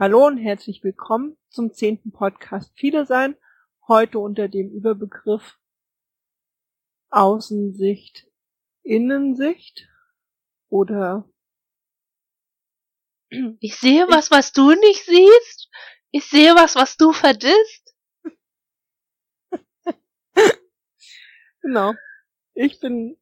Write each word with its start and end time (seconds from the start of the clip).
Hallo 0.00 0.26
und 0.26 0.38
herzlich 0.38 0.82
willkommen 0.82 1.36
zum 1.50 1.74
zehnten 1.74 2.10
Podcast 2.10 2.72
Viele 2.74 3.04
sein. 3.04 3.36
Heute 3.86 4.18
unter 4.18 4.48
dem 4.48 4.70
Überbegriff 4.70 5.58
Außensicht, 7.10 8.26
Innensicht 8.82 9.90
oder 10.70 11.28
Ich 13.60 13.76
sehe 13.76 14.08
was, 14.08 14.30
was 14.30 14.52
du 14.52 14.70
nicht 14.70 15.04
siehst. 15.04 15.68
Ich 16.12 16.24
sehe 16.24 16.54
was, 16.54 16.76
was 16.76 16.96
du 16.96 17.12
verdisst. 17.12 17.94
genau. 21.60 21.92
Ich 22.54 22.80
bin 22.80 23.18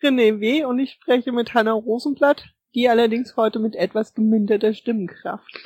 René 0.00 0.38
W. 0.38 0.66
und 0.66 0.78
ich 0.78 0.92
spreche 0.92 1.32
mit 1.32 1.52
Hanna 1.52 1.72
Rosenblatt, 1.72 2.44
die 2.76 2.88
allerdings 2.88 3.36
heute 3.36 3.58
mit 3.58 3.74
etwas 3.74 4.14
geminderter 4.14 4.72
Stimmenkraft. 4.72 5.60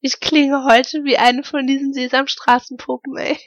Ich 0.00 0.18
klinge 0.20 0.64
heute 0.64 1.04
wie 1.04 1.18
eine 1.18 1.44
von 1.44 1.66
diesen 1.66 1.92
Sesamstraßenpuppen, 1.92 3.16
ey. 3.18 3.38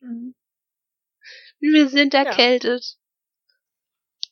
Mhm. 0.00 0.34
Wir 1.60 1.88
sind 1.88 2.14
erkältet. 2.14 2.84
Ja. 2.84 4.30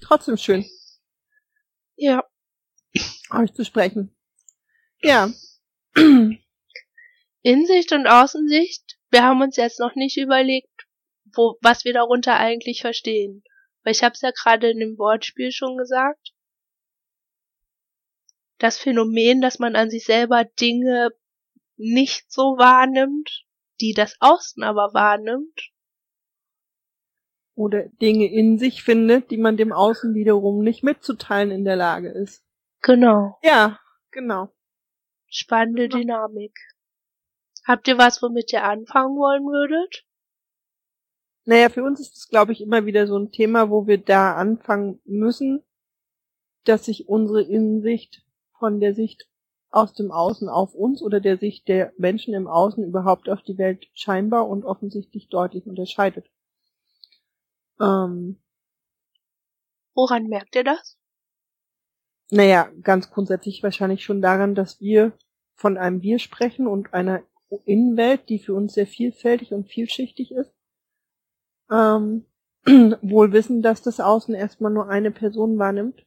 Trotzdem 0.00 0.36
schön. 0.36 0.64
Ja. 1.96 2.24
Euch 3.30 3.52
zu 3.54 3.64
sprechen. 3.64 4.16
Ja. 5.00 5.30
Insicht 7.42 7.92
und 7.92 8.06
Außensicht, 8.06 8.98
wir 9.10 9.22
haben 9.22 9.40
uns 9.40 9.56
jetzt 9.56 9.78
noch 9.78 9.94
nicht 9.94 10.16
überlegt, 10.16 10.86
wo, 11.34 11.58
was 11.62 11.84
wir 11.84 11.92
darunter 11.92 12.36
eigentlich 12.36 12.80
verstehen. 12.80 13.42
Weil 13.82 13.92
ich 13.92 14.02
habe 14.02 14.14
es 14.14 14.20
ja 14.20 14.30
gerade 14.30 14.70
in 14.70 14.80
dem 14.80 14.98
Wortspiel 14.98 15.52
schon 15.52 15.76
gesagt. 15.76 16.32
Das 18.58 18.78
Phänomen, 18.78 19.40
dass 19.40 19.58
man 19.58 19.76
an 19.76 19.90
sich 19.90 20.04
selber 20.04 20.44
Dinge 20.44 21.10
nicht 21.76 22.32
so 22.32 22.56
wahrnimmt, 22.56 23.44
die 23.80 23.92
das 23.92 24.16
Außen 24.20 24.62
aber 24.62 24.94
wahrnimmt. 24.94 25.72
Oder 27.54 27.88
Dinge 27.88 28.30
in 28.30 28.58
sich 28.58 28.82
findet, 28.82 29.30
die 29.30 29.38
man 29.38 29.56
dem 29.56 29.72
Außen 29.72 30.14
wiederum 30.14 30.62
nicht 30.62 30.82
mitzuteilen 30.82 31.50
in 31.50 31.64
der 31.64 31.76
Lage 31.76 32.10
ist. 32.10 32.44
Genau. 32.82 33.38
Ja, 33.42 33.80
genau. 34.10 34.50
Spannende 35.28 35.88
genau. 35.88 36.00
Dynamik. 36.00 36.56
Habt 37.66 37.88
ihr 37.88 37.98
was, 37.98 38.22
womit 38.22 38.52
ihr 38.52 38.62
anfangen 38.62 39.16
wollen 39.16 39.44
würdet? 39.44 40.04
Naja, 41.44 41.68
für 41.68 41.82
uns 41.82 42.00
ist 42.00 42.16
es, 42.16 42.28
glaube 42.28 42.52
ich, 42.52 42.60
immer 42.60 42.86
wieder 42.86 43.06
so 43.06 43.18
ein 43.18 43.30
Thema, 43.30 43.70
wo 43.70 43.86
wir 43.86 43.98
da 43.98 44.34
anfangen 44.34 45.00
müssen, 45.04 45.64
dass 46.64 46.84
sich 46.84 47.08
unsere 47.08 47.42
Innensicht 47.42 48.25
von 48.58 48.80
der 48.80 48.94
Sicht 48.94 49.28
aus 49.70 49.92
dem 49.94 50.10
Außen 50.10 50.48
auf 50.48 50.74
uns 50.74 51.02
oder 51.02 51.20
der 51.20 51.38
Sicht 51.38 51.68
der 51.68 51.92
Menschen 51.98 52.34
im 52.34 52.46
Außen 52.46 52.84
überhaupt 52.84 53.28
auf 53.28 53.42
die 53.42 53.58
Welt 53.58 53.86
scheinbar 53.94 54.48
und 54.48 54.64
offensichtlich 54.64 55.28
deutlich 55.28 55.66
unterscheidet. 55.66 56.30
Ähm, 57.80 58.40
Woran 59.94 60.28
merkt 60.28 60.54
ihr 60.56 60.64
das? 60.64 60.98
Naja, 62.30 62.70
ganz 62.82 63.10
grundsätzlich 63.10 63.62
wahrscheinlich 63.62 64.04
schon 64.04 64.20
daran, 64.20 64.54
dass 64.54 64.80
wir 64.80 65.12
von 65.54 65.76
einem 65.78 66.02
Wir 66.02 66.18
sprechen 66.18 66.66
und 66.66 66.92
einer 66.92 67.22
Innenwelt, 67.64 68.28
die 68.28 68.38
für 68.38 68.54
uns 68.54 68.74
sehr 68.74 68.86
vielfältig 68.86 69.52
und 69.52 69.68
vielschichtig 69.68 70.32
ist 70.32 70.56
ähm, 71.70 72.24
wohl 73.02 73.32
wissen, 73.32 73.62
dass 73.62 73.82
das 73.82 74.00
Außen 74.00 74.34
erstmal 74.34 74.72
nur 74.72 74.88
eine 74.88 75.10
Person 75.10 75.58
wahrnimmt 75.58 76.04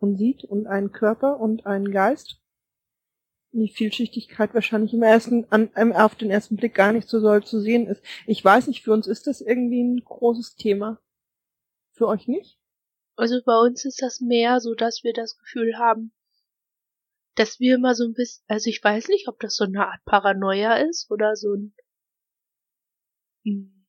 und 0.00 0.16
sieht 0.16 0.44
und 0.44 0.66
einen 0.66 0.92
Körper 0.92 1.38
und 1.38 1.66
einen 1.66 1.90
Geist. 1.92 2.40
Die 3.52 3.68
Vielschichtigkeit 3.68 4.54
wahrscheinlich 4.54 4.94
im 4.94 5.02
ersten, 5.02 5.44
an, 5.50 5.70
auf 5.92 6.14
den 6.14 6.30
ersten 6.30 6.56
Blick 6.56 6.74
gar 6.74 6.92
nicht 6.92 7.08
so 7.08 7.20
soll 7.20 7.42
zu 7.44 7.60
sehen 7.60 7.86
ist. 7.86 8.02
Ich 8.26 8.44
weiß 8.44 8.68
nicht, 8.68 8.82
für 8.82 8.92
uns 8.92 9.06
ist 9.06 9.26
das 9.26 9.40
irgendwie 9.40 9.82
ein 9.82 10.04
großes 10.04 10.54
Thema. 10.54 11.00
Für 11.92 12.06
euch 12.08 12.28
nicht? 12.28 12.58
Also 13.16 13.40
bei 13.44 13.58
uns 13.58 13.84
ist 13.84 14.00
das 14.02 14.20
mehr 14.20 14.60
so, 14.60 14.74
dass 14.74 15.02
wir 15.02 15.12
das 15.12 15.36
Gefühl 15.36 15.76
haben, 15.78 16.12
dass 17.34 17.60
wir 17.60 17.74
immer 17.74 17.94
so 17.94 18.04
ein 18.04 18.14
bisschen, 18.14 18.44
also 18.48 18.70
ich 18.70 18.82
weiß 18.82 19.08
nicht, 19.08 19.28
ob 19.28 19.38
das 19.40 19.56
so 19.56 19.64
eine 19.64 19.86
Art 19.86 20.04
Paranoia 20.04 20.76
ist 20.76 21.10
oder 21.10 21.36
so 21.36 21.54
ein, 21.54 21.74
hm, 23.44 23.79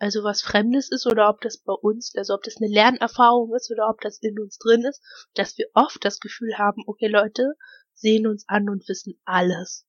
also 0.00 0.24
was 0.24 0.40
Fremdes 0.40 0.90
ist 0.90 1.06
oder 1.06 1.28
ob 1.28 1.42
das 1.42 1.58
bei 1.58 1.74
uns, 1.74 2.14
also 2.16 2.34
ob 2.34 2.42
das 2.42 2.56
eine 2.56 2.72
Lernerfahrung 2.72 3.54
ist 3.54 3.70
oder 3.70 3.90
ob 3.90 4.00
das 4.00 4.18
in 4.18 4.40
uns 4.40 4.56
drin 4.56 4.82
ist, 4.84 5.02
dass 5.34 5.58
wir 5.58 5.68
oft 5.74 6.02
das 6.04 6.20
Gefühl 6.20 6.56
haben, 6.56 6.82
okay 6.86 7.06
Leute 7.06 7.52
sehen 7.92 8.26
uns 8.26 8.48
an 8.48 8.70
und 8.70 8.88
wissen 8.88 9.20
alles. 9.26 9.86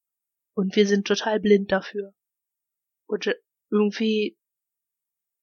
Und 0.54 0.76
wir 0.76 0.86
sind 0.86 1.08
total 1.08 1.40
blind 1.40 1.72
dafür. 1.72 2.14
Und 3.08 3.34
irgendwie 3.70 4.38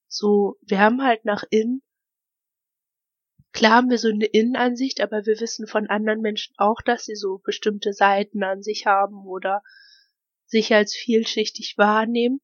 so, 0.07 0.59
wir 0.61 0.79
haben 0.79 1.01
halt 1.01 1.25
nach 1.25 1.43
innen, 1.49 1.81
klar 3.51 3.71
haben 3.71 3.89
wir 3.89 3.97
so 3.97 4.09
eine 4.09 4.25
Innenansicht, 4.25 5.01
aber 5.01 5.25
wir 5.25 5.39
wissen 5.39 5.65
von 5.65 5.87
anderen 5.87 6.21
Menschen 6.21 6.53
auch, 6.57 6.81
dass 6.85 7.05
sie 7.05 7.15
so 7.15 7.39
bestimmte 7.39 7.91
Seiten 7.91 8.43
an 8.43 8.61
sich 8.61 8.85
haben 8.85 9.25
oder 9.25 9.63
sich 10.45 10.71
als 10.75 10.95
vielschichtig 10.95 11.73
wahrnehmen 11.77 12.39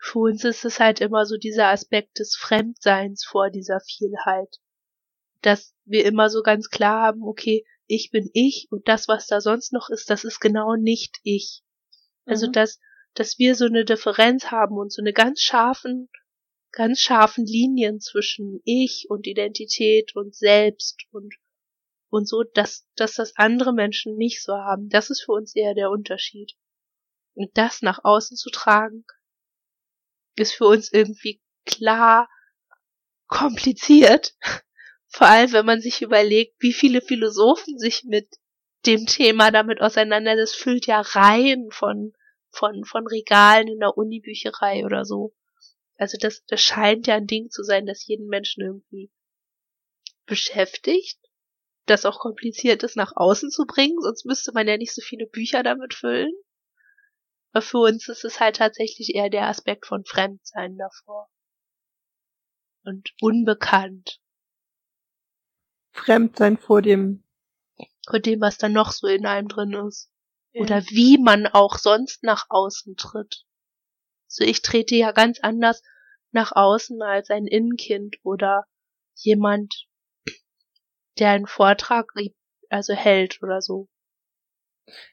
für 0.00 0.20
uns 0.20 0.44
ist 0.44 0.64
es 0.64 0.80
halt 0.80 1.00
immer 1.00 1.26
so 1.26 1.36
dieser 1.36 1.68
Aspekt 1.68 2.18
des 2.18 2.34
Fremdseins 2.34 3.22
vor 3.24 3.50
dieser 3.50 3.80
Vielheit. 3.80 4.56
Dass 5.42 5.74
wir 5.84 6.06
immer 6.06 6.30
so 6.30 6.42
ganz 6.42 6.70
klar 6.70 7.02
haben, 7.02 7.22
okay, 7.22 7.64
ich 7.86 8.10
bin 8.10 8.30
ich 8.32 8.68
und 8.70 8.88
das, 8.88 9.08
was 9.08 9.26
da 9.26 9.40
sonst 9.40 9.72
noch 9.72 9.90
ist, 9.90 10.08
das 10.08 10.24
ist 10.24 10.40
genau 10.40 10.74
nicht 10.74 11.18
ich. 11.22 11.62
Also 12.24 12.48
mhm. 12.48 12.52
dass, 12.52 12.80
dass 13.14 13.38
wir 13.38 13.54
so 13.54 13.66
eine 13.66 13.84
Differenz 13.84 14.50
haben 14.50 14.78
und 14.78 14.90
so 14.90 15.02
eine 15.02 15.12
ganz 15.12 15.40
scharfen, 15.42 16.08
ganz 16.72 17.00
scharfen 17.00 17.44
Linien 17.44 18.00
zwischen 18.00 18.60
ich 18.64 19.06
und 19.10 19.26
Identität 19.26 20.16
und 20.16 20.34
Selbst 20.34 21.02
und 21.10 21.34
und 22.08 22.26
so, 22.26 22.42
dass, 22.42 22.88
dass 22.96 23.14
das 23.14 23.36
andere 23.36 23.72
Menschen 23.72 24.16
nicht 24.16 24.42
so 24.42 24.54
haben. 24.54 24.88
Das 24.88 25.10
ist 25.10 25.22
für 25.22 25.32
uns 25.32 25.54
eher 25.54 25.74
der 25.74 25.90
Unterschied. 25.90 26.54
Und 27.34 27.56
das 27.56 27.82
nach 27.82 28.00
außen 28.02 28.36
zu 28.36 28.50
tragen, 28.50 29.04
ist 30.36 30.52
für 30.52 30.66
uns 30.66 30.92
irgendwie 30.92 31.40
klar 31.64 32.28
kompliziert. 33.26 34.34
Vor 35.08 35.26
allem, 35.26 35.52
wenn 35.52 35.66
man 35.66 35.80
sich 35.80 36.02
überlegt, 36.02 36.54
wie 36.60 36.72
viele 36.72 37.00
Philosophen 37.00 37.78
sich 37.78 38.04
mit 38.04 38.28
dem 38.86 39.06
Thema 39.06 39.50
damit 39.50 39.80
auseinandersetzen. 39.80 40.40
Das 40.40 40.54
füllt 40.54 40.86
ja 40.86 41.00
Reihen 41.00 41.70
von, 41.70 42.12
von, 42.50 42.84
von 42.84 43.06
Regalen 43.06 43.68
in 43.68 43.80
der 43.80 43.96
Unibücherei 43.96 44.84
oder 44.84 45.04
so. 45.04 45.34
Also 45.96 46.16
das, 46.18 46.44
das 46.46 46.62
scheint 46.62 47.06
ja 47.06 47.16
ein 47.16 47.26
Ding 47.26 47.50
zu 47.50 47.62
sein, 47.62 47.86
das 47.86 48.06
jeden 48.06 48.28
Menschen 48.28 48.62
irgendwie 48.62 49.10
beschäftigt, 50.24 51.18
das 51.86 52.06
auch 52.06 52.20
kompliziert 52.20 52.82
ist 52.84 52.96
nach 52.96 53.12
außen 53.16 53.50
zu 53.50 53.66
bringen, 53.66 54.00
sonst 54.00 54.24
müsste 54.24 54.52
man 54.52 54.66
ja 54.66 54.76
nicht 54.76 54.94
so 54.94 55.02
viele 55.02 55.26
Bücher 55.26 55.62
damit 55.62 55.92
füllen. 55.92 56.32
Aber 57.52 57.62
für 57.62 57.78
uns 57.78 58.08
ist 58.08 58.24
es 58.24 58.40
halt 58.40 58.56
tatsächlich 58.56 59.14
eher 59.14 59.28
der 59.28 59.48
Aspekt 59.48 59.86
von 59.86 60.04
Fremdsein 60.04 60.76
davor. 60.76 61.28
Und 62.84 63.10
unbekannt. 63.20 64.20
Fremdsein 65.92 66.56
vor 66.56 66.82
dem. 66.82 67.24
Vor 68.08 68.20
dem, 68.20 68.40
was 68.40 68.56
da 68.56 68.68
noch 68.68 68.92
so 68.92 69.06
in 69.06 69.26
einem 69.26 69.48
drin 69.48 69.74
ist. 69.86 70.10
Ja. 70.52 70.62
Oder 70.62 70.82
wie 70.86 71.18
man 71.18 71.46
auch 71.46 71.78
sonst 71.78 72.22
nach 72.22 72.46
außen 72.48 72.96
tritt. 72.96 73.44
So 74.26 74.44
ich 74.44 74.62
trete 74.62 74.94
ja 74.94 75.12
ganz 75.12 75.40
anders 75.40 75.82
nach 76.30 76.52
außen 76.52 77.02
als 77.02 77.30
ein 77.30 77.46
Innenkind 77.46 78.16
oder 78.22 78.64
jemand, 79.14 79.88
der 81.18 81.30
einen 81.30 81.46
Vortrag 81.46 82.12
also 82.68 82.94
hält 82.94 83.42
oder 83.42 83.60
so. 83.60 83.88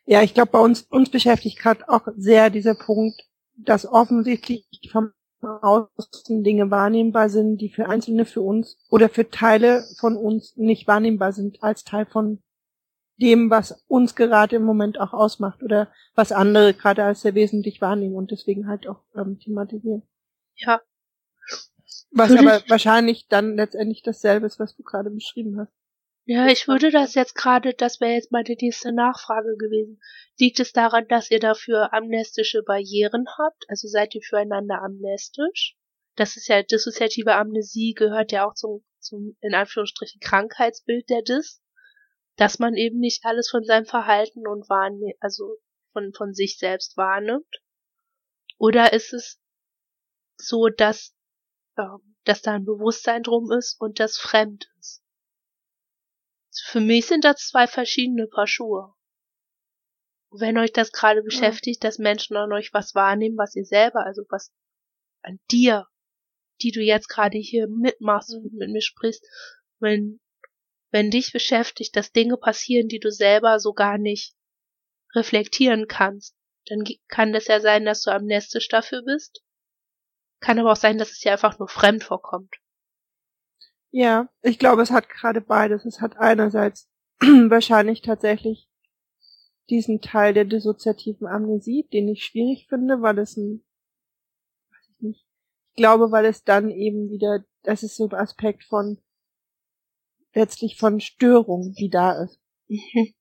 Ja, 0.06 0.22
ich 0.22 0.34
glaube, 0.34 0.52
bei 0.52 0.60
uns, 0.60 0.84
uns 0.84 1.10
beschäftigt 1.10 1.60
gerade 1.60 1.88
auch 1.90 2.08
sehr 2.16 2.50
dieser 2.50 2.76
Punkt, 2.76 3.24
dass 3.56 3.86
offensichtlich 3.86 4.68
vom 4.92 5.12
Außen 5.42 6.44
Dinge 6.44 6.72
wahrnehmbar 6.72 7.30
sind, 7.30 7.58
die 7.58 7.70
für 7.70 7.88
Einzelne 7.88 8.26
für 8.26 8.42
uns 8.42 8.78
oder 8.90 9.10
für 9.10 9.30
Teile 9.30 9.84
von 10.00 10.18
uns 10.18 10.56
nicht 10.58 10.88
wahrnehmbar 10.88 11.32
sind 11.32 11.62
als 11.62 11.84
Teil 11.84 12.06
von 12.06 12.42
dem, 13.18 13.50
was 13.50 13.84
uns 13.88 14.16
gerade 14.16 14.56
im 14.56 14.64
Moment 14.64 15.00
auch 15.00 15.14
ausmacht 15.14 15.64
oder 15.64 15.92
was 16.16 16.32
andere 16.32 16.74
gerade 16.74 17.04
als 17.04 17.22
sehr 17.22 17.36
wesentlich 17.36 17.82
wahrnehmen 17.82 18.16
und 18.16 18.32
deswegen 18.32 18.68
halt 18.68 18.88
auch 18.88 19.02
ähm, 19.16 19.40
thematisieren. 19.40 20.04
Ja. 20.56 20.82
Was 22.12 22.32
aber 22.32 22.62
wahrscheinlich 22.68 23.28
dann 23.28 23.56
letztendlich 23.56 24.02
dasselbe 24.02 24.46
ist, 24.46 24.60
was 24.60 24.76
du 24.76 24.84
gerade 24.84 25.10
beschrieben 25.10 25.60
hast. 25.60 25.74
Ja, 26.30 26.48
ich 26.48 26.68
würde 26.68 26.92
das 26.92 27.16
jetzt 27.16 27.36
gerade, 27.36 27.74
das 27.74 28.02
wäre 28.02 28.12
jetzt 28.12 28.34
meine 28.34 28.56
nächste 28.60 28.92
Nachfrage 28.92 29.56
gewesen. 29.58 30.02
Liegt 30.38 30.60
es 30.60 30.74
daran, 30.74 31.08
dass 31.08 31.32
ihr 31.32 31.40
dafür 31.40 31.94
amnestische 31.94 32.64
Barrieren 32.64 33.26
habt? 33.38 33.64
Also 33.70 33.88
seid 33.88 34.14
ihr 34.14 34.22
füreinander 34.22 34.82
amnestisch? 34.82 35.78
Das 36.16 36.36
ist 36.36 36.50
ja, 36.50 36.62
dissoziative 36.64 37.36
Amnesie 37.36 37.94
gehört 37.94 38.34
ja 38.34 38.46
auch 38.46 38.56
zum, 38.56 38.84
zum, 39.00 39.38
in 39.40 39.56
Anführungsstrichen, 39.56 40.20
Krankheitsbild 40.20 41.10
der 41.10 41.22
Dis. 41.22 41.62
dass 42.36 42.60
man 42.60 42.76
eben 42.76 43.00
nicht 43.00 43.26
alles 43.26 43.50
von 43.50 43.64
seinem 43.64 43.86
Verhalten 43.86 44.48
und 44.48 44.70
wahrnimmt, 44.70 45.16
also 45.22 45.58
von, 45.94 46.14
von 46.14 46.34
sich 46.34 46.58
selbst 46.58 46.98
wahrnimmt? 46.98 47.62
Oder 48.58 48.94
ist 48.94 49.14
es 49.14 49.42
so, 50.38 50.68
dass, 50.68 51.16
äh, 51.78 51.84
dass 52.26 52.42
da 52.42 52.54
ein 52.54 52.66
Bewusstsein 52.66 53.24
drum 53.24 53.52
ist 53.52 53.80
und 53.80 54.00
das 54.00 54.18
fremd 54.18 54.70
ist? 54.80 55.04
Für 56.66 56.80
mich 56.80 57.08
sind 57.08 57.24
das 57.24 57.48
zwei 57.48 57.68
verschiedene 57.68 58.28
Paar 58.28 58.48
Schuhe. 58.48 58.94
Wenn 60.32 60.58
euch 60.58 60.74
das 60.74 60.92
gerade 60.92 61.24
beschäftigt, 61.24 61.84
dass 61.84 62.00
Menschen 62.00 62.36
an 62.36 62.52
euch 62.52 62.74
was 62.74 62.96
wahrnehmen, 62.96 63.38
was 63.38 63.56
ihr 63.56 63.66
selber, 63.66 64.06
also 64.06 64.24
was 64.30 64.52
an 65.24 65.40
dir, 65.52 65.88
die 66.62 66.72
du 66.72 66.82
jetzt 66.82 67.08
gerade 67.08 67.38
hier 67.38 67.68
mitmachst 67.68 68.34
und 68.34 68.54
mit 68.54 68.70
mir 68.70 68.82
sprichst, 68.82 69.26
wenn, 69.80 70.20
wenn 70.92 71.12
dich 71.12 71.32
beschäftigt, 71.32 71.96
dass 71.96 72.12
Dinge 72.12 72.38
passieren, 72.38 72.88
die 72.88 73.00
du 73.00 73.12
selber 73.12 73.60
so 73.60 73.74
gar 73.74 73.98
nicht 73.98 74.36
reflektieren 75.16 75.88
kannst, 75.88 76.36
dann 76.66 76.84
kann 77.08 77.32
das 77.32 77.48
ja 77.48 77.60
sein, 77.60 77.86
dass 77.86 78.02
du 78.02 78.12
amnestisch 78.12 78.68
dafür 78.68 79.04
bist. 79.04 79.42
Kann 80.40 80.60
aber 80.60 80.74
auch 80.74 80.78
sein, 80.78 80.98
dass 80.98 81.12
es 81.12 81.20
dir 81.20 81.32
einfach 81.32 81.58
nur 81.60 81.68
fremd 81.68 82.04
vorkommt. 82.04 82.56
Ja, 84.00 84.30
ich 84.44 84.60
glaube, 84.60 84.84
es 84.84 84.92
hat 84.92 85.10
gerade 85.10 85.42
beides. 85.42 85.84
Es 85.84 86.02
hat 86.02 86.18
einerseits 86.18 86.88
wahrscheinlich 87.20 88.04
tatsächlich 88.04 88.70
diesen 89.72 90.02
Teil 90.02 90.36
der 90.36 90.46
dissoziativen 90.46 91.26
Amnesie, 91.26 91.88
den 91.92 92.08
ich 92.08 92.24
schwierig 92.24 92.68
finde, 92.70 93.02
weil 93.02 93.18
es 93.18 93.38
ein, 93.38 93.66
weiß 94.70 94.90
ich 94.92 95.02
nicht, 95.02 95.26
ich 95.72 95.78
glaube, 95.78 96.12
weil 96.12 96.26
es 96.26 96.44
dann 96.44 96.70
eben 96.70 97.10
wieder, 97.10 97.44
das 97.64 97.82
ist 97.82 97.96
so 97.96 98.08
ein 98.08 98.14
Aspekt 98.14 98.66
von, 98.66 99.00
letztlich 100.36 100.78
von 100.78 101.00
Störung, 101.00 101.74
die 101.74 101.90
da 101.90 102.24
ist. 102.24 102.40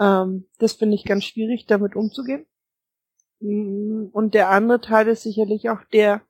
Ähm, 0.00 0.48
das 0.58 0.72
finde 0.72 0.94
ich 0.94 1.04
ganz 1.04 1.24
schwierig, 1.24 1.66
damit 1.66 1.94
umzugehen. 1.94 2.46
Mm, 3.40 4.06
und 4.10 4.32
der 4.32 4.48
andere 4.48 4.80
Teil 4.80 5.06
ist 5.06 5.22
sicherlich 5.22 5.68
auch 5.68 5.84
der, 5.92 6.22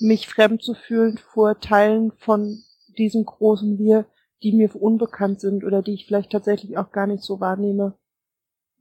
mich 0.00 0.28
fremd 0.28 0.62
zu 0.62 0.74
fühlen 0.74 1.16
vor 1.16 1.58
Teilen 1.60 2.12
von 2.18 2.62
diesem 3.00 3.24
großen 3.24 3.78
Wir, 3.78 4.06
die 4.42 4.52
mir 4.52 4.74
unbekannt 4.74 5.40
sind 5.40 5.64
oder 5.64 5.82
die 5.82 5.94
ich 5.94 6.06
vielleicht 6.06 6.30
tatsächlich 6.30 6.78
auch 6.78 6.92
gar 6.92 7.06
nicht 7.06 7.22
so 7.22 7.40
wahrnehme, 7.40 7.98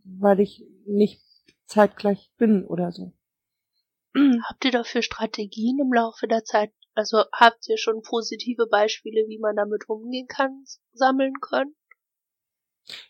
weil 0.04 0.39
ich 0.39 0.66
nicht 0.86 1.21
zeitgleich 1.66 2.31
bin 2.38 2.66
oder 2.66 2.92
so. 2.92 3.13
Habt 4.44 4.66
ihr 4.66 4.71
dafür 4.71 5.01
Strategien 5.01 5.80
im 5.80 5.94
Laufe 5.94 6.27
der 6.27 6.44
Zeit? 6.44 6.71
Also 6.95 7.24
habt 7.31 7.69
ihr 7.69 7.77
schon 7.77 8.01
positive 8.01 8.68
Beispiele, 8.68 9.24
wie 9.30 9.39
man 9.39 9.56
damit 9.56 9.88
umgehen 9.88 10.27
kann, 10.27 10.66
sammeln 10.92 11.33
können? 11.39 11.74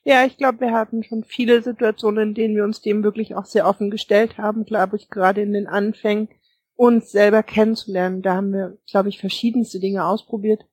Ja, 0.03 0.25
ich 0.25 0.37
glaube, 0.37 0.59
wir 0.59 0.73
hatten 0.73 1.03
schon 1.03 1.23
viele 1.23 1.63
Situationen, 1.63 2.29
in 2.29 2.33
denen 2.35 2.55
wir 2.55 2.65
uns 2.65 2.81
dem 2.81 3.03
wirklich 3.03 3.35
auch 3.35 3.45
sehr 3.45 3.67
offen 3.67 3.89
gestellt 3.89 4.37
haben, 4.37 4.65
glaube 4.65 4.97
ich, 4.97 5.09
gerade 5.09 5.41
in 5.41 5.53
den 5.53 5.65
Anfängen, 5.65 6.29
uns 6.75 7.11
selber 7.11 7.41
kennenzulernen. 7.41 8.21
Da 8.21 8.35
haben 8.35 8.53
wir, 8.53 8.77
glaube 8.89 9.09
ich, 9.09 9.19
verschiedenste 9.19 9.79
Dinge 9.79 10.05
ausprobiert, 10.05 10.65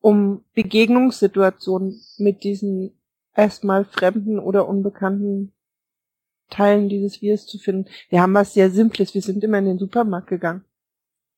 um 0.00 0.44
Begegnungssituationen 0.54 2.00
mit 2.18 2.44
diesen 2.44 2.98
erstmal 3.34 3.84
fremden 3.84 4.38
oder 4.38 4.68
unbekannten 4.68 5.52
Teilen 6.50 6.88
dieses 6.88 7.20
Wirs 7.20 7.46
zu 7.46 7.58
finden. 7.58 7.90
Wir 8.08 8.22
haben 8.22 8.34
was 8.34 8.54
sehr 8.54 8.70
Simples. 8.70 9.14
Wir 9.14 9.22
sind 9.22 9.44
immer 9.44 9.58
in 9.58 9.66
den 9.66 9.78
Supermarkt 9.78 10.28
gegangen 10.28 10.64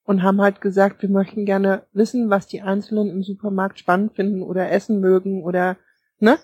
und 0.05 0.23
haben 0.23 0.41
halt 0.41 0.61
gesagt, 0.61 1.03
wir 1.03 1.09
möchten 1.09 1.45
gerne 1.45 1.87
wissen, 1.93 2.31
was 2.31 2.47
die 2.47 2.63
Einzelnen 2.63 3.11
im 3.11 3.23
Supermarkt 3.23 3.79
spannend 3.79 4.15
finden 4.15 4.43
oder 4.43 4.71
essen 4.71 5.01
mögen 5.01 5.45
oder, 5.45 5.77
ne? 6.19 6.39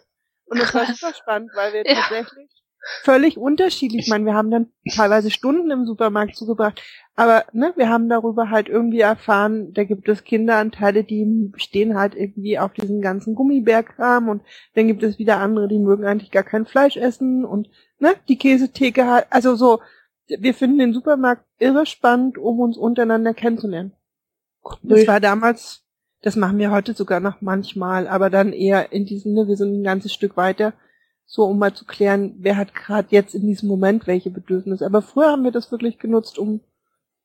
Und 0.46 0.60
das 0.60 0.74
war 0.74 0.86
super 0.86 1.14
spannend, 1.14 1.50
weil 1.54 1.72
wir 1.72 1.86
ja. 1.86 1.94
tatsächlich 1.94 2.50
völlig 3.02 3.36
unterschiedlich, 3.36 4.04
ich 4.04 4.10
meine, 4.10 4.24
wir 4.24 4.34
haben 4.34 4.50
dann 4.50 4.68
teilweise 4.94 5.30
Stunden 5.30 5.70
im 5.70 5.86
Supermarkt 5.86 6.36
zugebracht, 6.36 6.82
aber 7.14 7.44
ne, 7.52 7.72
wir 7.76 7.88
haben 7.88 8.08
darüber 8.08 8.50
halt 8.50 8.68
irgendwie 8.68 9.00
erfahren, 9.00 9.72
da 9.72 9.84
gibt 9.84 10.08
es 10.08 10.24
Kinderanteile, 10.24 11.04
die 11.04 11.52
stehen 11.56 11.96
halt 11.96 12.14
irgendwie 12.14 12.58
auf 12.58 12.72
diesen 12.72 13.00
ganzen 13.00 13.34
Gummibärkram 13.34 14.28
und 14.28 14.42
dann 14.74 14.86
gibt 14.86 15.02
es 15.02 15.18
wieder 15.18 15.38
andere, 15.38 15.68
die 15.68 15.78
mögen 15.78 16.04
eigentlich 16.04 16.30
gar 16.30 16.44
kein 16.44 16.66
Fleisch 16.66 16.96
essen 16.96 17.44
und 17.44 17.68
ne, 17.98 18.14
die 18.28 18.38
Käsetheke 18.38 19.06
halt, 19.06 19.26
also 19.30 19.56
so, 19.56 19.80
wir 20.28 20.54
finden 20.54 20.78
den 20.78 20.94
Supermarkt 20.94 21.44
irre 21.58 21.86
spannend, 21.86 22.38
um 22.38 22.60
uns 22.60 22.76
untereinander 22.76 23.34
kennenzulernen. 23.34 23.92
Das 24.82 25.06
war 25.06 25.20
damals 25.20 25.86
das 26.22 26.34
machen 26.34 26.58
wir 26.58 26.72
heute 26.72 26.92
sogar 26.94 27.20
noch 27.20 27.40
manchmal, 27.40 28.08
aber 28.08 28.30
dann 28.30 28.52
eher 28.52 28.92
in 28.92 29.06
diesem, 29.06 29.34
ne, 29.34 29.46
wir 29.46 29.56
sind 29.56 29.80
ein 29.80 29.84
ganzes 29.84 30.12
Stück 30.12 30.36
weiter, 30.36 30.72
so 31.26 31.44
um 31.44 31.58
mal 31.58 31.74
zu 31.74 31.84
klären, 31.84 32.36
wer 32.38 32.56
hat 32.56 32.74
gerade 32.74 33.08
jetzt 33.10 33.34
in 33.34 33.46
diesem 33.46 33.68
Moment 33.68 34.06
welche 34.06 34.30
Bedürfnisse. 34.30 34.86
Aber 34.86 35.02
früher 35.02 35.32
haben 35.32 35.44
wir 35.44 35.50
das 35.50 35.72
wirklich 35.72 35.98
genutzt, 35.98 36.38
um, 36.38 36.60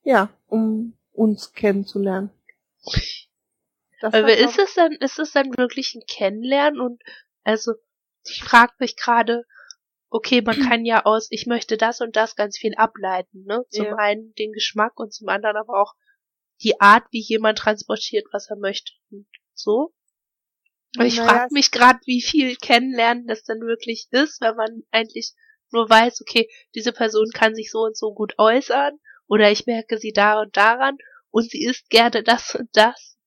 ja, 0.04 0.30
um 0.48 0.98
uns 1.14 1.54
kennenzulernen. 1.54 2.32
Das 4.02 4.14
aber 4.14 4.36
ist 4.36 4.58
es 4.58 4.74
dann, 4.74 4.94
ist 4.94 5.20
es 5.20 5.32
dann 5.32 5.56
wirklich 5.56 5.94
ein 5.94 6.04
Kennenlernen 6.08 6.82
und, 6.82 7.02
also, 7.44 7.74
ich 8.26 8.44
frage 8.44 8.74
mich 8.80 8.98
gerade, 8.98 9.46
okay, 10.10 10.42
man 10.42 10.56
kann 10.70 10.86
ja 10.86 11.06
aus, 11.06 11.28
ich 11.30 11.46
möchte 11.46 11.78
das 11.78 12.02
und 12.02 12.16
das 12.16 12.36
ganz 12.36 12.58
viel 12.58 12.74
ableiten, 12.76 13.44
ne? 13.46 13.64
Zum 13.70 13.86
ja. 13.86 13.96
einen 13.98 14.34
den 14.34 14.52
Geschmack 14.52 15.00
und 15.00 15.14
zum 15.14 15.30
anderen 15.30 15.58
aber 15.58 15.80
auch 15.80 15.94
die 16.64 16.82
Art, 16.82 17.04
wie 17.12 17.22
jemand 17.22 17.60
transportiert, 17.60 18.26
was 18.32 18.50
er 18.50 18.58
möchte. 18.58 18.92
So. 19.54 19.94
Und 20.98 21.06
ich 21.06 21.20
frage 21.20 21.54
mich 21.54 21.72
gerade, 21.72 22.00
wie 22.06 22.22
viel 22.22 22.56
Kennenlernen 22.56 23.28
das 23.28 23.44
denn 23.44 23.62
wirklich 23.62 24.08
ist, 24.12 24.42
wenn 24.42 24.56
man 24.56 24.84
eigentlich 24.92 25.34
nur 25.72 25.90
weiß, 25.90 26.22
okay, 26.22 26.50
diese 26.76 26.92
Person 26.92 27.30
kann 27.34 27.56
sich 27.56 27.72
so 27.72 27.80
und 27.80 27.98
so 27.98 28.14
gut 28.14 28.34
äußern 28.38 29.00
oder 29.28 29.52
ich 29.52 29.66
merke 29.66 29.98
sie 29.98 30.12
da 30.12 30.42
und 30.42 30.56
daran 30.58 30.98
und 31.30 31.50
sie 31.50 31.64
isst 31.64 31.90
gerne 31.90 32.24
das 32.24 32.56
und 32.56 32.70
das. 32.74 33.18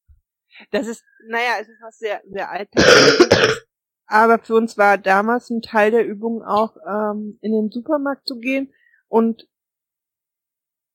Das 0.70 0.86
ist, 0.86 1.02
naja, 1.26 1.52
es 1.60 1.68
ist 1.68 1.80
was 1.80 1.98
sehr, 1.98 2.22
sehr 2.26 2.50
altes. 2.50 3.64
Aber 4.06 4.38
für 4.38 4.54
uns 4.54 4.76
war 4.76 4.98
damals 4.98 5.48
ein 5.48 5.62
Teil 5.62 5.90
der 5.90 6.06
Übung 6.06 6.42
auch, 6.42 6.76
ähm, 6.86 7.38
in 7.40 7.52
den 7.52 7.70
Supermarkt 7.70 8.28
zu 8.28 8.38
gehen 8.38 8.74
und 9.08 9.48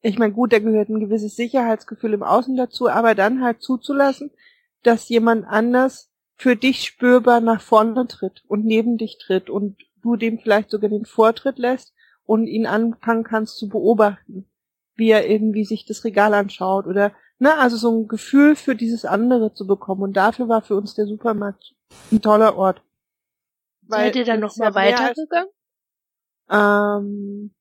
ich 0.01 0.17
meine, 0.17 0.31
gut, 0.31 0.53
da 0.53 0.59
gehört 0.59 0.89
ein 0.89 1.01
gewisses 1.01 1.35
Sicherheitsgefühl 1.35 2.13
im 2.13 2.23
Außen 2.23 2.55
dazu, 2.55 2.87
aber 2.87 3.15
dann 3.15 3.43
halt 3.43 3.61
zuzulassen, 3.61 4.31
dass 4.83 5.09
jemand 5.09 5.45
anders 5.45 6.08
für 6.39 6.55
dich 6.55 6.85
spürbar 6.85 7.41
nach 7.41 7.61
vorne 7.61 8.07
tritt 8.07 8.43
und 8.47 8.63
neben 8.63 8.97
dich 8.97 9.17
tritt 9.17 9.49
und 9.49 9.77
du 10.01 10.15
dem 10.15 10.39
vielleicht 10.39 10.69
sogar 10.69 10.89
den 10.89 11.05
Vortritt 11.05 11.57
lässt 11.57 11.93
und 12.23 12.47
ihn 12.47 12.65
anfangen 12.65 13.25
kannst 13.25 13.57
zu 13.57 13.67
beobachten, 13.67 14.49
wie 14.95 15.09
er 15.09 15.29
irgendwie 15.29 15.65
sich 15.65 15.85
das 15.85 16.05
Regal 16.05 16.33
anschaut 16.33 16.87
oder, 16.87 17.11
ne, 17.39 17.57
also 17.57 17.75
so 17.75 17.91
ein 17.91 18.07
Gefühl 18.07 18.55
für 18.55 18.73
dieses 18.73 19.03
andere 19.03 19.53
zu 19.53 19.67
bekommen 19.67 20.01
und 20.01 20.13
dafür 20.13 20.47
war 20.47 20.61
für 20.61 20.77
uns 20.77 20.95
der 20.95 21.07
Supermarkt 21.07 21.75
ein 22.09 22.21
toller 22.21 22.55
Ort. 22.55 22.81
Seid 23.87 24.15
ihr 24.15 24.23
dann 24.23 24.39
nochmal 24.39 24.73
weitergegangen? 24.73 25.51
Ähm, 26.49 27.53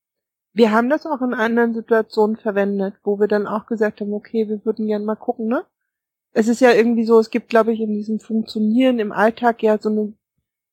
wir 0.52 0.70
haben 0.70 0.88
das 0.88 1.04
auch 1.04 1.20
in 1.20 1.34
anderen 1.34 1.74
Situationen 1.74 2.36
verwendet, 2.36 2.94
wo 3.02 3.18
wir 3.18 3.26
dann 3.26 3.48
auch 3.48 3.66
gesagt 3.66 4.00
haben, 4.00 4.12
okay, 4.12 4.48
wir 4.48 4.64
würden 4.64 4.86
gern 4.86 5.04
mal 5.04 5.16
gucken, 5.16 5.48
ne? 5.48 5.66
Es 6.32 6.48
ist 6.48 6.60
ja 6.60 6.72
irgendwie 6.72 7.04
so, 7.04 7.18
es 7.18 7.30
gibt, 7.30 7.48
glaube 7.48 7.72
ich, 7.72 7.80
in 7.80 7.94
diesem 7.94 8.20
Funktionieren 8.20 8.98
im 8.98 9.12
Alltag 9.12 9.62
ja 9.62 9.78
so 9.78 9.88
eine, 9.88 10.12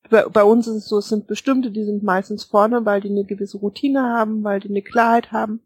bei, 0.08 0.44
uns 0.44 0.68
ist 0.68 0.76
es 0.76 0.88
so, 0.88 0.98
es 0.98 1.08
sind 1.08 1.26
bestimmte, 1.26 1.70
die 1.70 1.84
sind 1.84 2.02
meistens 2.02 2.44
vorne, 2.44 2.84
weil 2.84 3.00
die 3.00 3.10
eine 3.10 3.24
gewisse 3.24 3.58
Routine 3.58 4.02
haben, 4.02 4.44
weil 4.44 4.60
die 4.60 4.68
eine 4.68 4.82
Klarheit 4.82 5.32
haben. 5.32 5.62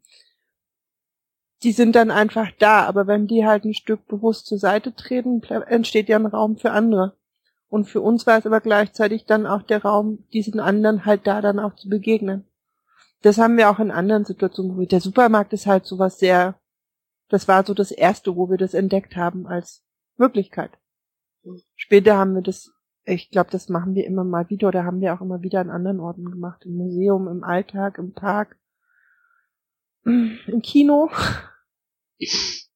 Die 1.62 1.72
sind 1.72 1.94
dann 1.94 2.10
einfach 2.10 2.48
da, 2.58 2.86
aber 2.86 3.06
wenn 3.06 3.26
die 3.26 3.44
halt 3.44 3.64
ein 3.64 3.74
Stück 3.74 4.06
bewusst 4.06 4.46
zur 4.46 4.58
Seite 4.58 4.94
treten, 4.94 5.42
entsteht 5.42 6.08
ja 6.08 6.16
ein 6.16 6.24
Raum 6.24 6.56
für 6.56 6.70
andere. 6.70 7.16
Und 7.68 7.84
für 7.84 8.00
uns 8.00 8.26
war 8.26 8.38
es 8.38 8.46
aber 8.46 8.62
gleichzeitig 8.62 9.26
dann 9.26 9.46
auch 9.46 9.62
der 9.62 9.82
Raum, 9.82 10.24
diesen 10.32 10.58
anderen 10.58 11.04
halt 11.04 11.26
da 11.26 11.42
dann 11.42 11.58
auch 11.58 11.74
zu 11.74 11.90
begegnen 11.90 12.46
das 13.22 13.38
haben 13.38 13.56
wir 13.56 13.70
auch 13.70 13.78
in 13.78 13.90
anderen 13.90 14.24
Situationen. 14.24 14.88
Der 14.88 15.00
Supermarkt 15.00 15.52
ist 15.52 15.66
halt 15.66 15.86
sowas 15.86 16.18
sehr, 16.18 16.54
das 17.30 17.48
war 17.48 17.64
so 17.64 17.72
das 17.74 17.90
erste, 17.92 18.36
wo 18.36 18.50
wir 18.50 18.58
das 18.58 18.74
entdeckt 18.74 19.16
haben 19.16 19.46
als 19.46 19.82
Möglichkeit. 20.16 20.72
Später 21.76 22.18
haben 22.18 22.34
wir 22.34 22.42
das, 22.42 22.70
ich 23.04 23.30
glaube, 23.30 23.50
das 23.50 23.68
machen 23.68 23.94
wir 23.94 24.04
immer 24.04 24.24
mal 24.24 24.50
wieder 24.50 24.68
oder 24.68 24.84
haben 24.84 25.00
wir 25.00 25.14
auch 25.14 25.22
immer 25.22 25.40
wieder 25.40 25.60
an 25.60 25.70
anderen 25.70 26.00
Orten 26.00 26.30
gemacht. 26.30 26.66
Im 26.66 26.76
Museum, 26.76 27.28
im 27.28 27.44
Alltag, 27.44 27.98
im 27.98 28.12
Park, 28.12 28.58
im 30.04 30.60
Kino. 30.62 31.10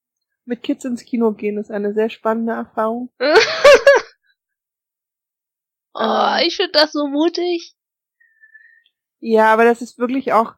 Mit 0.47 0.63
Kids 0.63 0.85
ins 0.85 1.05
Kino 1.05 1.33
gehen 1.33 1.59
ist 1.59 1.71
eine 1.71 1.95
sehr 1.95 2.11
spannende 2.11 2.53
Erfahrung. 2.53 3.11
oh, 5.95 6.37
ich 6.47 6.57
finde 6.57 6.73
das 6.73 6.93
so 6.93 7.09
mutig. 7.09 7.75
Ja, 9.21 9.53
aber 9.53 9.65
das 9.65 9.81
ist 9.81 9.99
wirklich 9.99 10.35
auch, 10.35 10.55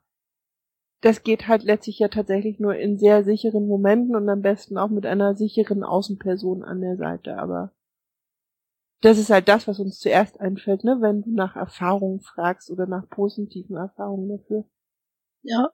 das 1.00 1.22
geht 1.22 1.48
halt 1.48 1.62
letztlich 1.62 1.98
ja 1.98 2.08
tatsächlich 2.08 2.58
nur 2.58 2.74
in 2.76 2.98
sehr 2.98 3.24
sicheren 3.24 3.66
Momenten 3.66 4.16
und 4.16 4.28
am 4.28 4.42
besten 4.42 4.78
auch 4.78 4.88
mit 4.88 5.06
einer 5.06 5.36
sicheren 5.36 5.84
Außenperson 5.84 6.64
an 6.64 6.80
der 6.80 6.96
Seite, 6.96 7.38
aber 7.38 7.72
das 9.02 9.18
ist 9.18 9.30
halt 9.30 9.48
das, 9.48 9.68
was 9.68 9.78
uns 9.78 10.00
zuerst 10.00 10.40
einfällt, 10.40 10.82
ne, 10.84 10.98
wenn 11.00 11.22
du 11.22 11.30
nach 11.30 11.54
Erfahrungen 11.54 12.20
fragst 12.20 12.70
oder 12.70 12.86
nach 12.86 13.08
positiven 13.08 13.76
Erfahrungen 13.76 14.28
dafür. 14.28 14.64
Ja. 15.42 15.70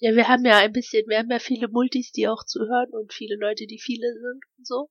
Ja, 0.00 0.16
wir 0.16 0.26
haben 0.28 0.44
ja 0.44 0.58
ein 0.58 0.72
bisschen, 0.72 1.06
wir 1.08 1.18
haben 1.18 1.30
ja 1.30 1.38
viele 1.38 1.68
Multis, 1.68 2.10
die 2.10 2.26
auch 2.26 2.44
zuhören 2.44 2.90
und 2.90 3.12
viele 3.12 3.36
Leute, 3.36 3.66
die 3.66 3.78
viele 3.78 4.12
sind 4.14 4.42
und 4.58 4.66
so. 4.66 4.90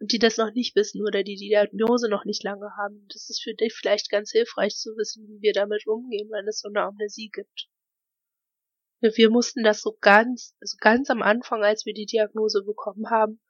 Und 0.00 0.12
die 0.12 0.18
das 0.18 0.36
noch 0.36 0.52
nicht 0.52 0.76
wissen 0.76 1.00
oder 1.02 1.22
die 1.22 1.36
die 1.36 1.48
Diagnose 1.48 2.10
noch 2.10 2.24
nicht 2.26 2.42
lange 2.42 2.68
haben. 2.76 3.06
Das 3.12 3.30
ist 3.30 3.42
für 3.42 3.54
dich 3.54 3.72
vielleicht 3.74 4.10
ganz 4.10 4.32
hilfreich 4.32 4.76
zu 4.76 4.90
wissen, 4.96 5.26
wie 5.28 5.40
wir 5.40 5.52
damit 5.54 5.86
umgehen, 5.86 6.28
wenn 6.30 6.46
es 6.46 6.60
so 6.60 6.68
eine 6.68 6.82
Amnesie 6.82 7.30
gibt. 7.32 7.68
Wir 9.00 9.30
mussten 9.30 9.62
das 9.62 9.82
so 9.82 9.96
ganz, 10.00 10.56
also 10.60 10.76
ganz 10.80 11.10
am 11.10 11.22
Anfang, 11.22 11.62
als 11.62 11.84
wir 11.84 11.92
die 11.92 12.06
Diagnose 12.06 12.64
bekommen 12.64 13.10
haben, 13.10 13.40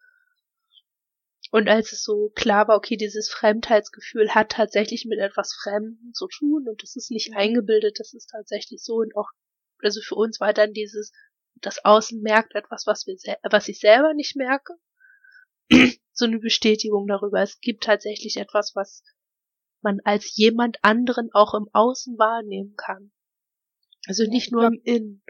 und 1.54 1.68
als 1.68 1.92
es 1.92 2.02
so 2.02 2.32
klar 2.34 2.66
war, 2.66 2.76
okay, 2.76 2.96
dieses 2.96 3.30
Fremdheitsgefühl 3.30 4.34
hat 4.34 4.50
tatsächlich 4.50 5.04
mit 5.04 5.20
etwas 5.20 5.54
Fremden 5.54 6.12
zu 6.12 6.26
tun 6.26 6.68
und 6.68 6.82
das 6.82 6.96
ist 6.96 7.12
nicht 7.12 7.32
eingebildet, 7.36 8.00
das 8.00 8.12
ist 8.12 8.30
tatsächlich 8.30 8.82
so 8.82 8.94
und 8.94 9.14
auch, 9.14 9.30
also 9.78 10.00
für 10.00 10.16
uns 10.16 10.40
war 10.40 10.52
dann 10.52 10.72
dieses, 10.72 11.12
das 11.54 11.84
Außen 11.84 12.20
merkt 12.20 12.56
etwas, 12.56 12.88
was 12.88 13.06
wir, 13.06 13.16
was 13.48 13.68
ich 13.68 13.78
selber 13.78 14.14
nicht 14.14 14.34
merke. 14.34 14.74
so 16.12 16.24
eine 16.24 16.40
Bestätigung 16.40 17.06
darüber. 17.06 17.40
Es 17.40 17.60
gibt 17.60 17.84
tatsächlich 17.84 18.36
etwas, 18.36 18.74
was 18.74 19.04
man 19.80 20.00
als 20.02 20.36
jemand 20.36 20.78
anderen 20.82 21.30
auch 21.34 21.54
im 21.54 21.68
Außen 21.72 22.18
wahrnehmen 22.18 22.74
kann. 22.76 23.12
Also 24.06 24.24
nicht 24.24 24.52
nur 24.52 24.66
im 24.66 24.80
Innen. 24.84 25.22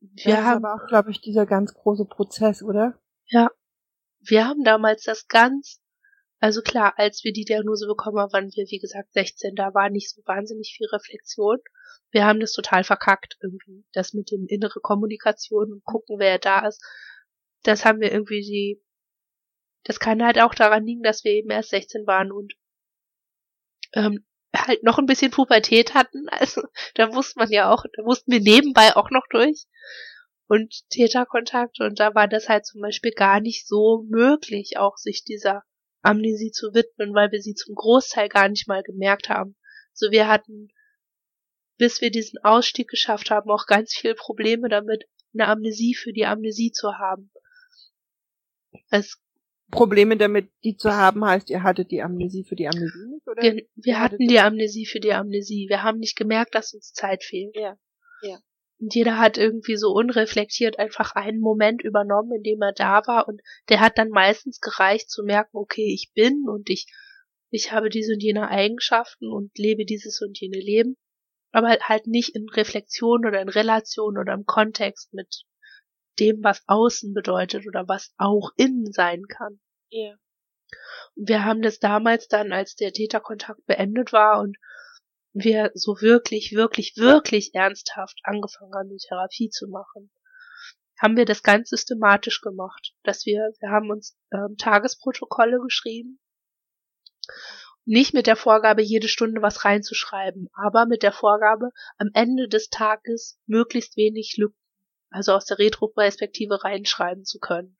Wir 0.00 0.36
das 0.36 0.44
haben, 0.44 0.58
ist 0.58 0.64
aber 0.64 0.74
auch, 0.74 0.86
glaube 0.86 1.10
ich, 1.10 1.20
dieser 1.20 1.46
ganz 1.46 1.74
große 1.74 2.04
Prozess, 2.04 2.62
oder? 2.62 2.98
Ja, 3.26 3.50
wir 4.20 4.46
haben 4.46 4.64
damals 4.64 5.04
das 5.04 5.28
ganz, 5.28 5.80
also 6.38 6.62
klar, 6.62 6.94
als 6.96 7.22
wir 7.24 7.32
die 7.32 7.44
Diagnose 7.44 7.86
bekommen 7.86 8.18
haben, 8.18 8.32
waren 8.32 8.50
wir, 8.50 8.64
wie 8.68 8.78
gesagt, 8.78 9.12
16, 9.12 9.54
da 9.54 9.74
war 9.74 9.90
nicht 9.90 10.10
so 10.10 10.22
wahnsinnig 10.24 10.74
viel 10.76 10.86
Reflexion. 10.88 11.58
Wir 12.10 12.24
haben 12.24 12.40
das 12.40 12.52
total 12.52 12.84
verkackt 12.84 13.36
irgendwie, 13.42 13.84
das 13.92 14.14
mit 14.14 14.30
dem 14.30 14.46
innere 14.46 14.80
Kommunikation 14.80 15.72
und 15.72 15.84
gucken, 15.84 16.18
wer 16.18 16.38
da 16.38 16.66
ist. 16.66 16.82
Das 17.62 17.84
haben 17.84 18.00
wir 18.00 18.10
irgendwie 18.10 18.40
die, 18.40 18.82
das 19.84 20.00
kann 20.00 20.22
halt 20.22 20.40
auch 20.40 20.54
daran 20.54 20.84
liegen, 20.84 21.02
dass 21.02 21.24
wir 21.24 21.32
eben 21.32 21.50
erst 21.50 21.70
16 21.70 22.06
waren 22.06 22.32
und 22.32 22.54
ähm, 23.92 24.24
halt 24.54 24.82
noch 24.82 24.98
ein 24.98 25.06
bisschen 25.06 25.30
Pubertät 25.30 25.94
hatten. 25.94 26.26
Also 26.30 26.62
da 26.94 27.14
wusste 27.14 27.38
man 27.38 27.50
ja 27.50 27.70
auch, 27.72 27.84
da 27.96 28.04
wussten 28.04 28.32
wir 28.32 28.40
nebenbei 28.40 28.96
auch 28.96 29.10
noch 29.10 29.26
durch 29.30 29.66
und 30.46 30.88
Täterkontakt 30.90 31.80
und 31.80 32.00
da 32.00 32.14
war 32.14 32.26
das 32.26 32.48
halt 32.48 32.66
zum 32.66 32.80
Beispiel 32.80 33.12
gar 33.12 33.40
nicht 33.40 33.68
so 33.68 34.04
möglich, 34.08 34.78
auch 34.78 34.96
sich 34.96 35.22
dieser 35.22 35.62
Amnesie 36.02 36.50
zu 36.50 36.74
widmen, 36.74 37.14
weil 37.14 37.30
wir 37.30 37.40
sie 37.40 37.54
zum 37.54 37.74
Großteil 37.74 38.28
gar 38.28 38.48
nicht 38.48 38.66
mal 38.66 38.82
gemerkt 38.82 39.28
haben. 39.28 39.56
So 39.92 40.10
wir 40.10 40.28
hatten, 40.28 40.68
bis 41.78 42.00
wir 42.00 42.10
diesen 42.10 42.42
Ausstieg 42.42 42.88
geschafft 42.88 43.30
haben, 43.30 43.50
auch 43.50 43.66
ganz 43.66 43.94
viele 43.94 44.14
Probleme 44.14 44.68
damit, 44.68 45.04
eine 45.34 45.46
Amnesie 45.46 45.94
für 45.94 46.12
die 46.12 46.26
Amnesie 46.26 46.72
zu 46.72 46.98
haben. 46.98 47.30
Es 48.90 49.20
Probleme 49.70 50.16
damit, 50.16 50.50
die 50.64 50.76
zu 50.76 50.92
haben, 50.94 51.24
heißt, 51.24 51.50
ihr 51.50 51.62
hattet 51.62 51.90
die 51.90 52.02
Amnesie 52.02 52.44
für 52.44 52.56
die 52.56 52.68
Amnesie 52.68 53.06
nicht, 53.12 53.28
oder? 53.28 53.42
Wir, 53.42 53.66
wir 53.74 54.00
hatten 54.00 54.26
die 54.26 54.40
Amnesie 54.40 54.86
für 54.86 55.00
die 55.00 55.12
Amnesie. 55.12 55.66
Wir 55.68 55.82
haben 55.82 55.98
nicht 55.98 56.16
gemerkt, 56.16 56.54
dass 56.54 56.74
uns 56.74 56.92
Zeit 56.92 57.24
fehlt. 57.24 57.56
Ja. 57.56 57.76
Ja. 58.22 58.38
Und 58.80 58.94
jeder 58.94 59.18
hat 59.18 59.36
irgendwie 59.36 59.76
so 59.76 59.90
unreflektiert 59.90 60.78
einfach 60.78 61.14
einen 61.14 61.40
Moment 61.40 61.82
übernommen, 61.82 62.32
in 62.36 62.42
dem 62.42 62.62
er 62.62 62.72
da 62.72 63.02
war 63.06 63.28
und 63.28 63.42
der 63.68 63.80
hat 63.80 63.98
dann 63.98 64.08
meistens 64.08 64.60
gereicht 64.60 65.10
zu 65.10 65.22
merken, 65.22 65.56
okay, 65.56 65.92
ich 65.92 66.12
bin 66.14 66.46
und 66.48 66.70
ich, 66.70 66.86
ich 67.50 67.72
habe 67.72 67.90
diese 67.90 68.14
und 68.14 68.22
jene 68.22 68.48
Eigenschaften 68.48 69.30
und 69.30 69.56
lebe 69.58 69.84
dieses 69.84 70.22
und 70.22 70.40
jene 70.40 70.58
Leben, 70.58 70.96
aber 71.52 71.76
halt 71.82 72.06
nicht 72.06 72.34
in 72.34 72.48
Reflexion 72.48 73.26
oder 73.26 73.42
in 73.42 73.50
Relation 73.50 74.16
oder 74.16 74.32
im 74.32 74.46
Kontext 74.46 75.12
mit 75.12 75.44
dem, 76.20 76.44
was 76.44 76.62
außen 76.66 77.14
bedeutet 77.14 77.66
oder 77.66 77.88
was 77.88 78.12
auch 78.18 78.50
innen 78.56 78.92
sein 78.92 79.24
kann. 79.26 79.60
Ja. 79.90 80.00
Yeah. 80.00 80.18
Wir 81.16 81.44
haben 81.44 81.62
das 81.62 81.80
damals 81.80 82.28
dann, 82.28 82.52
als 82.52 82.76
der 82.76 82.92
Täterkontakt 82.92 83.66
beendet 83.66 84.12
war 84.12 84.40
und 84.40 84.56
wir 85.32 85.70
so 85.74 86.00
wirklich, 86.00 86.52
wirklich, 86.52 86.96
wirklich 86.96 87.54
ernsthaft 87.54 88.20
angefangen 88.22 88.72
haben, 88.74 88.88
die 88.88 89.04
Therapie 89.04 89.48
zu 89.50 89.68
machen, 89.68 90.10
haben 91.00 91.16
wir 91.16 91.24
das 91.24 91.42
ganz 91.42 91.70
systematisch 91.70 92.40
gemacht, 92.40 92.92
dass 93.02 93.24
wir, 93.26 93.52
wir 93.60 93.70
haben 93.70 93.90
uns 93.90 94.16
ähm, 94.32 94.56
Tagesprotokolle 94.58 95.60
geschrieben, 95.60 96.20
nicht 97.86 98.12
mit 98.12 98.26
der 98.26 98.36
Vorgabe, 98.36 98.82
jede 98.82 99.08
Stunde 99.08 99.40
was 99.42 99.64
reinzuschreiben, 99.64 100.48
aber 100.52 100.86
mit 100.86 101.02
der 101.02 101.12
Vorgabe, 101.12 101.70
am 101.96 102.10
Ende 102.12 102.48
des 102.48 102.68
Tages 102.68 103.40
möglichst 103.46 103.96
wenig 103.96 104.36
Lücken, 104.36 104.59
also 105.10 105.32
aus 105.32 105.44
der 105.44 105.58
Retroperspektive 105.58 106.64
reinschreiben 106.64 107.24
zu 107.24 107.38
können. 107.38 107.76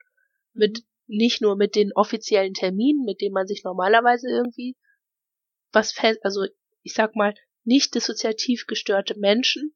Mit, 0.53 0.85
nicht 1.07 1.41
nur 1.41 1.57
mit 1.57 1.75
den 1.75 1.93
offiziellen 1.95 2.55
Terminen, 2.55 3.05
mit 3.05 3.21
denen 3.21 3.35
man 3.35 3.47
sich 3.47 3.65
normalerweise 3.65 4.29
irgendwie 4.29 4.77
was 5.73 5.93
fest, 5.93 6.21
also 6.23 6.45
ich 6.83 6.95
sag 6.95 7.15
mal, 7.15 7.35
nicht 7.65 7.95
dissoziativ 7.95 8.67
gestörte 8.67 9.19
Menschen, 9.19 9.75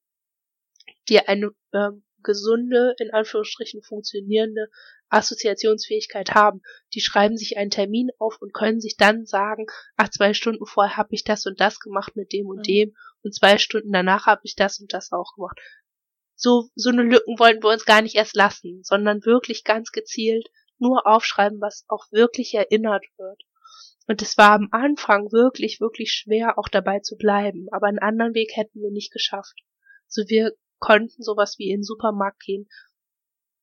die 1.09 1.21
eine 1.21 1.51
ähm, 1.73 2.05
gesunde, 2.23 2.95
in 2.99 3.13
Anführungsstrichen 3.13 3.83
funktionierende 3.83 4.69
Assoziationsfähigkeit 5.11 6.35
haben. 6.35 6.63
Die 6.95 7.01
schreiben 7.01 7.37
sich 7.37 7.57
einen 7.57 7.71
Termin 7.71 8.11
auf 8.19 8.41
und 8.41 8.55
können 8.55 8.81
sich 8.81 8.97
dann 8.97 9.27
sagen, 9.27 9.67
ach, 9.97 10.09
zwei 10.09 10.35
Stunden 10.35 10.67
vorher 10.67 10.97
habe 10.97 11.11
ich 11.13 11.23
das 11.23 11.47
und 11.47 11.61
das 11.61 11.79
gemacht 11.79 12.17
mit 12.17 12.33
dem 12.33 12.47
und 12.47 12.59
mhm. 12.59 12.63
dem 12.63 12.97
und 13.23 13.35
zwei 13.35 13.59
Stunden 13.59 13.93
danach 13.93 14.27
habe 14.27 14.41
ich 14.45 14.57
das 14.57 14.81
und 14.81 14.93
das 14.93 15.13
auch 15.13 15.35
gemacht. 15.37 15.61
So, 16.37 16.69
so 16.75 16.91
eine 16.91 17.03
Lücken 17.03 17.39
wollen 17.39 17.63
wir 17.63 17.71
uns 17.71 17.85
gar 17.85 18.03
nicht 18.03 18.17
erst 18.17 18.35
lassen, 18.35 18.83
sondern 18.83 19.25
wirklich 19.25 19.65
ganz 19.65 19.93
gezielt 19.93 20.49
nur 20.79 21.07
aufschreiben, 21.07 21.61
was 21.61 21.85
auch 21.89 22.11
wirklich 22.11 22.55
erinnert 22.55 23.05
wird. 23.17 23.43
Und 24.07 24.21
es 24.21 24.37
war 24.37 24.51
am 24.53 24.69
Anfang 24.71 25.33
wirklich, 25.33 25.81
wirklich 25.81 26.13
schwer, 26.13 26.59
auch 26.59 26.69
dabei 26.69 27.01
zu 27.01 27.17
bleiben. 27.17 27.69
Aber 27.71 27.87
einen 27.87 28.01
anderen 28.01 28.35
Weg 28.35 28.55
hätten 28.55 28.81
wir 28.81 28.91
nicht 28.91 29.13
geschafft. 29.13 29.55
So 30.07 30.23
wir 30.29 30.53
konnten 30.79 31.23
sowas 31.23 31.59
wie 31.59 31.71
in 31.71 31.79
den 31.79 31.85
Supermarkt 31.85 32.41
gehen. 32.41 32.69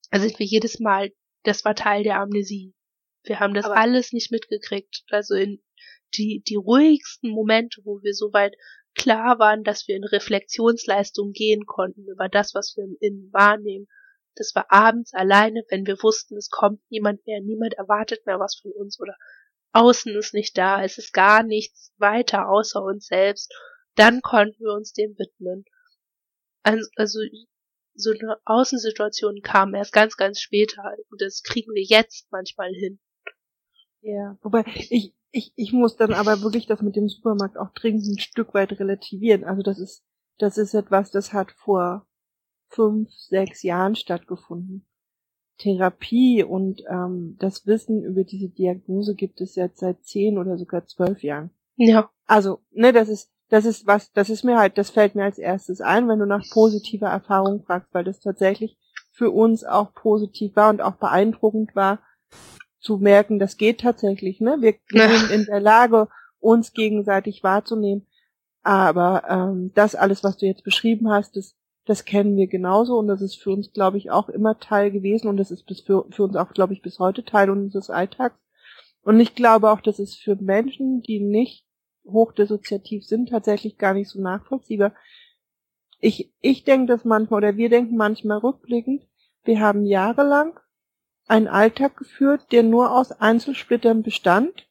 Da 0.10 0.20
sind 0.20 0.40
wir 0.40 0.46
jedes 0.46 0.80
Mal, 0.80 1.12
das 1.44 1.64
war 1.64 1.76
Teil 1.76 2.04
der 2.04 2.20
Amnesie. 2.20 2.74
Wir 3.24 3.40
haben 3.40 3.54
das 3.54 3.66
Aber 3.66 3.78
alles 3.78 4.14
nicht 4.14 4.32
mitgekriegt. 4.32 5.04
Also 5.12 5.36
in 5.36 5.62
die, 6.16 6.44
die 6.48 6.56
ruhigsten 6.56 7.30
Momente, 7.30 7.82
wo 7.84 8.02
wir 8.02 8.14
soweit 8.14 8.56
klar 8.96 9.40
waren, 9.40 9.64
dass 9.64 9.88
wir 9.88 9.96
in 9.96 10.04
Reflexionsleistung 10.04 11.32
gehen 11.32 11.66
konnten 11.66 12.08
über 12.08 12.30
das, 12.30 12.54
was 12.54 12.76
wir 12.76 12.84
im 12.84 12.98
Innen 13.00 13.32
wahrnehmen. 13.32 13.88
Das 14.36 14.54
war 14.56 14.72
abends 14.72 15.14
alleine, 15.14 15.64
wenn 15.70 15.86
wir 15.86 16.02
wussten, 16.02 16.38
es 16.38 16.50
kommt 16.50 16.82
niemand 16.90 17.26
mehr, 17.26 17.42
niemand 17.42 17.74
erwartet 17.74 18.26
mehr 18.26 18.40
was 18.40 18.56
von 18.56 18.72
uns 18.72 19.00
oder 19.00 19.16
Außen 19.74 20.16
ist 20.16 20.34
nicht 20.34 20.58
da, 20.58 20.84
es 20.84 20.98
ist 20.98 21.14
gar 21.14 21.44
nichts 21.44 21.94
weiter 21.98 22.50
außer 22.50 22.84
uns 22.84 23.08
selbst, 23.08 23.54
dann 23.96 24.22
konnten 24.22 24.60
wir 24.60 24.74
uns 24.74 24.94
dem 24.94 25.18
widmen. 25.18 25.66
Also 26.64 27.22
so 27.94 28.12
eine 28.12 28.38
Außensituation 28.46 29.42
kam 29.42 29.74
erst 29.74 29.94
ganz, 29.94 30.18
ganz 30.18 30.40
später 30.40 30.84
und 31.10 31.22
das 31.22 31.44
kriegen 31.44 31.74
wir 31.74 31.84
jetzt 31.84 32.32
manchmal 32.32 32.72
hin. 32.74 33.00
Ja, 34.02 34.38
wobei 34.42 34.64
ich, 34.90 35.14
ich, 35.32 35.54
ich 35.56 35.74
muss 35.74 35.96
dann 35.96 36.14
aber 36.14 36.42
wirklich 36.42 36.68
das 36.68 36.82
mit 36.82 36.96
dem 36.96 37.10
Supermarkt 37.10 37.58
auch 37.58 37.72
dringend 37.74 38.06
ein 38.06 38.20
Stück 38.20 38.54
weit 38.54 38.80
relativieren. 38.80 39.44
Also 39.44 39.62
das 39.62 39.80
ist, 39.80 40.04
das 40.38 40.58
ist 40.58 40.74
etwas, 40.74 41.12
das 41.12 41.34
hat 41.34 41.52
vor 41.52 42.06
fünf, 42.68 43.10
sechs 43.12 43.64
Jahren 43.64 43.96
stattgefunden. 43.96 44.86
Therapie 45.58 46.44
und 46.44 46.82
ähm, 46.90 47.38
das 47.40 47.68
Wissen 47.68 48.04
über 48.04 48.24
diese 48.24 48.50
Diagnose 48.50 49.16
gibt 49.16 49.42
es 49.42 49.56
jetzt 49.56 49.80
seit 49.80 50.04
zehn 50.04 50.38
oder 50.38 50.58
sogar 50.58 50.88
zwölf 50.88 51.22
Jahren. 51.22 51.52
Ja. 51.76 52.10
Also, 52.26 52.62
ne, 52.72 52.92
das 52.92 53.10
ist, 53.10 53.32
das 53.50 53.66
ist 53.66 53.86
was, 53.86 54.12
das 54.12 54.30
ist 54.30 54.44
mir 54.44 54.58
halt, 54.58 54.78
das 54.78 54.90
fällt 54.90 55.14
mir 55.14 55.24
als 55.24 55.38
erstes 55.38 55.82
ein, 55.82 56.08
wenn 56.08 56.20
du 56.20 56.26
nach 56.26 56.44
positiver 56.52 57.10
Erfahrung 57.10 57.64
fragst, 57.64 57.94
weil 57.94 58.04
das 58.04 58.20
tatsächlich 58.20 58.78
für 59.12 59.30
uns 59.30 59.64
auch 59.64 59.94
positiv 59.94 60.56
war 60.56 60.70
und 60.70 60.82
auch 60.82 60.96
beeindruckend 60.96 61.76
war, 61.76 62.00
zu 62.82 62.98
merken, 62.98 63.40
das 63.40 63.58
geht 63.58 63.82
tatsächlich, 63.82 64.42
ne? 64.42 64.58
Wir, 64.60 64.76
sind 65.20 65.32
in 65.32 65.46
der 65.46 65.62
Lage, 65.62 66.10
uns 66.40 66.74
gegenseitig 66.74 67.44
wahrzunehmen. 67.44 68.08
Aber 68.64 69.24
ähm, 69.30 69.72
das 69.74 69.96
alles, 69.96 70.24
was 70.24 70.38
du 70.38 70.46
jetzt 70.46 70.64
beschrieben 70.64 71.10
hast, 71.10 71.36
das 71.36 71.56
das 71.86 72.06
kennen 72.06 72.38
wir 72.38 72.48
genauso 72.48 72.98
und 72.98 73.08
das 73.08 73.22
ist 73.22 73.36
für 73.36 73.52
uns, 73.52 73.74
glaube 73.74 73.98
ich, 73.98 74.12
auch 74.12 74.30
immer 74.30 74.60
Teil 74.60 74.92
gewesen 74.92 75.28
und 75.28 75.38
das 75.38 75.52
ist 75.52 75.66
bis 75.66 75.82
für, 75.82 76.06
für 76.12 76.24
uns 76.24 76.36
auch, 76.36 76.54
glaube 76.54 76.74
ich, 76.74 76.82
bis 76.82 77.00
heute 77.00 77.26
Teil 77.26 77.50
unseres 77.50 77.90
Alltags. 77.90 78.40
Und 79.02 79.20
ich 79.20 79.34
glaube 79.34 79.72
auch, 79.72 79.82
das 79.82 79.98
ist 79.98 80.22
für 80.22 80.36
Menschen, 80.36 81.02
die 81.02 81.20
nicht 81.20 81.66
hochdissoziativ 82.06 83.06
sind, 83.06 83.30
tatsächlich 83.30 83.78
gar 83.78 83.94
nicht 83.94 84.10
so 84.10 84.22
nachvollziehbar. 84.22 84.94
Ich, 86.00 86.32
ich 86.40 86.64
denke 86.64 86.88
das 86.88 87.04
manchmal, 87.04 87.40
oder 87.40 87.58
wir 87.58 87.70
denken 87.70 87.96
manchmal 87.96 88.38
rückblickend, 88.38 89.08
wir 89.44 89.60
haben 89.60 89.86
jahrelang 89.86 90.60
einen 91.32 91.48
Alltag 91.48 91.96
geführt, 91.96 92.42
der 92.52 92.62
nur 92.62 92.92
aus 92.92 93.14
Einzelsplittern 93.14 94.04
bestand, 94.04 94.68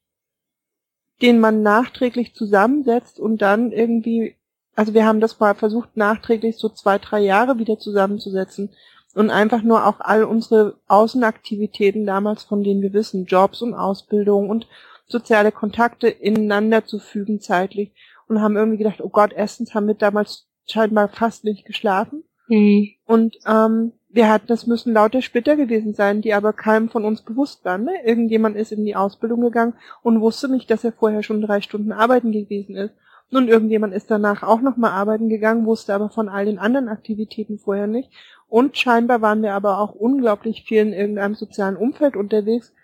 den 1.23 1.41
man 1.41 1.63
nachträglich 1.63 2.35
zusammensetzt 2.35 3.19
und 3.19 3.39
dann 3.39 3.73
irgendwie, 3.73 4.37
also 4.77 4.93
wir 4.93 5.07
haben 5.07 5.21
das 5.21 5.41
mal 5.41 5.55
versucht, 5.55 5.97
nachträglich 5.97 6.59
so 6.59 6.69
zwei, 6.69 6.99
drei 6.99 7.21
Jahre 7.21 7.59
wieder 7.59 7.79
zusammenzusetzen 7.79 8.75
und 9.15 9.31
einfach 9.31 9.63
nur 9.63 9.87
auch 9.87 10.01
all 10.01 10.23
unsere 10.23 10.79
Außenaktivitäten 10.87 12.05
damals, 12.05 12.45
von 12.45 12.63
denen 12.63 12.83
wir 12.83 12.93
wissen, 12.93 13.25
Jobs 13.25 13.63
und 13.63 13.73
Ausbildung 13.73 14.51
und 14.51 14.69
soziale 15.07 15.53
Kontakte 15.53 16.09
ineinander 16.09 16.85
zu 16.85 16.99
fügen 16.99 17.41
zeitlich 17.41 17.95
und 18.29 18.43
haben 18.43 18.57
irgendwie 18.57 18.79
gedacht, 18.79 19.01
oh 19.01 19.09
Gott, 19.09 19.33
erstens 19.35 19.75
haben 19.75 19.87
wir 19.87 19.95
damals 19.95 20.47
scheinbar 20.69 21.09
fast 21.09 21.45
nicht 21.45 21.65
geschlafen 21.65 22.23
mhm. 22.49 22.91
und 23.07 23.39
ähm, 23.47 23.93
wir 24.13 24.29
hatten, 24.29 24.49
das 24.49 24.67
müssen 24.67 24.93
lauter 24.93 25.23
Splitter 25.23 25.57
gewesen 25.57 25.95
sein, 25.95 26.21
die 26.21 26.35
aber 26.35 26.53
keinem 26.53 26.89
von 26.89 27.05
uns 27.05 27.23
bewusst 27.23 27.65
waren. 27.65 27.85
Ne? 27.85 27.93
Irgendjemand 28.05 28.57
ist 28.57 28.73
in 28.73 28.85
die 28.85 28.97
Ausbildung 28.97 29.41
gegangen 29.41 29.75
und 30.03 30.21
wusste 30.21 30.49
nicht, 30.49 30.71
dass 30.71 30.85
er 30.85 30.93
vorher 30.93 31.23
schon 31.23 31.41
drei 31.41 31.61
Stunden 31.61 31.93
arbeiten 31.93 32.33
gewesen 32.33 32.75
ist. 32.77 32.95
Und 33.31 33.49
irgendjemand 33.49 33.95
ist 33.95 34.11
danach 34.11 34.43
auch 34.43 34.61
nochmal 34.61 34.91
arbeiten 34.91 35.29
gegangen, 35.29 35.65
wusste 35.65 35.95
aber 35.95 36.11
von 36.11 36.29
all 36.29 36.47
den 36.47 36.59
anderen 36.59 36.89
Aktivitäten 36.89 37.59
vorher 37.59 37.87
nicht. 37.87 38.11
Und 38.49 38.77
scheinbar 38.77 39.23
waren 39.23 39.43
wir 39.43 39.55
aber 39.55 39.79
auch 39.79 39.95
unglaublich 39.95 40.65
viel 40.65 40.81
in 40.81 40.93
irgendeinem 40.93 41.37
sozialen 41.37 41.77
Umfeld 41.77 42.17
unterwegs, 42.17 42.75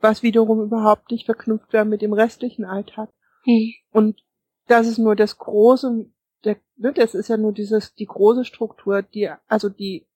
was 0.00 0.22
wiederum 0.22 0.62
überhaupt 0.62 1.10
nicht 1.10 1.26
verknüpft 1.26 1.72
war 1.72 1.84
mit 1.84 2.02
dem 2.02 2.12
restlichen 2.12 2.64
Alltag. 2.64 3.08
Hm. 3.42 3.72
Und 3.90 4.22
das 4.68 4.86
ist 4.86 4.98
nur 4.98 5.16
das 5.16 5.38
große, 5.38 6.06
der, 6.44 6.56
ne, 6.76 6.92
das 6.92 7.16
ist 7.16 7.28
ja 7.28 7.36
nur 7.36 7.52
dieses, 7.52 7.94
die 7.94 8.06
große 8.06 8.44
Struktur, 8.44 9.02
die, 9.02 9.30
also 9.48 9.68
die, 9.68 10.06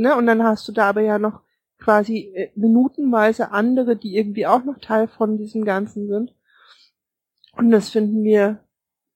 ne, 0.00 0.16
und 0.16 0.26
dann 0.26 0.42
hast 0.42 0.66
du 0.68 0.72
da 0.72 0.88
aber 0.88 1.02
ja 1.02 1.18
noch 1.18 1.40
quasi 1.78 2.32
äh, 2.34 2.50
minutenweise 2.54 3.52
andere, 3.52 3.96
die 3.96 4.16
irgendwie 4.16 4.46
auch 4.46 4.64
noch 4.64 4.78
Teil 4.78 5.08
von 5.08 5.38
diesem 5.38 5.64
Ganzen 5.64 6.08
sind. 6.08 6.34
Und 7.52 7.70
das 7.70 7.90
finden 7.90 8.22
wir 8.22 8.60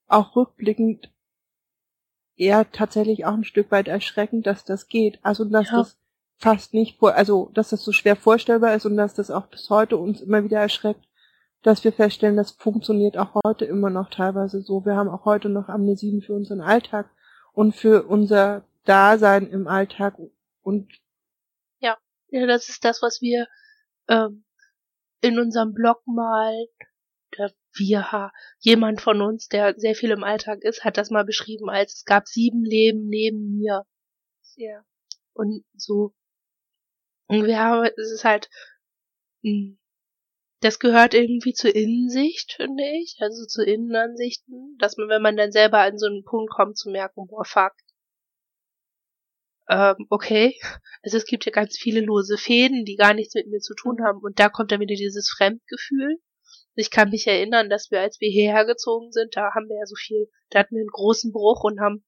auch 0.08 0.34
rückblickend 0.36 1.10
eher 2.36 2.70
tatsächlich 2.72 3.24
auch 3.26 3.34
ein 3.34 3.44
Stück 3.44 3.70
weit 3.70 3.88
erschreckend, 3.88 4.46
dass 4.46 4.64
das 4.64 4.88
geht. 4.88 5.18
Also 5.22 5.44
dass 5.44 5.70
ja. 5.70 5.78
das 5.78 5.98
fast 6.36 6.74
nicht 6.74 6.98
vor, 6.98 7.14
also 7.14 7.50
dass 7.54 7.70
das 7.70 7.84
so 7.84 7.92
schwer 7.92 8.16
vorstellbar 8.16 8.74
ist 8.74 8.86
und 8.86 8.96
dass 8.96 9.14
das 9.14 9.30
auch 9.30 9.46
bis 9.46 9.70
heute 9.70 9.96
uns 9.96 10.20
immer 10.20 10.42
wieder 10.44 10.60
erschreckt, 10.60 11.06
dass 11.62 11.84
wir 11.84 11.92
feststellen, 11.92 12.36
das 12.36 12.50
funktioniert 12.50 13.16
auch 13.16 13.40
heute 13.46 13.64
immer 13.64 13.88
noch 13.88 14.10
teilweise 14.10 14.60
so. 14.60 14.84
Wir 14.84 14.96
haben 14.96 15.08
auch 15.08 15.24
heute 15.24 15.48
noch 15.48 15.68
Amnesien 15.68 16.20
für 16.20 16.34
unseren 16.34 16.60
Alltag 16.60 17.08
und 17.52 17.74
für 17.74 18.02
unser 18.02 18.64
Dasein 18.84 19.48
im 19.48 19.66
Alltag 19.66 20.18
und 20.64 20.92
ja, 21.80 21.96
ja, 22.28 22.46
das 22.46 22.68
ist 22.68 22.84
das, 22.84 23.02
was 23.02 23.20
wir 23.20 23.46
ähm, 24.08 24.44
in 25.20 25.38
unserem 25.38 25.72
Blog 25.72 26.02
mal 26.06 26.66
oder 27.32 27.52
wir, 27.76 28.32
jemand 28.60 29.00
von 29.00 29.20
uns, 29.20 29.48
der 29.48 29.74
sehr 29.76 29.94
viel 29.94 30.10
im 30.10 30.24
Alltag 30.24 30.62
ist, 30.62 30.84
hat 30.84 30.96
das 30.96 31.10
mal 31.10 31.24
beschrieben 31.24 31.68
als 31.68 31.94
es 31.94 32.04
gab 32.04 32.28
sieben 32.28 32.64
Leben 32.64 33.08
neben 33.08 33.56
mir. 33.56 33.84
Ja. 34.56 34.84
Und 35.32 35.64
so. 35.74 36.14
Und 37.26 37.46
wir 37.46 37.58
haben, 37.58 37.90
es 37.96 38.12
ist 38.12 38.24
halt, 38.24 38.48
hm, 39.42 39.78
das 40.60 40.78
gehört 40.78 41.14
irgendwie 41.14 41.52
zur 41.52 41.74
Innensicht, 41.74 42.54
finde 42.54 42.84
ich, 43.02 43.16
also 43.20 43.44
zu 43.44 43.64
Innenansichten, 43.64 44.76
dass 44.78 44.96
man, 44.96 45.08
wenn 45.08 45.22
man 45.22 45.36
dann 45.36 45.52
selber 45.52 45.80
an 45.80 45.98
so 45.98 46.06
einen 46.06 46.24
Punkt 46.24 46.52
kommt, 46.52 46.78
zu 46.78 46.90
merken, 46.90 47.26
boah, 47.26 47.44
fuck, 47.44 47.72
ähm, 49.68 50.06
okay, 50.10 50.58
also 51.02 51.16
es 51.16 51.24
gibt 51.24 51.46
ja 51.46 51.52
ganz 51.52 51.78
viele 51.78 52.00
lose 52.00 52.36
Fäden, 52.38 52.84
die 52.84 52.96
gar 52.96 53.14
nichts 53.14 53.34
mit 53.34 53.46
mir 53.48 53.60
zu 53.60 53.74
tun 53.74 53.98
haben 54.04 54.20
und 54.20 54.38
da 54.38 54.48
kommt 54.48 54.72
dann 54.72 54.80
wieder 54.80 54.94
dieses 54.94 55.30
Fremdgefühl, 55.30 56.18
ich 56.76 56.90
kann 56.90 57.10
mich 57.10 57.26
erinnern, 57.26 57.70
dass 57.70 57.90
wir, 57.90 58.00
als 58.00 58.20
wir 58.20 58.28
hierher 58.28 58.64
gezogen 58.64 59.12
sind, 59.12 59.36
da 59.36 59.54
haben 59.54 59.68
wir 59.68 59.78
ja 59.78 59.86
so 59.86 59.94
viel, 59.94 60.28
da 60.50 60.60
hatten 60.60 60.74
wir 60.74 60.80
einen 60.80 60.88
großen 60.88 61.32
Bruch 61.32 61.62
und 61.62 61.80
haben 61.80 62.04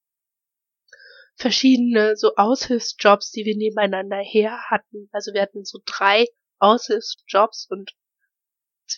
verschiedene 1.36 2.16
so 2.16 2.34
Aushilfsjobs, 2.36 3.30
die 3.30 3.44
wir 3.44 3.56
nebeneinander 3.56 4.16
her 4.16 4.58
hatten. 4.68 5.08
Also 5.12 5.32
wir 5.34 5.42
hatten 5.42 5.64
so 5.64 5.78
drei 5.84 6.24
Aushilfsjobs 6.58 7.68
und 7.70 7.92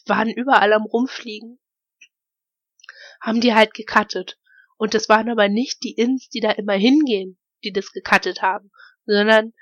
waren 0.06 0.30
überall 0.30 0.72
am 0.72 0.84
Rumfliegen. 0.84 1.58
Haben 3.20 3.40
die 3.40 3.54
halt 3.54 3.74
gecuttet. 3.74 4.38
Und 4.76 4.94
das 4.94 5.08
waren 5.08 5.28
aber 5.28 5.48
nicht 5.48 5.82
die 5.82 5.92
Ins, 5.92 6.28
die 6.28 6.40
da 6.40 6.52
immer 6.52 6.74
hingehen, 6.74 7.38
die 7.64 7.72
das 7.72 7.92
gecuttet 7.92 8.42
haben, 8.42 8.70
sondern 9.06 9.52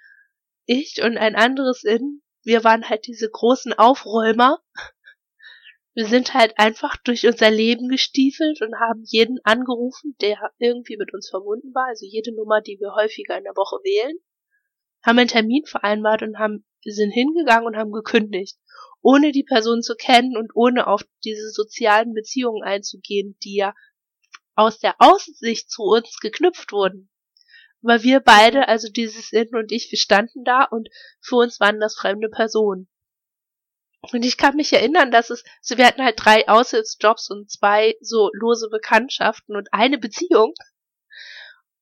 ich 0.67 1.03
und 1.03 1.17
ein 1.17 1.37
anderes 1.37 1.85
In, 1.85 2.23
wir 2.43 2.65
waren 2.65 2.89
halt 2.89 3.07
diese 3.07 3.31
großen 3.31 3.73
Aufräumer, 3.73 4.61
wir 5.95 6.07
sind 6.07 6.35
halt 6.35 6.59
einfach 6.59 6.97
durch 6.97 7.27
unser 7.27 7.51
Leben 7.51 7.89
gestiefelt 7.89 8.61
und 8.61 8.79
haben 8.79 9.03
jeden 9.05 9.39
angerufen, 9.45 10.17
der 10.21 10.53
irgendwie 10.59 10.97
mit 10.97 11.15
uns 11.15 11.31
verbunden 11.31 11.73
war, 11.75 11.87
also 11.89 12.05
jede 12.05 12.35
Nummer, 12.35 12.61
die 12.61 12.79
wir 12.81 12.95
häufiger 12.95 13.39
in 13.39 13.45
der 13.45 13.57
Woche 13.57 13.77
wählen, 13.83 14.19
haben 15.05 15.19
einen 15.19 15.29
Termin 15.29 15.65
vereinbart 15.65 16.23
und 16.23 16.39
haben, 16.39 16.67
sind 16.85 17.13
hingegangen 17.13 17.67
und 17.67 17.77
haben 17.77 17.93
gekündigt, 17.93 18.59
ohne 19.01 19.31
die 19.33 19.45
Person 19.45 19.83
zu 19.83 19.95
kennen 19.95 20.37
und 20.37 20.51
ohne 20.55 20.89
auf 20.89 21.03
diese 21.25 21.51
sozialen 21.51 22.13
Beziehungen 22.13 22.63
einzugehen, 22.65 23.39
die 23.45 23.57
ja 23.57 23.75
aus 24.57 24.79
der 24.79 24.97
Aussicht 24.99 25.71
zu 25.71 25.83
uns 25.83 26.19
geknüpft 26.21 26.73
wurden. 26.73 27.09
Aber 27.83 28.03
wir 28.03 28.21
beide, 28.21 28.69
also 28.69 28.89
dieses 28.89 29.33
In 29.33 29.55
und 29.55 29.71
ich, 29.73 29.91
wir 29.91 29.99
standen 29.99 30.45
da 30.45 30.65
und 30.65 30.89
für 31.21 31.37
uns 31.37 31.61
waren 31.61 31.81
das 31.81 31.95
fremde 31.95 32.29
Personen. 32.29 32.89
Und 34.13 34.25
ich 34.25 34.37
kann 34.37 34.57
mich 34.57 34.73
erinnern, 34.73 35.11
dass 35.11 35.31
es, 35.31 35.43
also 35.61 35.79
wir 35.79 35.87
hatten 35.87 36.03
halt 36.03 36.17
drei 36.19 36.49
Aushilfsjobs 36.49 37.31
und 37.31 37.51
zwei 37.51 37.97
so 38.01 38.31
lose 38.33 38.69
Bekanntschaften 38.71 39.57
und 39.57 39.69
eine 39.73 39.99
Beziehung. 39.99 40.55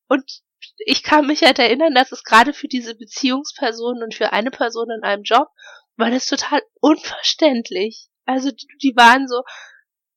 Und 0.09 0.42
ich 0.78 1.02
kann 1.02 1.26
mich 1.26 1.42
halt 1.42 1.59
erinnern, 1.59 1.94
dass 1.94 2.12
es 2.12 2.24
gerade 2.24 2.52
für 2.52 2.68
diese 2.68 2.94
Beziehungsperson 2.94 4.02
und 4.02 4.14
für 4.14 4.33
eine 4.33 4.50
Person 4.50 4.90
in 4.90 5.02
einem 5.02 5.22
Job 5.22 5.48
war 5.96 6.11
das 6.11 6.26
total 6.26 6.62
unverständlich. 6.80 8.09
Also 8.24 8.50
die 8.83 8.96
waren 8.96 9.28
so, 9.28 9.42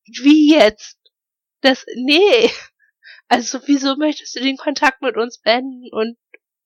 wie 0.06 0.54
jetzt? 0.54 0.98
Das, 1.62 1.86
nee. 1.96 2.50
Also 3.28 3.60
wieso 3.66 3.96
möchtest 3.98 4.36
du 4.36 4.40
den 4.40 4.58
Kontakt 4.58 5.02
mit 5.02 5.18
uns 5.18 5.40
beenden? 5.40 5.90
Und 5.92 6.18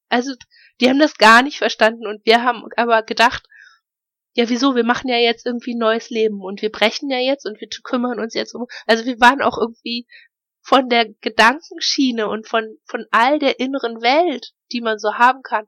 also 0.10 0.34
die 0.80 0.90
haben 0.90 1.00
das 1.00 1.18
gar 1.18 1.42
nicht 1.42 1.58
verstanden 1.58 2.08
und 2.08 2.26
wir 2.26 2.44
haben 2.44 2.64
aber 2.76 3.04
gedacht, 3.04 3.48
ja, 4.34 4.48
wieso? 4.48 4.76
Wir 4.76 4.86
machen 4.86 5.10
ja 5.10 5.18
jetzt 5.18 5.46
irgendwie 5.46 5.76
ein 5.76 5.80
neues 5.80 6.10
Leben 6.10 6.42
und 6.42 6.62
wir 6.62 6.72
brechen 6.72 7.10
ja 7.10 7.20
jetzt 7.20 7.46
und 7.46 7.60
wir 7.60 7.68
kümmern 7.84 8.20
uns 8.20 8.34
jetzt 8.34 8.56
um. 8.56 8.66
Also 8.86 9.06
wir 9.06 9.20
waren 9.20 9.42
auch 9.42 9.58
irgendwie 9.58 10.08
von 10.62 10.88
der 10.88 11.10
Gedankenschiene 11.22 12.30
und 12.30 12.48
von, 12.48 12.78
von 12.86 13.06
all 13.12 13.40
der 13.40 13.60
inneren 13.60 14.02
Welt, 14.02 14.54
die 14.72 14.82
man 14.82 15.00
so 15.00 15.16
haben 15.16 15.42
kann, 15.42 15.66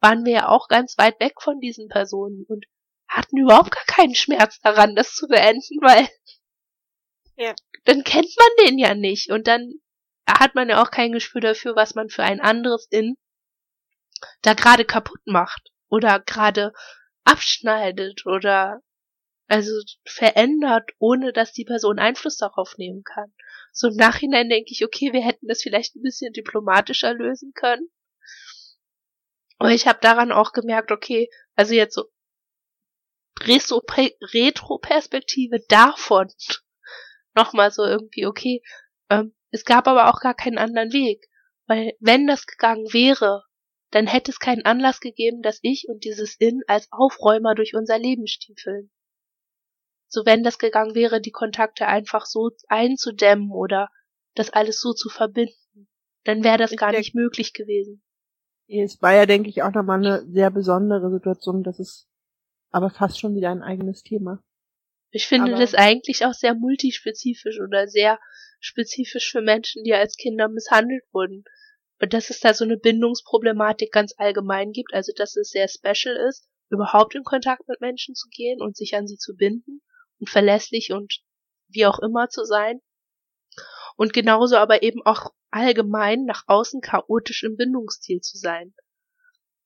waren 0.00 0.24
wir 0.24 0.32
ja 0.32 0.48
auch 0.48 0.66
ganz 0.68 0.96
weit 0.98 1.20
weg 1.20 1.34
von 1.40 1.60
diesen 1.60 1.88
Personen 1.88 2.44
und 2.48 2.64
hatten 3.06 3.36
überhaupt 3.36 3.70
gar 3.70 3.84
keinen 3.84 4.14
Schmerz 4.14 4.58
daran, 4.60 4.96
das 4.96 5.14
zu 5.14 5.28
beenden, 5.28 5.78
weil 5.82 6.08
ja. 7.36 7.54
dann 7.84 8.02
kennt 8.02 8.34
man 8.38 8.66
den 8.66 8.78
ja 8.78 8.94
nicht 8.94 9.30
und 9.30 9.46
dann 9.46 9.74
hat 10.38 10.54
man 10.54 10.68
ja 10.68 10.82
auch 10.82 10.90
kein 10.90 11.12
Gespür 11.12 11.40
dafür, 11.40 11.76
was 11.76 11.94
man 11.94 12.08
für 12.08 12.22
ein 12.22 12.40
anderes 12.40 12.86
in 12.90 13.16
da 14.42 14.54
gerade 14.54 14.84
kaputt 14.84 15.20
macht 15.24 15.72
oder 15.88 16.20
gerade 16.20 16.72
abschneidet 17.24 18.26
oder 18.26 18.82
also 19.48 19.72
verändert, 20.04 20.90
ohne 20.98 21.32
dass 21.32 21.52
die 21.52 21.64
Person 21.64 21.98
Einfluss 21.98 22.36
darauf 22.36 22.78
nehmen 22.78 23.02
kann. 23.02 23.34
So 23.72 23.88
im 23.88 23.96
Nachhinein 23.96 24.48
denke 24.48 24.70
ich, 24.70 24.84
okay, 24.84 25.12
wir 25.12 25.24
hätten 25.24 25.48
das 25.48 25.62
vielleicht 25.62 25.96
ein 25.96 26.02
bisschen 26.02 26.32
diplomatischer 26.32 27.14
lösen 27.14 27.52
können. 27.54 27.90
Aber 29.58 29.72
ich 29.72 29.88
habe 29.88 29.98
daran 30.00 30.30
auch 30.30 30.52
gemerkt, 30.52 30.92
okay, 30.92 31.28
also 31.56 31.74
jetzt 31.74 31.94
so 31.94 32.04
Retro-Perspektive 33.40 35.58
davon 35.68 36.28
nochmal 37.34 37.72
so 37.72 37.84
irgendwie, 37.84 38.26
okay, 38.26 38.62
ähm, 39.08 39.34
es 39.50 39.64
gab 39.64 39.88
aber 39.88 40.08
auch 40.08 40.20
gar 40.20 40.34
keinen 40.34 40.58
anderen 40.58 40.92
Weg. 40.92 41.26
Weil 41.66 41.94
wenn 42.00 42.26
das 42.26 42.46
gegangen 42.46 42.92
wäre, 42.92 43.44
dann 43.90 44.06
hätte 44.06 44.30
es 44.30 44.38
keinen 44.38 44.64
Anlass 44.64 45.00
gegeben, 45.00 45.42
dass 45.42 45.58
ich 45.62 45.86
und 45.88 46.04
dieses 46.04 46.36
In 46.36 46.62
als 46.66 46.88
Aufräumer 46.90 47.54
durch 47.54 47.74
unser 47.74 47.98
Leben 47.98 48.26
stiefeln. 48.26 48.90
So 50.08 50.26
wenn 50.26 50.42
das 50.42 50.58
gegangen 50.58 50.94
wäre, 50.94 51.20
die 51.20 51.30
Kontakte 51.30 51.86
einfach 51.86 52.26
so 52.26 52.50
einzudämmen 52.68 53.50
oder 53.52 53.88
das 54.34 54.50
alles 54.50 54.80
so 54.80 54.92
zu 54.92 55.08
verbinden, 55.08 55.88
dann 56.24 56.44
wäre 56.44 56.58
das 56.58 56.72
ich 56.72 56.78
gar 56.78 56.92
nicht 56.92 57.14
möglich 57.14 57.52
gewesen. 57.52 58.02
Es 58.66 59.00
war 59.02 59.14
ja, 59.14 59.26
denke 59.26 59.48
ich, 59.48 59.62
auch 59.62 59.72
nochmal 59.72 59.98
eine 59.98 60.26
sehr 60.30 60.50
besondere 60.50 61.10
Situation, 61.10 61.62
das 61.62 61.80
ist 61.80 62.08
aber 62.70 62.90
fast 62.90 63.18
schon 63.18 63.34
wieder 63.34 63.50
ein 63.50 63.62
eigenes 63.62 64.02
Thema. 64.02 64.42
Ich 65.10 65.26
finde 65.26 65.52
aber 65.52 65.60
das 65.60 65.74
eigentlich 65.74 66.24
auch 66.24 66.34
sehr 66.34 66.54
multispezifisch 66.54 67.58
oder 67.60 67.88
sehr 67.88 68.20
spezifisch 68.60 69.30
für 69.30 69.40
Menschen, 69.40 69.84
die 69.84 69.94
als 69.94 70.16
Kinder 70.16 70.48
misshandelt 70.48 71.04
wurden. 71.12 71.44
Und 72.00 72.12
dass 72.14 72.30
es 72.30 72.40
da 72.40 72.54
so 72.54 72.64
eine 72.64 72.76
Bindungsproblematik 72.76 73.92
ganz 73.92 74.14
allgemein 74.16 74.72
gibt, 74.72 74.94
also 74.94 75.12
dass 75.14 75.36
es 75.36 75.50
sehr 75.50 75.68
special 75.68 76.16
ist, 76.28 76.48
überhaupt 76.70 77.14
in 77.14 77.24
Kontakt 77.24 77.68
mit 77.68 77.80
Menschen 77.80 78.14
zu 78.14 78.28
gehen 78.28 78.62
und 78.62 78.76
sich 78.76 78.94
an 78.94 79.06
sie 79.06 79.18
zu 79.18 79.34
binden 79.34 79.82
und 80.18 80.30
verlässlich 80.30 80.92
und 80.92 81.20
wie 81.68 81.86
auch 81.86 81.98
immer 81.98 82.28
zu 82.28 82.44
sein. 82.44 82.80
Und 83.96 84.12
genauso 84.12 84.56
aber 84.56 84.82
eben 84.82 85.04
auch 85.04 85.32
allgemein 85.50 86.24
nach 86.24 86.44
außen 86.46 86.80
chaotisch 86.80 87.42
im 87.42 87.56
Bindungsstil 87.56 88.20
zu 88.20 88.38
sein. 88.38 88.72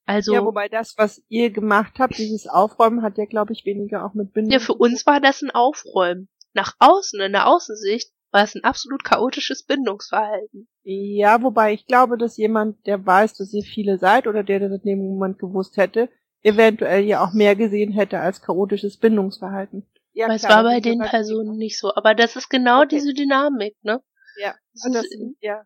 Also. 0.06 0.34
Ja, 0.34 0.44
wobei 0.44 0.68
das, 0.68 0.94
was 0.98 1.22
ihr 1.28 1.50
gemacht 1.50 1.94
habt, 1.98 2.18
dieses 2.18 2.46
Aufräumen, 2.46 3.02
hat 3.02 3.16
ja, 3.16 3.24
glaube 3.26 3.52
ich, 3.52 3.64
weniger 3.64 4.04
auch 4.04 4.14
mit 4.14 4.32
Bindung. 4.32 4.52
Ja, 4.52 4.58
für 4.58 4.74
uns 4.74 5.06
war 5.06 5.20
das 5.20 5.42
ein 5.42 5.50
Aufräumen. 5.50 6.28
Nach 6.52 6.74
außen, 6.78 7.20
in 7.20 7.32
der 7.32 7.46
Außensicht, 7.46 8.12
war 8.34 8.42
es 8.42 8.56
ein 8.56 8.64
absolut 8.64 9.04
chaotisches 9.04 9.62
Bindungsverhalten. 9.62 10.68
Ja, 10.82 11.40
wobei 11.42 11.72
ich 11.72 11.86
glaube, 11.86 12.18
dass 12.18 12.36
jemand, 12.36 12.84
der 12.86 13.06
weiß, 13.06 13.34
dass 13.34 13.54
ihr 13.54 13.62
viele 13.62 13.96
seid 13.96 14.26
oder 14.26 14.42
der 14.42 14.58
das 14.58 14.72
in 14.72 14.82
dem 14.82 14.98
Moment 14.98 15.38
gewusst 15.38 15.76
hätte, 15.76 16.08
eventuell 16.42 17.04
ja 17.04 17.24
auch 17.24 17.32
mehr 17.32 17.54
gesehen 17.54 17.92
hätte 17.92 18.18
als 18.18 18.42
chaotisches 18.42 18.98
Bindungsverhalten. 18.98 19.86
Ja, 20.12 20.28
Weil 20.28 20.36
es 20.36 20.44
war 20.44 20.64
bei 20.64 20.80
den 20.80 20.98
Personen 20.98 21.56
nicht 21.56 21.78
so. 21.78 21.94
Aber 21.94 22.14
das 22.14 22.34
ist 22.34 22.50
genau 22.50 22.80
okay. 22.80 22.88
diese 22.96 23.14
Dynamik, 23.14 23.76
ne? 23.82 24.02
Ja, 24.40 24.54
das, 24.72 24.92
das 24.92 25.06
ja. 25.40 25.64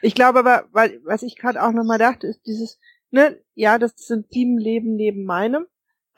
Ich 0.00 0.14
glaube 0.14 0.38
aber, 0.38 0.68
weil, 0.70 1.00
was 1.04 1.22
ich 1.22 1.36
gerade 1.36 1.62
auch 1.62 1.72
nochmal 1.72 1.98
dachte, 1.98 2.28
ist 2.28 2.46
dieses, 2.46 2.78
ne, 3.10 3.40
ja, 3.54 3.78
das 3.78 3.96
sind 3.96 4.30
sieben 4.30 4.58
Leben 4.58 4.94
neben 4.94 5.24
meinem, 5.24 5.66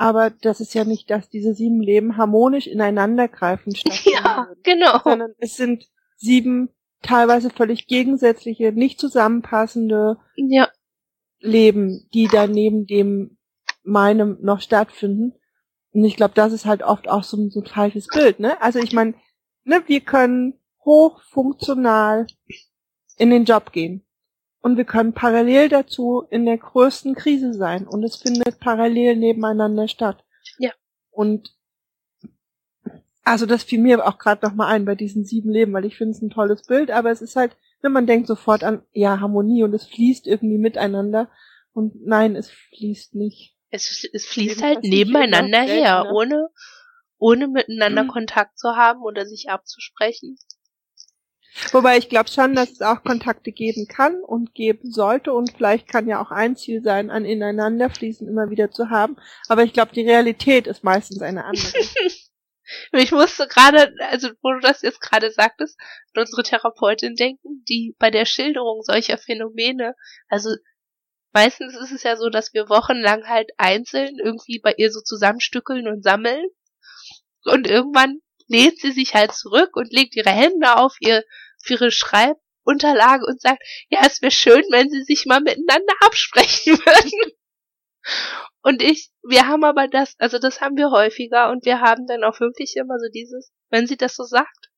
aber 0.02 0.30
das 0.30 0.60
ist 0.60 0.74
ja 0.74 0.84
nicht, 0.84 1.10
dass 1.10 1.30
diese 1.30 1.54
sieben 1.54 1.80
Leben 1.80 2.16
harmonisch 2.16 2.66
ineinandergreifen 2.66 3.72
stattfinden. 3.76 4.18
Ja, 4.24 4.48
genau. 4.64 4.98
Sondern 5.04 5.32
es 5.38 5.56
sind 5.56 5.86
sieben 6.16 6.70
teilweise 7.02 7.50
völlig 7.50 7.86
gegensätzliche, 7.86 8.72
nicht 8.72 8.98
zusammenpassende 8.98 10.16
ja. 10.34 10.68
Leben, 11.38 12.08
die 12.14 12.26
dann 12.26 12.50
neben 12.50 12.84
dem 12.84 13.38
meinem 13.84 14.38
noch 14.40 14.60
stattfinden. 14.60 15.34
Und 15.92 16.04
ich 16.04 16.16
glaube, 16.16 16.34
das 16.34 16.52
ist 16.52 16.66
halt 16.66 16.82
oft 16.82 17.08
auch 17.08 17.22
so, 17.22 17.36
so 17.48 17.60
ein 17.60 17.66
falsches 17.66 18.08
Bild, 18.08 18.40
ne? 18.40 18.60
Also 18.60 18.80
ich 18.80 18.92
meine, 18.92 19.14
ne, 19.62 19.84
wir 19.86 20.00
können 20.00 20.58
hochfunktional 20.84 22.26
in 23.18 23.30
den 23.30 23.44
Job 23.44 23.70
gehen. 23.70 24.04
Und 24.62 24.76
wir 24.76 24.84
können 24.84 25.12
parallel 25.12 25.68
dazu 25.68 26.24
in 26.30 26.46
der 26.46 26.56
größten 26.56 27.16
Krise 27.16 27.52
sein. 27.52 27.86
Und 27.86 28.04
es 28.04 28.16
findet 28.16 28.60
parallel 28.60 29.16
nebeneinander 29.16 29.88
statt. 29.88 30.24
Ja. 30.58 30.70
Und 31.10 31.52
also 33.24 33.44
das 33.46 33.64
fiel 33.64 33.80
mir 33.80 34.06
auch 34.06 34.18
gerade 34.18 34.46
nochmal 34.46 34.72
ein 34.72 34.84
bei 34.84 34.94
diesen 34.94 35.24
sieben 35.24 35.50
Leben, 35.50 35.72
weil 35.72 35.84
ich 35.84 35.96
finde 35.96 36.12
es 36.12 36.22
ein 36.22 36.30
tolles 36.30 36.62
Bild, 36.62 36.90
aber 36.90 37.10
es 37.10 37.22
ist 37.22 37.36
halt, 37.36 37.56
ne, 37.82 37.90
man 37.90 38.06
denkt 38.06 38.26
sofort 38.26 38.64
an, 38.64 38.82
ja, 38.92 39.20
Harmonie 39.20 39.62
und 39.62 39.74
es 39.74 39.86
fließt 39.86 40.26
irgendwie 40.26 40.58
miteinander. 40.58 41.30
Und 41.72 42.06
nein, 42.06 42.36
es 42.36 42.50
fließt 42.50 43.14
nicht. 43.14 43.56
Es, 43.70 44.06
es 44.12 44.26
fließt 44.26 44.60
Leben 44.60 44.62
halt 44.62 44.84
nebeneinander 44.84 45.62
her, 45.62 46.04
ne? 46.04 46.12
ohne, 46.12 46.48
ohne 47.18 47.48
miteinander 47.48 48.04
mhm. 48.04 48.08
Kontakt 48.08 48.58
zu 48.58 48.76
haben 48.76 49.02
oder 49.02 49.24
sich 49.26 49.48
abzusprechen. 49.48 50.36
Wobei 51.72 51.98
ich 51.98 52.08
glaube 52.08 52.30
schon, 52.30 52.54
dass 52.54 52.70
es 52.70 52.82
auch 52.82 53.02
Kontakte 53.02 53.52
geben 53.52 53.86
kann 53.86 54.22
und 54.22 54.54
geben 54.54 54.90
sollte 54.90 55.32
und 55.32 55.52
vielleicht 55.52 55.86
kann 55.86 56.08
ja 56.08 56.20
auch 56.22 56.30
ein 56.30 56.56
Ziel 56.56 56.82
sein, 56.82 57.10
ein 57.10 57.24
Ineinanderfließen 57.24 58.26
immer 58.26 58.50
wieder 58.50 58.70
zu 58.70 58.90
haben. 58.90 59.16
Aber 59.48 59.62
ich 59.62 59.72
glaube, 59.72 59.92
die 59.92 60.08
Realität 60.08 60.66
ist 60.66 60.82
meistens 60.82 61.20
eine 61.20 61.44
andere. 61.44 61.72
ich 62.92 63.12
musste 63.12 63.46
gerade, 63.48 63.94
also 64.10 64.30
wo 64.42 64.52
du 64.52 64.60
das 64.60 64.82
jetzt 64.82 65.00
gerade 65.00 65.30
sagtest, 65.30 65.78
an 66.14 66.22
unsere 66.22 66.42
Therapeutin 66.42 67.16
denken, 67.16 67.64
die 67.68 67.94
bei 67.98 68.10
der 68.10 68.24
Schilderung 68.24 68.82
solcher 68.82 69.18
Phänomene, 69.18 69.94
also 70.28 70.50
meistens 71.32 71.76
ist 71.76 71.92
es 71.92 72.02
ja 72.02 72.16
so, 72.16 72.30
dass 72.30 72.54
wir 72.54 72.68
wochenlang 72.68 73.26
halt 73.26 73.50
einzeln 73.58 74.18
irgendwie 74.22 74.58
bei 74.58 74.74
ihr 74.76 74.90
so 74.90 75.00
zusammenstückeln 75.00 75.86
und 75.88 76.02
sammeln. 76.02 76.46
Und 77.44 77.66
irgendwann 77.66 78.20
lehnt 78.52 78.78
sie 78.78 78.92
sich 78.92 79.14
halt 79.14 79.32
zurück 79.32 79.76
und 79.76 79.92
legt 79.92 80.14
ihre 80.14 80.30
Hände 80.30 80.76
auf 80.76 80.96
ihr, 81.00 81.24
für 81.62 81.74
ihre 81.74 81.90
Schreibunterlage 81.90 83.24
und 83.26 83.40
sagt, 83.40 83.62
ja, 83.88 84.00
es 84.06 84.22
wäre 84.22 84.30
schön, 84.30 84.62
wenn 84.70 84.90
sie 84.90 85.02
sich 85.02 85.26
mal 85.26 85.40
miteinander 85.40 85.94
absprechen 86.00 86.74
würden. 86.78 87.32
Und 88.62 88.82
ich, 88.82 89.10
wir 89.22 89.46
haben 89.46 89.64
aber 89.64 89.88
das, 89.88 90.14
also 90.18 90.38
das 90.38 90.60
haben 90.60 90.76
wir 90.76 90.90
häufiger 90.90 91.50
und 91.50 91.64
wir 91.64 91.80
haben 91.80 92.06
dann 92.06 92.24
auch 92.24 92.38
wirklich 92.40 92.76
immer 92.76 92.98
so 92.98 93.08
dieses, 93.12 93.52
wenn 93.70 93.86
sie 93.86 93.96
das 93.96 94.14
so 94.14 94.24
sagt, 94.24 94.70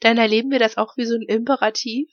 dann 0.00 0.18
erleben 0.18 0.50
wir 0.50 0.58
das 0.58 0.76
auch 0.76 0.96
wie 0.96 1.06
so 1.06 1.14
ein 1.14 1.22
Imperativ, 1.22 2.08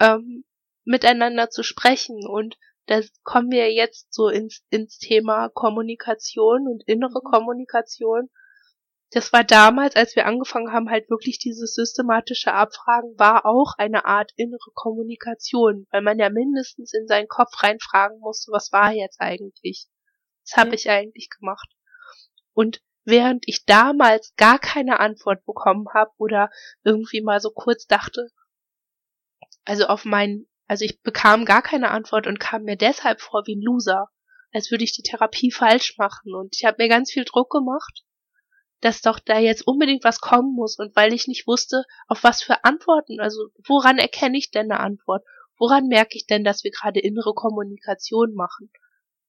ähm, 0.00 0.44
miteinander 0.84 1.50
zu 1.50 1.62
sprechen 1.62 2.26
und 2.26 2.56
da 2.86 3.00
kommen 3.22 3.50
wir 3.50 3.72
jetzt 3.72 4.12
so 4.12 4.28
ins, 4.28 4.62
ins 4.70 4.98
Thema 4.98 5.48
Kommunikation 5.48 6.68
und 6.68 6.86
innere 6.86 7.22
Kommunikation 7.22 8.28
das 9.14 9.32
war 9.32 9.44
damals, 9.44 9.94
als 9.94 10.16
wir 10.16 10.26
angefangen 10.26 10.72
haben, 10.72 10.90
halt 10.90 11.08
wirklich 11.08 11.38
dieses 11.38 11.74
systematische 11.74 12.52
Abfragen, 12.52 13.16
war 13.16 13.46
auch 13.46 13.74
eine 13.78 14.06
Art 14.06 14.32
innere 14.34 14.72
Kommunikation, 14.74 15.86
weil 15.92 16.02
man 16.02 16.18
ja 16.18 16.30
mindestens 16.30 16.92
in 16.92 17.06
seinen 17.06 17.28
Kopf 17.28 17.62
reinfragen 17.62 18.18
musste, 18.18 18.50
was 18.50 18.72
war 18.72 18.92
jetzt 18.92 19.20
eigentlich? 19.20 19.86
Was 20.44 20.56
habe 20.56 20.74
ich 20.74 20.90
eigentlich 20.90 21.30
gemacht? 21.30 21.68
Und 22.54 22.82
während 23.04 23.44
ich 23.46 23.64
damals 23.66 24.34
gar 24.36 24.58
keine 24.58 24.98
Antwort 24.98 25.44
bekommen 25.44 25.86
habe 25.94 26.10
oder 26.18 26.50
irgendwie 26.82 27.20
mal 27.20 27.38
so 27.38 27.50
kurz 27.50 27.86
dachte, 27.86 28.26
also 29.64 29.86
auf 29.86 30.04
meinen, 30.04 30.48
also 30.66 30.84
ich 30.84 31.02
bekam 31.02 31.44
gar 31.44 31.62
keine 31.62 31.92
Antwort 31.92 32.26
und 32.26 32.40
kam 32.40 32.64
mir 32.64 32.76
deshalb 32.76 33.20
vor 33.20 33.44
wie 33.46 33.54
ein 33.54 33.62
Loser, 33.62 34.08
als 34.52 34.72
würde 34.72 34.82
ich 34.82 34.92
die 34.92 35.02
Therapie 35.02 35.52
falsch 35.52 35.98
machen 35.98 36.34
und 36.34 36.56
ich 36.56 36.64
habe 36.64 36.82
mir 36.82 36.88
ganz 36.88 37.12
viel 37.12 37.24
Druck 37.24 37.50
gemacht 37.50 38.02
dass 38.84 39.00
doch 39.00 39.18
da 39.18 39.38
jetzt 39.38 39.66
unbedingt 39.66 40.04
was 40.04 40.20
kommen 40.20 40.54
muss 40.54 40.78
und 40.78 40.94
weil 40.94 41.14
ich 41.14 41.26
nicht 41.26 41.46
wusste, 41.46 41.84
auf 42.06 42.22
was 42.22 42.42
für 42.42 42.64
Antworten, 42.64 43.18
also 43.18 43.48
woran 43.66 43.96
erkenne 43.96 44.36
ich 44.36 44.50
denn 44.50 44.70
eine 44.70 44.80
Antwort? 44.80 45.24
Woran 45.56 45.86
merke 45.86 46.18
ich 46.18 46.26
denn, 46.26 46.44
dass 46.44 46.64
wir 46.64 46.70
gerade 46.70 47.00
innere 47.00 47.32
Kommunikation 47.32 48.34
machen? 48.34 48.70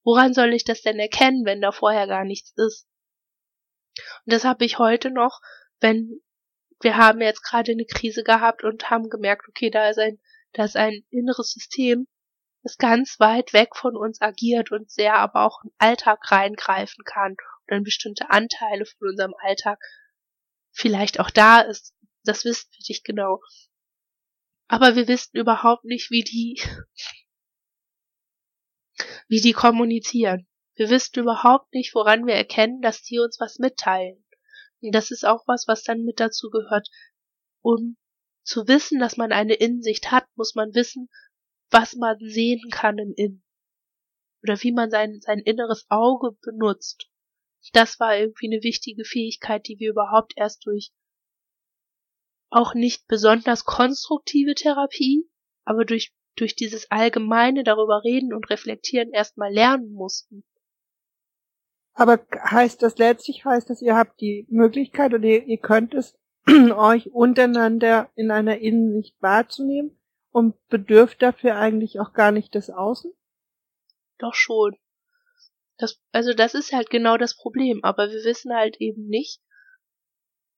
Woran 0.04 0.34
soll 0.34 0.52
ich 0.52 0.64
das 0.64 0.82
denn 0.82 0.98
erkennen, 0.98 1.46
wenn 1.46 1.62
da 1.62 1.72
vorher 1.72 2.06
gar 2.06 2.24
nichts 2.24 2.52
ist? 2.56 2.86
Und 4.26 4.34
das 4.34 4.44
habe 4.44 4.66
ich 4.66 4.78
heute 4.78 5.10
noch, 5.10 5.40
wenn 5.80 6.20
wir 6.82 6.98
haben 6.98 7.22
jetzt 7.22 7.42
gerade 7.42 7.72
eine 7.72 7.86
Krise 7.86 8.24
gehabt 8.24 8.62
und 8.62 8.90
haben 8.90 9.08
gemerkt, 9.08 9.48
okay, 9.48 9.70
da 9.70 9.88
ist 9.88 9.98
ein, 9.98 10.20
da 10.52 10.64
ist 10.64 10.76
ein 10.76 11.06
inneres 11.08 11.52
System, 11.52 12.06
das 12.62 12.76
ganz 12.76 13.18
weit 13.20 13.54
weg 13.54 13.74
von 13.74 13.96
uns 13.96 14.20
agiert 14.20 14.70
und 14.70 14.90
sehr 14.90 15.14
aber 15.14 15.46
auch 15.46 15.62
den 15.62 15.72
Alltag 15.78 16.30
reingreifen 16.30 17.04
kann 17.04 17.38
dann 17.68 17.82
bestimmte 17.82 18.30
Anteile 18.30 18.86
von 18.86 19.08
unserem 19.08 19.34
Alltag 19.38 19.78
vielleicht 20.72 21.20
auch 21.20 21.30
da 21.30 21.60
ist. 21.60 21.94
Das 22.24 22.44
wissen 22.44 22.68
wir 22.72 22.84
nicht 22.88 23.04
genau. 23.04 23.40
Aber 24.68 24.96
wir 24.96 25.08
wissen 25.08 25.36
überhaupt 25.36 25.84
nicht, 25.84 26.10
wie 26.10 26.22
die, 26.22 26.60
wie 29.28 29.40
die 29.40 29.52
kommunizieren. 29.52 30.48
Wir 30.74 30.90
wissen 30.90 31.18
überhaupt 31.18 31.72
nicht, 31.72 31.94
woran 31.94 32.26
wir 32.26 32.34
erkennen, 32.34 32.82
dass 32.82 33.02
die 33.02 33.18
uns 33.18 33.40
was 33.40 33.58
mitteilen. 33.58 34.24
Und 34.80 34.94
das 34.94 35.10
ist 35.10 35.24
auch 35.24 35.46
was, 35.46 35.66
was 35.66 35.82
dann 35.82 36.04
mit 36.04 36.20
dazu 36.20 36.50
gehört. 36.50 36.88
Um 37.62 37.96
zu 38.42 38.68
wissen, 38.68 39.00
dass 39.00 39.16
man 39.16 39.32
eine 39.32 39.54
Innensicht 39.54 40.10
hat, 40.10 40.26
muss 40.36 40.54
man 40.54 40.74
wissen, 40.74 41.08
was 41.70 41.94
man 41.94 42.18
sehen 42.20 42.70
kann 42.70 42.98
im 42.98 43.12
Innen. 43.16 43.44
Oder 44.42 44.62
wie 44.62 44.72
man 44.72 44.90
sein, 44.90 45.20
sein 45.20 45.40
inneres 45.40 45.86
Auge 45.88 46.36
benutzt 46.42 47.08
das 47.72 47.98
war 48.00 48.16
irgendwie 48.16 48.46
eine 48.46 48.62
wichtige 48.62 49.04
Fähigkeit, 49.04 49.66
die 49.66 49.78
wir 49.78 49.90
überhaupt 49.90 50.34
erst 50.36 50.66
durch 50.66 50.92
auch 52.50 52.74
nicht 52.74 53.06
besonders 53.08 53.64
konstruktive 53.64 54.54
Therapie, 54.54 55.28
aber 55.64 55.84
durch, 55.84 56.14
durch 56.36 56.54
dieses 56.54 56.90
allgemeine 56.90 57.64
darüber 57.64 58.02
reden 58.04 58.32
und 58.32 58.50
reflektieren 58.50 59.10
erstmal 59.10 59.52
lernen 59.52 59.92
mussten. 59.92 60.44
Aber 61.94 62.24
heißt 62.38 62.82
das 62.82 62.98
letztlich 62.98 63.44
heißt 63.44 63.70
das, 63.70 63.80
ihr 63.80 63.96
habt 63.96 64.20
die 64.20 64.46
Möglichkeit 64.50 65.14
oder 65.14 65.24
ihr, 65.24 65.44
ihr 65.46 65.58
könnt 65.58 65.94
es 65.94 66.16
euch 66.46 67.10
untereinander 67.10 68.10
in 68.14 68.30
einer 68.30 68.58
Innensicht 68.58 69.16
wahrzunehmen 69.20 69.98
und 70.30 70.54
bedürft 70.68 71.22
dafür 71.22 71.56
eigentlich 71.56 71.98
auch 71.98 72.12
gar 72.12 72.32
nicht 72.32 72.54
des 72.54 72.70
Außen? 72.70 73.12
Doch 74.18 74.34
schon. 74.34 74.76
Das, 75.78 76.00
also 76.12 76.32
das 76.32 76.54
ist 76.54 76.72
halt 76.72 76.90
genau 76.90 77.16
das 77.16 77.36
Problem, 77.36 77.84
aber 77.84 78.10
wir 78.10 78.24
wissen 78.24 78.54
halt 78.54 78.76
eben 78.80 79.06
nicht, 79.06 79.40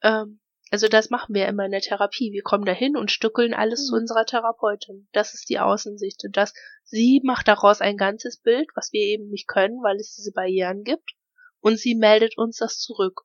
ähm, 0.03 0.41
also 0.71 0.87
das 0.89 1.09
machen 1.09 1.35
wir 1.35 1.49
immer 1.49 1.65
in 1.65 1.71
der 1.71 1.81
Therapie. 1.81 2.33
Wir 2.33 2.43
kommen 2.43 2.67
dahin 2.67 2.97
und 2.97 3.11
stückeln 3.11 3.55
alles 3.55 3.83
mhm. 3.83 3.87
zu 3.87 3.97
unserer 3.97 4.27
Therapeutin. 4.27 5.09
Das 5.13 5.35
ist 5.35 5.49
die 5.49 5.59
Außensicht. 5.59 6.23
Und 6.25 6.37
das, 6.37 6.53
sie 6.85 7.21
macht 7.25 7.49
daraus 7.49 7.81
ein 7.81 7.97
ganzes 7.97 8.39
Bild, 8.39 8.69
was 8.75 8.93
wir 8.93 9.01
eben 9.01 9.29
nicht 9.31 9.49
können, 9.49 9.83
weil 9.83 9.97
es 9.97 10.15
diese 10.15 10.33
Barrieren 10.33 10.85
gibt. 10.85 11.13
Und 11.61 11.79
sie 11.79 11.95
meldet 11.95 12.37
uns 12.37 12.59
das 12.59 12.79
zurück. 12.79 13.23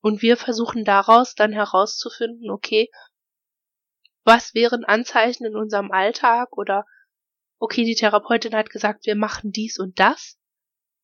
Und 0.00 0.20
wir 0.20 0.36
versuchen 0.36 0.84
daraus 0.84 1.34
dann 1.34 1.52
herauszufinden, 1.52 2.50
okay, 2.50 2.90
was 4.24 4.54
wären 4.54 4.84
Anzeichen 4.84 5.46
in 5.46 5.56
unserem 5.56 5.92
Alltag 5.92 6.56
oder 6.58 6.84
okay, 7.58 7.84
die 7.84 7.94
Therapeutin 7.94 8.54
hat 8.54 8.68
gesagt, 8.68 9.06
wir 9.06 9.16
machen 9.16 9.52
dies 9.52 9.78
und 9.78 9.98
das. 9.98 10.38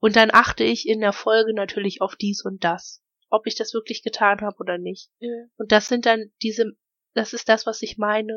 Und 0.00 0.16
dann 0.16 0.30
achte 0.32 0.64
ich 0.64 0.88
in 0.88 1.00
der 1.00 1.12
Folge 1.12 1.54
natürlich 1.54 2.00
auf 2.00 2.16
dies 2.16 2.44
und 2.44 2.64
das. 2.64 3.02
ob 3.30 3.46
ich 3.46 3.54
das 3.54 3.72
wirklich 3.74 4.02
getan 4.02 4.40
habe 4.40 4.56
oder 4.58 4.76
nicht. 4.76 5.08
Ja. 5.20 5.30
Und 5.56 5.72
das 5.72 5.88
sind 5.88 6.04
dann 6.04 6.32
diese, 6.42 6.72
das 7.14 7.32
ist 7.32 7.48
das, 7.48 7.64
was 7.64 7.80
ich 7.82 7.96
meine. 7.96 8.34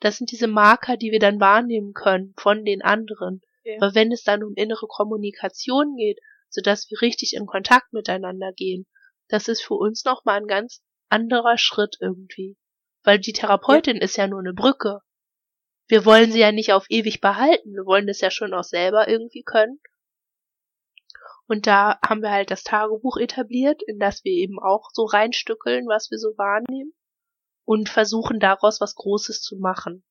Das 0.00 0.16
sind 0.16 0.30
diese 0.30 0.46
Marker, 0.46 0.96
die 0.96 1.10
wir 1.10 1.18
dann 1.18 1.40
wahrnehmen 1.40 1.92
können 1.92 2.32
von 2.38 2.64
den 2.64 2.82
anderen. 2.82 3.42
Ja. 3.64 3.76
Aber 3.80 3.94
wenn 3.94 4.12
es 4.12 4.22
dann 4.22 4.44
um 4.44 4.54
innere 4.54 4.86
Kommunikation 4.86 5.96
geht, 5.96 6.20
sodass 6.48 6.88
wir 6.88 7.00
richtig 7.02 7.34
in 7.34 7.46
Kontakt 7.46 7.92
miteinander 7.92 8.52
gehen, 8.52 8.86
das 9.28 9.48
ist 9.48 9.62
für 9.62 9.74
uns 9.74 10.04
nochmal 10.04 10.40
ein 10.40 10.46
ganz 10.46 10.82
anderer 11.08 11.58
Schritt 11.58 11.96
irgendwie. 12.00 12.56
Weil 13.02 13.18
die 13.18 13.32
Therapeutin 13.32 13.96
ist 13.96 14.16
ja 14.16 14.26
nur 14.28 14.40
eine 14.40 14.52
Brücke. 14.52 15.00
Wir 15.88 16.04
wollen 16.04 16.30
sie 16.30 16.40
ja 16.40 16.52
nicht 16.52 16.72
auf 16.72 16.86
ewig 16.88 17.20
behalten. 17.20 17.72
Wir 17.72 17.86
wollen 17.86 18.06
das 18.06 18.20
ja 18.20 18.30
schon 18.30 18.54
auch 18.54 18.64
selber 18.64 19.08
irgendwie 19.08 19.42
können. 19.42 19.80
Und 21.48 21.66
da 21.66 21.98
haben 22.04 22.22
wir 22.22 22.30
halt 22.30 22.50
das 22.50 22.64
Tagebuch 22.64 23.18
etabliert, 23.18 23.82
in 23.82 23.98
das 23.98 24.24
wir 24.24 24.32
eben 24.32 24.58
auch 24.58 24.90
so 24.92 25.04
reinstückeln, 25.04 25.86
was 25.86 26.10
wir 26.10 26.18
so 26.18 26.36
wahrnehmen 26.36 26.92
und 27.64 27.88
versuchen 27.88 28.40
daraus 28.40 28.80
was 28.80 28.94
Großes 28.94 29.42
zu 29.42 29.56
machen. 29.56 30.04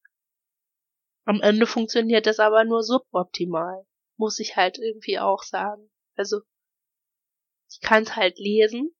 Am 1.26 1.42
Ende 1.42 1.66
funktioniert 1.66 2.28
das 2.28 2.40
aber 2.40 2.64
nur 2.64 2.84
suboptimal, 2.84 3.86
muss 4.18 4.40
ich 4.40 4.56
halt 4.56 4.78
irgendwie 4.78 5.20
auch 5.20 5.44
sagen. 5.44 5.90
Also 6.16 6.42
ich 7.70 7.82
kann 7.82 8.04
es 8.04 8.16
halt 8.16 8.38
lesen, 8.38 8.96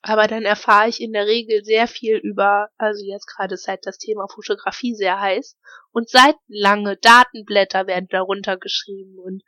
aber 0.00 0.28
dann 0.28 0.44
erfahre 0.44 0.88
ich 0.88 1.00
in 1.00 1.12
der 1.12 1.26
Regel 1.26 1.64
sehr 1.64 1.88
viel 1.88 2.16
über, 2.16 2.68
also 2.76 3.04
jetzt 3.04 3.26
gerade 3.26 3.56
seit 3.56 3.86
das 3.86 3.98
Thema 3.98 4.28
Fotografie 4.28 4.94
sehr 4.94 5.20
heiß 5.20 5.58
und 5.90 6.08
seitenlange 6.08 6.96
Datenblätter 6.98 7.86
werden 7.86 8.08
darunter 8.10 8.56
geschrieben 8.56 9.18
und 9.18 9.42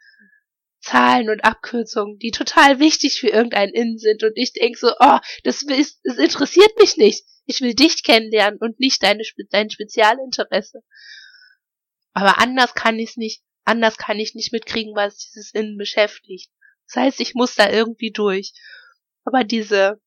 Zahlen 0.86 1.28
und 1.30 1.44
Abkürzungen, 1.44 2.18
die 2.18 2.30
total 2.30 2.78
wichtig 2.78 3.18
für 3.18 3.28
irgendeinen 3.28 3.74
Innen 3.74 3.98
sind 3.98 4.22
und 4.22 4.32
ich 4.36 4.52
denke 4.52 4.78
so, 4.78 4.92
oh, 5.00 5.18
das, 5.42 5.62
ist, 5.62 6.00
das 6.04 6.16
interessiert 6.16 6.78
mich 6.78 6.96
nicht. 6.96 7.24
Ich 7.44 7.60
will 7.60 7.74
dich 7.74 8.04
kennenlernen 8.04 8.60
und 8.60 8.78
nicht 8.78 9.02
deine, 9.02 9.24
dein 9.50 9.68
Spezialinteresse. 9.68 10.82
Aber 12.12 12.38
anders 12.38 12.74
kann 12.74 13.00
ich 13.00 13.10
es 13.10 13.16
nicht, 13.16 13.42
anders 13.64 13.96
kann 13.96 14.20
ich 14.20 14.36
nicht 14.36 14.52
mitkriegen, 14.52 14.94
was 14.94 15.16
dieses 15.18 15.52
Innen 15.52 15.76
beschäftigt. 15.76 16.50
Das 16.86 17.02
heißt, 17.02 17.20
ich 17.20 17.34
muss 17.34 17.56
da 17.56 17.68
irgendwie 17.68 18.12
durch. 18.12 18.52
Aber 19.24 19.42
diese, 19.42 20.00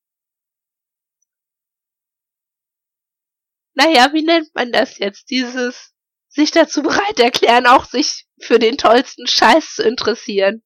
naja, 3.74 4.14
wie 4.14 4.22
nennt 4.22 4.54
man 4.54 4.72
das 4.72 4.96
jetzt? 4.96 5.28
Dieses 5.28 5.92
sich 6.28 6.52
dazu 6.52 6.82
bereit 6.82 7.20
erklären, 7.20 7.66
auch 7.66 7.84
sich 7.84 8.26
für 8.40 8.58
den 8.58 8.78
tollsten 8.78 9.26
Scheiß 9.26 9.74
zu 9.74 9.82
interessieren 9.82 10.62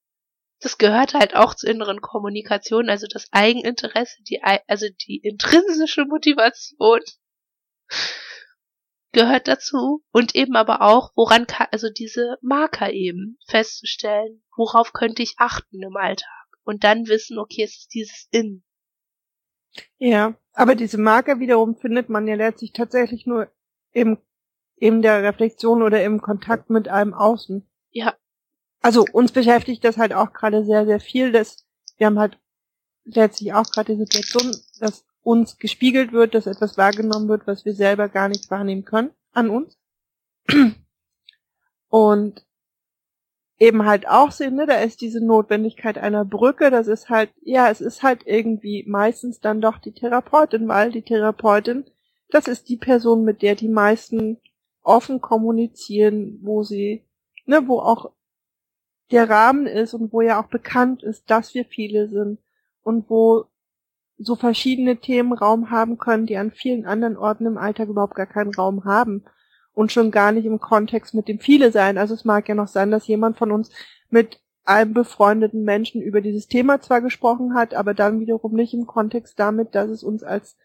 das 0.65 0.79
gehört 0.79 1.13
halt 1.13 1.37
auch 1.37 1.55
zur 1.55 1.69
inneren 1.69 2.01
Kommunikation, 2.01 2.89
also 2.89 3.07
das 3.07 3.29
Eigeninteresse, 3.33 4.23
die, 4.23 4.43
also 4.43 4.87
die 5.07 5.19
intrinsische 5.19 6.07
Motivation 6.07 7.01
gehört 9.13 9.47
dazu 9.47 10.03
und 10.11 10.35
eben 10.35 10.57
aber 10.57 10.81
auch, 10.81 11.13
woran 11.17 11.47
kann, 11.47 11.67
also 11.71 11.91
diese 11.91 12.39
Marker 12.41 12.91
eben 12.93 13.39
festzustellen, 13.47 14.43
worauf 14.57 14.95
könnte 14.95 15.23
ich 15.23 15.35
achten 15.37 15.83
im 15.83 15.97
Alltag 15.97 16.47
und 16.65 16.83
dann 16.83 17.09
wissen, 17.09 17.39
okay, 17.39 17.63
es 17.63 17.77
ist 17.77 17.93
dieses 17.93 18.29
In. 18.31 18.65
Ja, 19.99 20.35
aber 20.55 20.77
diese 20.77 20.99
Marker 20.99 21.41
wiederum 21.41 21.77
findet 21.77 22.09
man 22.09 22.27
ja 22.27 22.37
letztlich 22.37 22.73
tatsächlich 22.73 23.27
nur 23.27 23.53
im, 23.93 24.17
in 24.77 25.03
der 25.03 25.23
Reflexion 25.23 25.83
oder 25.83 26.03
im 26.03 26.23
Kontakt 26.23 26.71
mit 26.71 26.89
einem 26.89 27.13
Außen. 27.13 27.69
Ja 27.91 28.15
also 28.85 29.07
uns 29.13 29.33
beschäftigt 29.33 29.83
das 29.83 29.97
halt 29.97 30.13
auch 30.13 30.35
gerade 30.35 30.63
sehr, 30.63 30.85
sehr 30.85 31.01
viel. 31.01 31.33
Dass 31.33 31.65
wir 31.97 32.07
haben 32.07 32.19
halt 32.19 32.39
letztlich 33.05 33.55
auch 33.55 33.65
gerade 33.65 33.95
die 33.95 33.99
Situation, 34.01 34.55
dass 34.79 35.07
uns 35.23 35.57
gespiegelt 35.57 36.13
wird, 36.13 36.35
dass 36.35 36.47
etwas 36.47 36.77
wahrgenommen 36.77 37.29
wird, 37.29 37.47
was 37.47 37.65
wir 37.65 37.75
selber 37.75 38.11
gar 38.11 38.29
nicht 38.29 38.51
wahrnehmen 38.51 38.85
können 38.85 39.11
an 39.33 39.49
uns. 39.49 39.79
Und 41.89 42.45
eben 43.59 43.87
halt 43.87 44.07
auch 44.07 44.31
sehen, 44.31 44.57
ne, 44.57 44.67
da 44.67 44.75
ist 44.75 45.01
diese 45.01 45.25
Notwendigkeit 45.25 45.97
einer 45.97 46.27
Brücke, 46.27 46.71
das 46.71 46.87
ist 46.87 47.09
halt, 47.09 47.31
ja, 47.41 47.71
es 47.71 47.81
ist 47.81 48.03
halt 48.03 48.27
irgendwie 48.27 48.85
meistens 48.87 49.41
dann 49.41 49.63
doch 49.63 49.79
die 49.79 49.95
Therapeutin, 49.95 50.69
weil 50.69 50.93
die 50.93 51.03
Therapeutin, 51.03 51.87
das 52.29 52.49
ist 52.49 52.69
die 52.69 52.77
Person, 52.77 53.25
mit 53.25 53.41
der 53.41 53.55
die 53.55 53.69
meisten 53.69 54.43
offen 54.83 55.23
kommunizieren, 55.23 56.39
wo 56.43 56.63
sie, 56.63 57.07
ne, 57.47 57.67
wo 57.67 57.79
auch 57.81 58.13
der 59.15 59.31
Rahmen 59.31 59.67
ist 59.67 59.95
und 59.95 60.13
wo 60.13 60.21
ja 60.21 60.41
auch 60.41 60.49
bekannt 60.49 61.03
ist, 61.03 61.31
dass 61.31 61.55
wir 61.55 61.65
viele 61.65 62.09
sind 62.09 62.39
und 62.83 63.09
wo 63.09 63.47
so 64.19 64.37
verschiedene 64.37 64.97
Themen 64.97 65.33
Raum 65.33 65.71
haben 65.71 65.99
können, 65.99 66.27
die 66.27 66.37
an 66.37 66.51
vielen 66.51 66.85
anderen 66.85 67.17
Orten 67.17 67.47
im 67.47 67.57
Alltag 67.57 67.89
überhaupt 67.89 68.17
gar 68.17 68.27
keinen 68.27 68.55
Raum 68.55 68.85
haben 68.85 69.25
und 69.73 69.93
schon 69.93 70.11
gar 70.11 70.33
nicht 70.33 70.47
im 70.47 70.61
Kontext 70.61 71.15
mit 71.15 71.29
dem 71.29 71.39
viele 71.39 71.71
sein. 71.71 71.97
Also 71.97 72.15
es 72.15 72.25
mag 72.25 72.49
ja 72.49 72.55
noch 72.55 72.69
sein, 72.69 72.91
dass 72.91 73.07
jemand 73.07 73.37
von 73.39 73.53
uns 73.53 73.71
mit 74.11 74.41
einem 74.65 74.95
befreundeten 74.95 75.63
Menschen 75.63 76.03
über 76.03 76.21
dieses 76.21 76.49
Thema 76.49 76.81
zwar 76.81 77.01
gesprochen 77.01 77.55
hat, 77.55 77.75
aber 77.75 77.95
dann 77.95 78.21
wiederum 78.21 78.55
nicht 78.55 78.75
im 78.75 78.87
Kontext 78.87 79.39
damit, 79.39 79.75
dass 79.75 79.91
es 79.91 80.03
uns 80.03 80.25
als 80.25 80.57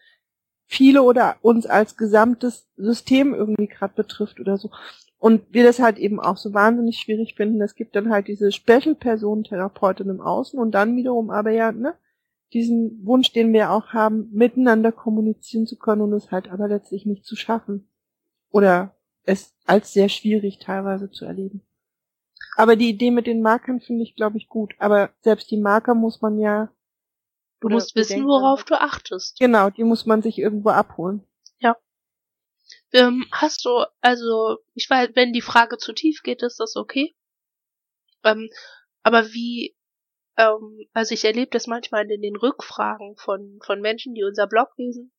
viele 0.66 1.02
oder 1.02 1.36
uns 1.42 1.66
als 1.66 1.96
gesamtes 1.96 2.68
System 2.76 3.34
irgendwie 3.34 3.68
gerade 3.68 3.94
betrifft 3.94 4.40
oder 4.40 4.58
so. 4.58 4.70
Und 5.20 5.42
wir 5.52 5.64
das 5.64 5.78
halt 5.78 5.98
eben 5.98 6.18
auch 6.18 6.38
so 6.38 6.54
wahnsinnig 6.54 6.98
schwierig 6.98 7.34
finden. 7.34 7.60
Es 7.60 7.74
gibt 7.74 7.94
dann 7.94 8.08
halt 8.10 8.26
diese 8.26 8.50
Special-Personen-Therapeutin 8.50 10.08
im 10.08 10.22
Außen 10.22 10.58
und 10.58 10.72
dann 10.72 10.96
wiederum 10.96 11.30
aber 11.30 11.50
ja, 11.50 11.72
ne, 11.72 11.94
diesen 12.54 13.04
Wunsch, 13.04 13.30
den 13.32 13.52
wir 13.52 13.70
auch 13.70 13.88
haben, 13.88 14.30
miteinander 14.32 14.92
kommunizieren 14.92 15.66
zu 15.66 15.78
können 15.78 16.00
und 16.00 16.14
es 16.14 16.30
halt 16.30 16.50
aber 16.50 16.68
letztlich 16.68 17.04
nicht 17.04 17.26
zu 17.26 17.36
schaffen. 17.36 17.86
Oder 18.50 18.96
es 19.24 19.54
als 19.66 19.92
sehr 19.92 20.08
schwierig 20.08 20.58
teilweise 20.58 21.10
zu 21.10 21.26
erleben. 21.26 21.60
Aber 22.56 22.74
die 22.74 22.88
Idee 22.88 23.10
mit 23.10 23.26
den 23.26 23.42
Markern 23.42 23.80
finde 23.80 24.02
ich, 24.02 24.16
glaube 24.16 24.38
ich, 24.38 24.48
gut. 24.48 24.74
Aber 24.78 25.10
selbst 25.20 25.50
die 25.50 25.58
Marker 25.58 25.94
muss 25.94 26.22
man 26.22 26.38
ja. 26.38 26.70
Du 27.60 27.68
musst 27.68 27.94
wissen, 27.94 28.26
worauf 28.26 28.64
du 28.64 28.80
achtest. 28.80 29.38
Genau, 29.38 29.68
die 29.68 29.84
muss 29.84 30.06
man 30.06 30.22
sich 30.22 30.38
irgendwo 30.38 30.70
abholen. 30.70 31.22
Ähm, 32.92 33.26
hast 33.32 33.64
du, 33.64 33.84
also, 34.00 34.58
ich 34.74 34.88
weiß, 34.88 35.10
wenn 35.14 35.32
die 35.32 35.40
Frage 35.40 35.78
zu 35.78 35.92
tief 35.92 36.22
geht, 36.22 36.42
ist 36.42 36.58
das 36.60 36.76
okay. 36.76 37.14
Ähm, 38.24 38.50
aber 39.02 39.32
wie, 39.32 39.76
ähm, 40.36 40.86
also 40.92 41.14
ich 41.14 41.24
erlebe 41.24 41.50
das 41.50 41.66
manchmal 41.66 42.10
in 42.10 42.22
den 42.22 42.36
Rückfragen 42.36 43.16
von, 43.16 43.58
von 43.64 43.80
Menschen, 43.80 44.14
die 44.14 44.24
unser 44.24 44.46
Blog 44.46 44.68
lesen, 44.76 45.12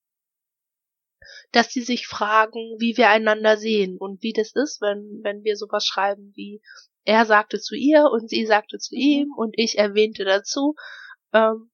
dass 1.51 1.71
sie 1.71 1.81
sich 1.81 2.07
fragen, 2.07 2.75
wie 2.79 2.97
wir 2.97 3.09
einander 3.09 3.57
sehen 3.57 3.97
und 3.97 4.21
wie 4.23 4.33
das 4.33 4.53
ist, 4.55 4.81
wenn, 4.81 5.21
wenn 5.23 5.43
wir 5.43 5.55
sowas 5.55 5.85
schreiben 5.85 6.31
wie, 6.35 6.61
er 7.03 7.25
sagte 7.25 7.59
zu 7.59 7.75
ihr 7.75 8.05
und 8.11 8.29
sie 8.29 8.45
sagte 8.45 8.77
zu 8.77 8.95
mhm. 8.95 9.01
ihm 9.01 9.33
und 9.35 9.53
ich 9.57 9.77
erwähnte 9.77 10.23
dazu. 10.23 10.75
Ähm, 11.33 11.71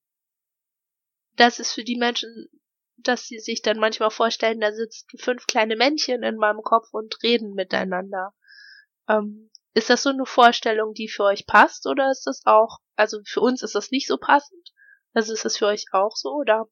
das 1.35 1.59
ist 1.59 1.73
für 1.73 1.83
die 1.83 1.97
Menschen 1.97 2.49
dass 3.07 3.25
sie 3.25 3.39
sich 3.39 3.61
dann 3.61 3.79
manchmal 3.79 4.11
vorstellen, 4.11 4.59
da 4.59 4.71
sitzen 4.71 5.17
fünf 5.17 5.47
kleine 5.47 5.75
Männchen 5.75 6.23
in 6.23 6.37
meinem 6.37 6.61
Kopf 6.61 6.89
und 6.91 7.21
reden 7.23 7.53
miteinander. 7.53 8.33
Ähm, 9.07 9.49
ist 9.73 9.89
das 9.89 10.03
so 10.03 10.09
eine 10.09 10.25
Vorstellung, 10.25 10.93
die 10.93 11.07
für 11.07 11.23
euch 11.23 11.45
passt 11.45 11.85
oder 11.85 12.09
ist 12.11 12.25
das 12.25 12.41
auch, 12.45 12.79
also 12.95 13.19
für 13.25 13.41
uns 13.41 13.61
ist 13.61 13.75
das 13.75 13.91
nicht 13.91 14.07
so 14.07 14.17
passend? 14.17 14.73
Also 15.13 15.33
ist 15.33 15.45
das 15.45 15.57
für 15.57 15.67
euch 15.67 15.85
auch 15.91 16.15
so 16.15 16.29
oder 16.33 16.67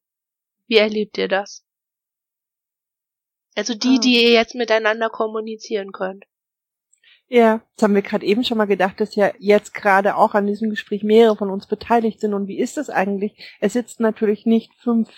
wie 0.66 0.76
erlebt 0.76 1.16
ihr 1.18 1.28
das? 1.28 1.64
Also 3.54 3.74
die, 3.74 3.96
ah. 3.96 4.00
die 4.00 4.22
ihr 4.22 4.30
jetzt 4.32 4.54
miteinander 4.54 5.08
kommunizieren 5.08 5.92
könnt. 5.92 6.24
Ja, 7.28 7.60
das 7.74 7.82
haben 7.82 7.94
wir 7.94 8.02
gerade 8.02 8.24
eben 8.24 8.44
schon 8.44 8.58
mal 8.58 8.66
gedacht, 8.66 9.00
dass 9.00 9.16
ja 9.16 9.32
jetzt 9.38 9.74
gerade 9.74 10.14
auch 10.14 10.34
an 10.34 10.46
diesem 10.46 10.70
Gespräch 10.70 11.02
mehrere 11.02 11.36
von 11.36 11.50
uns 11.50 11.66
beteiligt 11.66 12.20
sind. 12.20 12.34
Und 12.34 12.46
wie 12.46 12.58
ist 12.58 12.76
das 12.76 12.88
eigentlich? 12.88 13.56
Es 13.60 13.72
sitzen 13.72 14.04
natürlich 14.04 14.46
nicht 14.46 14.72
fünf 14.74 15.10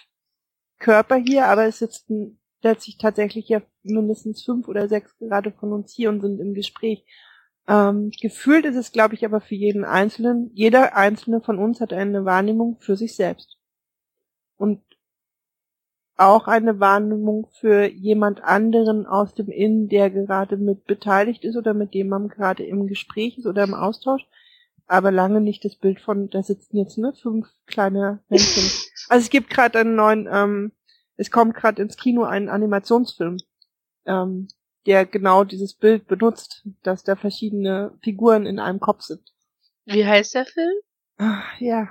Körper 0.78 1.16
hier, 1.16 1.46
aber 1.46 1.66
es 1.66 1.78
sitzen 1.78 2.40
letztlich 2.62 2.98
tatsächlich 2.98 3.48
ja 3.48 3.62
mindestens 3.82 4.42
fünf 4.44 4.68
oder 4.68 4.88
sechs 4.88 5.16
gerade 5.18 5.52
von 5.52 5.72
uns 5.72 5.92
hier 5.92 6.08
und 6.10 6.20
sind 6.20 6.40
im 6.40 6.54
Gespräch. 6.54 7.04
Ähm, 7.68 8.10
gefühlt 8.20 8.64
ist 8.64 8.76
es, 8.76 8.92
glaube 8.92 9.14
ich, 9.14 9.24
aber 9.24 9.40
für 9.40 9.54
jeden 9.54 9.84
Einzelnen, 9.84 10.50
jeder 10.54 10.96
Einzelne 10.96 11.40
von 11.40 11.58
uns 11.58 11.80
hat 11.80 11.92
eine 11.92 12.24
Wahrnehmung 12.24 12.78
für 12.80 12.96
sich 12.96 13.14
selbst. 13.14 13.58
Und 14.56 14.82
auch 16.16 16.48
eine 16.48 16.80
Wahrnehmung 16.80 17.48
für 17.60 17.86
jemand 17.86 18.42
anderen 18.42 19.06
aus 19.06 19.34
dem 19.34 19.48
Innen, 19.48 19.88
der 19.88 20.10
gerade 20.10 20.56
mit 20.56 20.84
beteiligt 20.84 21.44
ist 21.44 21.56
oder 21.56 21.74
mit 21.74 21.94
dem 21.94 22.08
man 22.08 22.28
gerade 22.28 22.64
im 22.64 22.88
Gespräch 22.88 23.38
ist 23.38 23.46
oder 23.46 23.62
im 23.62 23.74
Austausch, 23.74 24.26
aber 24.88 25.12
lange 25.12 25.40
nicht 25.40 25.64
das 25.64 25.76
Bild 25.76 26.00
von, 26.00 26.28
da 26.28 26.42
sitzen 26.42 26.76
jetzt 26.76 26.98
ne, 26.98 27.12
fünf 27.12 27.46
kleine 27.66 28.20
Männchen 28.28 28.64
Also 29.08 29.24
es 29.24 29.30
gibt 29.30 29.50
gerade 29.50 29.78
einen 29.78 29.94
neuen, 29.94 30.28
ähm, 30.30 30.72
es 31.16 31.30
kommt 31.30 31.54
gerade 31.54 31.82
ins 31.82 31.96
Kino 31.96 32.24
ein 32.24 32.48
Animationsfilm, 32.48 33.38
ähm, 34.06 34.48
der 34.86 35.06
genau 35.06 35.44
dieses 35.44 35.74
Bild 35.74 36.06
benutzt, 36.06 36.66
dass 36.82 37.04
da 37.04 37.16
verschiedene 37.16 37.96
Figuren 38.02 38.46
in 38.46 38.58
einem 38.58 38.80
Kopf 38.80 39.02
sind. 39.02 39.32
Wie 39.86 40.06
heißt 40.06 40.34
der 40.34 40.46
Film? 40.46 40.74
Ach, 41.16 41.60
ja, 41.60 41.88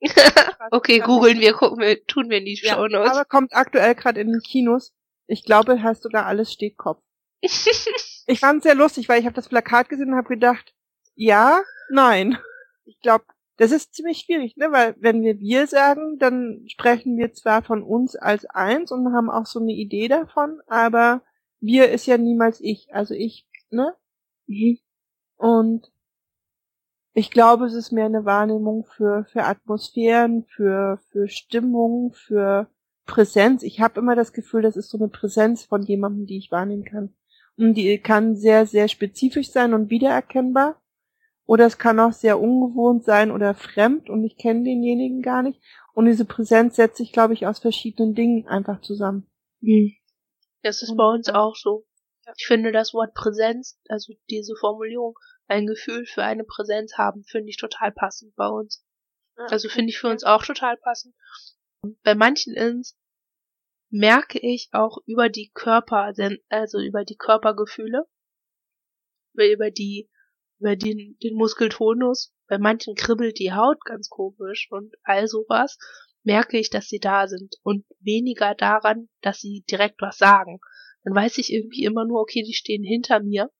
okay, 0.70 1.00
googeln 1.00 1.40
wir, 1.40 1.52
gucken 1.54 1.80
wir, 1.80 2.04
tun 2.06 2.30
wir 2.30 2.38
in 2.38 2.44
die 2.44 2.58
ja, 2.62 2.74
Show 2.74 2.86
Notes. 2.86 3.10
Aber 3.10 3.24
kommt 3.24 3.54
aktuell 3.54 3.94
gerade 3.94 4.20
in 4.20 4.30
den 4.30 4.40
Kinos. 4.40 4.94
Ich 5.26 5.44
glaube, 5.44 5.82
heißt 5.82 6.02
sogar 6.02 6.26
alles 6.26 6.52
steht 6.52 6.76
Kopf. 6.76 7.02
ich 7.42 8.40
fand 8.40 8.58
es 8.58 8.62
sehr 8.62 8.74
lustig, 8.74 9.08
weil 9.08 9.20
ich 9.20 9.26
habe 9.26 9.34
das 9.34 9.48
Plakat 9.48 9.88
gesehen 9.88 10.10
und 10.10 10.16
habe 10.16 10.28
gedacht, 10.28 10.74
ja, 11.14 11.60
nein. 11.90 12.38
Ich 12.84 13.00
glaube, 13.00 13.24
das 13.58 13.72
ist 13.72 13.92
ziemlich 13.92 14.20
schwierig, 14.20 14.56
ne? 14.56 14.68
Weil 14.70 14.94
wenn 15.00 15.22
wir 15.22 15.38
wir 15.40 15.66
sagen, 15.66 16.18
dann 16.18 16.64
sprechen 16.68 17.16
wir 17.18 17.32
zwar 17.34 17.62
von 17.62 17.82
uns 17.82 18.16
als 18.16 18.44
eins 18.46 18.92
und 18.92 19.12
haben 19.12 19.30
auch 19.30 19.46
so 19.46 19.58
eine 19.60 19.72
Idee 19.72 20.08
davon, 20.08 20.60
aber 20.68 21.22
wir 21.60 21.90
ist 21.90 22.06
ja 22.06 22.18
niemals 22.18 22.60
ich. 22.60 22.94
Also 22.94 23.14
ich, 23.14 23.46
ne? 23.70 23.94
Mhm. 24.46 24.78
Und 25.36 25.92
ich 27.14 27.32
glaube, 27.32 27.66
es 27.66 27.74
ist 27.74 27.90
mehr 27.90 28.06
eine 28.06 28.24
Wahrnehmung 28.24 28.84
für, 28.84 29.24
für 29.24 29.44
Atmosphären, 29.44 30.44
für, 30.44 31.00
für 31.10 31.28
Stimmung, 31.28 32.12
für 32.12 32.68
Präsenz. 33.06 33.64
Ich 33.64 33.80
habe 33.80 33.98
immer 33.98 34.14
das 34.14 34.32
Gefühl, 34.32 34.62
das 34.62 34.76
ist 34.76 34.88
so 34.90 34.98
eine 34.98 35.08
Präsenz 35.08 35.64
von 35.64 35.82
jemandem, 35.82 36.26
die 36.26 36.38
ich 36.38 36.52
wahrnehmen 36.52 36.84
kann. 36.84 37.12
Und 37.56 37.74
die 37.74 37.98
kann 37.98 38.36
sehr, 38.36 38.66
sehr 38.66 38.86
spezifisch 38.86 39.50
sein 39.50 39.74
und 39.74 39.90
wiedererkennbar. 39.90 40.80
Oder 41.48 41.64
es 41.64 41.78
kann 41.78 41.98
auch 41.98 42.12
sehr 42.12 42.38
ungewohnt 42.38 43.04
sein 43.04 43.30
oder 43.30 43.54
fremd 43.54 44.10
und 44.10 44.22
ich 44.22 44.36
kenne 44.36 44.64
denjenigen 44.64 45.22
gar 45.22 45.42
nicht. 45.42 45.58
Und 45.94 46.04
diese 46.04 46.26
Präsenz 46.26 46.76
setzt 46.76 46.98
sich, 46.98 47.10
glaube 47.10 47.32
ich, 47.32 47.46
aus 47.46 47.58
verschiedenen 47.58 48.14
Dingen 48.14 48.46
einfach 48.46 48.82
zusammen. 48.82 49.26
Mhm. 49.60 49.94
Das 50.62 50.82
ist 50.82 50.94
bei 50.94 51.06
uns 51.06 51.30
auch 51.30 51.56
so. 51.56 51.86
Ich 52.36 52.46
finde 52.46 52.70
das 52.70 52.92
Wort 52.92 53.14
Präsenz, 53.14 53.80
also 53.88 54.12
diese 54.28 54.56
Formulierung, 54.56 55.18
ein 55.46 55.66
Gefühl 55.66 56.04
für 56.04 56.22
eine 56.22 56.44
Präsenz 56.44 56.98
haben, 56.98 57.24
finde 57.24 57.48
ich 57.48 57.56
total 57.56 57.92
passend 57.92 58.36
bei 58.36 58.46
uns. 58.46 58.84
Also 59.34 59.70
finde 59.70 59.88
ich 59.88 59.98
für 59.98 60.08
uns 60.08 60.24
auch 60.24 60.44
total 60.44 60.76
passend. 60.76 61.14
Bei 62.02 62.14
manchen 62.14 62.52
Ins 62.52 62.98
merke 63.88 64.38
ich 64.38 64.68
auch 64.72 64.98
über 65.06 65.30
die 65.30 65.50
Körper, 65.54 66.12
also 66.50 66.78
über 66.78 67.06
die 67.06 67.16
Körpergefühle, 67.16 68.06
über 69.32 69.70
die 69.70 70.10
über 70.58 70.76
den, 70.76 71.16
den 71.22 71.34
Muskeltonus. 71.34 72.32
Bei 72.46 72.58
manchen 72.58 72.94
kribbelt 72.94 73.38
die 73.38 73.52
Haut 73.52 73.84
ganz 73.84 74.08
komisch 74.08 74.68
und 74.70 74.94
all 75.02 75.28
sowas 75.28 75.78
merke 76.22 76.58
ich, 76.58 76.70
dass 76.70 76.88
sie 76.88 76.98
da 76.98 77.28
sind 77.28 77.56
und 77.62 77.84
weniger 78.00 78.54
daran, 78.54 79.08
dass 79.20 79.38
sie 79.40 79.64
direkt 79.70 80.00
was 80.00 80.18
sagen. 80.18 80.60
Dann 81.04 81.14
weiß 81.14 81.38
ich 81.38 81.52
irgendwie 81.52 81.84
immer 81.84 82.04
nur, 82.04 82.20
okay, 82.20 82.42
die 82.42 82.54
stehen 82.54 82.84
hinter 82.84 83.20
mir. 83.20 83.50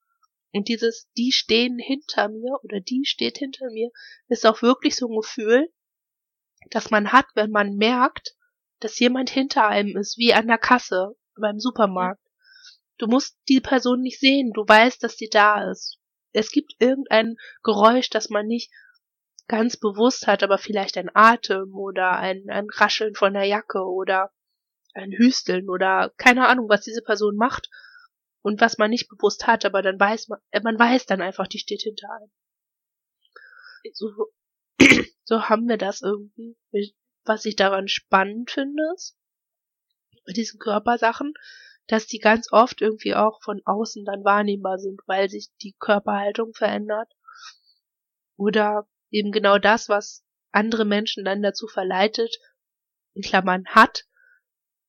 Und 0.51 0.67
dieses, 0.67 1.07
die 1.17 1.31
stehen 1.31 1.77
hinter 1.77 2.27
mir 2.27 2.59
oder 2.63 2.79
die 2.79 3.05
steht 3.05 3.37
hinter 3.37 3.69
mir, 3.71 3.91
ist 4.27 4.45
auch 4.45 4.61
wirklich 4.61 4.95
so 4.95 5.07
ein 5.07 5.15
Gefühl, 5.15 5.71
das 6.71 6.89
man 6.89 7.11
hat, 7.11 7.27
wenn 7.35 7.51
man 7.51 7.75
merkt, 7.75 8.35
dass 8.79 8.99
jemand 8.99 9.29
hinter 9.29 9.67
einem 9.67 9.95
ist, 9.97 10.17
wie 10.17 10.33
an 10.33 10.47
der 10.47 10.57
Kasse 10.57 11.15
beim 11.39 11.59
Supermarkt. 11.59 12.21
Du 12.97 13.07
musst 13.07 13.37
die 13.47 13.61
Person 13.61 14.01
nicht 14.01 14.19
sehen, 14.19 14.51
du 14.53 14.61
weißt, 14.67 15.01
dass 15.03 15.15
sie 15.17 15.29
da 15.29 15.69
ist 15.69 15.98
es 16.31 16.51
gibt 16.51 16.75
irgendein 16.79 17.37
Geräusch, 17.63 18.09
das 18.09 18.29
man 18.29 18.47
nicht 18.47 18.71
ganz 19.47 19.77
bewusst 19.77 20.27
hat, 20.27 20.43
aber 20.43 20.57
vielleicht 20.57 20.97
ein 20.97 21.09
Atem 21.13 21.75
oder 21.75 22.11
ein, 22.11 22.45
ein 22.49 22.67
Rascheln 22.69 23.15
von 23.15 23.33
der 23.33 23.45
Jacke 23.45 23.83
oder 23.83 24.31
ein 24.93 25.11
Hüsteln 25.11 25.69
oder 25.69 26.13
keine 26.17 26.47
Ahnung, 26.47 26.69
was 26.69 26.81
diese 26.81 27.01
Person 27.01 27.35
macht 27.35 27.69
und 28.41 28.61
was 28.61 28.77
man 28.77 28.89
nicht 28.89 29.09
bewusst 29.09 29.47
hat, 29.47 29.65
aber 29.65 29.81
dann 29.81 29.99
weiß 29.99 30.27
man, 30.29 30.39
äh, 30.51 30.61
man 30.61 30.77
weiß 30.77 31.05
dann 31.05 31.21
einfach, 31.21 31.47
die 31.47 31.59
steht 31.59 31.81
hinter 31.81 32.07
einem. 32.13 32.31
So, 33.93 34.09
so 35.23 35.49
haben 35.49 35.67
wir 35.67 35.77
das 35.77 36.01
irgendwie. 36.01 36.57
Was 37.25 37.45
ich 37.45 37.55
daran 37.55 37.87
spannend 37.87 38.51
finde, 38.51 38.83
ist, 38.95 39.17
bei 40.25 40.33
diesen 40.33 40.59
Körpersachen, 40.59 41.33
dass 41.89 42.05
die 42.05 42.19
ganz 42.19 42.53
oft 42.53 42.81
irgendwie 42.81 43.15
auch 43.15 43.41
von 43.41 43.61
außen 43.65 44.05
dann 44.05 44.23
wahrnehmbar 44.23 44.77
sind, 44.77 45.01
weil 45.07 45.27
sich 45.27 45.49
die 45.63 45.75
Körperhaltung 45.79 46.53
verändert. 46.53 47.11
Oder 48.37 48.87
eben 49.09 49.31
genau 49.31 49.57
das, 49.57 49.89
was 49.89 50.23
andere 50.51 50.85
Menschen 50.85 51.25
dann 51.25 51.41
dazu 51.41 51.67
verleitet, 51.67 52.37
in 53.15 53.23
Klammern 53.23 53.65
hat, 53.65 54.05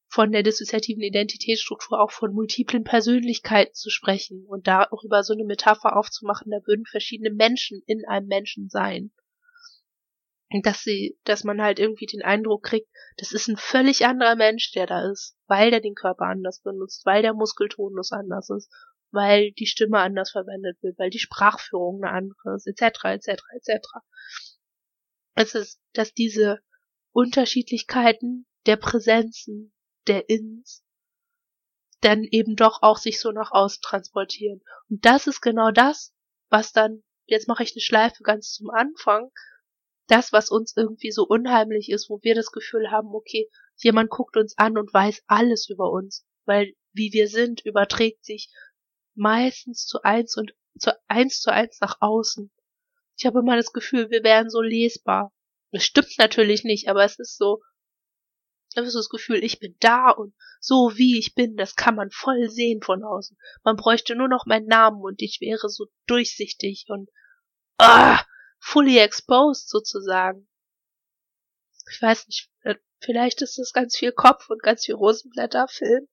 von 0.08 0.30
der 0.30 0.42
dissoziativen 0.42 1.02
Identitätsstruktur 1.02 1.98
auch 2.00 2.10
von 2.10 2.34
multiplen 2.34 2.84
Persönlichkeiten 2.84 3.72
zu 3.74 3.88
sprechen 3.88 4.44
und 4.46 4.66
darüber 4.66 5.22
so 5.22 5.32
eine 5.32 5.44
Metapher 5.44 5.96
aufzumachen, 5.96 6.50
da 6.50 6.58
würden 6.66 6.84
verschiedene 6.84 7.30
Menschen 7.30 7.82
in 7.86 8.04
einem 8.06 8.26
Menschen 8.26 8.68
sein 8.68 9.10
dass 10.50 10.82
sie, 10.82 11.18
dass 11.24 11.44
man 11.44 11.62
halt 11.62 11.78
irgendwie 11.78 12.06
den 12.06 12.22
Eindruck 12.22 12.64
kriegt, 12.64 12.88
das 13.16 13.32
ist 13.32 13.48
ein 13.48 13.56
völlig 13.56 14.04
anderer 14.04 14.34
Mensch, 14.34 14.72
der 14.72 14.86
da 14.86 15.10
ist, 15.10 15.36
weil 15.46 15.70
der 15.70 15.80
den 15.80 15.94
Körper 15.94 16.26
anders 16.26 16.60
benutzt, 16.60 17.06
weil 17.06 17.22
der 17.22 17.34
Muskeltonus 17.34 18.10
anders 18.12 18.50
ist, 18.50 18.68
weil 19.12 19.52
die 19.52 19.66
Stimme 19.66 19.98
anders 19.98 20.30
verwendet 20.32 20.76
wird, 20.82 20.98
weil 20.98 21.10
die 21.10 21.18
Sprachführung 21.18 22.02
eine 22.02 22.12
andere 22.12 22.56
ist, 22.56 22.66
etc., 22.66 23.04
etc., 23.04 23.42
etc. 23.54 23.88
Es 25.34 25.54
ist, 25.54 25.80
dass 25.92 26.12
diese 26.12 26.60
Unterschiedlichkeiten 27.12 28.46
der 28.66 28.76
Präsenzen, 28.76 29.72
der 30.06 30.28
Ins, 30.28 30.84
dann 32.00 32.24
eben 32.24 32.56
doch 32.56 32.82
auch 32.82 32.96
sich 32.96 33.20
so 33.20 33.30
nach 33.30 33.52
außen 33.52 33.82
transportieren. 33.82 34.62
Und 34.88 35.04
das 35.04 35.26
ist 35.26 35.40
genau 35.40 35.70
das, 35.70 36.14
was 36.48 36.72
dann, 36.72 37.02
jetzt 37.26 37.46
mache 37.46 37.62
ich 37.62 37.72
eine 37.72 37.82
Schleife 37.82 38.22
ganz 38.22 38.52
zum 38.52 38.70
Anfang, 38.70 39.30
das, 40.10 40.32
was 40.32 40.50
uns 40.50 40.76
irgendwie 40.76 41.10
so 41.10 41.24
unheimlich 41.24 41.90
ist, 41.90 42.10
wo 42.10 42.20
wir 42.22 42.34
das 42.34 42.50
Gefühl 42.50 42.90
haben, 42.90 43.08
okay, 43.14 43.48
jemand 43.76 44.10
guckt 44.10 44.36
uns 44.36 44.56
an 44.58 44.76
und 44.76 44.92
weiß 44.92 45.22
alles 45.26 45.68
über 45.68 45.90
uns, 45.90 46.26
weil 46.44 46.74
wie 46.92 47.12
wir 47.12 47.28
sind, 47.28 47.64
überträgt 47.64 48.24
sich 48.24 48.50
meistens 49.14 49.86
zu 49.86 50.02
eins 50.02 50.36
und 50.36 50.54
zu 50.78 50.92
eins 51.08 51.40
zu 51.40 51.52
eins 51.52 51.80
nach 51.80 51.96
außen. 52.00 52.50
Ich 53.16 53.26
habe 53.26 53.40
immer 53.40 53.56
das 53.56 53.72
Gefühl, 53.72 54.10
wir 54.10 54.22
wären 54.22 54.50
so 54.50 54.60
lesbar. 54.60 55.32
Das 55.72 55.84
stimmt 55.84 56.18
natürlich 56.18 56.64
nicht, 56.64 56.88
aber 56.88 57.04
es 57.04 57.18
ist 57.18 57.36
so, 57.36 57.60
ich 58.70 58.76
habe 58.76 58.90
so 58.90 58.98
das 58.98 59.08
Gefühl, 59.08 59.42
ich 59.44 59.58
bin 59.58 59.76
da 59.80 60.10
und 60.10 60.34
so 60.60 60.92
wie 60.96 61.18
ich 61.18 61.34
bin, 61.34 61.56
das 61.56 61.74
kann 61.74 61.96
man 61.96 62.10
voll 62.10 62.48
sehen 62.48 62.82
von 62.82 63.02
außen. 63.02 63.36
Man 63.64 63.76
bräuchte 63.76 64.14
nur 64.14 64.28
noch 64.28 64.46
meinen 64.46 64.66
Namen 64.66 65.00
und 65.02 65.22
ich 65.22 65.40
wäre 65.40 65.68
so 65.68 65.86
durchsichtig 66.06 66.86
und 66.88 67.10
ah, 67.78 68.22
fully 68.60 68.98
exposed 68.98 69.68
sozusagen. 69.68 70.46
Ich 71.90 72.00
weiß 72.00 72.28
nicht, 72.28 72.50
äh, 72.62 72.76
vielleicht 73.00 73.42
ist 73.42 73.58
das 73.58 73.72
ganz 73.72 73.96
viel 73.96 74.12
Kopf 74.12 74.48
und 74.50 74.62
ganz 74.62 74.84
viel 74.84 74.94
Rosenblätterfilm. 74.94 76.06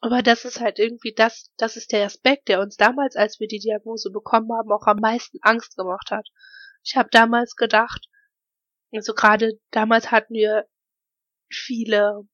Aber 0.00 0.22
das 0.22 0.44
ist 0.44 0.60
halt 0.60 0.78
irgendwie 0.78 1.12
das, 1.12 1.50
das 1.56 1.76
ist 1.76 1.90
der 1.90 2.04
Aspekt, 2.04 2.48
der 2.48 2.60
uns 2.60 2.76
damals, 2.76 3.16
als 3.16 3.40
wir 3.40 3.48
die 3.48 3.58
Diagnose 3.58 4.10
bekommen 4.10 4.52
haben, 4.52 4.70
auch 4.70 4.86
am 4.86 4.98
meisten 4.98 5.38
Angst 5.40 5.76
gemacht 5.76 6.10
hat. 6.10 6.28
Ich 6.84 6.96
habe 6.96 7.08
damals 7.10 7.56
gedacht, 7.56 8.06
also 8.92 9.14
gerade 9.14 9.58
damals 9.70 10.10
hatten 10.10 10.34
wir 10.34 10.68
viele, 11.48 12.28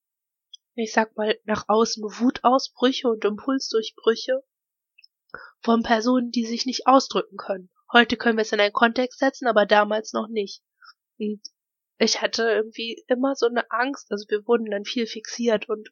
ich 0.75 0.93
sag 0.93 1.17
mal, 1.17 1.39
nach 1.45 1.65
außen 1.69 2.03
Wutausbrüche 2.03 3.09
und 3.09 3.25
Impulsdurchbrüche 3.25 4.43
von 5.61 5.83
Personen, 5.83 6.31
die 6.31 6.45
sich 6.45 6.67
nicht 6.67 6.87
ausdrücken 6.87 7.37
können. 7.37 7.71
Heute 7.93 8.17
können 8.17 8.39
wir 8.39 8.43
es 8.43 8.53
in 8.53 8.61
einen 8.61 8.73
Kontext 8.73 9.19
setzen, 9.19 9.47
aber 9.47 9.67
damals 9.67 10.13
noch 10.13 10.29
nicht. 10.29 10.63
Und 11.19 11.41
ich 11.99 12.23
hatte 12.23 12.43
irgendwie 12.51 13.05
immer 13.07 13.35
so 13.35 13.47
eine 13.47 13.71
Angst, 13.71 14.11
also 14.11 14.25
wir 14.29 14.47
wurden 14.47 14.71
dann 14.71 14.85
viel 14.85 15.07
fixiert 15.07 15.69
und 15.69 15.91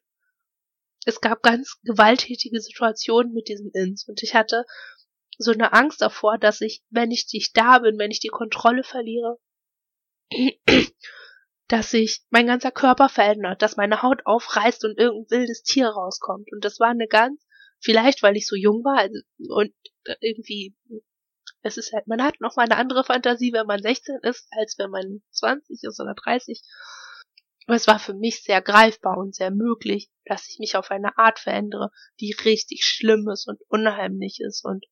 es 1.05 1.21
gab 1.21 1.41
ganz 1.41 1.79
gewalttätige 1.83 2.59
Situationen 2.59 3.33
mit 3.33 3.47
diesen 3.47 3.71
Ins 3.71 4.07
und 4.07 4.21
ich 4.21 4.35
hatte 4.35 4.65
so 5.37 5.51
eine 5.51 5.73
Angst 5.73 6.01
davor, 6.01 6.37
dass 6.37 6.61
ich, 6.61 6.83
wenn 6.89 7.11
ich 7.11 7.27
nicht 7.33 7.55
da 7.57 7.79
bin, 7.79 7.97
wenn 7.97 8.11
ich 8.11 8.19
die 8.19 8.27
Kontrolle 8.27 8.83
verliere, 8.83 9.39
dass 11.67 11.91
sich 11.91 12.21
mein 12.29 12.47
ganzer 12.47 12.71
Körper 12.71 13.09
verändert, 13.09 13.61
dass 13.61 13.77
meine 13.77 14.01
Haut 14.01 14.25
aufreißt 14.25 14.83
und 14.85 14.99
irgendein 14.99 15.39
wildes 15.39 15.63
Tier 15.63 15.87
rauskommt. 15.87 16.51
Und 16.51 16.65
das 16.65 16.79
war 16.79 16.89
eine 16.89 17.07
ganz, 17.07 17.41
vielleicht 17.79 18.21
weil 18.21 18.35
ich 18.35 18.47
so 18.47 18.55
jung 18.55 18.83
war 18.83 18.99
also, 18.99 19.19
und 19.37 19.73
irgendwie 20.19 20.75
es 21.61 21.77
ist 21.77 21.93
halt, 21.93 22.07
man 22.07 22.23
hat 22.23 22.41
noch 22.41 22.55
mal 22.55 22.63
eine 22.63 22.77
andere 22.77 23.03
Fantasie, 23.03 23.53
wenn 23.53 23.67
man 23.67 23.81
16 23.81 24.19
ist, 24.23 24.47
als 24.51 24.77
wenn 24.77 24.89
man 24.89 25.21
20 25.31 25.83
ist 25.83 25.99
oder 25.99 26.13
30. 26.15 26.61
Aber 27.67 27.75
es 27.75 27.87
war 27.87 27.99
für 27.99 28.13
mich 28.13 28.43
sehr 28.43 28.61
greifbar 28.61 29.17
und 29.17 29.35
sehr 29.35 29.51
möglich, 29.51 30.09
dass 30.25 30.49
ich 30.49 30.59
mich 30.59 30.75
auf 30.75 30.89
eine 30.91 31.17
Art 31.17 31.39
verändere, 31.39 31.91
die 32.19 32.35
richtig 32.43 32.83
schlimm 32.83 33.29
ist 33.29 33.47
und 33.47 33.61
unheimlich 33.67 34.39
ist 34.41 34.65
und 34.65 34.85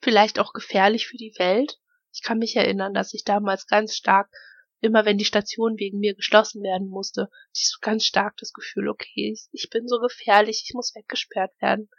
vielleicht 0.00 0.38
auch 0.38 0.52
gefährlich 0.52 1.06
für 1.06 1.16
die 1.16 1.34
Welt. 1.38 1.78
Ich 2.12 2.22
kann 2.22 2.38
mich 2.38 2.56
erinnern, 2.56 2.94
dass 2.94 3.12
ich 3.12 3.24
damals 3.24 3.66
ganz 3.66 3.94
stark, 3.94 4.30
immer 4.80 5.04
wenn 5.04 5.18
die 5.18 5.24
Station 5.24 5.78
wegen 5.78 5.98
mir 5.98 6.14
geschlossen 6.14 6.62
werden 6.62 6.88
musste, 6.88 7.28
ich 7.54 7.68
so 7.68 7.78
ganz 7.80 8.04
stark 8.04 8.36
das 8.38 8.52
Gefühl, 8.52 8.88
okay, 8.88 9.36
ich 9.52 9.68
bin 9.70 9.86
so 9.86 10.00
gefährlich, 10.00 10.64
ich 10.66 10.74
muss 10.74 10.94
weggesperrt 10.94 11.52
werden. 11.60 11.90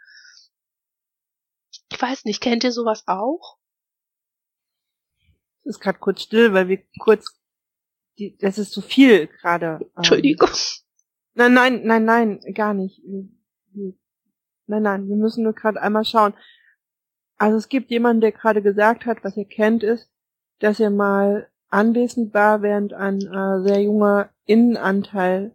Ich 2.00 2.08
weiß 2.08 2.24
nicht, 2.24 2.40
kennt 2.40 2.64
ihr 2.64 2.72
sowas 2.72 3.02
auch? 3.06 3.58
Es 5.64 5.76
ist 5.76 5.80
gerade 5.80 5.98
kurz 5.98 6.22
still, 6.22 6.54
weil 6.54 6.66
wir 6.68 6.82
kurz 6.98 7.38
die, 8.18 8.38
das 8.38 8.56
ist 8.56 8.72
zu 8.72 8.80
viel 8.80 9.26
gerade. 9.26 9.80
Ähm, 9.82 9.90
Entschuldigung. 9.96 10.48
Nein, 11.34 11.52
nein, 11.52 11.82
nein, 11.84 12.04
nein, 12.06 12.40
gar 12.54 12.72
nicht. 12.72 13.02
Nein, 13.74 14.82
nein, 14.82 15.08
wir 15.08 15.16
müssen 15.16 15.44
nur 15.44 15.52
gerade 15.52 15.82
einmal 15.82 16.06
schauen. 16.06 16.32
Also 17.36 17.58
es 17.58 17.68
gibt 17.68 17.90
jemanden, 17.90 18.22
der 18.22 18.32
gerade 18.32 18.62
gesagt 18.62 19.04
hat, 19.04 19.22
was 19.22 19.36
er 19.36 19.44
kennt, 19.44 19.82
ist, 19.82 20.10
dass 20.58 20.80
er 20.80 20.88
mal 20.88 21.50
anwesend 21.68 22.32
war, 22.32 22.62
während 22.62 22.94
ein 22.94 23.20
äh, 23.20 23.62
sehr 23.62 23.82
junger 23.82 24.30
Innenanteil 24.46 25.54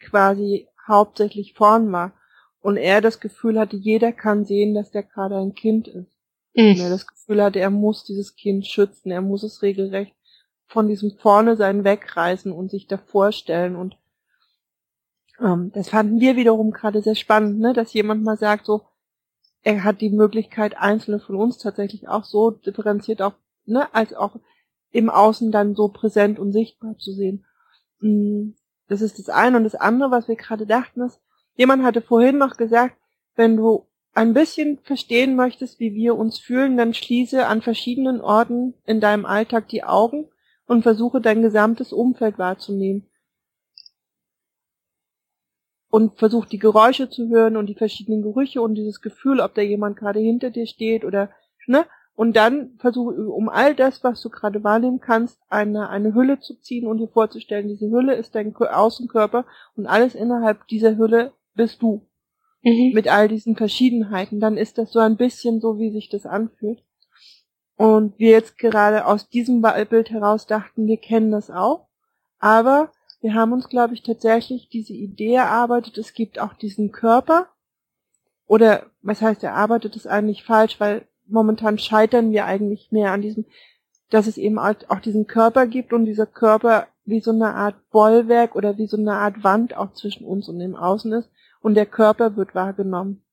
quasi 0.00 0.66
hauptsächlich 0.88 1.52
vorn 1.52 1.92
war. 1.92 2.18
Und 2.64 2.78
er 2.78 3.02
das 3.02 3.20
Gefühl 3.20 3.60
hatte, 3.60 3.76
jeder 3.76 4.10
kann 4.10 4.46
sehen, 4.46 4.72
dass 4.72 4.90
der 4.90 5.02
gerade 5.02 5.36
ein 5.36 5.54
Kind 5.54 5.86
ist. 5.86 6.10
Mhm. 6.54 6.70
Und 6.70 6.80
er 6.80 6.88
das 6.88 7.06
Gefühl 7.06 7.42
hatte, 7.42 7.60
er 7.60 7.68
muss 7.68 8.04
dieses 8.04 8.36
Kind 8.36 8.66
schützen, 8.66 9.10
er 9.10 9.20
muss 9.20 9.42
es 9.42 9.60
regelrecht 9.60 10.14
von 10.64 10.88
diesem 10.88 11.10
vorne 11.18 11.56
sein 11.56 11.84
wegreißen 11.84 12.50
und 12.50 12.70
sich 12.70 12.86
davor 12.86 13.32
stellen. 13.32 13.76
Und 13.76 13.98
ähm, 15.38 15.72
das 15.74 15.90
fanden 15.90 16.20
wir 16.20 16.36
wiederum 16.36 16.70
gerade 16.70 17.02
sehr 17.02 17.16
spannend, 17.16 17.60
ne? 17.60 17.74
dass 17.74 17.92
jemand 17.92 18.24
mal 18.24 18.38
sagt, 18.38 18.64
so, 18.64 18.86
er 19.62 19.84
hat 19.84 20.00
die 20.00 20.08
Möglichkeit, 20.08 20.74
einzelne 20.78 21.20
von 21.20 21.36
uns 21.36 21.58
tatsächlich 21.58 22.08
auch 22.08 22.24
so 22.24 22.50
differenziert 22.50 23.20
auch, 23.20 23.34
ne, 23.66 23.94
als 23.94 24.14
auch 24.14 24.36
im 24.90 25.10
Außen 25.10 25.52
dann 25.52 25.74
so 25.74 25.88
präsent 25.88 26.38
und 26.38 26.52
sichtbar 26.52 26.96
zu 26.96 27.12
sehen. 27.12 27.44
Mm, 28.00 28.52
das 28.88 29.02
ist 29.02 29.18
das 29.18 29.28
eine. 29.28 29.58
Und 29.58 29.64
das 29.64 29.74
andere, 29.74 30.10
was 30.10 30.28
wir 30.28 30.36
gerade 30.36 30.64
dachten, 30.64 31.02
ist, 31.02 31.20
jemand 31.56 31.82
hatte 31.82 32.02
vorhin 32.02 32.38
noch 32.38 32.56
gesagt, 32.56 32.96
wenn 33.36 33.56
du 33.56 33.86
ein 34.14 34.32
bisschen 34.32 34.78
verstehen 34.78 35.34
möchtest, 35.34 35.80
wie 35.80 35.92
wir 35.94 36.16
uns 36.16 36.38
fühlen, 36.38 36.76
dann 36.76 36.94
schließe 36.94 37.46
an 37.46 37.62
verschiedenen 37.62 38.20
Orten 38.20 38.74
in 38.86 39.00
deinem 39.00 39.26
Alltag 39.26 39.68
die 39.68 39.82
Augen 39.82 40.28
und 40.66 40.82
versuche 40.82 41.20
dein 41.20 41.42
gesamtes 41.42 41.92
Umfeld 41.92 42.38
wahrzunehmen. 42.38 43.08
Und 45.90 46.18
versuch 46.18 46.46
die 46.46 46.58
Geräusche 46.58 47.08
zu 47.08 47.28
hören 47.28 47.56
und 47.56 47.66
die 47.66 47.74
verschiedenen 47.74 48.22
Gerüche 48.22 48.62
und 48.62 48.74
dieses 48.74 49.00
Gefühl, 49.00 49.40
ob 49.40 49.54
da 49.54 49.62
jemand 49.62 49.96
gerade 49.96 50.18
hinter 50.18 50.50
dir 50.50 50.66
steht 50.66 51.04
oder, 51.04 51.30
ne? 51.66 51.86
Und 52.16 52.36
dann 52.36 52.76
versuche, 52.78 53.28
um 53.28 53.48
all 53.48 53.74
das, 53.74 54.04
was 54.04 54.20
du 54.20 54.30
gerade 54.30 54.62
wahrnehmen 54.62 55.00
kannst, 55.00 55.40
eine, 55.48 55.88
eine 55.88 56.14
Hülle 56.14 56.38
zu 56.38 56.54
ziehen 56.60 56.86
und 56.86 56.98
dir 56.98 57.08
vorzustellen, 57.08 57.66
diese 57.66 57.90
Hülle 57.90 58.14
ist 58.14 58.36
dein 58.36 58.54
Außenkörper 58.54 59.44
und 59.76 59.86
alles 59.86 60.14
innerhalb 60.14 60.66
dieser 60.68 60.96
Hülle 60.96 61.32
bist 61.54 61.82
du. 61.82 62.06
Mhm. 62.62 62.92
Mit 62.94 63.08
all 63.08 63.28
diesen 63.28 63.56
Verschiedenheiten. 63.56 64.40
Dann 64.40 64.56
ist 64.56 64.78
das 64.78 64.92
so 64.92 64.98
ein 64.98 65.16
bisschen 65.16 65.60
so, 65.60 65.78
wie 65.78 65.90
sich 65.90 66.08
das 66.08 66.26
anfühlt. 66.26 66.82
Und 67.76 68.18
wir 68.18 68.30
jetzt 68.30 68.56
gerade 68.56 69.06
aus 69.06 69.28
diesem 69.28 69.62
Bild 69.62 70.10
heraus 70.10 70.46
dachten, 70.46 70.86
wir 70.86 70.96
kennen 70.96 71.30
das 71.30 71.50
auch. 71.50 71.88
Aber 72.38 72.92
wir 73.20 73.34
haben 73.34 73.52
uns, 73.52 73.68
glaube 73.68 73.94
ich, 73.94 74.02
tatsächlich 74.02 74.68
diese 74.68 74.92
Idee 74.92 75.34
erarbeitet, 75.34 75.98
es 75.98 76.12
gibt 76.12 76.38
auch 76.38 76.54
diesen 76.54 76.92
Körper. 76.92 77.48
Oder 78.46 78.86
was 79.02 79.22
heißt, 79.22 79.42
erarbeitet 79.42 79.96
ist 79.96 80.06
eigentlich 80.06 80.44
falsch, 80.44 80.78
weil 80.78 81.06
momentan 81.26 81.78
scheitern 81.78 82.32
wir 82.32 82.44
eigentlich 82.44 82.92
mehr 82.92 83.12
an 83.12 83.22
diesem, 83.22 83.46
dass 84.10 84.26
es 84.26 84.36
eben 84.36 84.58
auch 84.58 85.00
diesen 85.02 85.26
Körper 85.26 85.66
gibt 85.66 85.92
und 85.92 86.04
dieser 86.04 86.26
Körper 86.26 86.88
wie 87.04 87.20
so 87.20 87.30
eine 87.30 87.54
Art 87.54 87.76
Bollwerk 87.90 88.54
oder 88.54 88.78
wie 88.78 88.86
so 88.86 88.96
eine 88.96 89.14
Art 89.14 89.42
Wand 89.42 89.76
auch 89.76 89.92
zwischen 89.94 90.26
uns 90.26 90.48
und 90.48 90.58
dem 90.58 90.76
Außen 90.76 91.12
ist 91.12 91.30
und 91.64 91.76
der 91.76 91.86
Körper 91.86 92.36
wird 92.36 92.54
wahrgenommen. 92.54 93.24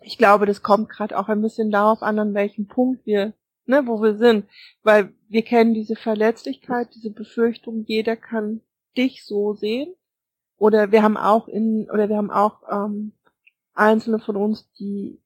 Ich 0.00 0.16
glaube, 0.16 0.46
das 0.46 0.62
kommt 0.62 0.88
gerade 0.88 1.18
auch 1.18 1.28
ein 1.28 1.42
bisschen 1.42 1.70
darauf 1.70 2.02
an, 2.02 2.18
an 2.18 2.32
welchem 2.32 2.68
Punkt 2.68 3.04
wir, 3.04 3.34
ne, 3.66 3.86
wo 3.86 4.00
wir 4.00 4.16
sind, 4.16 4.48
weil 4.82 5.12
wir 5.28 5.42
kennen 5.42 5.74
diese 5.74 5.94
Verletzlichkeit, 5.94 6.88
diese 6.94 7.10
Befürchtung, 7.10 7.84
jeder 7.86 8.16
kann 8.16 8.62
dich 8.96 9.26
so 9.26 9.52
sehen 9.52 9.94
oder 10.56 10.90
wir 10.90 11.02
haben 11.02 11.18
auch 11.18 11.48
in 11.48 11.86
oder 11.90 12.08
wir 12.08 12.16
haben 12.16 12.30
auch 12.30 12.62
ähm, 12.70 13.12
einzelne 13.74 14.18
von 14.18 14.36
uns, 14.36 14.72
die 14.78 15.20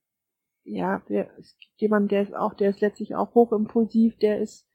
ja, 0.65 1.01
der, 1.09 1.31
es 1.39 1.57
gibt 1.57 1.81
jemanden, 1.81 2.09
der 2.09 2.23
ist 2.23 2.35
auch, 2.35 2.55
der 2.55 2.71
ist 2.71 2.81
letztlich 2.81 3.15
auch 3.15 3.33
hochimpulsiv, 3.37 4.19
der 4.19 4.41
ist, 4.41 4.67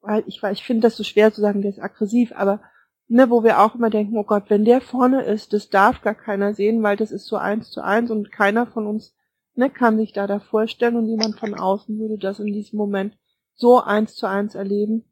weil 0.00 0.24
ich, 0.26 0.42
weil 0.42 0.54
ich 0.54 0.64
finde 0.64 0.86
das 0.86 0.96
so 0.96 1.04
schwer 1.04 1.34
zu 1.34 1.42
sagen, 1.42 1.60
der 1.60 1.70
ist 1.70 1.82
aggressiv, 1.82 2.32
aber 2.34 2.62
ne, 3.08 3.30
wo 3.30 3.44
wir 3.44 3.60
auch 3.60 3.74
immer 3.74 3.90
denken, 3.90 4.16
oh 4.16 4.24
Gott, 4.24 4.44
wenn 4.48 4.64
der 4.64 4.80
vorne 4.80 5.22
ist, 5.22 5.52
das 5.52 5.68
darf 5.68 6.02
gar 6.02 6.14
keiner 6.14 6.54
sehen, 6.54 6.82
weil 6.82 6.96
das 6.96 7.12
ist 7.12 7.26
so 7.26 7.36
eins 7.36 7.70
zu 7.70 7.82
eins 7.82 8.10
und 8.10 8.32
keiner 8.32 8.66
von 8.66 8.86
uns 8.86 9.14
ne, 9.54 9.70
kann 9.70 9.96
sich 9.96 10.12
da 10.12 10.26
da 10.26 10.40
vorstellen 10.40 10.96
und 10.96 11.06
jemand 11.06 11.38
von 11.38 11.54
außen 11.54 11.98
würde 11.98 12.18
das 12.18 12.40
in 12.40 12.52
diesem 12.52 12.76
Moment 12.76 13.16
so 13.54 13.80
eins 13.80 14.14
zu 14.14 14.28
eins 14.28 14.54
erleben. 14.54 15.04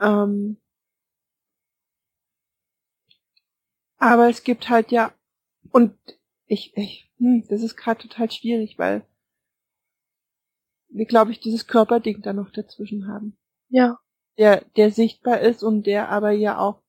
Ähm, 0.00 0.58
aber 3.98 4.28
es 4.28 4.42
gibt 4.42 4.68
halt 4.68 4.90
ja, 4.90 5.12
und 5.70 5.94
ich, 6.46 6.76
ich 6.76 7.10
hm, 7.18 7.44
das 7.48 7.62
ist 7.62 7.76
gerade 7.76 8.06
total 8.06 8.30
schwierig, 8.30 8.78
weil 8.78 9.06
wir, 10.88 11.06
glaube 11.06 11.32
ich, 11.32 11.40
dieses 11.40 11.66
Körperding 11.66 12.22
da 12.22 12.32
noch 12.32 12.50
dazwischen 12.50 13.08
haben. 13.08 13.36
Ja. 13.68 13.98
Der, 14.36 14.64
der 14.76 14.90
sichtbar 14.90 15.40
ist 15.40 15.62
und 15.62 15.86
der 15.86 16.08
aber 16.08 16.30
ja 16.30 16.58
auch, 16.58 16.82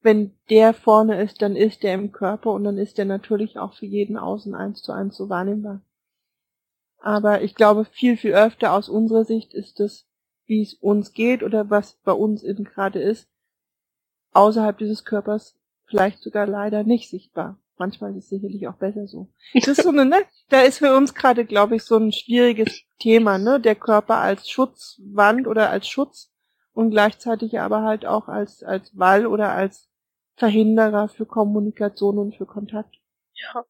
wenn 0.00 0.32
der 0.48 0.74
vorne 0.74 1.20
ist, 1.20 1.42
dann 1.42 1.56
ist 1.56 1.82
der 1.82 1.94
im 1.94 2.12
Körper 2.12 2.52
und 2.52 2.64
dann 2.64 2.78
ist 2.78 2.98
der 2.98 3.04
natürlich 3.04 3.58
auch 3.58 3.74
für 3.74 3.86
jeden 3.86 4.16
außen 4.16 4.54
eins 4.54 4.82
zu 4.82 4.92
eins 4.92 5.16
so 5.16 5.28
wahrnehmbar. 5.28 5.82
Aber 6.98 7.42
ich 7.42 7.54
glaube, 7.54 7.84
viel, 7.84 8.16
viel 8.16 8.34
öfter 8.34 8.72
aus 8.72 8.88
unserer 8.88 9.24
Sicht 9.24 9.54
ist 9.54 9.80
es, 9.80 10.06
wie 10.46 10.62
es 10.62 10.74
uns 10.74 11.12
geht 11.12 11.42
oder 11.42 11.70
was 11.70 11.94
bei 12.04 12.12
uns 12.12 12.42
eben 12.42 12.64
gerade 12.64 13.00
ist, 13.00 13.28
außerhalb 14.32 14.78
dieses 14.78 15.04
Körpers 15.04 15.56
vielleicht 15.86 16.22
sogar 16.22 16.46
leider 16.46 16.84
nicht 16.84 17.08
sichtbar. 17.10 17.58
Manchmal 17.76 18.16
ist 18.16 18.24
es 18.24 18.30
sicherlich 18.30 18.66
auch 18.66 18.74
besser 18.74 19.06
so. 19.06 19.28
Das 19.54 19.68
ist 19.68 19.82
so 19.82 19.90
eine, 19.90 20.04
ne? 20.04 20.16
Da 20.48 20.62
ist 20.62 20.78
für 20.78 20.96
uns 20.96 21.14
gerade, 21.14 21.44
glaube 21.44 21.76
ich, 21.76 21.84
so 21.84 21.96
ein 21.96 22.10
schwieriges 22.10 22.82
Thema, 22.98 23.38
ne? 23.38 23.60
Der 23.60 23.76
Körper 23.76 24.16
als 24.16 24.48
Schutzwand 24.48 25.46
oder 25.46 25.70
als 25.70 25.86
Schutz 25.86 26.32
und 26.72 26.90
gleichzeitig 26.90 27.60
aber 27.60 27.82
halt 27.82 28.04
auch 28.04 28.26
als, 28.26 28.64
als 28.64 28.96
Wall 28.98 29.26
oder 29.26 29.52
als 29.52 29.87
Verhinderer 30.38 31.08
für 31.08 31.26
Kommunikation 31.26 32.18
und 32.18 32.36
für 32.36 32.46
Kontakt. 32.46 32.96
Ja. 33.34 33.64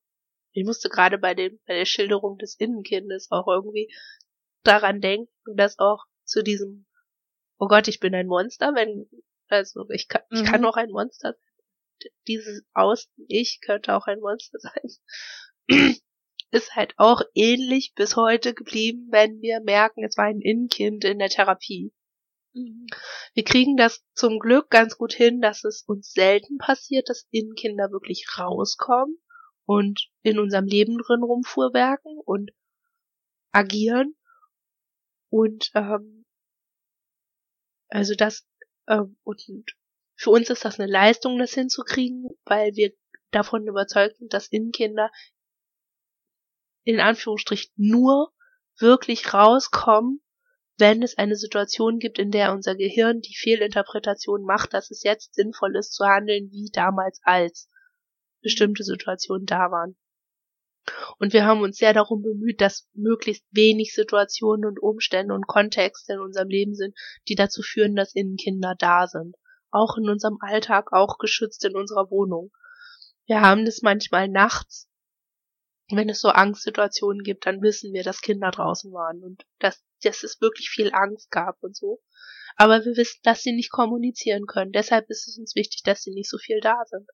Ich 0.52 0.64
musste 0.64 0.88
gerade 0.88 1.18
bei 1.18 1.34
dem, 1.34 1.58
bei 1.66 1.74
der 1.74 1.84
Schilderung 1.84 2.38
des 2.38 2.54
Innenkindes 2.54 3.30
auch 3.30 3.46
irgendwie 3.46 3.92
daran 4.64 5.00
denken, 5.00 5.30
dass 5.56 5.78
auch 5.78 6.04
zu 6.24 6.42
diesem, 6.42 6.86
oh 7.58 7.68
Gott, 7.68 7.88
ich 7.88 8.00
bin 8.00 8.14
ein 8.14 8.26
Monster, 8.26 8.74
wenn, 8.74 9.08
also 9.48 9.88
ich 9.90 10.08
kann, 10.08 10.22
ich 10.30 10.44
kann 10.44 10.62
mhm. 10.62 10.66
auch 10.66 10.76
ein 10.76 10.90
Monster 10.90 11.32
sein 11.32 11.48
dieses 12.26 12.62
Außen-Ich 12.74 13.60
könnte 13.60 13.94
auch 13.94 14.06
ein 14.06 14.20
Monster 14.20 14.58
sein, 14.58 15.68
ist 16.50 16.76
halt 16.76 16.94
auch 16.96 17.22
ähnlich 17.34 17.92
bis 17.94 18.16
heute 18.16 18.54
geblieben, 18.54 19.08
wenn 19.10 19.40
wir 19.40 19.60
merken, 19.60 20.04
es 20.04 20.16
war 20.16 20.24
ein 20.24 20.40
Innenkind 20.40 21.04
in 21.04 21.18
der 21.18 21.28
Therapie. 21.28 21.92
Mhm. 22.58 22.86
Wir 23.34 23.44
kriegen 23.44 23.76
das 23.76 24.04
zum 24.14 24.38
Glück 24.38 24.70
ganz 24.70 24.96
gut 24.96 25.12
hin, 25.12 25.40
dass 25.40 25.64
es 25.64 25.82
uns 25.82 26.12
selten 26.12 26.58
passiert, 26.58 27.08
dass 27.08 27.26
Innenkinder 27.30 27.90
wirklich 27.90 28.26
rauskommen 28.36 29.18
und 29.64 30.10
in 30.22 30.38
unserem 30.38 30.66
Leben 30.66 30.98
drin 30.98 31.22
rumfuhrwerken 31.22 32.18
und 32.24 32.50
agieren. 33.52 34.16
Und 35.30 35.70
ähm, 35.74 36.24
also 37.88 38.14
das 38.14 38.46
ähm, 38.88 39.16
und 39.24 39.42
für 40.16 40.30
uns 40.30 40.50
ist 40.50 40.64
das 40.64 40.80
eine 40.80 40.90
Leistung, 40.90 41.38
das 41.38 41.52
hinzukriegen, 41.52 42.28
weil 42.44 42.74
wir 42.74 42.92
davon 43.30 43.66
überzeugt 43.66 44.16
sind, 44.16 44.32
dass 44.32 44.48
Innenkinder 44.48 45.10
in 46.84 46.98
Anführungsstrichen 46.98 47.72
nur 47.76 48.32
wirklich 48.78 49.34
rauskommen, 49.34 50.22
wenn 50.78 51.02
es 51.02 51.18
eine 51.18 51.36
Situation 51.36 51.98
gibt, 51.98 52.18
in 52.18 52.30
der 52.30 52.52
unser 52.52 52.74
Gehirn 52.74 53.20
die 53.20 53.36
Fehlinterpretation 53.36 54.42
macht, 54.44 54.74
dass 54.74 54.90
es 54.90 55.02
jetzt 55.02 55.34
sinnvoll 55.34 55.76
ist 55.76 55.92
zu 55.92 56.04
handeln, 56.04 56.50
wie 56.50 56.70
damals 56.72 57.20
als 57.24 57.68
bestimmte 58.40 58.84
Situationen 58.84 59.46
da 59.46 59.70
waren. 59.70 59.96
Und 61.18 61.32
wir 61.32 61.44
haben 61.44 61.60
uns 61.60 61.76
sehr 61.76 61.92
darum 61.92 62.22
bemüht, 62.22 62.60
dass 62.60 62.88
möglichst 62.94 63.44
wenig 63.50 63.92
Situationen 63.92 64.64
und 64.64 64.80
Umstände 64.80 65.34
und 65.34 65.46
Kontexte 65.46 66.14
in 66.14 66.20
unserem 66.20 66.48
Leben 66.48 66.74
sind, 66.74 66.96
die 67.28 67.34
dazu 67.34 67.62
führen, 67.62 67.94
dass 67.94 68.14
Innenkinder 68.14 68.74
da 68.78 69.06
sind 69.06 69.36
auch 69.70 69.96
in 69.96 70.08
unserem 70.08 70.38
Alltag, 70.40 70.92
auch 70.92 71.18
geschützt 71.18 71.64
in 71.64 71.76
unserer 71.76 72.10
Wohnung. 72.10 72.50
Wir 73.26 73.40
haben 73.40 73.64
das 73.64 73.82
manchmal 73.82 74.28
nachts, 74.28 74.88
wenn 75.90 76.08
es 76.08 76.20
so 76.20 76.28
Angstsituationen 76.28 77.22
gibt, 77.22 77.46
dann 77.46 77.62
wissen 77.62 77.92
wir, 77.92 78.02
dass 78.02 78.20
Kinder 78.20 78.50
draußen 78.50 78.92
waren 78.92 79.22
und 79.22 79.44
dass, 79.58 79.82
dass 80.04 80.22
es 80.22 80.40
wirklich 80.40 80.70
viel 80.70 80.90
Angst 80.92 81.30
gab 81.30 81.56
und 81.62 81.76
so. 81.76 82.00
Aber 82.56 82.84
wir 82.84 82.96
wissen, 82.96 83.20
dass 83.22 83.42
sie 83.42 83.52
nicht 83.52 83.70
kommunizieren 83.70 84.46
können. 84.46 84.72
Deshalb 84.72 85.08
ist 85.08 85.28
es 85.28 85.38
uns 85.38 85.54
wichtig, 85.54 85.82
dass 85.84 86.02
sie 86.02 86.12
nicht 86.12 86.28
so 86.28 86.38
viel 86.38 86.60
da 86.60 86.76
sind. 86.86 87.08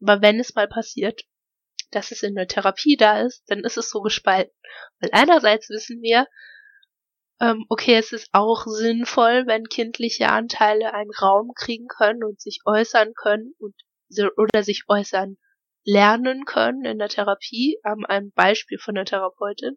Aber 0.00 0.22
wenn 0.22 0.38
es 0.38 0.54
mal 0.54 0.68
passiert, 0.68 1.22
dass 1.90 2.12
es 2.12 2.22
in 2.22 2.34
der 2.34 2.46
Therapie 2.46 2.96
da 2.96 3.22
ist, 3.22 3.42
dann 3.48 3.60
ist 3.60 3.76
es 3.76 3.90
so 3.90 4.00
gespalten. 4.00 4.54
Weil 5.00 5.10
einerseits 5.12 5.68
wissen 5.70 6.00
wir, 6.02 6.26
ähm, 7.40 7.64
okay, 7.68 7.96
es 7.96 8.12
ist 8.12 8.28
auch 8.32 8.66
sinnvoll, 8.66 9.46
wenn 9.46 9.64
kindliche 9.64 10.28
Anteile 10.28 10.92
einen 10.92 11.10
Raum 11.10 11.52
kriegen 11.54 11.86
können 11.86 12.24
und 12.24 12.40
sich 12.40 12.60
äußern 12.64 13.14
können 13.14 13.54
und 13.58 13.74
oder 14.36 14.62
sich 14.62 14.84
äußern 14.88 15.36
lernen 15.84 16.44
können 16.44 16.84
in 16.84 16.98
der 16.98 17.08
Therapie, 17.08 17.78
am 17.82 18.04
einem 18.04 18.32
Beispiel 18.32 18.78
von 18.78 18.94
der 18.94 19.04
Therapeutin. 19.04 19.76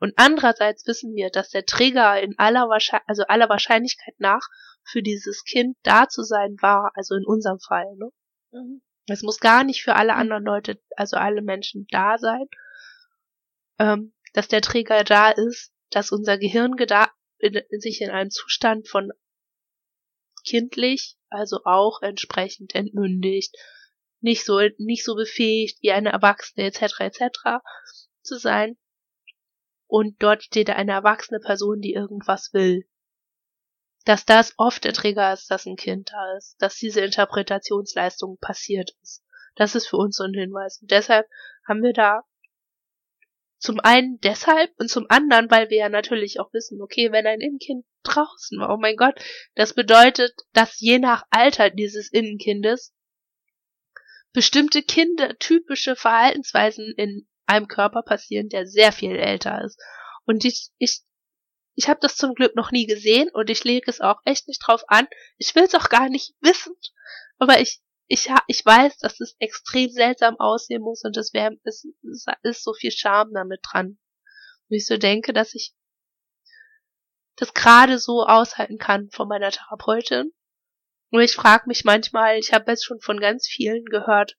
Und 0.00 0.14
andererseits 0.16 0.86
wissen 0.86 1.14
wir, 1.14 1.30
dass 1.30 1.50
der 1.50 1.66
Trigger 1.66 2.20
in 2.20 2.38
aller, 2.38 2.68
Wahrscheinlichkeit, 2.68 3.08
also 3.08 3.24
aller 3.24 3.48
Wahrscheinlichkeit 3.48 4.14
nach 4.18 4.46
für 4.84 5.02
dieses 5.02 5.44
Kind 5.44 5.76
da 5.82 6.08
zu 6.08 6.22
sein 6.22 6.56
war, 6.60 6.92
also 6.94 7.14
in 7.14 7.24
unserem 7.24 7.58
Fall. 7.58 7.96
Ne? 7.96 8.10
Mhm. 8.52 8.82
Es 9.08 9.22
muss 9.22 9.40
gar 9.40 9.64
nicht 9.64 9.82
für 9.82 9.96
alle 9.96 10.14
anderen 10.14 10.44
Leute, 10.44 10.80
also 10.96 11.16
alle 11.16 11.42
Menschen 11.42 11.86
da 11.90 12.18
sein, 12.18 12.46
ähm, 13.78 14.12
dass 14.34 14.48
der 14.48 14.60
Trigger 14.60 15.02
da 15.04 15.30
ist, 15.30 15.72
dass 15.90 16.12
unser 16.12 16.38
Gehirn 16.38 16.76
in, 17.38 17.60
sich 17.80 18.00
in 18.00 18.10
einem 18.10 18.30
Zustand 18.30 18.88
von 18.88 19.10
kindlich, 20.44 21.16
also 21.30 21.60
auch 21.64 22.02
entsprechend 22.02 22.74
entmündigt, 22.74 23.54
nicht 24.20 24.44
so, 24.44 24.60
nicht 24.78 25.04
so 25.04 25.14
befähigt 25.14 25.78
wie 25.82 25.92
eine 25.92 26.10
Erwachsene 26.10 26.66
etc. 26.66 27.00
etc. 27.00 27.20
zu 28.22 28.38
sein. 28.38 28.76
Und 29.88 30.22
dort 30.22 30.44
steht 30.44 30.70
eine 30.70 30.92
erwachsene 30.92 31.40
Person, 31.40 31.80
die 31.80 31.94
irgendwas 31.94 32.52
will. 32.52 32.86
Dass 34.04 34.24
das 34.24 34.54
oft 34.56 34.84
der 34.84 34.92
Trigger 34.92 35.32
ist, 35.32 35.50
dass 35.50 35.66
ein 35.66 35.76
Kind 35.76 36.10
da 36.12 36.36
ist, 36.36 36.56
dass 36.60 36.76
diese 36.76 37.00
Interpretationsleistung 37.00 38.38
passiert 38.38 38.92
ist. 39.02 39.24
Das 39.56 39.74
ist 39.74 39.88
für 39.88 39.96
uns 39.96 40.16
so 40.16 40.24
ein 40.24 40.34
Hinweis. 40.34 40.80
Und 40.80 40.90
deshalb 40.90 41.26
haben 41.66 41.82
wir 41.82 41.92
da 41.92 42.22
zum 43.58 43.80
einen 43.80 44.20
deshalb 44.20 44.72
und 44.78 44.88
zum 44.88 45.06
anderen, 45.08 45.50
weil 45.50 45.68
wir 45.68 45.78
ja 45.78 45.88
natürlich 45.88 46.38
auch 46.38 46.52
wissen, 46.52 46.80
okay, 46.80 47.10
wenn 47.10 47.26
ein 47.26 47.40
Innenkind 47.40 47.84
draußen 48.04 48.60
war, 48.60 48.72
oh 48.72 48.76
mein 48.76 48.96
Gott, 48.96 49.20
das 49.56 49.74
bedeutet, 49.74 50.32
dass 50.52 50.78
je 50.78 50.98
nach 50.98 51.24
Alter 51.30 51.70
dieses 51.70 52.12
Innenkindes 52.12 52.94
bestimmte 54.32 54.82
kindertypische 54.82 55.96
Verhaltensweisen 55.96 56.94
in 56.96 57.26
einem 57.48 57.68
Körper 57.68 58.02
passieren, 58.02 58.48
der 58.48 58.66
sehr 58.66 58.92
viel 58.92 59.16
älter 59.16 59.64
ist. 59.64 59.80
Und 60.24 60.44
ich, 60.44 60.70
ich, 60.78 61.02
ich 61.74 61.88
habe 61.88 62.00
das 62.00 62.16
zum 62.16 62.34
Glück 62.34 62.54
noch 62.54 62.70
nie 62.70 62.86
gesehen 62.86 63.30
und 63.32 63.50
ich 63.50 63.64
lege 63.64 63.90
es 63.90 64.00
auch 64.00 64.20
echt 64.24 64.48
nicht 64.48 64.60
drauf 64.66 64.82
an. 64.88 65.06
Ich 65.36 65.54
will 65.54 65.64
es 65.64 65.74
auch 65.74 65.88
gar 65.88 66.08
nicht 66.08 66.34
wissen, 66.40 66.74
aber 67.38 67.60
ich, 67.60 67.80
ich, 68.06 68.30
ich 68.46 68.64
weiß, 68.64 68.98
dass 68.98 69.20
es 69.20 69.36
extrem 69.38 69.90
seltsam 69.90 70.36
aussehen 70.38 70.82
muss 70.82 71.02
und 71.04 71.16
es, 71.16 71.32
wär, 71.32 71.52
es, 71.64 71.86
ist 72.42 72.64
so 72.64 72.72
viel 72.74 72.90
Charme 72.90 73.32
damit 73.32 73.60
dran. 73.62 73.98
Und 74.68 74.76
ich 74.76 74.86
so 74.86 74.96
denke, 74.96 75.32
dass 75.32 75.54
ich 75.54 75.74
das 77.36 77.54
gerade 77.54 77.98
so 77.98 78.24
aushalten 78.24 78.78
kann 78.78 79.08
von 79.10 79.28
meiner 79.28 79.50
Therapeutin 79.50 80.32
nur 81.10 81.22
ich 81.22 81.34
frage 81.34 81.64
mich 81.66 81.84
manchmal, 81.84 82.38
ich 82.38 82.52
habe 82.52 82.70
jetzt 82.70 82.84
schon 82.84 83.00
von 83.00 83.18
ganz 83.18 83.46
vielen 83.46 83.84
gehört, 83.86 84.36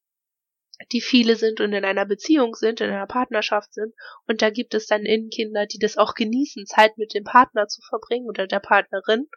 die 0.91 1.01
viele 1.01 1.35
sind 1.35 1.59
und 1.61 1.73
in 1.73 1.85
einer 1.85 2.05
Beziehung 2.05 2.55
sind, 2.55 2.81
in 2.81 2.89
einer 2.89 3.07
Partnerschaft 3.07 3.73
sind, 3.73 3.93
und 4.27 4.41
da 4.41 4.49
gibt 4.49 4.73
es 4.73 4.87
dann 4.87 5.05
Innenkinder, 5.05 5.65
die 5.65 5.79
das 5.79 5.97
auch 5.97 6.13
genießen, 6.13 6.65
Zeit 6.65 6.97
mit 6.97 7.13
dem 7.13 7.23
Partner 7.23 7.67
zu 7.67 7.81
verbringen 7.81 8.27
oder 8.27 8.47
der 8.47 8.59
Partnerin, 8.59 9.27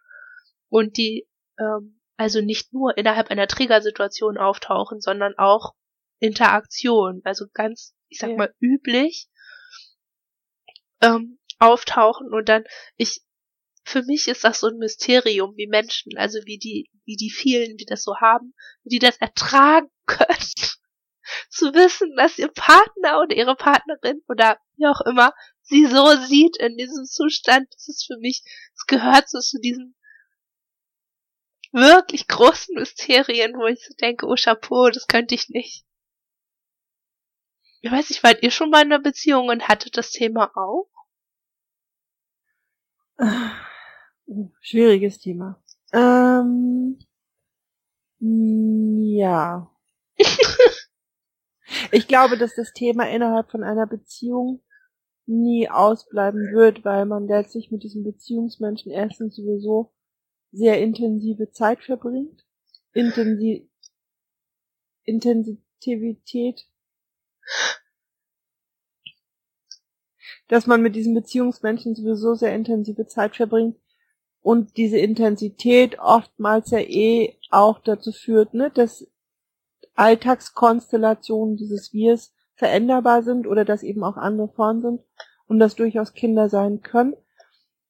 und 0.68 0.96
die 0.96 1.26
ähm, 1.58 2.00
also 2.16 2.40
nicht 2.40 2.72
nur 2.72 2.96
innerhalb 2.96 3.30
einer 3.30 3.48
Triggersituation 3.48 4.38
auftauchen, 4.38 5.00
sondern 5.00 5.34
auch 5.38 5.74
Interaktion, 6.20 7.20
also 7.24 7.46
ganz, 7.52 7.94
ich 8.08 8.18
sag 8.18 8.30
ja. 8.30 8.36
mal, 8.36 8.54
üblich 8.60 9.28
ähm, 11.00 11.38
auftauchen. 11.58 12.32
Und 12.32 12.48
dann, 12.48 12.64
ich 12.96 13.22
für 13.84 14.02
mich 14.04 14.28
ist 14.28 14.44
das 14.44 14.60
so 14.60 14.68
ein 14.68 14.76
Mysterium, 14.76 15.56
wie 15.56 15.66
Menschen, 15.66 16.16
also 16.16 16.38
wie 16.44 16.58
die, 16.58 16.88
wie 17.04 17.16
die 17.16 17.30
vielen, 17.30 17.76
die 17.76 17.86
das 17.86 18.04
so 18.04 18.14
haben, 18.20 18.54
die 18.84 19.00
das 19.00 19.16
ertragen 19.16 19.88
können, 20.06 20.38
zu 21.50 21.74
wissen, 21.74 22.14
dass 22.16 22.38
ihr 22.38 22.48
Partner 22.48 23.20
oder 23.20 23.36
ihre 23.36 23.56
Partnerin 23.56 24.22
oder 24.28 24.58
wie 24.76 24.86
auch 24.86 25.00
immer 25.02 25.34
sie 25.62 25.86
so 25.86 26.16
sieht 26.16 26.56
in 26.58 26.76
diesem 26.76 27.04
Zustand, 27.04 27.66
das 27.72 27.88
ist 27.88 28.06
für 28.06 28.18
mich, 28.18 28.42
es 28.74 28.86
gehört 28.86 29.28
so 29.28 29.40
zu 29.40 29.60
diesen 29.60 29.94
wirklich 31.72 32.28
großen 32.28 32.74
Mysterien, 32.74 33.54
wo 33.54 33.66
ich 33.66 33.84
so 33.84 33.94
denke, 34.00 34.26
oh 34.26 34.34
Chapeau, 34.36 34.90
das 34.90 35.06
könnte 35.06 35.34
ich 35.34 35.48
nicht. 35.48 35.86
Ich 37.80 37.90
weiß 37.90 38.10
nicht, 38.10 38.22
wart 38.22 38.42
ihr 38.42 38.50
schon 38.50 38.70
mal 38.70 38.82
in 38.82 38.92
einer 38.92 39.02
Beziehung 39.02 39.48
und 39.48 39.68
hattet 39.68 39.96
das 39.96 40.10
Thema 40.10 40.52
auch? 40.54 40.88
Uh, 43.18 44.50
schwieriges 44.60 45.18
Thema. 45.18 45.62
Ähm, 45.92 46.98
ja. 48.20 49.70
ich 51.92 52.08
glaube, 52.08 52.38
dass 52.38 52.54
das 52.54 52.72
Thema 52.72 53.08
innerhalb 53.08 53.50
von 53.50 53.62
einer 53.62 53.86
Beziehung 53.86 54.62
nie 55.26 55.68
ausbleiben 55.68 56.52
wird, 56.52 56.84
weil 56.84 57.04
man 57.04 57.28
letztlich 57.28 57.70
mit 57.70 57.82
diesem 57.82 58.02
Beziehungsmenschen 58.02 58.90
erstens 58.90 59.36
sowieso 59.36 59.92
sehr 60.50 60.80
intensive 60.80 61.50
Zeit 61.50 61.84
verbringt. 61.84 62.44
Intensi 62.94 63.68
Intensivität. 65.04 66.66
Dass 70.48 70.66
man 70.66 70.80
mit 70.80 70.96
diesem 70.96 71.14
Beziehungsmenschen 71.14 71.94
sowieso 71.94 72.34
sehr 72.34 72.54
intensive 72.54 73.06
Zeit 73.06 73.36
verbringt 73.36 73.76
und 74.40 74.76
diese 74.76 74.98
Intensität 74.98 75.98
oftmals 75.98 76.70
ja 76.70 76.78
eh 76.78 77.38
auch 77.50 77.80
dazu 77.80 78.12
führt, 78.12 78.54
ne, 78.54 78.70
dass 78.70 79.06
Alltagskonstellationen 80.02 81.56
dieses 81.56 81.92
Wirs 81.92 82.34
veränderbar 82.56 83.22
sind 83.22 83.46
oder 83.46 83.64
dass 83.64 83.84
eben 83.84 84.02
auch 84.02 84.16
andere 84.16 84.48
Formen 84.48 84.82
sind 84.82 85.00
und 85.46 85.60
das 85.60 85.76
durchaus 85.76 86.12
Kinder 86.12 86.48
sein 86.48 86.82
können. 86.82 87.14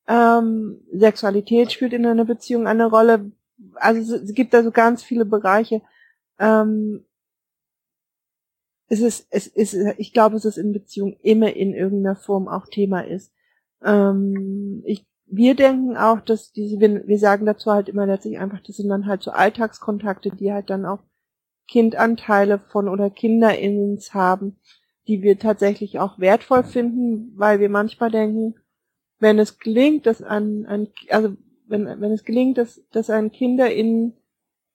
Ähm, 0.06 0.82
Sexualität 0.92 1.72
spielt 1.72 1.94
in 1.94 2.04
einer 2.04 2.26
Beziehung 2.26 2.66
eine 2.66 2.84
Rolle. 2.84 3.32
Also 3.76 4.16
es, 4.16 4.34
gibt 4.34 4.54
also 4.54 4.70
ganz 4.70 5.02
viele 5.02 5.24
Bereiche. 5.24 5.80
Ähm, 6.38 7.06
es 8.88 9.00
ist, 9.00 9.26
es 9.30 9.46
ist, 9.46 9.74
ich 9.96 10.12
glaube, 10.12 10.34
dass 10.34 10.44
es 10.44 10.58
in 10.58 10.74
Beziehung 10.74 11.16
immer 11.22 11.56
in 11.56 11.72
irgendeiner 11.72 12.16
Form 12.16 12.46
auch 12.46 12.66
Thema 12.66 13.06
ist. 13.06 13.32
Ähm, 13.82 14.82
ich 14.84 15.06
wir 15.34 15.54
denken 15.54 15.96
auch, 15.96 16.20
dass 16.20 16.52
diese, 16.52 16.78
wir, 16.78 17.08
wir 17.08 17.18
sagen 17.18 17.46
dazu 17.46 17.72
halt 17.72 17.88
immer 17.88 18.04
letztlich 18.04 18.38
einfach, 18.38 18.60
das 18.60 18.76
sind 18.76 18.90
dann 18.90 19.06
halt 19.06 19.22
so 19.22 19.30
Alltagskontakte, 19.30 20.28
die 20.28 20.52
halt 20.52 20.68
dann 20.68 20.84
auch 20.84 20.98
Kindanteile 21.72 22.58
von 22.58 22.88
oder 22.88 23.10
KinderInnens 23.10 24.14
haben, 24.14 24.56
die 25.08 25.22
wir 25.22 25.38
tatsächlich 25.38 25.98
auch 25.98 26.18
wertvoll 26.18 26.62
finden, 26.62 27.32
weil 27.36 27.60
wir 27.60 27.68
manchmal 27.68 28.10
denken, 28.10 28.54
wenn 29.18 29.38
es 29.38 29.58
gelingt, 29.58 30.06
dass 30.06 30.22
ein, 30.22 30.66
ein 30.66 30.88
also 31.10 31.36
wenn, 31.66 31.86
wenn 31.86 32.12
es 32.12 32.24
gelingt, 32.24 32.58
dass, 32.58 32.82
dass 32.92 33.10
ein 33.10 33.32
KinderInnen, 33.32 34.14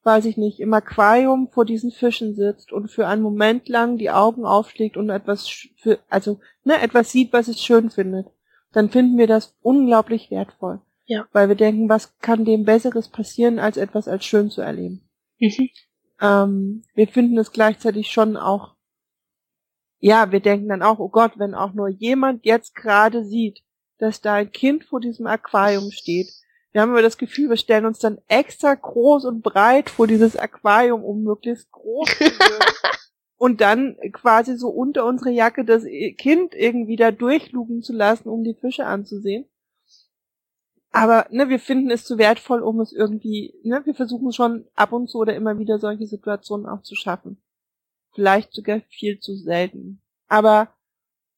weiß 0.03 0.25
ich 0.25 0.37
nicht, 0.37 0.59
im 0.59 0.73
Aquarium 0.73 1.49
vor 1.49 1.65
diesen 1.65 1.91
Fischen 1.91 2.35
sitzt 2.35 2.71
und 2.71 2.89
für 2.89 3.07
einen 3.07 3.21
Moment 3.21 3.67
lang 3.69 3.97
die 3.97 4.09
Augen 4.09 4.45
aufschlägt 4.45 4.97
und 4.97 5.09
etwas 5.09 5.47
für, 5.75 5.99
also, 6.09 6.39
ne, 6.63 6.81
etwas 6.81 7.11
sieht, 7.11 7.33
was 7.33 7.47
es 7.47 7.61
schön 7.61 7.89
findet 7.89 8.27
dann 8.77 8.89
finden 8.89 9.17
wir 9.17 9.27
das 9.27 9.55
unglaublich 9.61 10.29
wertvoll. 10.31 10.81
Ja. 11.05 11.27
Weil 11.31 11.47
wir 11.47 11.55
denken, 11.55 11.89
was 11.89 12.19
kann 12.19 12.45
dem 12.45 12.65
Besseres 12.65 13.09
passieren, 13.09 13.59
als 13.59 13.77
etwas 13.77 14.07
als 14.07 14.25
schön 14.25 14.49
zu 14.49 14.61
erleben. 14.61 15.09
Mhm. 15.39 15.69
Ähm, 16.21 16.83
wir 16.93 17.07
finden 17.07 17.37
es 17.37 17.51
gleichzeitig 17.51 18.11
schon 18.11 18.37
auch, 18.37 18.75
ja, 19.99 20.31
wir 20.31 20.39
denken 20.39 20.69
dann 20.69 20.83
auch, 20.83 20.99
oh 20.99 21.09
Gott, 21.09 21.33
wenn 21.37 21.55
auch 21.55 21.73
nur 21.73 21.89
jemand 21.89 22.45
jetzt 22.45 22.75
gerade 22.75 23.25
sieht, 23.25 23.61
dass 23.97 24.21
da 24.21 24.35
ein 24.35 24.51
Kind 24.51 24.83
vor 24.83 24.99
diesem 24.99 25.27
Aquarium 25.27 25.91
steht, 25.91 26.29
wir 26.71 26.81
haben 26.81 26.91
immer 26.91 27.01
das 27.01 27.17
Gefühl, 27.17 27.49
wir 27.49 27.57
stellen 27.57 27.87
uns 27.87 27.97
dann 27.97 28.19
extra 28.27 28.75
groß 28.75 29.25
und 29.25 29.41
breit 29.41 29.89
vor 29.89 30.05
dieses 30.05 30.35
Aquarium, 30.35 31.03
um 31.03 31.23
möglichst 31.23 31.71
groß 31.71 32.07
zu 32.07 32.19
werden. 32.19 32.73
und 33.37 33.61
dann 33.61 33.97
quasi 34.13 34.57
so 34.57 34.69
unter 34.69 35.05
unsere 35.05 35.31
Jacke 35.31 35.65
das 35.65 35.85
Kind 36.17 36.53
irgendwie 36.53 36.95
da 36.95 37.11
durchlugen 37.11 37.81
zu 37.81 37.93
lassen, 37.93 38.29
um 38.29 38.43
die 38.43 38.53
Fische 38.53 38.85
anzusehen. 38.85 39.49
Aber 40.97 41.27
ne, 41.29 41.47
wir 41.47 41.59
finden 41.59 41.91
es 41.91 42.05
zu 42.05 42.17
wertvoll, 42.17 42.63
um 42.63 42.79
es 42.79 42.91
irgendwie, 42.91 43.53
ne, 43.61 43.85
wir 43.85 43.93
versuchen 43.93 44.33
schon 44.33 44.65
ab 44.73 44.93
und 44.93 45.07
zu 45.07 45.19
oder 45.19 45.35
immer 45.35 45.59
wieder 45.59 45.77
solche 45.77 46.07
Situationen 46.07 46.65
auch 46.65 46.81
zu 46.81 46.95
schaffen. 46.95 47.39
Vielleicht 48.15 48.51
sogar 48.51 48.81
viel 48.89 49.19
zu 49.19 49.35
selten. 49.35 50.01
Aber 50.27 50.73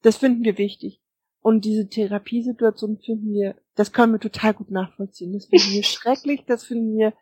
das 0.01 0.15
finden 0.15 0.45
wir 0.45 0.57
wichtig. 0.57 1.01
Und 1.41 1.65
diese 1.65 1.89
Therapiesituation 1.89 2.99
finden 2.99 3.33
wir, 3.33 3.55
das 3.75 3.91
können 3.91 4.13
wir 4.13 4.21
total 4.21 4.53
gut 4.53 4.71
nachvollziehen. 4.71 5.33
Das 5.33 5.47
finden 5.47 5.73
wir 5.73 5.83
schrecklich, 5.83 6.45
das 6.47 6.63
finden 6.63 6.97
wir 6.97 7.13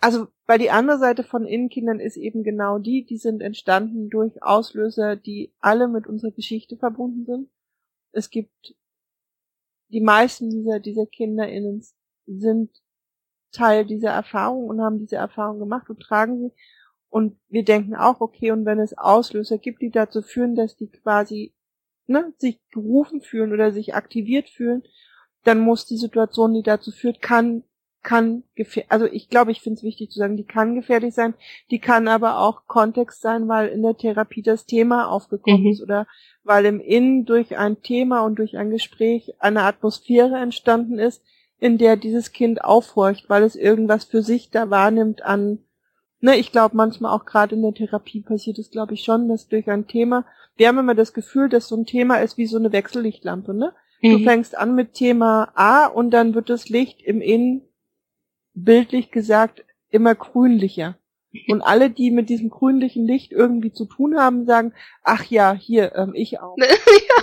also, 0.00 0.28
weil 0.46 0.58
die 0.58 0.70
andere 0.70 0.98
Seite 0.98 1.24
von 1.24 1.46
Innenkindern 1.46 2.00
ist 2.00 2.16
eben 2.16 2.42
genau 2.42 2.78
die, 2.78 3.04
die 3.04 3.18
sind 3.18 3.42
entstanden 3.42 4.08
durch 4.08 4.42
Auslöser, 4.42 5.16
die 5.16 5.52
alle 5.60 5.88
mit 5.88 6.06
unserer 6.06 6.30
Geschichte 6.30 6.78
verbunden 6.78 7.26
sind. 7.26 7.50
Es 8.12 8.30
gibt 8.30 8.74
die 9.88 10.00
meisten 10.00 10.50
dieser, 10.50 10.80
dieser 10.80 11.06
KinderInnen 11.06 11.84
sind 12.26 12.70
Teil 13.52 13.86
dieser 13.86 14.10
Erfahrung 14.10 14.66
und 14.66 14.80
haben 14.80 14.98
diese 14.98 15.16
Erfahrung 15.16 15.58
gemacht 15.58 15.88
und 15.88 16.00
tragen 16.00 16.38
sie. 16.38 16.52
Und 17.08 17.38
wir 17.48 17.64
denken 17.64 17.94
auch, 17.94 18.20
okay, 18.20 18.50
und 18.50 18.64
wenn 18.64 18.80
es 18.80 18.98
Auslöser 18.98 19.58
gibt, 19.58 19.82
die 19.82 19.90
dazu 19.90 20.20
führen, 20.20 20.56
dass 20.56 20.76
die 20.76 20.88
quasi 20.88 21.54
ne, 22.06 22.34
sich 22.38 22.60
gerufen 22.70 23.20
fühlen 23.20 23.52
oder 23.52 23.72
sich 23.72 23.94
aktiviert 23.94 24.48
fühlen, 24.48 24.82
dann 25.44 25.60
muss 25.60 25.86
die 25.86 25.96
Situation, 25.96 26.54
die 26.54 26.62
dazu 26.62 26.90
führt, 26.90 27.22
kann 27.22 27.62
kann 28.04 28.44
gefährlich, 28.54 28.92
also 28.92 29.06
ich 29.06 29.28
glaube, 29.28 29.50
ich 29.50 29.60
finde 29.60 29.78
es 29.78 29.82
wichtig 29.82 30.10
zu 30.10 30.18
sagen, 30.18 30.36
die 30.36 30.44
kann 30.44 30.76
gefährlich 30.76 31.14
sein, 31.14 31.34
die 31.70 31.80
kann 31.80 32.06
aber 32.06 32.38
auch 32.38 32.66
Kontext 32.66 33.20
sein, 33.20 33.48
weil 33.48 33.68
in 33.68 33.82
der 33.82 33.96
Therapie 33.96 34.42
das 34.42 34.66
Thema 34.66 35.08
aufgekommen 35.08 35.62
mhm. 35.62 35.70
ist 35.70 35.82
oder 35.82 36.06
weil 36.44 36.66
im 36.66 36.80
Innen 36.80 37.24
durch 37.24 37.56
ein 37.56 37.82
Thema 37.82 38.20
und 38.20 38.38
durch 38.38 38.56
ein 38.56 38.70
Gespräch 38.70 39.34
eine 39.40 39.62
Atmosphäre 39.62 40.36
entstanden 40.36 40.98
ist, 40.98 41.24
in 41.58 41.78
der 41.78 41.96
dieses 41.96 42.32
Kind 42.32 42.62
aufhorcht, 42.62 43.28
weil 43.28 43.42
es 43.42 43.56
irgendwas 43.56 44.04
für 44.04 44.22
sich 44.22 44.50
da 44.50 44.70
wahrnimmt 44.70 45.22
an, 45.22 45.60
ne, 46.20 46.36
ich 46.36 46.52
glaube 46.52 46.76
manchmal 46.76 47.12
auch 47.12 47.24
gerade 47.24 47.54
in 47.54 47.62
der 47.62 47.74
Therapie 47.74 48.20
passiert 48.20 48.58
es, 48.58 48.70
glaube 48.70 48.94
ich 48.94 49.02
schon, 49.02 49.28
dass 49.28 49.48
durch 49.48 49.68
ein 49.68 49.86
Thema, 49.86 50.26
wir 50.56 50.68
haben 50.68 50.78
immer 50.78 50.94
das 50.94 51.14
Gefühl, 51.14 51.48
dass 51.48 51.68
so 51.68 51.76
ein 51.76 51.86
Thema 51.86 52.16
ist 52.16 52.36
wie 52.36 52.46
so 52.46 52.58
eine 52.58 52.70
Wechsellichtlampe, 52.70 53.54
ne? 53.54 53.72
Mhm. 54.02 54.10
Du 54.10 54.24
fängst 54.24 54.56
an 54.56 54.74
mit 54.74 54.92
Thema 54.92 55.50
A 55.54 55.86
und 55.86 56.10
dann 56.10 56.34
wird 56.34 56.50
das 56.50 56.68
Licht 56.68 57.00
im 57.00 57.22
Innen 57.22 57.62
bildlich 58.54 59.10
gesagt 59.10 59.64
immer 59.90 60.14
grünlicher. 60.14 60.96
Und 61.48 61.62
alle, 61.62 61.90
die 61.90 62.12
mit 62.12 62.28
diesem 62.28 62.48
grünlichen 62.48 63.04
Licht 63.06 63.32
irgendwie 63.32 63.72
zu 63.72 63.86
tun 63.86 64.16
haben, 64.16 64.46
sagen, 64.46 64.72
ach 65.02 65.24
ja, 65.24 65.52
hier, 65.52 65.92
ähm, 65.96 66.12
ich 66.14 66.40
auch. 66.40 66.56
ja. 66.58 66.66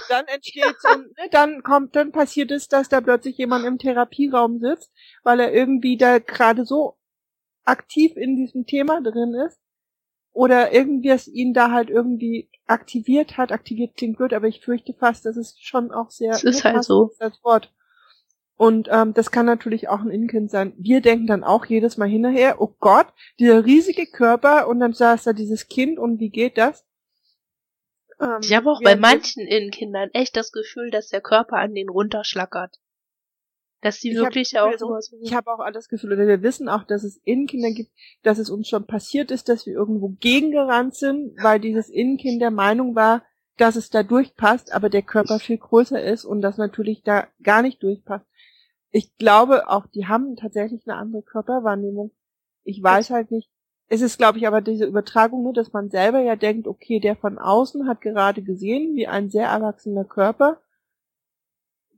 Dann 0.10 0.26
entsteht 0.28 0.76
so, 0.80 0.90
ne, 0.98 1.30
dann 1.32 1.64
kommt, 1.64 1.96
dann 1.96 2.12
passiert 2.12 2.52
es, 2.52 2.68
dass 2.68 2.90
da 2.90 3.00
plötzlich 3.00 3.38
jemand 3.38 3.66
im 3.66 3.78
Therapieraum 3.78 4.60
sitzt, 4.60 4.92
weil 5.24 5.40
er 5.40 5.54
irgendwie 5.54 5.96
da 5.96 6.20
gerade 6.20 6.66
so 6.66 6.98
aktiv 7.64 8.18
in 8.18 8.36
diesem 8.36 8.66
Thema 8.66 9.02
drin 9.02 9.34
ist. 9.34 9.58
Oder 10.34 10.74
irgendwie 10.74 11.10
es 11.10 11.28
ihn 11.28 11.54
da 11.54 11.72
halt 11.72 11.90
irgendwie 11.90 12.50
aktiviert 12.66 13.38
hat, 13.38 13.52
aktiviert 13.52 13.96
klingt 13.96 14.18
gut, 14.18 14.34
aber 14.34 14.48
ich 14.48 14.62
fürchte 14.62 14.94
fast, 14.94 15.26
dass 15.26 15.38
es 15.38 15.58
schon 15.60 15.92
auch 15.92 16.10
sehr, 16.10 16.32
das 16.32 16.44
ist 16.44 16.64
halt 16.64 16.84
so. 16.84 17.12
das 17.20 17.42
Wort 17.44 17.72
und 18.62 18.90
ähm, 18.92 19.16
das 19.16 19.32
kann 19.32 19.48
natürlich 19.48 19.90
auch 19.90 20.02
ein 20.02 20.12
Innenkind 20.12 20.52
sein. 20.52 20.76
Wir 20.78 21.02
denken 21.02 21.26
dann 21.26 21.44
auch 21.44 21.66
jedes 21.66 21.98
Mal 21.98 22.08
hinterher, 22.08 22.62
oh 22.62 22.76
Gott, 22.80 23.08
dieser 23.40 23.66
riesige 23.66 24.06
Körper 24.06 24.68
und 24.68 24.80
dann 24.80 24.94
saß 24.94 25.24
da 25.24 25.34
dieses 25.34 25.68
Kind 25.68 25.98
und 25.98 26.20
wie 26.20 26.30
geht 26.30 26.60
das? 26.60 26.86
Ähm, 28.20 28.38
ich 28.44 28.54
habe 28.56 28.70
auch 28.70 28.80
bei 28.84 28.96
manchen 28.96 29.48
Innenkindern 29.48 30.12
echt 30.14 30.38
das 30.38 30.52
Gefühl, 30.52 30.92
dass 30.92 31.08
der 31.08 31.22
Körper 31.22 31.56
an 31.56 31.74
den 31.74 31.90
runterschlackert. 31.90 32.78
Dass 33.82 34.00
die 34.00 34.14
wirklich 34.14 34.60
auch 34.60 34.78
so, 34.78 34.96
so 35.00 35.18
Ich 35.24 35.34
habe 35.34 35.52
auch 35.52 35.72
das 35.74 35.90
Gefühl, 35.90 36.14
oder 36.14 36.28
wir 36.28 36.44
wissen 36.44 36.70
auch, 36.70 36.84
dass 36.84 37.04
es 37.04 37.18
Innenkinder 37.24 37.72
gibt, 37.72 37.90
dass 38.22 38.38
es 38.38 38.52
uns 38.52 38.68
schon 38.68 38.86
passiert 38.86 39.32
ist, 39.32 39.50
dass 39.50 39.66
wir 39.66 39.74
irgendwo 39.74 40.10
gegengerannt 40.20 40.94
sind, 40.94 41.34
weil 41.42 41.60
dieses 41.60 41.90
Innenkind 41.90 42.40
der 42.40 42.52
Meinung 42.52 42.94
war, 42.94 43.26
dass 43.58 43.76
es 43.76 43.90
da 43.90 44.04
durchpasst, 44.04 44.72
aber 44.72 44.92
der 44.92 45.02
Körper 45.02 45.40
viel 45.40 45.58
größer 45.58 46.00
ist 46.04 46.26
und 46.26 46.44
das 46.44 46.60
natürlich 46.60 47.02
da 47.02 47.28
gar 47.42 47.64
nicht 47.64 47.82
durchpasst 47.82 48.28
ich 48.92 49.16
glaube 49.18 49.70
auch, 49.70 49.88
die 49.88 50.08
haben 50.08 50.36
tatsächlich 50.36 50.88
eine 50.88 50.98
andere 50.98 51.24
Körperwahrnehmung. 51.24 52.12
Ich 52.64 52.82
weiß 52.82 53.10
halt 53.10 53.32
nicht. 53.32 53.50
Es 53.88 54.02
ist, 54.02 54.18
glaube 54.18 54.38
ich, 54.38 54.48
aber 54.48 54.62
diese 54.62 54.86
Übertragung 54.86 55.44
nur, 55.44 55.54
dass 55.54 55.74
man 55.74 55.90
selber 55.90 56.20
ja 56.20 56.36
denkt, 56.36 56.68
okay, 56.68 57.00
der 57.00 57.16
von 57.16 57.38
außen 57.38 57.88
hat 57.88 58.02
gerade 58.02 58.42
gesehen, 58.42 58.96
wie 58.96 59.08
ein 59.08 59.30
sehr 59.30 59.48
erwachsener 59.48 60.06
Körper 60.06 60.62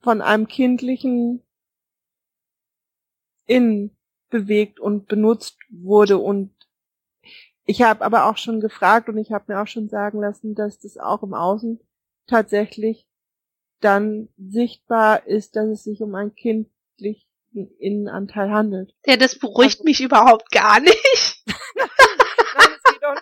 von 0.01 0.21
einem 0.21 0.47
kindlichen 0.47 1.43
Innen 3.45 3.95
bewegt 4.29 4.79
und 4.79 5.07
benutzt 5.07 5.59
wurde 5.69 6.17
und 6.17 6.51
ich 7.65 7.81
habe 7.81 8.03
aber 8.03 8.25
auch 8.25 8.37
schon 8.37 8.59
gefragt 8.59 9.07
und 9.07 9.17
ich 9.17 9.31
habe 9.31 9.53
mir 9.53 9.61
auch 9.61 9.67
schon 9.67 9.87
sagen 9.87 10.19
lassen, 10.19 10.55
dass 10.55 10.79
das 10.79 10.97
auch 10.97 11.23
im 11.23 11.33
Außen 11.33 11.79
tatsächlich 12.27 13.07
dann 13.79 14.29
sichtbar 14.37 15.27
ist, 15.27 15.55
dass 15.55 15.67
es 15.67 15.83
sich 15.83 16.01
um 16.01 16.15
ein 16.15 16.35
Kind 16.35 16.72
wirklich 16.97 17.27
Innenanteil 17.79 18.51
handelt. 18.51 18.93
Ja, 19.05 19.17
das 19.17 19.37
beruhigt 19.37 19.79
also, 19.79 19.83
mich 19.83 20.01
überhaupt 20.01 20.51
gar 20.51 20.79
nicht. 20.79 21.43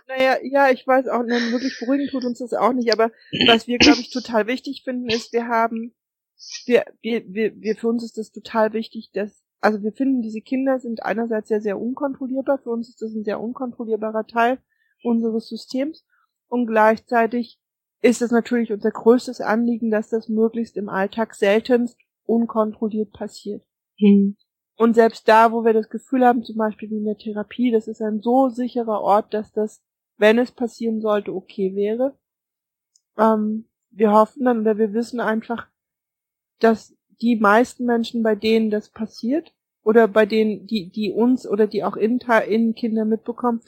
Naja, 0.07 0.37
ja, 0.43 0.69
ich 0.69 0.85
weiß 0.85 1.07
auch, 1.07 1.23
nein, 1.23 1.51
wirklich 1.51 1.79
beruhigen 1.79 2.07
tut 2.07 2.25
uns 2.25 2.39
das 2.39 2.53
auch 2.53 2.73
nicht, 2.73 2.91
aber 2.91 3.11
was 3.47 3.65
wir, 3.65 3.77
glaube 3.77 3.99
ich, 3.99 4.11
total 4.11 4.45
wichtig 4.45 4.83
finden, 4.83 5.09
ist, 5.09 5.33
wir 5.33 5.47
haben, 5.47 5.95
wir, 6.65 6.85
wir, 7.01 7.23
wir, 7.27 7.59
wir, 7.59 7.75
für 7.75 7.87
uns 7.87 8.03
ist 8.03 8.17
das 8.17 8.31
total 8.31 8.73
wichtig, 8.73 9.09
dass, 9.13 9.43
also 9.59 9.81
wir 9.81 9.93
finden, 9.93 10.21
diese 10.21 10.41
Kinder 10.41 10.79
sind 10.79 11.01
einerseits 11.01 11.47
sehr, 11.47 11.61
sehr 11.61 11.79
unkontrollierbar, 11.79 12.59
für 12.59 12.69
uns 12.69 12.89
ist 12.89 13.01
das 13.01 13.13
ein 13.13 13.23
sehr 13.23 13.39
unkontrollierbarer 13.39 14.27
Teil 14.27 14.59
unseres 15.01 15.47
Systems 15.47 16.05
und 16.47 16.67
gleichzeitig 16.67 17.57
ist 18.01 18.21
es 18.21 18.31
natürlich 18.31 18.71
unser 18.71 18.91
größtes 18.91 19.41
Anliegen, 19.41 19.91
dass 19.91 20.09
das 20.09 20.27
möglichst 20.27 20.77
im 20.77 20.89
Alltag 20.89 21.35
seltenst 21.35 21.97
unkontrolliert 22.25 23.11
passiert. 23.13 23.63
Mhm. 23.99 24.37
Und 24.77 24.95
selbst 24.95 25.27
da, 25.27 25.51
wo 25.51 25.63
wir 25.63 25.73
das 25.73 25.89
Gefühl 25.89 26.25
haben, 26.25 26.43
zum 26.43 26.57
Beispiel 26.57 26.89
wie 26.89 26.97
in 26.97 27.05
der 27.05 27.17
Therapie, 27.17 27.71
das 27.71 27.87
ist 27.87 28.01
ein 28.01 28.21
so 28.21 28.49
sicherer 28.49 29.01
Ort, 29.01 29.33
dass 29.33 29.51
das, 29.51 29.83
wenn 30.17 30.39
es 30.39 30.51
passieren 30.51 31.01
sollte, 31.01 31.33
okay 31.33 31.75
wäre. 31.75 32.17
Ähm, 33.17 33.65
wir 33.91 34.11
hoffen 34.11 34.45
dann 34.45 34.61
oder 34.61 34.77
wir 34.77 34.93
wissen 34.93 35.19
einfach, 35.19 35.67
dass 36.59 36.95
die 37.21 37.35
meisten 37.35 37.85
Menschen, 37.85 38.23
bei 38.23 38.35
denen 38.35 38.71
das 38.71 38.89
passiert, 38.89 39.53
oder 39.83 40.07
bei 40.07 40.25
denen, 40.25 40.67
die, 40.67 40.89
die 40.89 41.11
uns 41.11 41.47
oder 41.47 41.67
die 41.67 41.83
auch 41.83 41.95
in, 41.95 42.19
in 42.47 42.75
Kinder 42.75 43.05
mitbekommen, 43.05 43.61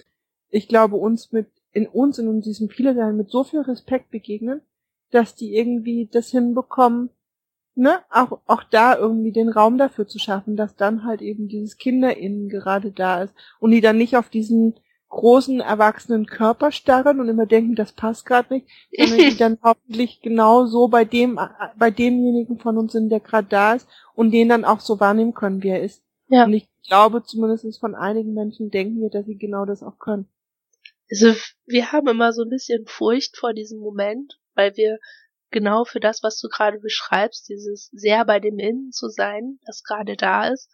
ich 0.50 0.68
glaube, 0.68 0.96
uns 0.96 1.32
mit, 1.32 1.48
in 1.72 1.88
uns 1.88 2.20
in 2.20 2.42
diesem 2.42 2.70
viele 2.70 2.94
sein 2.94 3.18
mit 3.18 3.32
so 3.32 3.44
viel 3.44 3.62
Respekt 3.62 4.12
begegnen, 4.12 4.62
dass 5.10 5.36
die 5.36 5.56
irgendwie 5.56 6.08
das 6.12 6.30
hinbekommen, 6.30 7.10
ne, 7.76 8.00
auch, 8.10 8.40
auch 8.46 8.64
da 8.64 8.98
irgendwie 8.98 9.32
den 9.32 9.50
Raum 9.50 9.78
dafür 9.78 10.08
zu 10.08 10.20
schaffen, 10.20 10.56
dass 10.56 10.76
dann 10.76 11.06
halt 11.06 11.22
eben 11.22 11.48
dieses 11.48 11.78
KinderInnen 11.78 12.50
gerade 12.50 12.92
da 12.92 13.24
ist 13.24 13.34
und 13.60 13.72
die 13.72 13.82
dann 13.82 13.98
nicht 13.98 14.18
auf 14.18 14.30
diesen 14.30 14.76
großen 15.10 15.60
erwachsenen 15.60 16.26
Körper 16.26 16.72
starren 16.72 17.20
und 17.20 17.30
immer 17.30 17.46
denken, 17.46 17.76
das 17.76 17.92
passt 17.92 18.26
gerade 18.26 18.54
nicht, 18.54 18.68
sondern 18.98 19.20
die 19.20 19.38
dann 19.38 19.60
hoffentlich 19.62 20.22
genau 20.22 20.66
so 20.66 20.88
bei 20.88 21.06
dem, 21.06 21.40
bei 21.78 21.92
demjenigen 21.92 22.58
von 22.58 22.78
uns 22.78 22.94
sind, 22.94 23.10
der 23.10 23.20
gerade 23.20 23.48
da 23.48 23.74
ist 23.74 23.88
und 24.16 24.32
den 24.32 24.50
dann 24.50 24.66
auch 24.66 24.80
so 24.80 25.00
wahrnehmen 25.00 25.36
können, 25.36 25.62
wie 25.62 25.70
er 25.70 25.84
ist. 25.84 26.04
Ja. 26.30 26.46
Und 26.46 26.54
ich 26.54 26.68
glaube, 26.88 27.24
zumindest 27.24 27.80
von 27.80 27.94
einigen 27.94 28.34
Menschen 28.34 28.72
denken 28.72 29.02
wir, 29.02 29.10
dass 29.10 29.28
sie 29.28 29.38
genau 29.38 29.66
das 29.66 29.84
auch 29.84 30.00
können. 30.00 30.28
Also 31.12 31.34
wir 31.68 31.92
haben 31.92 32.08
immer 32.08 32.34
so 32.34 32.42
ein 32.42 32.50
bisschen 32.50 32.88
Furcht 32.88 33.38
vor 33.38 33.54
diesem 33.54 33.80
Moment, 33.80 34.40
weil 34.56 34.76
wir 34.78 34.98
genau 35.54 35.86
für 35.86 36.02
das, 36.02 36.22
was 36.24 36.38
du 36.40 36.50
gerade 36.50 36.80
beschreibst, 36.80 37.48
dieses 37.48 37.90
sehr 37.94 38.26
bei 38.26 38.42
dem 38.42 38.60
Innen 38.60 38.92
zu 38.92 39.08
sein, 39.08 39.60
das 39.66 39.84
gerade 39.84 40.18
da 40.18 40.50
ist. 40.50 40.70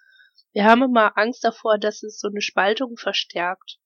Wir 0.52 0.66
haben 0.66 0.82
immer 0.82 1.16
Angst 1.18 1.44
davor, 1.44 1.78
dass 1.78 2.02
es 2.02 2.20
so 2.20 2.28
eine 2.28 2.42
Spaltung 2.42 2.98
verstärkt. 2.98 3.78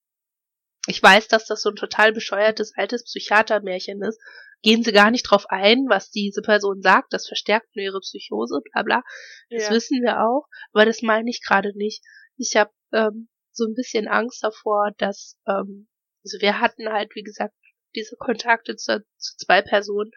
Ich 0.88 1.04
weiß, 1.04 1.28
dass 1.28 1.46
das 1.46 1.62
so 1.62 1.70
ein 1.70 1.76
total 1.76 2.14
bescheuertes 2.14 2.74
altes 2.76 3.04
Psychiatermärchen 3.04 4.02
ist. 4.02 4.20
Gehen 4.62 4.84
Sie 4.84 4.94
gar 4.94 5.12
nicht 5.12 5.24
drauf 5.24 5.46
ein, 5.50 5.88
was 5.90 6.10
diese 6.10 6.42
Person 6.42 6.82
sagt, 6.82 7.12
das 7.12 7.28
verstärkt 7.28 7.76
nur 7.76 7.84
ihre 7.84 8.00
Psychose, 8.00 8.62
bla 8.72 8.84
bla. 8.84 9.04
Das 9.50 9.64
ja. 9.64 9.72
wissen 9.72 10.02
wir 10.02 10.22
auch, 10.22 10.48
aber 10.72 10.86
das 10.86 11.02
meine 11.02 11.30
ich 11.30 11.42
gerade 11.46 11.76
nicht. 11.76 12.02
Ich 12.38 12.56
habe 12.56 12.72
ähm, 12.94 13.28
so 13.52 13.66
ein 13.66 13.74
bisschen 13.74 14.08
Angst 14.08 14.44
davor, 14.44 14.92
dass, 14.98 15.38
ähm, 15.48 15.90
also 16.24 16.38
wir 16.40 16.62
hatten 16.62 16.90
halt, 16.90 17.14
wie 17.16 17.24
gesagt, 17.24 17.54
diese 17.96 18.16
Kontakte 18.16 18.76
zu, 18.76 19.06
zu 19.18 19.38
zwei 19.38 19.62
Personen 19.62 20.12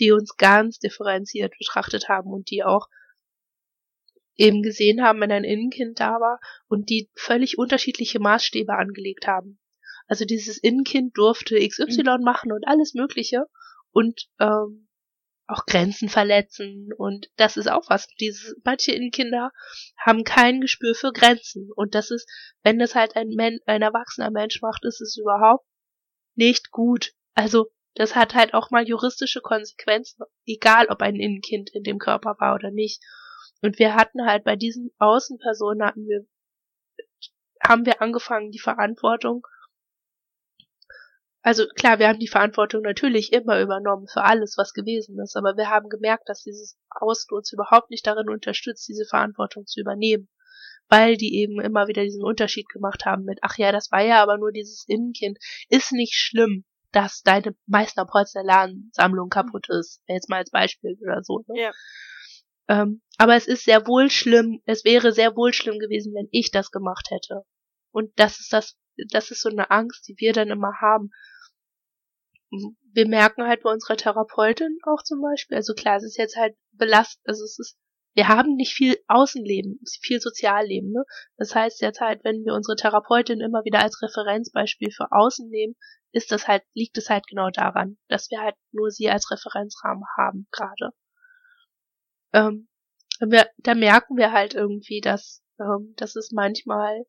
die 0.00 0.12
uns 0.12 0.36
ganz 0.36 0.78
differenziert 0.78 1.54
betrachtet 1.58 2.08
haben 2.08 2.32
und 2.32 2.50
die 2.50 2.64
auch 2.64 2.88
eben 4.36 4.62
gesehen 4.62 5.02
haben, 5.02 5.20
wenn 5.20 5.32
ein 5.32 5.44
Innenkind 5.44 6.00
da 6.00 6.12
war 6.12 6.40
und 6.66 6.88
die 6.88 7.10
völlig 7.14 7.58
unterschiedliche 7.58 8.20
Maßstäbe 8.20 8.74
angelegt 8.74 9.26
haben. 9.26 9.60
Also 10.06 10.24
dieses 10.24 10.58
Innenkind 10.58 11.16
durfte 11.16 11.56
XY 11.56 12.02
mhm. 12.02 12.24
machen 12.24 12.50
und 12.50 12.66
alles 12.66 12.94
Mögliche 12.94 13.44
und 13.92 14.28
ähm, 14.40 14.88
auch 15.46 15.66
Grenzen 15.66 16.08
verletzen 16.08 16.90
und 16.96 17.28
das 17.36 17.56
ist 17.56 17.70
auch 17.70 17.88
was. 17.88 18.06
Diese 18.18 18.54
manche 18.64 18.92
Innenkinder 18.92 19.50
haben 19.98 20.24
kein 20.24 20.60
Gespür 20.60 20.94
für 20.94 21.12
Grenzen 21.12 21.70
und 21.74 21.94
das 21.94 22.10
ist, 22.10 22.28
wenn 22.62 22.78
das 22.78 22.94
halt 22.94 23.16
ein, 23.16 23.28
Men 23.28 23.58
ein 23.66 23.82
erwachsener 23.82 24.30
Mensch 24.30 24.62
macht, 24.62 24.84
ist 24.84 25.00
es 25.00 25.16
überhaupt 25.16 25.66
nicht 26.34 26.70
gut. 26.70 27.12
Also 27.34 27.70
das 27.94 28.14
hat 28.14 28.34
halt 28.34 28.54
auch 28.54 28.70
mal 28.70 28.86
juristische 28.86 29.40
Konsequenzen, 29.40 30.24
egal 30.46 30.86
ob 30.88 31.02
ein 31.02 31.16
Innenkind 31.16 31.70
in 31.70 31.82
dem 31.82 31.98
Körper 31.98 32.36
war 32.38 32.54
oder 32.54 32.70
nicht. 32.70 33.02
Und 33.62 33.78
wir 33.78 33.94
hatten 33.94 34.26
halt 34.26 34.44
bei 34.44 34.56
diesen 34.56 34.90
Außenpersonen 34.98 35.86
hatten 35.86 36.06
wir, 36.06 36.26
haben 37.62 37.84
wir 37.84 38.00
angefangen, 38.00 38.50
die 38.50 38.58
Verantwortung 38.58 39.44
also 41.42 41.66
klar, 41.74 41.98
wir 41.98 42.08
haben 42.08 42.18
die 42.18 42.28
Verantwortung 42.28 42.82
natürlich 42.82 43.32
immer 43.32 43.60
übernommen 43.60 44.06
für 44.06 44.22
alles, 44.22 44.56
was 44.58 44.74
gewesen 44.74 45.18
ist, 45.20 45.36
aber 45.36 45.56
wir 45.56 45.70
haben 45.70 45.88
gemerkt, 45.88 46.28
dass 46.28 46.42
dieses 46.42 46.78
Außen 46.90 47.34
uns 47.34 47.52
überhaupt 47.52 47.90
nicht 47.90 48.06
darin 48.06 48.28
unterstützt, 48.28 48.86
diese 48.88 49.06
Verantwortung 49.06 49.66
zu 49.66 49.80
übernehmen, 49.80 50.28
weil 50.88 51.16
die 51.16 51.36
eben 51.36 51.58
immer 51.60 51.88
wieder 51.88 52.02
diesen 52.02 52.22
Unterschied 52.22 52.68
gemacht 52.68 53.06
haben 53.06 53.24
mit, 53.24 53.38
ach 53.40 53.56
ja, 53.56 53.72
das 53.72 53.90
war 53.90 54.02
ja 54.02 54.22
aber 54.22 54.36
nur 54.36 54.52
dieses 54.52 54.84
Innenkind, 54.86 55.38
ist 55.70 55.92
nicht 55.92 56.14
schlimm, 56.14 56.64
dass 56.92 57.22
deine 57.22 57.54
Meißner 57.66 58.06
Porzellansammlung 58.06 59.28
kaputt 59.28 59.68
ist, 59.68 60.02
jetzt 60.06 60.28
mal 60.28 60.38
als 60.38 60.50
Beispiel 60.50 60.96
oder 61.02 61.22
so. 61.22 61.44
Ne? 61.48 61.62
Ja. 61.62 61.72
Ähm, 62.68 63.02
aber 63.18 63.34
es 63.36 63.48
ist 63.48 63.64
sehr 63.64 63.86
wohl 63.86 64.10
schlimm, 64.10 64.62
es 64.64 64.84
wäre 64.84 65.12
sehr 65.12 65.36
wohl 65.36 65.52
schlimm 65.52 65.78
gewesen, 65.78 66.14
wenn 66.14 66.28
ich 66.30 66.50
das 66.50 66.70
gemacht 66.70 67.08
hätte. 67.10 67.42
Und 67.92 68.12
das 68.16 68.40
ist 68.40 68.52
das, 68.52 68.76
das 69.10 69.30
ist 69.30 69.42
so 69.42 69.48
eine 69.48 69.70
Angst, 69.70 70.06
die 70.08 70.14
wir 70.18 70.32
dann 70.32 70.50
immer 70.50 70.80
haben, 70.80 71.10
wir 72.92 73.08
merken 73.08 73.46
halt 73.46 73.62
bei 73.62 73.70
unserer 73.70 73.96
Therapeutin 73.96 74.78
auch 74.84 75.02
zum 75.02 75.20
Beispiel, 75.20 75.56
also 75.56 75.74
klar, 75.74 75.96
es 75.96 76.04
ist 76.04 76.18
jetzt 76.18 76.36
halt 76.36 76.56
belastend, 76.72 77.22
also 77.26 77.44
es 77.44 77.58
ist, 77.58 77.78
wir 78.14 78.28
haben 78.28 78.56
nicht 78.56 78.74
viel 78.74 78.96
Außenleben, 79.06 79.80
viel 80.02 80.20
Sozialleben, 80.20 80.90
ne? 80.92 81.04
Das 81.36 81.54
heißt 81.54 81.82
halt, 82.00 82.24
wenn 82.24 82.44
wir 82.44 82.54
unsere 82.54 82.76
Therapeutin 82.76 83.40
immer 83.40 83.64
wieder 83.64 83.80
als 83.80 84.02
Referenzbeispiel 84.02 84.90
für 84.90 85.12
Außen 85.12 85.48
nehmen, 85.48 85.76
ist 86.12 86.32
das 86.32 86.48
halt, 86.48 86.64
liegt 86.74 86.98
es 86.98 87.08
halt 87.08 87.26
genau 87.28 87.50
daran, 87.50 87.98
dass 88.08 88.30
wir 88.30 88.40
halt 88.40 88.56
nur 88.72 88.90
sie 88.90 89.08
als 89.08 89.30
Referenzrahmen 89.30 90.04
haben, 90.16 90.48
gerade. 90.50 90.90
Ähm, 92.32 92.68
wir, 93.20 93.48
da 93.58 93.74
merken 93.74 94.16
wir 94.16 94.32
halt 94.32 94.54
irgendwie, 94.54 95.00
dass, 95.00 95.42
ähm, 95.60 95.94
dass 95.96 96.16
es 96.16 96.32
manchmal, 96.32 97.06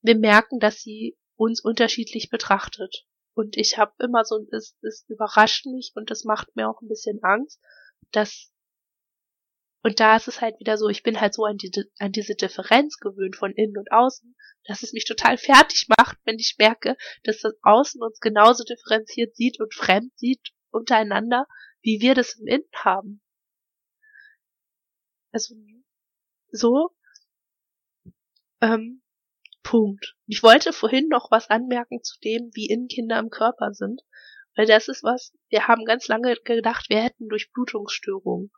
wir 0.00 0.16
merken, 0.16 0.58
dass 0.58 0.80
sie 0.80 1.16
uns 1.36 1.62
unterschiedlich 1.62 2.28
betrachtet. 2.28 3.06
Und 3.34 3.56
ich 3.56 3.78
habe 3.78 3.92
immer 3.98 4.24
so, 4.24 4.44
es, 4.50 4.76
es 4.82 5.04
überrascht 5.08 5.66
mich 5.66 5.92
und 5.94 6.10
das 6.10 6.24
macht 6.24 6.54
mir 6.56 6.68
auch 6.68 6.80
ein 6.82 6.88
bisschen 6.88 7.22
Angst, 7.22 7.60
dass 8.10 8.51
und 9.82 9.98
da 9.98 10.16
ist 10.16 10.28
es 10.28 10.40
halt 10.40 10.58
wieder 10.60 10.78
so, 10.78 10.88
ich 10.88 11.02
bin 11.02 11.20
halt 11.20 11.34
so 11.34 11.44
an, 11.44 11.56
die, 11.56 11.70
an 11.98 12.12
diese 12.12 12.36
Differenz 12.36 12.98
gewöhnt 12.98 13.36
von 13.36 13.52
innen 13.52 13.76
und 13.76 13.90
außen, 13.90 14.36
dass 14.64 14.82
es 14.82 14.92
mich 14.92 15.04
total 15.04 15.36
fertig 15.36 15.88
macht, 15.98 16.18
wenn 16.24 16.38
ich 16.38 16.56
merke, 16.58 16.96
dass 17.24 17.40
das 17.40 17.54
Außen 17.62 18.00
uns 18.00 18.20
genauso 18.20 18.62
differenziert 18.64 19.34
sieht 19.34 19.60
und 19.60 19.74
fremd 19.74 20.16
sieht 20.16 20.52
untereinander, 20.70 21.46
wie 21.82 22.00
wir 22.00 22.14
das 22.14 22.36
im 22.36 22.46
Innen 22.46 22.68
haben. 22.74 23.22
Also 25.32 25.56
so. 26.50 26.90
Ähm, 28.60 29.02
Punkt. 29.64 30.16
Ich 30.26 30.42
wollte 30.42 30.72
vorhin 30.72 31.08
noch 31.08 31.30
was 31.30 31.48
anmerken 31.50 32.02
zu 32.02 32.18
dem, 32.20 32.50
wie 32.54 32.66
Innenkinder 32.66 33.18
im 33.18 33.30
Körper 33.30 33.72
sind, 33.72 34.02
weil 34.54 34.66
das 34.66 34.88
ist 34.88 35.02
was, 35.02 35.32
wir 35.48 35.66
haben 35.66 35.84
ganz 35.84 36.08
lange 36.08 36.36
gedacht, 36.44 36.88
wir 36.88 37.02
hätten 37.02 37.28
Durchblutungsstörungen, 37.28 38.52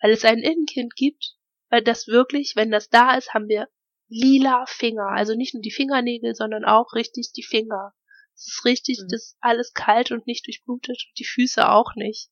weil 0.00 0.12
es 0.12 0.24
ein 0.24 0.38
Innenkind 0.38 0.94
gibt, 0.96 1.34
weil 1.68 1.82
das 1.82 2.06
wirklich, 2.06 2.54
wenn 2.56 2.70
das 2.70 2.88
da 2.88 3.16
ist, 3.16 3.34
haben 3.34 3.48
wir 3.48 3.68
lila 4.08 4.64
Finger, 4.66 5.08
also 5.08 5.34
nicht 5.34 5.54
nur 5.54 5.62
die 5.62 5.70
Fingernägel, 5.70 6.34
sondern 6.34 6.64
auch 6.64 6.94
richtig 6.94 7.32
die 7.32 7.44
Finger. 7.44 7.92
Es 8.34 8.48
ist 8.48 8.64
richtig, 8.64 8.98
mhm. 9.00 9.08
das 9.10 9.22
ist 9.22 9.36
alles 9.40 9.72
kalt 9.72 10.10
und 10.10 10.26
nicht 10.26 10.46
durchblutet 10.46 11.06
und 11.08 11.18
die 11.18 11.26
Füße 11.26 11.68
auch 11.68 11.94
nicht. 11.94 12.30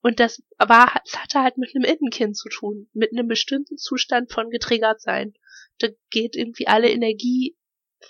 Und 0.00 0.20
das 0.20 0.42
war, 0.58 1.00
es 1.04 1.18
hatte 1.18 1.42
halt 1.42 1.58
mit 1.58 1.74
einem 1.74 1.84
Innenkind 1.84 2.36
zu 2.36 2.48
tun, 2.48 2.88
mit 2.92 3.12
einem 3.12 3.28
bestimmten 3.28 3.76
Zustand 3.76 4.32
von 4.32 4.50
getriggert 4.50 5.00
sein 5.00 5.34
da 5.78 5.88
geht 6.10 6.36
irgendwie 6.36 6.66
alle 6.66 6.90
Energie 6.90 7.56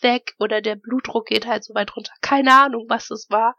weg 0.00 0.34
oder 0.38 0.60
der 0.60 0.76
Blutdruck 0.76 1.26
geht 1.26 1.46
halt 1.46 1.64
so 1.64 1.74
weit 1.74 1.94
runter. 1.96 2.12
Keine 2.20 2.54
Ahnung, 2.54 2.86
was 2.88 3.08
das 3.08 3.28
war. 3.30 3.56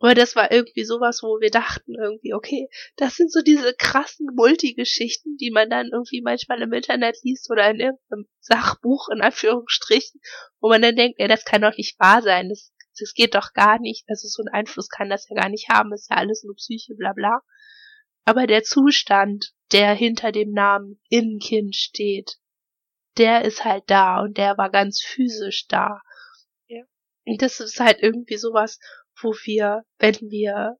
Aber 0.00 0.14
das 0.14 0.36
war 0.36 0.52
irgendwie 0.52 0.84
sowas, 0.84 1.22
wo 1.22 1.40
wir 1.40 1.50
dachten 1.50 1.94
irgendwie, 1.94 2.32
okay, 2.32 2.68
das 2.96 3.16
sind 3.16 3.32
so 3.32 3.42
diese 3.42 3.74
krassen 3.74 4.28
Multigeschichten, 4.34 5.36
die 5.36 5.50
man 5.50 5.70
dann 5.70 5.88
irgendwie 5.92 6.20
manchmal 6.22 6.62
im 6.62 6.72
Internet 6.72 7.16
liest 7.24 7.50
oder 7.50 7.68
in 7.70 7.80
irgendeinem 7.80 8.28
Sachbuch 8.38 9.08
in 9.08 9.20
Anführungsstrichen, 9.20 10.20
wo 10.60 10.68
man 10.68 10.82
dann 10.82 10.94
denkt, 10.94 11.18
ey, 11.18 11.26
das 11.26 11.44
kann 11.44 11.62
doch 11.62 11.76
nicht 11.76 11.98
wahr 11.98 12.22
sein, 12.22 12.48
das, 12.48 12.72
das 12.98 13.12
geht 13.12 13.34
doch 13.34 13.52
gar 13.54 13.80
nicht, 13.80 14.04
also 14.08 14.28
so 14.28 14.42
einen 14.42 14.54
Einfluss 14.54 14.88
kann 14.88 15.10
das 15.10 15.28
ja 15.28 15.34
gar 15.34 15.48
nicht 15.48 15.68
haben, 15.68 15.92
ist 15.92 16.10
ja 16.10 16.16
alles 16.16 16.44
nur 16.44 16.54
Psyche, 16.54 16.94
bla 16.94 17.12
bla. 17.12 17.42
Aber 18.24 18.46
der 18.46 18.62
Zustand, 18.62 19.52
der 19.72 19.94
hinter 19.94 20.30
dem 20.30 20.52
Namen 20.52 21.00
Innenkind 21.08 21.74
steht, 21.74 22.36
der 23.16 23.44
ist 23.44 23.64
halt 23.64 23.84
da 23.88 24.20
und 24.20 24.38
der 24.38 24.56
war 24.58 24.70
ganz 24.70 25.02
physisch 25.02 25.66
da. 25.66 26.02
Ja. 26.68 26.84
Und 27.24 27.42
das 27.42 27.58
ist 27.58 27.80
halt 27.80 27.98
irgendwie 28.00 28.36
sowas, 28.36 28.78
wo 29.22 29.34
wir, 29.44 29.84
wenn 29.98 30.16
wir 30.30 30.78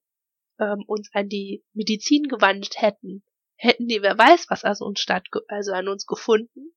ähm, 0.58 0.84
uns 0.86 1.10
an 1.12 1.28
die 1.28 1.64
Medizin 1.72 2.24
gewandt 2.24 2.80
hätten, 2.80 3.24
hätten 3.56 3.88
die, 3.88 4.02
wer 4.02 4.16
weiß, 4.16 4.46
was 4.48 4.64
an 4.64 4.76
uns 4.80 5.00
statt, 5.00 5.26
also 5.48 5.72
an 5.72 5.88
uns 5.88 6.06
gefunden 6.06 6.72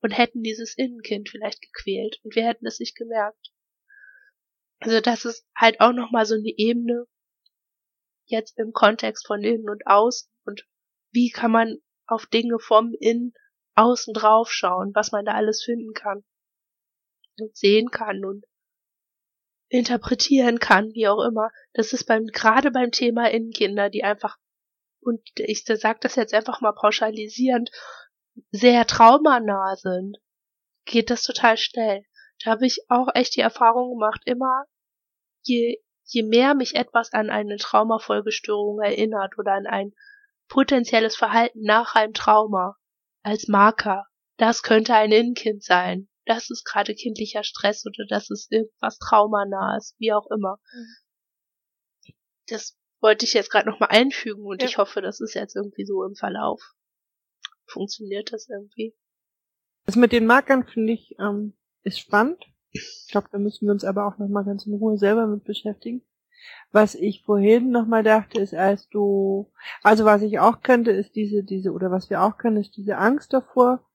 und 0.00 0.10
hätten 0.10 0.42
dieses 0.42 0.76
Innenkind 0.76 1.28
vielleicht 1.30 1.60
gequält 1.60 2.20
und 2.22 2.34
wir 2.34 2.46
hätten 2.46 2.66
es 2.66 2.80
nicht 2.80 2.96
gemerkt. 2.96 3.52
Also 4.80 5.00
das 5.00 5.24
ist 5.24 5.46
halt 5.56 5.80
auch 5.80 5.92
nochmal 5.92 6.26
so 6.26 6.34
eine 6.34 6.52
Ebene 6.56 7.06
jetzt 8.26 8.58
im 8.58 8.72
Kontext 8.72 9.26
von 9.26 9.42
innen 9.42 9.68
und 9.68 9.86
außen 9.86 10.28
und 10.44 10.66
wie 11.12 11.30
kann 11.30 11.50
man 11.50 11.78
auf 12.06 12.26
Dinge 12.26 12.58
vom 12.58 12.94
Innen 12.98 13.32
außen 13.76 14.14
drauf 14.14 14.50
schauen, 14.50 14.94
was 14.94 15.12
man 15.12 15.24
da 15.24 15.32
alles 15.32 15.62
finden 15.62 15.94
kann 15.94 16.24
und 17.38 17.56
sehen 17.56 17.90
kann 17.90 18.24
und 18.24 18.44
interpretieren 19.74 20.60
kann, 20.60 20.92
wie 20.94 21.08
auch 21.08 21.20
immer. 21.24 21.50
Das 21.72 21.92
ist 21.92 22.04
beim, 22.04 22.26
gerade 22.26 22.70
beim 22.70 22.92
Thema 22.92 23.28
Innenkinder, 23.30 23.90
die 23.90 24.04
einfach, 24.04 24.36
und 25.00 25.20
ich 25.34 25.64
sage 25.64 25.98
das 26.00 26.14
jetzt 26.14 26.32
einfach 26.32 26.60
mal 26.60 26.72
pauschalisierend, 26.72 27.70
sehr 28.52 28.86
traumanah 28.86 29.74
sind, 29.74 30.18
geht 30.84 31.10
das 31.10 31.24
total 31.24 31.56
schnell. 31.56 32.04
Da 32.42 32.52
habe 32.52 32.66
ich 32.66 32.86
auch 32.88 33.08
echt 33.14 33.34
die 33.34 33.40
Erfahrung 33.40 33.98
gemacht, 33.98 34.22
immer 34.26 34.64
je, 35.42 35.82
je 36.04 36.22
mehr 36.22 36.54
mich 36.54 36.76
etwas 36.76 37.12
an 37.12 37.28
eine 37.28 37.56
Traumafolgestörung 37.56 38.80
erinnert 38.80 39.38
oder 39.38 39.54
an 39.54 39.66
ein 39.66 39.92
potenzielles 40.46 41.16
Verhalten 41.16 41.62
nach 41.62 41.96
einem 41.96 42.12
Trauma, 42.14 42.76
als 43.22 43.48
Marker. 43.48 44.06
Das 44.36 44.62
könnte 44.62 44.94
ein 44.94 45.10
Innenkind 45.10 45.64
sein. 45.64 46.08
Das 46.26 46.50
ist 46.50 46.64
gerade 46.64 46.94
kindlicher 46.94 47.44
Stress 47.44 47.84
oder 47.86 48.06
das 48.08 48.30
ist 48.30 48.50
irgendwas 48.50 48.98
traumanahes, 48.98 49.94
wie 49.98 50.12
auch 50.12 50.30
immer. 50.30 50.58
Mhm. 50.72 52.14
Das 52.46 52.76
wollte 53.00 53.24
ich 53.24 53.34
jetzt 53.34 53.50
gerade 53.50 53.68
nochmal 53.68 53.90
einfügen 53.90 54.44
und 54.44 54.62
ja. 54.62 54.68
ich 54.68 54.78
hoffe, 54.78 55.02
das 55.02 55.20
ist 55.20 55.34
jetzt 55.34 55.56
irgendwie 55.56 55.84
so 55.84 56.04
im 56.04 56.14
Verlauf. 56.14 56.62
Funktioniert 57.66 58.32
das 58.32 58.48
irgendwie? 58.48 58.94
Das 59.86 59.96
mit 59.96 60.12
den 60.12 60.26
Markern 60.26 60.66
finde 60.66 60.94
ich 60.94 61.14
ähm, 61.18 61.54
ist 61.82 61.98
spannend. 61.98 62.42
Ich 62.70 63.08
glaube, 63.10 63.28
da 63.30 63.38
müssen 63.38 63.66
wir 63.66 63.72
uns 63.72 63.84
aber 63.84 64.06
auch 64.06 64.18
nochmal 64.18 64.44
ganz 64.44 64.66
in 64.66 64.74
Ruhe 64.74 64.98
selber 64.98 65.26
mit 65.26 65.44
beschäftigen. 65.44 66.02
Was 66.72 66.94
ich 66.94 67.22
vorhin 67.22 67.70
nochmal 67.70 68.02
dachte, 68.02 68.40
ist, 68.40 68.54
als 68.54 68.88
du, 68.88 69.52
also 69.82 70.04
was 70.04 70.22
ich 70.22 70.40
auch 70.40 70.60
könnte, 70.62 70.90
ist 70.90 71.14
diese, 71.14 71.44
diese, 71.44 71.72
oder 71.72 71.90
was 71.90 72.10
wir 72.10 72.22
auch 72.22 72.36
können, 72.36 72.56
ist 72.56 72.76
diese 72.76 72.98
Angst 72.98 73.32
davor, 73.32 73.86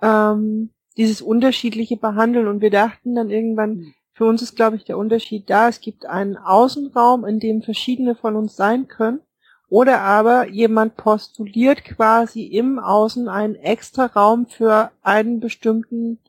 ähm, 0.00 0.72
dieses 0.96 1.20
unterschiedliche 1.22 1.96
Behandeln. 1.96 2.48
Und 2.48 2.60
wir 2.60 2.70
dachten 2.70 3.14
dann 3.14 3.30
irgendwann, 3.30 3.94
für 4.12 4.24
uns 4.24 4.40
ist, 4.40 4.56
glaube 4.56 4.76
ich, 4.76 4.84
der 4.84 4.96
Unterschied 4.96 5.50
da, 5.50 5.68
es 5.68 5.80
gibt 5.80 6.06
einen 6.06 6.36
Außenraum, 6.36 7.24
in 7.26 7.38
dem 7.38 7.62
verschiedene 7.62 8.14
von 8.14 8.34
uns 8.34 8.56
sein 8.56 8.88
können, 8.88 9.20
oder 9.68 10.00
aber 10.00 10.48
jemand 10.48 10.96
postuliert 10.96 11.84
quasi 11.84 12.44
im 12.44 12.78
Außen 12.78 13.28
einen 13.28 13.56
extra 13.56 14.06
Raum 14.06 14.46
für 14.46 14.92
einen 15.02 15.40
bestimmten 15.40 16.20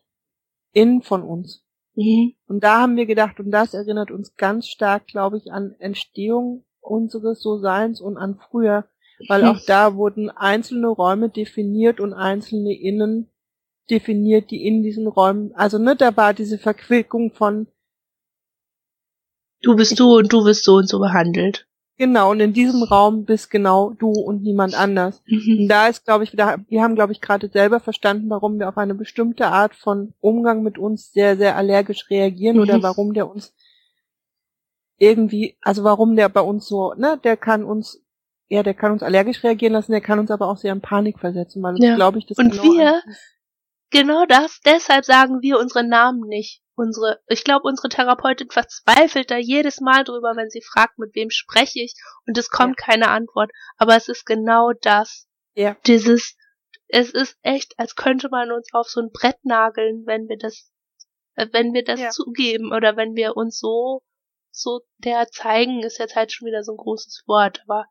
Innen 0.74 1.02
von 1.02 1.22
uns. 1.22 1.64
Mhm. 1.96 2.34
Und 2.48 2.64
da 2.64 2.82
haben 2.82 2.98
wir 2.98 3.06
gedacht, 3.06 3.40
und 3.40 3.52
das 3.52 3.74
erinnert 3.74 4.12
uns 4.12 4.36
ganz 4.36 4.68
stark, 4.68 5.08
glaube 5.08 5.38
ich, 5.38 5.52
an 5.52 5.76
Entstehung 5.80 6.66
unseres 6.82 7.42
So-Seins 7.42 8.02
und 8.02 8.18
an 8.18 8.40
früher, 8.50 8.86
weil 9.28 9.46
auch 9.46 9.60
da 9.66 9.96
wurden 9.96 10.30
einzelne 10.30 10.88
Räume 10.88 11.30
definiert 11.30 12.00
und 12.00 12.14
einzelne 12.14 12.74
Innen 12.74 13.30
definiert, 13.90 14.52
die 14.52 14.66
in 14.66 14.84
diesen 14.84 15.08
Räumen, 15.08 15.54
also 15.56 15.78
ne, 15.78 15.96
da 15.96 16.16
war 16.18 16.34
diese 16.34 16.58
Verquickung 16.58 17.32
von 17.34 17.68
Du 19.62 19.76
bist 19.76 20.00
du 20.00 20.18
und 20.18 20.32
du 20.32 20.46
wirst 20.46 20.64
so 20.64 20.76
und 20.76 20.88
so 20.88 21.00
behandelt. 21.00 21.68
Genau, 21.98 22.30
und 22.30 22.40
in 22.40 22.54
diesem 22.54 22.84
Raum 22.84 23.26
bist 23.26 23.50
genau 23.50 23.90
du 23.90 24.12
und 24.12 24.44
niemand 24.44 24.76
anders. 24.76 25.24
Mhm. 25.26 25.62
Und 25.62 25.68
da 25.68 25.88
ist, 25.88 26.06
glaube 26.06 26.24
ich, 26.24 26.32
wieder, 26.32 26.60
wir 26.70 26.84
haben, 26.84 26.94
glaube 26.94 27.12
ich, 27.12 27.22
gerade 27.22 27.50
selber 27.50 27.80
verstanden, 27.80 28.30
warum 28.30 28.60
wir 28.60 28.70
auf 28.70 28.78
eine 28.78 28.94
bestimmte 28.94 29.48
Art 29.48 29.74
von 29.74 30.14
Umgang 30.20 30.62
mit 30.62 30.78
uns 30.78 31.12
sehr, 31.12 31.38
sehr 31.38 31.56
allergisch 31.56 32.08
reagieren 32.12 32.58
mhm. 32.58 32.62
oder 32.62 32.84
warum 32.84 33.14
der 33.14 33.28
uns 33.28 33.56
irgendwie, 35.00 35.58
also 35.62 35.84
warum 35.84 36.16
der 36.16 36.30
bei 36.30 36.42
uns 36.42 36.68
so, 36.68 36.94
ne, 36.94 37.20
der 37.24 37.36
kann 37.36 37.64
uns, 37.64 38.04
ja, 38.48 38.62
der 38.62 38.76
kann 38.76 38.92
uns 38.92 39.02
allergisch 39.02 39.44
reagieren 39.44 39.74
lassen, 39.74 39.92
der 39.92 40.02
kann 40.02 40.20
uns 40.20 40.30
aber 40.30 40.48
auch 40.50 40.58
sehr 40.58 40.74
in 40.74 40.82
Panik 40.82 41.20
versetzen, 41.20 41.64
weil 41.64 41.76
ja. 41.80 41.96
glaube 41.96 42.20
ich, 42.20 42.28
das 42.28 42.38
Und 42.38 42.52
genau 42.52 42.64
wir, 42.64 43.02
genau 43.90 44.26
das, 44.26 44.60
deshalb 44.66 45.06
sagen 45.06 45.42
wir 45.42 45.60
unsere 45.60 45.84
Namen 45.84 46.22
nicht 46.28 46.62
unsere, 46.78 47.20
ich 47.28 47.44
glaube, 47.44 47.68
unsere 47.68 47.90
Therapeutin 47.90 48.50
verzweifelt 48.52 49.32
da 49.32 49.38
jedes 49.38 49.82
Mal 49.82 50.04
drüber, 50.04 50.34
wenn 50.36 50.50
sie 50.50 50.62
fragt, 50.62 51.00
mit 51.00 51.16
wem 51.16 51.32
spreche 51.32 51.82
ich 51.82 51.96
und 52.26 52.38
es 52.38 52.50
kommt 52.50 52.80
ja. 52.80 52.86
keine 52.86 53.10
Antwort. 53.10 53.52
Aber 53.78 53.98
es 53.98 54.08
ist 54.08 54.26
genau 54.26 54.72
das. 54.82 55.28
Ja. 55.56 55.76
Dieses, 55.88 56.38
es 56.88 57.10
ist 57.10 57.36
echt, 57.42 57.74
als 57.80 57.96
könnte 57.96 58.30
man 58.30 58.52
uns 58.52 58.70
auf 58.74 58.88
so 58.88 59.02
ein 59.02 59.12
Brett 59.12 59.44
nageln, 59.44 60.04
wenn 60.06 60.30
wir 60.30 60.38
das, 60.38 60.72
äh, 61.34 61.48
wenn 61.52 61.74
wir 61.74 61.84
das 61.84 62.00
ja. 62.00 62.10
zugeben 62.12 62.72
oder 62.72 62.96
wenn 62.96 63.16
wir 63.16 63.36
uns 63.36 63.58
so, 63.58 64.04
so 64.52 64.82
der 65.00 65.28
zeigen, 65.30 65.82
ist 65.82 65.98
jetzt 65.98 66.16
halt 66.16 66.32
schon 66.32 66.46
wieder 66.46 66.64
so 66.64 66.74
ein 66.74 66.78
großes 66.78 67.24
Wort, 67.26 67.64
aber. 67.68 67.88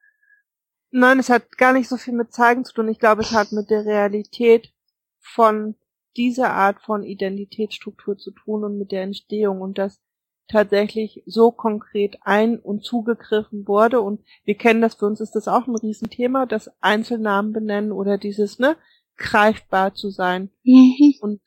Nein, 0.90 1.18
es 1.18 1.28
hat 1.28 1.58
gar 1.58 1.72
nicht 1.72 1.88
so 1.88 1.96
viel 1.96 2.14
mit 2.14 2.32
zeigen 2.32 2.64
zu 2.64 2.72
tun. 2.72 2.88
Ich 2.88 3.00
glaube, 3.00 3.22
es 3.22 3.32
hat 3.32 3.50
mit 3.50 3.68
der 3.68 3.84
Realität 3.84 4.72
von 5.18 5.74
dieser 6.16 6.50
Art 6.50 6.80
von 6.82 7.02
Identitätsstruktur 7.02 8.16
zu 8.16 8.30
tun 8.30 8.64
und 8.64 8.78
mit 8.78 8.92
der 8.92 9.02
Entstehung 9.02 9.60
und 9.60 9.78
dass 9.78 10.00
tatsächlich 10.48 11.22
so 11.26 11.50
konkret 11.50 12.18
ein- 12.22 12.58
und 12.58 12.84
zugegriffen 12.84 13.66
wurde 13.66 14.00
und 14.00 14.24
wir 14.44 14.54
kennen 14.54 14.80
das, 14.80 14.94
für 14.94 15.06
uns 15.06 15.20
ist 15.20 15.34
das 15.34 15.48
auch 15.48 15.66
ein 15.66 15.76
Riesenthema, 15.76 16.46
das 16.46 16.70
Einzelnamen 16.80 17.52
benennen 17.52 17.92
oder 17.92 18.16
dieses, 18.16 18.58
ne, 18.58 18.76
greifbar 19.16 19.94
zu 19.94 20.10
sein 20.10 20.50
mhm. 20.62 21.14
und 21.20 21.40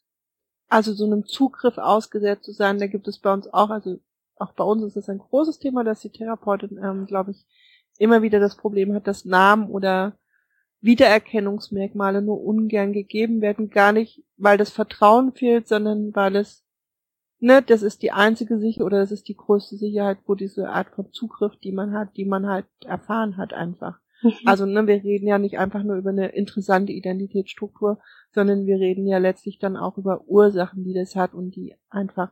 also 0.68 0.94
so 0.94 1.06
einem 1.06 1.26
Zugriff 1.26 1.78
ausgesetzt 1.78 2.46
zu 2.46 2.52
sein, 2.52 2.78
da 2.78 2.88
gibt 2.88 3.08
es 3.08 3.20
bei 3.20 3.34
uns 3.34 3.48
auch, 3.48 3.70
also 3.70 4.00
auch 4.36 4.54
bei 4.54 4.64
uns 4.64 4.84
ist 4.84 4.98
es 4.98 5.10
ein 5.10 5.20
großes 5.20 5.60
Thema, 5.60 5.84
dass 5.84 6.02
die 6.02 6.12
Therapeutin, 6.12 6.80
ähm, 6.82 7.06
glaube 7.06 7.32
ich, 7.32 7.46
immer 7.98 8.22
wieder 8.22 8.40
das 8.40 8.56
Problem 8.56 8.94
hat, 8.94 9.08
dass 9.08 9.26
Namen 9.26 9.70
oder 9.70 10.18
Wiedererkennungsmerkmale 10.82 12.22
nur 12.22 12.42
ungern 12.42 12.94
gegeben 12.94 13.42
werden, 13.42 13.70
gar 13.70 13.92
nicht, 13.92 14.24
weil 14.38 14.58
das 14.58 14.70
Vertrauen 14.70 15.34
fehlt, 15.34 15.68
sondern 15.68 16.16
weil 16.16 16.38
es, 16.38 16.66
ne, 17.40 17.62
das 17.62 17.82
ist 17.82 18.02
die 18.02 18.12
einzige 18.12 18.60
Sicherheit 18.60 18.86
oder 18.86 19.00
das 19.00 19.12
ist 19.12 19.28
die 19.28 19.36
größte 19.36 19.76
Sicherheit, 19.76 20.20
wo 20.26 20.36
diese 20.36 20.70
Art 20.70 20.90
von 20.96 21.12
Zugriff, 21.12 21.58
die 21.58 21.74
man 21.74 21.94
hat, 21.94 22.16
die 22.16 22.26
man 22.26 22.48
halt 22.48 22.66
erfahren 22.86 23.38
hat 23.38 23.54
einfach. 23.54 24.00
Mhm. 24.22 24.34
Also, 24.46 24.66
ne, 24.66 24.88
wir 24.88 25.04
reden 25.04 25.28
ja 25.28 25.38
nicht 25.38 25.60
einfach 25.60 25.84
nur 25.84 25.98
über 25.98 26.12
eine 26.12 26.30
interessante 26.30 26.94
Identitätsstruktur, 26.94 28.00
sondern 28.32 28.66
wir 28.66 28.78
reden 28.78 29.06
ja 29.06 29.18
letztlich 29.18 29.60
dann 29.60 29.76
auch 29.76 29.98
über 29.98 30.24
Ursachen, 30.28 30.84
die 30.84 30.94
das 30.94 31.16
hat 31.16 31.34
und 31.34 31.52
die 31.56 31.76
einfach, 31.90 32.32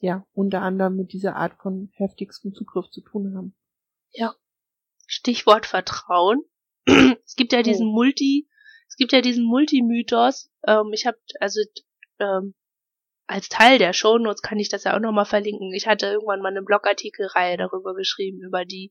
ja, 0.00 0.26
unter 0.32 0.62
anderem 0.62 0.96
mit 0.96 1.12
dieser 1.12 1.36
Art 1.36 1.54
von 1.60 1.90
heftigstem 1.92 2.54
Zugriff 2.54 2.88
zu 2.90 3.02
tun 3.02 3.34
haben. 3.34 3.54
Ja. 4.12 4.34
Stichwort 5.06 5.64
Vertrauen 5.66 6.42
es 7.28 7.36
gibt 7.36 7.52
ja 7.52 7.62
diesen 7.62 7.88
oh. 7.88 7.92
Multi, 7.92 8.48
es 8.88 8.96
gibt 8.96 9.12
ja 9.12 9.20
diesen 9.20 9.44
Multimythos. 9.44 10.50
Ähm, 10.66 10.90
ich 10.92 11.06
habe 11.06 11.18
also 11.40 11.60
ähm, 12.18 12.54
als 13.26 13.50
Teil 13.50 13.78
der 13.78 13.92
Shownotes 13.92 14.40
kann 14.40 14.58
ich 14.58 14.70
das 14.70 14.84
ja 14.84 14.96
auch 14.96 15.00
nochmal 15.00 15.26
verlinken. 15.26 15.74
Ich 15.74 15.86
hatte 15.86 16.06
irgendwann 16.06 16.40
mal 16.40 16.48
eine 16.48 16.62
Blogartikelreihe 16.62 17.58
darüber 17.58 17.94
geschrieben, 17.94 18.40
über 18.40 18.64
die 18.64 18.90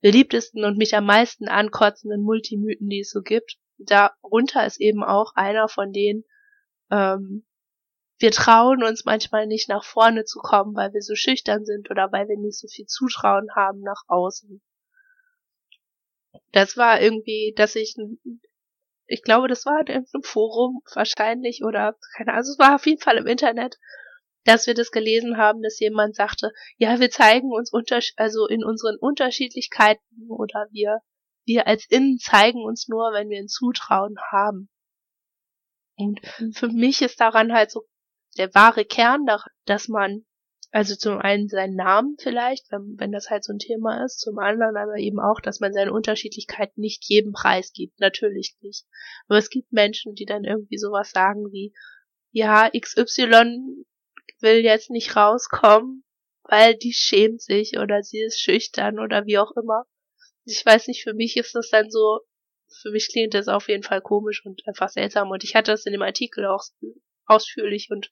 beliebtesten 0.00 0.64
und 0.64 0.78
mich 0.78 0.94
am 0.94 1.06
meisten 1.06 1.48
ankotzenden 1.48 2.22
Multimythen, 2.22 2.88
die 2.88 3.00
es 3.00 3.10
so 3.10 3.20
gibt. 3.20 3.58
Darunter 3.78 4.64
ist 4.64 4.80
eben 4.80 5.02
auch 5.02 5.32
einer 5.34 5.68
von 5.68 5.92
denen, 5.92 6.22
ähm, 6.92 7.44
wir 8.18 8.30
trauen 8.30 8.84
uns 8.84 9.04
manchmal 9.04 9.48
nicht 9.48 9.68
nach 9.68 9.82
vorne 9.82 10.24
zu 10.24 10.38
kommen, 10.38 10.76
weil 10.76 10.92
wir 10.92 11.02
so 11.02 11.16
schüchtern 11.16 11.64
sind 11.64 11.90
oder 11.90 12.12
weil 12.12 12.28
wir 12.28 12.38
nicht 12.38 12.58
so 12.58 12.68
viel 12.68 12.86
Zutrauen 12.86 13.48
haben 13.56 13.80
nach 13.80 14.02
außen. 14.06 14.62
Das 16.52 16.76
war 16.76 17.00
irgendwie, 17.00 17.52
dass 17.56 17.76
ich, 17.76 17.94
ich 19.06 19.22
glaube, 19.22 19.48
das 19.48 19.66
war 19.66 19.80
in 19.80 20.04
einem 20.12 20.22
Forum 20.22 20.82
wahrscheinlich 20.94 21.62
oder 21.64 21.96
keine 22.16 22.30
Ahnung, 22.30 22.38
also 22.38 22.52
es 22.52 22.58
war 22.58 22.74
auf 22.74 22.86
jeden 22.86 23.00
Fall 23.00 23.18
im 23.18 23.26
Internet, 23.26 23.78
dass 24.44 24.66
wir 24.66 24.74
das 24.74 24.90
gelesen 24.90 25.36
haben, 25.36 25.62
dass 25.62 25.78
jemand 25.80 26.16
sagte, 26.16 26.52
ja, 26.76 26.98
wir 26.98 27.10
zeigen 27.10 27.52
uns 27.52 27.72
unter, 27.72 28.00
also 28.16 28.46
in 28.46 28.64
unseren 28.64 28.96
Unterschiedlichkeiten 28.96 30.28
oder 30.28 30.66
wir, 30.70 31.00
wir 31.44 31.66
als 31.66 31.86
Innen 31.88 32.18
zeigen 32.18 32.64
uns 32.64 32.88
nur, 32.88 33.12
wenn 33.12 33.28
wir 33.28 33.38
ein 33.38 33.48
Zutrauen 33.48 34.16
haben. 34.32 34.70
Und 35.96 36.20
mhm. 36.38 36.52
für 36.52 36.68
mich 36.68 37.02
ist 37.02 37.20
daran 37.20 37.52
halt 37.52 37.70
so 37.70 37.84
der 38.38 38.54
wahre 38.54 38.84
Kern, 38.84 39.26
dass 39.66 39.88
man 39.88 40.24
also 40.72 40.94
zum 40.94 41.18
einen 41.18 41.48
seinen 41.48 41.74
Namen 41.74 42.16
vielleicht, 42.20 42.70
wenn, 42.70 42.94
wenn 42.98 43.10
das 43.10 43.28
halt 43.28 43.42
so 43.42 43.52
ein 43.52 43.58
Thema 43.58 44.04
ist, 44.04 44.20
zum 44.20 44.38
anderen 44.38 44.76
aber 44.76 44.96
eben 44.96 45.18
auch, 45.18 45.40
dass 45.40 45.58
man 45.58 45.72
seine 45.72 45.92
Unterschiedlichkeit 45.92 46.78
nicht 46.78 47.04
jedem 47.08 47.32
Preis 47.32 47.72
gibt, 47.72 47.98
natürlich 47.98 48.56
nicht. 48.60 48.86
Aber 49.26 49.38
es 49.38 49.50
gibt 49.50 49.72
Menschen, 49.72 50.14
die 50.14 50.26
dann 50.26 50.44
irgendwie 50.44 50.78
sowas 50.78 51.10
sagen 51.10 51.50
wie, 51.50 51.74
ja, 52.30 52.70
XY 52.70 53.84
will 54.40 54.64
jetzt 54.64 54.90
nicht 54.90 55.16
rauskommen, 55.16 56.04
weil 56.44 56.76
die 56.76 56.92
schämt 56.92 57.42
sich 57.42 57.78
oder 57.78 58.02
sie 58.02 58.20
ist 58.20 58.40
schüchtern 58.40 59.00
oder 59.00 59.26
wie 59.26 59.38
auch 59.38 59.50
immer. 59.56 59.84
Ich 60.44 60.64
weiß 60.64 60.86
nicht, 60.86 61.02
für 61.02 61.14
mich 61.14 61.36
ist 61.36 61.54
das 61.54 61.68
dann 61.70 61.90
so, 61.90 62.20
für 62.80 62.92
mich 62.92 63.08
klingt 63.10 63.34
das 63.34 63.48
auf 63.48 63.68
jeden 63.68 63.82
Fall 63.82 64.00
komisch 64.00 64.46
und 64.46 64.62
einfach 64.68 64.88
seltsam 64.88 65.30
und 65.30 65.42
ich 65.42 65.56
hatte 65.56 65.72
das 65.72 65.84
in 65.84 65.92
dem 65.92 66.02
Artikel 66.02 66.46
auch 66.46 66.62
ausführlich 67.26 67.88
und 67.90 68.10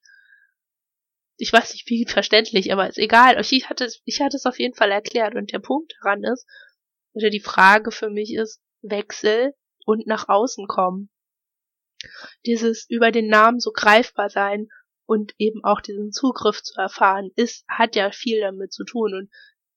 ich 1.38 1.52
weiß 1.52 1.72
nicht 1.72 1.88
wie 1.88 2.04
verständlich, 2.04 2.72
aber 2.72 2.88
ist 2.88 2.98
egal. 2.98 3.40
Ich 3.40 3.70
hatte, 3.70 3.88
ich 4.04 4.20
hatte 4.20 4.36
es 4.36 4.44
auf 4.44 4.58
jeden 4.58 4.74
Fall 4.74 4.90
erklärt 4.90 5.36
und 5.36 5.52
der 5.52 5.60
Punkt 5.60 5.94
daran 6.02 6.24
ist, 6.24 6.46
oder 7.14 7.30
die 7.30 7.40
Frage 7.40 7.92
für 7.92 8.10
mich 8.10 8.34
ist, 8.34 8.60
Wechsel 8.82 9.54
und 9.84 10.06
nach 10.06 10.28
außen 10.28 10.66
kommen. 10.66 11.10
Dieses 12.44 12.88
über 12.90 13.12
den 13.12 13.28
Namen 13.28 13.60
so 13.60 13.72
greifbar 13.72 14.30
sein 14.30 14.68
und 15.06 15.32
eben 15.38 15.64
auch 15.64 15.80
diesen 15.80 16.12
Zugriff 16.12 16.62
zu 16.62 16.78
erfahren, 16.78 17.30
ist, 17.36 17.64
hat 17.68 17.96
ja 17.96 18.10
viel 18.10 18.40
damit 18.40 18.72
zu 18.72 18.84
tun 18.84 19.14
und 19.14 19.30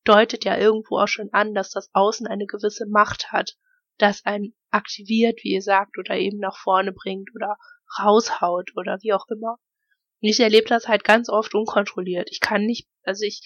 deutet 0.04 0.46
ja 0.46 0.58
irgendwo 0.58 0.98
auch 0.98 1.08
schon 1.08 1.32
an, 1.32 1.54
dass 1.54 1.70
das 1.70 1.90
Außen 1.94 2.28
eine 2.28 2.48
gewisse 2.48 2.88
Macht 2.88 3.32
hat, 3.32 3.56
das 3.98 4.26
einen 4.26 4.56
aktiviert, 4.72 5.40
wie 5.44 5.54
ihr 5.54 5.62
sagt, 5.62 5.98
oder 6.00 6.16
eben 6.18 6.40
nach 6.40 6.58
vorne 6.58 6.92
bringt 6.92 7.30
oder 7.36 7.58
raushaut 8.00 8.72
oder 8.76 8.98
wie 9.02 9.14
auch 9.14 9.28
immer 9.28 9.58
ich 10.30 10.40
erlebe 10.40 10.68
das 10.68 10.88
halt 10.88 11.04
ganz 11.04 11.30
oft 11.30 11.54
unkontrolliert. 11.56 12.30
Ich 12.32 12.40
kann 12.40 12.66
nicht, 12.66 12.88
also 13.04 13.26
ich, 13.26 13.42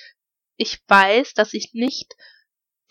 ich 0.57 0.81
weiß, 0.87 1.33
dass 1.33 1.53
ich 1.53 1.73
nicht 1.73 2.13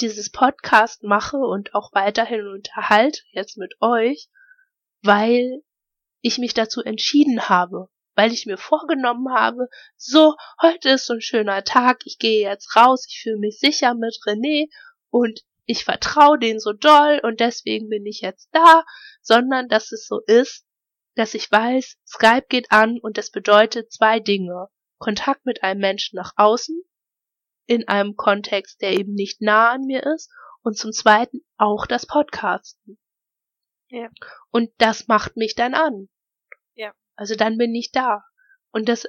dieses 0.00 0.30
Podcast 0.30 1.02
mache 1.02 1.36
und 1.36 1.74
auch 1.74 1.92
weiterhin 1.92 2.46
unterhalte 2.48 3.20
jetzt 3.30 3.56
mit 3.58 3.74
euch, 3.80 4.28
weil 5.02 5.62
ich 6.20 6.38
mich 6.38 6.54
dazu 6.54 6.82
entschieden 6.82 7.48
habe, 7.48 7.88
weil 8.14 8.32
ich 8.32 8.46
mir 8.46 8.56
vorgenommen 8.56 9.32
habe, 9.32 9.68
so, 9.96 10.34
heute 10.60 10.90
ist 10.90 11.06
so 11.06 11.14
ein 11.14 11.20
schöner 11.20 11.62
Tag, 11.64 12.00
ich 12.06 12.18
gehe 12.18 12.48
jetzt 12.48 12.74
raus, 12.76 13.06
ich 13.08 13.20
fühle 13.22 13.38
mich 13.38 13.58
sicher 13.58 13.94
mit 13.94 14.16
René 14.26 14.68
und 15.10 15.42
ich 15.66 15.84
vertraue 15.84 16.38
den 16.38 16.58
so 16.60 16.72
doll 16.72 17.20
und 17.22 17.40
deswegen 17.40 17.88
bin 17.88 18.04
ich 18.06 18.20
jetzt 18.20 18.48
da, 18.52 18.84
sondern 19.22 19.68
dass 19.68 19.92
es 19.92 20.06
so 20.06 20.20
ist, 20.26 20.64
dass 21.14 21.34
ich 21.34 21.50
weiß, 21.50 21.96
Skype 22.06 22.46
geht 22.48 22.70
an 22.70 22.98
und 23.00 23.18
das 23.18 23.30
bedeutet 23.30 23.92
zwei 23.92 24.20
Dinge. 24.20 24.68
Kontakt 24.98 25.44
mit 25.46 25.62
einem 25.62 25.80
Menschen 25.80 26.16
nach 26.16 26.32
außen, 26.36 26.82
in 27.66 27.88
einem 27.88 28.16
Kontext, 28.16 28.80
der 28.80 28.92
eben 28.92 29.14
nicht 29.14 29.40
nah 29.40 29.72
an 29.72 29.82
mir 29.82 30.04
ist, 30.04 30.30
und 30.62 30.76
zum 30.76 30.92
zweiten 30.92 31.44
auch 31.56 31.86
das 31.86 32.06
Podcasten. 32.06 32.98
Ja. 33.88 34.08
Und 34.50 34.70
das 34.78 35.08
macht 35.08 35.36
mich 35.36 35.54
dann 35.54 35.74
an. 35.74 36.08
Ja. 36.74 36.92
Also 37.16 37.34
dann 37.34 37.58
bin 37.58 37.74
ich 37.74 37.92
da. 37.92 38.22
Und 38.72 38.88
das, 38.88 39.06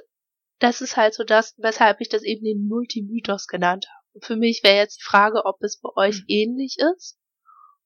das 0.58 0.80
ist 0.80 0.96
halt 0.96 1.14
so 1.14 1.24
das, 1.24 1.54
weshalb 1.56 2.00
ich 2.00 2.08
das 2.08 2.22
eben 2.22 2.44
den 2.44 2.68
Multimythos 2.68 3.46
genannt 3.46 3.86
habe. 3.88 4.06
Und 4.14 4.24
für 4.24 4.36
mich 4.36 4.62
wäre 4.62 4.76
jetzt 4.76 4.98
die 4.98 5.04
Frage, 5.04 5.44
ob 5.44 5.62
es 5.62 5.80
bei 5.80 5.90
euch 5.96 6.20
mhm. 6.20 6.26
ähnlich 6.28 6.76
ist 6.94 7.18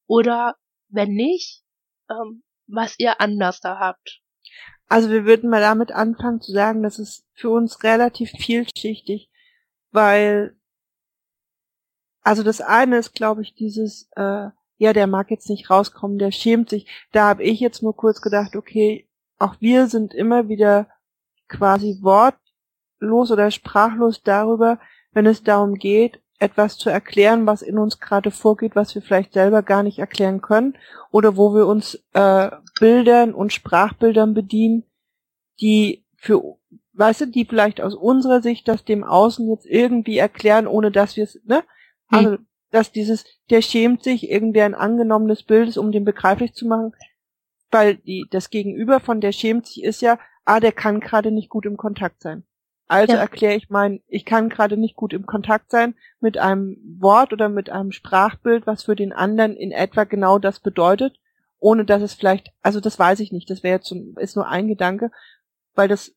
oder 0.07 0.57
wenn 0.89 1.13
nicht, 1.13 1.63
ähm, 2.11 2.43
was 2.73 2.95
ihr 2.99 3.21
anders 3.21 3.61
da 3.61 3.79
habt. 3.79 4.21
Also 4.89 5.11
wir 5.11 5.25
würden 5.25 5.51
mal 5.51 5.61
damit 5.61 5.93
anfangen 5.93 6.41
zu 6.41 6.53
sagen, 6.53 6.83
das 6.83 6.99
ist 6.99 7.25
für 7.35 7.51
uns 7.51 7.85
relativ 7.85 8.31
vielschichtig, 8.31 9.31
weil 9.93 10.57
also 12.23 12.43
das 12.43 12.61
eine 12.61 12.99
ist, 12.99 13.15
glaube 13.15 13.43
ich, 13.43 13.55
dieses, 13.55 14.09
äh, 14.17 14.49
ja, 14.77 14.93
der 14.93 15.07
mag 15.07 15.31
jetzt 15.31 15.49
nicht 15.49 15.71
rauskommen, 15.71 16.19
der 16.19 16.33
schämt 16.33 16.71
sich. 16.71 16.87
Da 17.13 17.29
habe 17.29 17.43
ich 17.43 17.61
jetzt 17.61 17.83
nur 17.83 17.97
kurz 17.97 18.21
gedacht, 18.21 18.57
okay, 18.57 19.09
auch 19.39 19.57
wir 19.61 19.87
sind 19.87 20.15
immer 20.15 20.49
wieder 20.49 20.89
quasi 21.49 21.99
wortlos 22.03 23.31
oder 23.31 23.51
sprachlos 23.51 24.23
darüber, 24.23 24.79
wenn 25.13 25.27
es 25.27 25.43
darum 25.43 25.75
geht, 25.75 26.23
etwas 26.41 26.79
zu 26.79 26.91
erklären, 26.91 27.47
was 27.47 27.63
in 27.63 27.79
uns 27.79 28.01
gerade 28.01 28.31
vorgeht, 28.31 28.75
was 28.75 28.95
wir 28.95 29.03
vielleicht 29.03 29.35
selber 29.35 29.63
gar 29.63 29.83
nicht 29.83 29.99
erklären 29.99 30.41
können 30.41 30.77
oder 31.11 31.37
wo 31.37 31.55
wir 31.55 31.67
uns 31.67 32.03
äh, 32.15 32.51
Bildern 32.81 33.35
und 33.35 33.53
Sprachbildern 33.53 34.35
bedienen, 34.35 34.85
die 35.61 36.05
für, 36.17 36.57
weißt 36.95 37.23
du, 37.23 37.27
die 37.27 37.45
vielleicht 37.45 37.81
aus 37.81 37.95
unserer 37.95 38.41
Sicht 38.43 38.69
das 38.69 38.85
dem 38.85 39.05
Außen 39.05 39.49
jetzt 39.51 39.67
irgendwie 39.67 40.19
erklären, 40.19 40.67
ohne 40.67 40.91
dass 40.91 41.17
wir 41.17 41.25
es, 41.25 41.39
ne? 41.45 41.63
Hm. 42.09 42.19
Also, 42.19 42.37
dass 42.71 42.93
dieses, 42.93 43.25
der 43.51 43.63
schämt 43.63 44.03
sich, 44.03 44.31
irgendwie 44.31 44.63
ein 44.63 44.75
angenommenes 44.75 45.43
Bild 45.43 45.69
ist, 45.69 45.77
um 45.77 45.93
den 45.93 46.05
begreiflich 46.05 46.55
zu 46.55 46.67
machen, 46.67 46.95
weil 47.71 47.97
die, 47.97 48.27
das 48.31 48.51
Gegenüber 48.51 49.01
von 49.01 49.21
der 49.21 49.33
schämt 49.33 49.67
sich 49.67 49.83
ist 49.83 50.03
ja, 50.03 50.19
ah, 50.45 50.61
der 50.61 50.73
kann 50.73 51.01
gerade 51.01 51.33
nicht 51.33 51.49
gut 51.49 51.67
im 51.67 51.77
Kontakt 51.77 52.23
sein. 52.23 52.45
Also 52.91 53.13
ja. 53.13 53.21
erkläre 53.21 53.55
ich 53.55 53.71
mein, 53.71 54.03
ich 54.09 54.25
kann 54.25 54.49
gerade 54.49 54.77
nicht 54.77 54.97
gut 54.97 55.13
im 55.13 55.25
Kontakt 55.25 55.71
sein 55.71 55.95
mit 56.19 56.39
einem 56.39 56.77
Wort 56.99 57.33
oder 57.33 57.49
mit 57.49 57.71
einem 57.71 57.93
Sprachbild, 57.93 58.67
was 58.67 58.83
für 58.83 58.97
den 58.97 59.13
anderen 59.13 59.55
in 59.55 59.71
etwa 59.71 60.03
genau 60.03 60.41
das 60.41 60.59
bedeutet, 60.59 61.17
ohne 61.61 61.85
dass 61.85 62.03
es 62.03 62.15
vielleicht, 62.15 62.51
also 62.63 62.81
das 62.81 62.99
weiß 62.99 63.21
ich 63.21 63.31
nicht, 63.31 63.49
das 63.49 63.63
wäre 63.63 63.77
jetzt 63.77 63.95
ist 64.17 64.35
nur 64.35 64.49
ein 64.49 64.67
Gedanke, 64.67 65.13
weil 65.77 65.87
das 65.87 66.17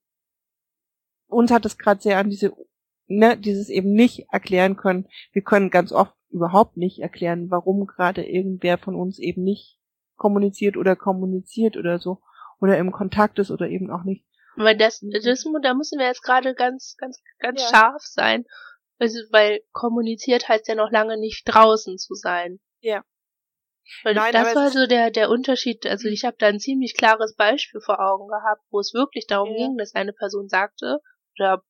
uns 1.28 1.52
hat 1.52 1.64
es 1.68 1.78
gerade 1.78 2.02
sehr 2.02 2.18
an 2.18 2.32
diese, 2.32 2.54
ne, 3.06 3.38
dieses 3.38 3.70
eben 3.70 3.94
nicht 3.94 4.26
erklären 4.32 4.76
können. 4.76 5.06
Wir 5.32 5.44
können 5.44 5.70
ganz 5.70 5.92
oft 5.92 6.16
überhaupt 6.32 6.76
nicht 6.76 7.04
erklären, 7.04 7.52
warum 7.52 7.86
gerade 7.86 8.26
irgendwer 8.26 8.80
von 8.80 8.96
uns 8.96 9.20
eben 9.20 9.44
nicht 9.44 9.78
kommuniziert 10.16 10.76
oder 10.76 10.96
kommuniziert 10.96 11.78
oder 11.78 12.00
so 12.00 12.24
oder 12.60 12.80
im 12.80 12.92
Kontakt 12.92 13.38
ist 13.38 13.52
oder 13.52 13.70
eben 13.70 13.92
auch 13.92 14.06
nicht. 14.06 14.26
Weil 14.56 14.78
das, 14.78 15.02
das 15.02 15.44
da 15.62 15.74
müssen 15.74 16.00
wir 16.00 16.06
jetzt 16.06 16.24
gerade 16.24 16.54
ganz, 16.54 16.96
ganz, 16.98 17.22
ganz 17.40 17.62
ja. 17.62 17.68
scharf 17.70 18.04
sein. 18.04 18.46
Also, 19.00 19.20
weil 19.32 19.62
kommuniziert 19.72 20.48
heißt 20.48 20.68
ja 20.68 20.76
noch 20.76 20.92
lange 20.92 21.18
nicht 21.18 21.44
draußen 21.46 21.98
zu 21.98 22.14
sein. 22.14 22.60
Ja. 22.82 23.04
Weil 24.04 24.16
Nein, 24.16 24.32
das 24.34 24.56
war 24.56 24.70
so 24.70 24.88
der, 24.88 25.12
der 25.12 25.30
Unterschied. 25.30 25.86
Also 25.86 26.08
ich 26.08 26.24
habe 26.24 26.38
da 26.40 26.48
ein 26.48 26.60
ziemlich 26.60 26.96
klares 26.96 27.36
Beispiel 27.36 27.82
vor 27.82 28.00
Augen 28.00 28.28
gehabt, 28.28 28.62
wo 28.70 28.80
es 28.80 28.94
wirklich 28.94 29.28
darum 29.28 29.50
ja. 29.52 29.58
ging, 29.58 29.78
dass 29.78 29.94
eine 29.94 30.14
Person 30.14 30.48
sagte 30.48 31.02
oder 31.38 31.64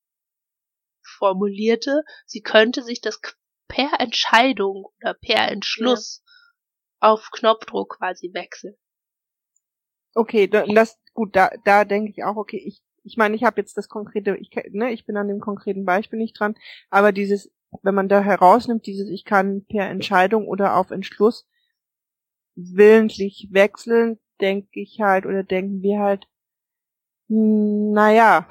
formulierte, 1.02 2.02
sie 2.26 2.40
könnte 2.40 2.82
sich 2.82 3.00
das 3.00 3.20
per 3.68 3.90
Entscheidung 3.98 4.86
oder 5.00 5.14
per 5.14 5.50
Entschluss 5.50 6.22
ja. 6.24 7.10
auf 7.10 7.30
Knopfdruck 7.32 7.98
quasi 7.98 8.32
wechseln. 8.32 8.76
Okay, 10.14 10.48
das 10.48 10.98
gut, 11.12 11.34
da 11.34 11.50
da 11.64 11.84
denke 11.84 12.10
ich 12.10 12.24
auch, 12.24 12.36
okay, 12.36 12.62
ich 12.64 12.82
ich 13.02 13.16
meine, 13.16 13.36
ich 13.36 13.44
habe 13.44 13.60
jetzt 13.60 13.76
das 13.76 13.88
konkrete, 13.88 14.36
ich 14.36 14.50
ne, 14.70 14.92
ich 14.92 15.04
bin 15.04 15.16
an 15.16 15.28
dem 15.28 15.40
konkreten 15.40 15.84
Beispiel 15.84 16.18
nicht 16.18 16.38
dran, 16.38 16.54
aber 16.90 17.12
dieses 17.12 17.52
wenn 17.82 17.94
man 17.94 18.08
da 18.08 18.22
herausnimmt, 18.22 18.86
dieses 18.86 19.08
ich 19.08 19.24
kann 19.24 19.64
per 19.66 19.88
Entscheidung 19.88 20.46
oder 20.46 20.76
auf 20.76 20.90
Entschluss 20.90 21.46
willentlich 22.54 23.48
wechseln, 23.50 24.18
denke 24.40 24.80
ich 24.80 25.00
halt 25.00 25.26
oder 25.26 25.42
denken 25.42 25.82
wir 25.82 25.98
halt, 25.98 26.26
hm, 27.28 27.92
naja. 27.92 28.48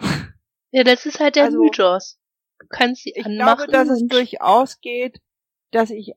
Ja, 0.71 0.83
das 0.83 1.05
ist 1.05 1.19
halt 1.19 1.35
der 1.35 1.45
also, 1.45 1.59
Mythos. 1.59 2.19
Du 2.59 2.67
kannst 2.67 3.03
sie 3.03 3.13
ich 3.15 3.25
anmachen. 3.25 3.61
Ich 3.61 3.67
glaube, 3.67 3.71
dass 3.71 3.89
es 3.89 4.07
durchaus 4.07 4.81
geht, 4.81 5.21
dass 5.71 5.89
ich 5.89 6.13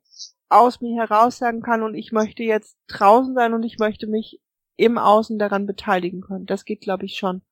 aus 0.49 0.81
mir 0.81 0.97
heraus 0.97 1.39
sagen 1.39 1.61
kann 1.61 1.83
und 1.83 1.95
ich 1.95 2.13
möchte 2.13 2.43
jetzt 2.43 2.77
draußen 2.89 3.35
sein 3.35 3.53
und 3.53 3.63
ich 3.65 3.79
möchte 3.79 4.07
mich 4.07 4.41
im 4.77 4.99
Außen 4.99 5.39
daran 5.39 5.67
beteiligen 5.67 6.21
können. 6.21 6.47
Das 6.47 6.65
geht, 6.65 6.81
glaube 6.81 7.05
ich, 7.05 7.17
schon. 7.17 7.43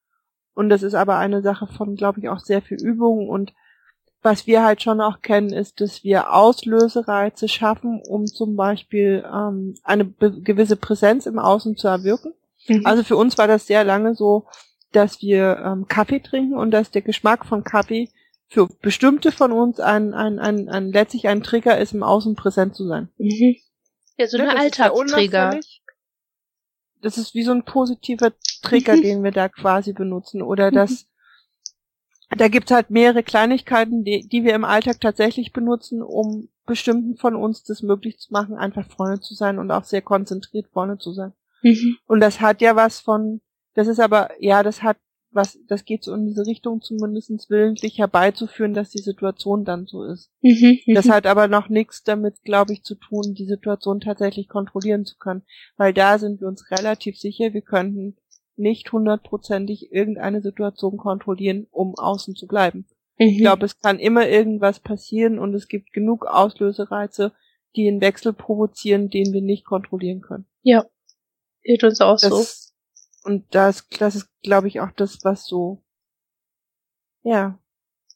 Und 0.55 0.68
das 0.68 0.83
ist 0.83 0.95
aber 0.95 1.18
eine 1.18 1.43
Sache 1.43 1.66
von, 1.66 1.97
glaube 1.97 2.20
ich, 2.20 2.29
auch 2.29 2.39
sehr 2.39 2.62
viel 2.62 2.81
Übung 2.81 3.29
und 3.29 3.53
was 4.25 4.47
wir 4.47 4.64
halt 4.64 4.83
schon 4.83 5.03
auch 5.03 5.20
kennen, 5.20 5.53
ist, 5.53 5.83
dass 5.83 6.03
wir 6.03 6.33
Auslösereize 6.33 7.47
schaffen, 7.47 8.01
um 8.09 8.27
zum 8.27 8.57
Beispiel 8.57 9.22
ähm, 9.31 9.75
eine 9.85 10.07
gewisse 10.09 10.77
Präsenz 10.77 11.27
im 11.27 11.39
Außen 11.39 11.77
zu 11.77 11.89
erwirken. 11.89 12.33
Mhm. 12.66 12.87
Also 12.87 13.05
für 13.05 13.16
uns 13.16 13.37
war 13.37 13.47
das 13.47 13.66
sehr 13.66 13.85
lange 13.85 14.14
so, 14.14 14.47
dass 14.93 15.20
wir 15.20 15.59
ähm, 15.62 15.89
Kaffee 15.89 16.20
trinken 16.20 16.57
und 16.57 16.70
dass 16.70 16.91
der 16.91 17.03
Geschmack 17.03 17.45
von 17.45 17.64
Kaffee 17.64 18.09
für 18.49 18.66
bestimmte 18.81 19.31
von 19.31 19.53
uns 19.53 19.79
ein, 19.79 20.14
ein, 20.14 20.39
ein, 20.39 20.70
ein 20.70 20.91
letztlich 20.91 21.29
ein 21.29 21.43
Trigger 21.43 21.77
ist, 21.77 21.93
im 21.93 22.03
Außen 22.03 22.35
präsent 22.35 22.75
zu 22.75 22.87
sein. 22.87 23.11
Mhm. 23.18 23.57
Ja, 24.16 24.27
so 24.27 24.39
eine 24.39 24.57
Alltagstrigger. 24.57 25.61
Das 27.05 27.19
ist 27.19 27.35
wie 27.35 27.43
so 27.43 27.53
ein 27.53 27.65
positiver 27.65 28.33
Trigger, 28.63 28.97
den 29.01 29.23
wir 29.23 29.33
da 29.33 29.49
quasi 29.49 29.93
benutzen. 29.93 30.43
Oder 30.43 30.71
das 30.71 31.07
da 32.37 32.49
gibt's 32.49 32.71
halt 32.71 32.91
mehrere 32.91 33.23
Kleinigkeiten, 33.23 34.05
die, 34.05 34.27
die 34.27 34.45
wir 34.45 34.55
im 34.55 34.65
Alltag 34.65 35.01
tatsächlich 35.01 35.53
benutzen, 35.53 36.03
um 36.03 36.49
bestimmten 36.67 37.17
von 37.17 37.37
uns 37.37 37.63
das 37.63 37.83
möglich 37.83 38.19
zu 38.19 38.33
machen, 38.33 38.57
einfach 38.57 38.87
vorne 38.89 39.21
zu 39.21 39.35
sein 39.35 39.59
und 39.59 39.71
auch 39.71 39.85
sehr 39.85 40.03
konzentriert 40.03 40.67
vorne 40.73 40.99
zu 40.99 41.13
sein. 41.13 41.33
Mhm. 41.63 41.97
Und 42.07 42.21
das 42.21 42.41
hat 42.41 42.61
ja 42.61 42.77
was 42.77 43.01
von, 43.01 43.41
das 43.75 43.87
ist 43.87 44.01
aber, 44.01 44.31
ja, 44.41 44.63
das 44.63 44.83
hat 44.83 44.97
was, 45.35 45.59
das 45.68 45.85
geht 45.85 46.05
so 46.05 46.14
in 46.14 46.26
diese 46.26 46.47
Richtung 46.47 46.80
zumindestens 46.80 47.51
willentlich 47.51 47.99
herbeizuführen, 47.99 48.74
dass 48.74 48.91
die 48.91 49.03
Situation 49.03 49.64
dann 49.64 49.87
so 49.87 50.05
ist. 50.05 50.30
Mhm, 50.43 50.78
mhm. 50.87 50.95
das 50.95 51.09
hat 51.09 51.26
aber 51.26 51.49
noch 51.49 51.68
nichts 51.68 52.03
damit, 52.03 52.43
glaube 52.43 52.72
ich, 52.72 52.82
zu 52.82 52.95
tun, 52.95 53.35
die 53.35 53.47
Situation 53.47 54.01
tatsächlich 54.01 54.49
kontrollieren 54.49 55.05
zu 55.05 55.16
können. 55.16 55.43
Weil 55.76 55.93
da 55.93 56.18
sind 56.18 56.41
wir 56.41 56.49
uns 56.49 56.70
relativ 56.70 57.18
sicher, 57.18 57.53
wir 57.53 57.62
könnten 57.62 58.16
nicht 58.57 58.93
hundertprozentig 58.93 59.93
irgendeine 59.93 60.41
Situation 60.41 60.97
kontrollieren, 60.97 61.66
um 61.70 61.95
außen 61.97 62.37
zu 62.37 62.47
bleiben. 62.47 62.87
Mhm. 63.18 63.26
Ich 63.26 63.39
glaube, 63.39 63.66
es 63.66 63.78
kann 63.80 63.99
immer 63.99 64.28
irgendwas 64.28 64.80
passieren 64.80 65.39
und 65.39 65.55
es 65.55 65.68
gibt 65.68 65.93
genug 65.93 66.26
Auslösereize, 66.26 67.32
die 67.76 67.89
einen 67.89 68.01
Wechsel 68.01 68.32
provozieren, 68.32 69.11
den 69.11 69.32
wir 69.32 69.43
nicht 69.43 69.64
kontrollieren 69.64 70.20
können. 70.20 70.47
Ja. 70.62 70.87
Geht 71.62 71.82
uns 71.82 72.01
auch 72.01 72.18
das, 72.20 72.30
so. 72.30 72.64
Und 73.25 73.55
das, 73.55 73.89
das 73.89 74.16
ist, 74.16 74.29
glaube 74.43 74.68
ich, 74.68 74.81
auch 74.81 74.91
das, 74.93 75.25
was 75.25 75.47
so, 75.47 75.83
ja, 77.22 77.59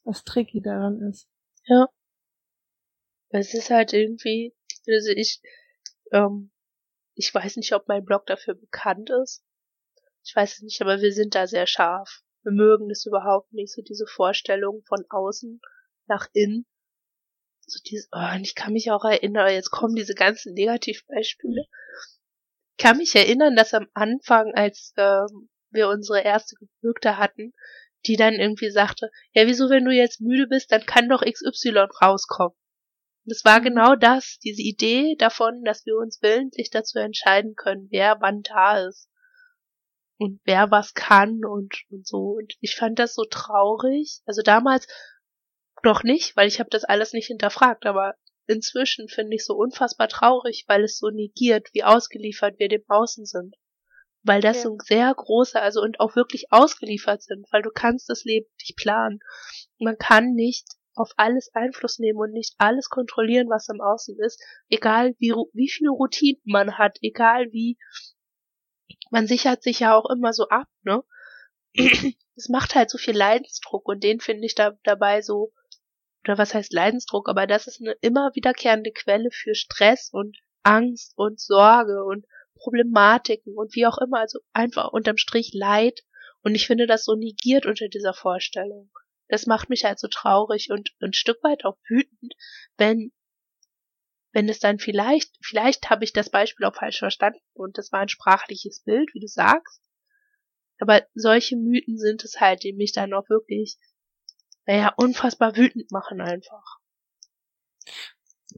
was 0.03 0.23
tricky 0.23 0.61
daran 0.61 1.01
ist. 1.01 1.27
Ja. 1.65 1.87
Es 3.29 3.53
ist 3.53 3.69
halt 3.69 3.93
irgendwie, 3.93 4.55
also 4.87 5.09
ich, 5.09 5.41
ähm, 6.11 6.51
ich 7.15 7.33
weiß 7.33 7.57
nicht, 7.57 7.73
ob 7.73 7.87
mein 7.87 8.05
Blog 8.05 8.25
dafür 8.27 8.55
bekannt 8.55 9.09
ist, 9.09 9.43
ich 10.23 10.35
weiß 10.35 10.57
es 10.57 10.61
nicht, 10.61 10.81
aber 10.81 11.01
wir 11.01 11.11
sind 11.11 11.33
da 11.33 11.47
sehr 11.47 11.65
scharf. 11.65 12.21
Wir 12.43 12.51
mögen 12.51 12.87
das 12.87 13.05
überhaupt 13.05 13.51
nicht, 13.51 13.73
so 13.73 13.81
diese 13.81 14.05
Vorstellung 14.05 14.83
von 14.87 15.03
außen 15.09 15.59
nach 16.07 16.27
innen. 16.33 16.65
So 17.61 17.79
dieses, 17.85 18.09
oh, 18.11 18.35
und 18.35 18.43
ich 18.43 18.55
kann 18.55 18.73
mich 18.73 18.91
auch 18.91 19.05
erinnern, 19.05 19.51
jetzt 19.51 19.71
kommen 19.71 19.95
diese 19.95 20.13
ganzen 20.13 20.53
Negativbeispiele. 20.53 21.65
Ich 22.79 22.85
kann 22.85 22.95
mich 22.95 23.13
erinnern, 23.13 23.57
dass 23.57 23.73
am 23.73 23.87
Anfang, 23.93 24.53
als 24.55 24.93
ähm, 24.95 25.49
wir 25.69 25.89
unsere 25.89 26.21
erste 26.21 26.55
Gebürgte 26.55 27.17
hatten, 27.17 27.51
die 28.05 28.15
dann 28.15 28.35
irgendwie 28.35 28.71
sagte, 28.71 29.11
ja, 29.33 29.45
wieso, 29.47 29.69
wenn 29.69 29.83
du 29.83 29.91
jetzt 29.91 30.21
müde 30.21 30.47
bist, 30.47 30.71
dann 30.71 30.85
kann 30.85 31.09
doch 31.09 31.21
XY 31.21 31.87
rauskommen. 32.01 32.55
Und 33.25 33.31
es 33.33 33.43
war 33.43 33.59
mhm. 33.59 33.63
genau 33.65 33.95
das, 33.95 34.39
diese 34.45 34.61
Idee 34.61 35.17
davon, 35.17 35.65
dass 35.65 35.85
wir 35.85 35.97
uns 35.97 36.21
willentlich 36.21 36.69
dazu 36.69 36.99
entscheiden 36.99 37.55
können, 37.55 37.89
wer 37.91 38.21
wann 38.21 38.43
da 38.43 38.87
ist 38.87 39.09
und 40.17 40.39
wer 40.45 40.71
was 40.71 40.93
kann 40.93 41.43
und, 41.43 41.83
und 41.89 42.07
so. 42.07 42.37
Und 42.37 42.53
ich 42.61 42.77
fand 42.77 42.97
das 42.97 43.13
so 43.13 43.25
traurig. 43.29 44.21
Also 44.25 44.41
damals 44.41 44.87
noch 45.83 46.03
nicht, 46.03 46.37
weil 46.37 46.47
ich 46.47 46.61
habe 46.61 46.69
das 46.69 46.85
alles 46.85 47.11
nicht 47.11 47.27
hinterfragt, 47.27 47.85
aber 47.85 48.15
inzwischen 48.49 49.07
finde 49.07 49.35
ich 49.35 49.45
so 49.45 49.53
unfassbar 49.55 50.07
traurig, 50.07 50.65
weil 50.67 50.83
es 50.83 50.97
so 50.97 51.09
negiert, 51.09 51.69
wie 51.73 51.83
ausgeliefert 51.83 52.59
wir 52.59 52.67
dem 52.67 52.83
Außen 52.87 53.25
sind. 53.25 53.55
Weil 54.23 54.41
das 54.41 54.57
ja. 54.57 54.63
so 54.63 54.77
sehr 54.83 55.13
große, 55.13 55.61
also 55.61 55.81
und 55.81 55.99
auch 55.99 56.15
wirklich 56.15 56.51
ausgeliefert 56.51 57.21
sind, 57.21 57.47
weil 57.51 57.61
du 57.61 57.69
kannst 57.69 58.09
das 58.09 58.25
Leben 58.25 58.49
nicht 58.59 58.75
planen. 58.75 59.19
Man 59.79 59.97
kann 59.97 60.33
nicht 60.33 60.67
auf 60.95 61.11
alles 61.15 61.49
Einfluss 61.53 61.99
nehmen 61.99 62.19
und 62.19 62.31
nicht 62.31 62.55
alles 62.57 62.89
kontrollieren, 62.89 63.49
was 63.49 63.69
im 63.69 63.79
Außen 63.79 64.17
ist, 64.19 64.43
egal 64.67 65.15
wie, 65.19 65.33
wie 65.53 65.69
viele 65.69 65.91
Routinen 65.91 66.41
man 66.43 66.77
hat, 66.77 66.97
egal 67.01 67.51
wie 67.51 67.77
man 69.09 69.27
sichert 69.27 69.63
sich 69.63 69.79
ja 69.79 69.95
auch 69.95 70.09
immer 70.09 70.33
so 70.33 70.49
ab, 70.49 70.67
ne? 70.83 71.03
Es 72.35 72.47
macht 72.47 72.73
halt 72.73 72.89
so 72.89 72.97
viel 72.97 73.17
Leidensdruck 73.17 73.85
und 73.89 74.01
den 74.01 74.21
finde 74.21 74.45
ich 74.45 74.55
da 74.55 74.71
dabei 74.83 75.21
so, 75.21 75.51
oder 76.23 76.37
was 76.37 76.53
heißt 76.53 76.73
Leidensdruck, 76.73 77.29
aber 77.29 77.47
das 77.47 77.67
ist 77.67 77.81
eine 77.81 77.93
immer 78.01 78.31
wiederkehrende 78.33 78.91
Quelle 78.91 79.29
für 79.31 79.55
Stress 79.55 80.09
und 80.11 80.37
Angst 80.63 81.13
und 81.15 81.39
Sorge 81.39 82.03
und 82.03 82.25
Problematiken 82.55 83.55
und 83.55 83.75
wie 83.75 83.87
auch 83.87 83.97
immer, 83.97 84.19
also 84.19 84.39
einfach 84.53 84.91
unterm 84.91 85.17
Strich 85.17 85.51
Leid 85.53 86.01
und 86.41 86.55
ich 86.55 86.67
finde 86.67 86.87
das 86.87 87.05
so 87.05 87.15
negiert 87.15 87.65
unter 87.65 87.87
dieser 87.87 88.13
Vorstellung. 88.13 88.91
Das 89.29 89.45
macht 89.45 89.69
mich 89.69 89.85
halt 89.85 89.99
so 89.99 90.07
traurig 90.07 90.69
und 90.71 90.89
ein 91.01 91.13
Stück 91.13 91.41
weit 91.43 91.63
auch 91.63 91.77
wütend, 91.87 92.33
wenn 92.77 93.11
wenn 94.31 94.47
es 94.47 94.59
dann 94.59 94.77
vielleicht, 94.77 95.35
vielleicht 95.41 95.89
habe 95.89 96.03
ich 96.03 96.13
das 96.13 96.29
Beispiel 96.29 96.65
auch 96.65 96.75
falsch 96.75 96.99
verstanden 96.99 97.39
und 97.53 97.77
das 97.77 97.91
war 97.91 98.01
ein 98.01 98.09
sprachliches 98.09 98.83
Bild, 98.83 99.09
wie 99.13 99.19
du 99.19 99.27
sagst. 99.27 99.81
Aber 100.79 101.05
solche 101.13 101.57
Mythen 101.57 101.97
sind 101.97 102.23
es 102.23 102.39
halt, 102.39 102.63
die 102.63 102.73
mich 102.73 102.93
dann 102.93 103.13
auch 103.13 103.27
wirklich, 103.27 103.77
naja, 104.69 104.93
unfassbar 104.97 105.55
wütend 105.55 105.91
machen 105.91 106.21
einfach. 106.21 106.77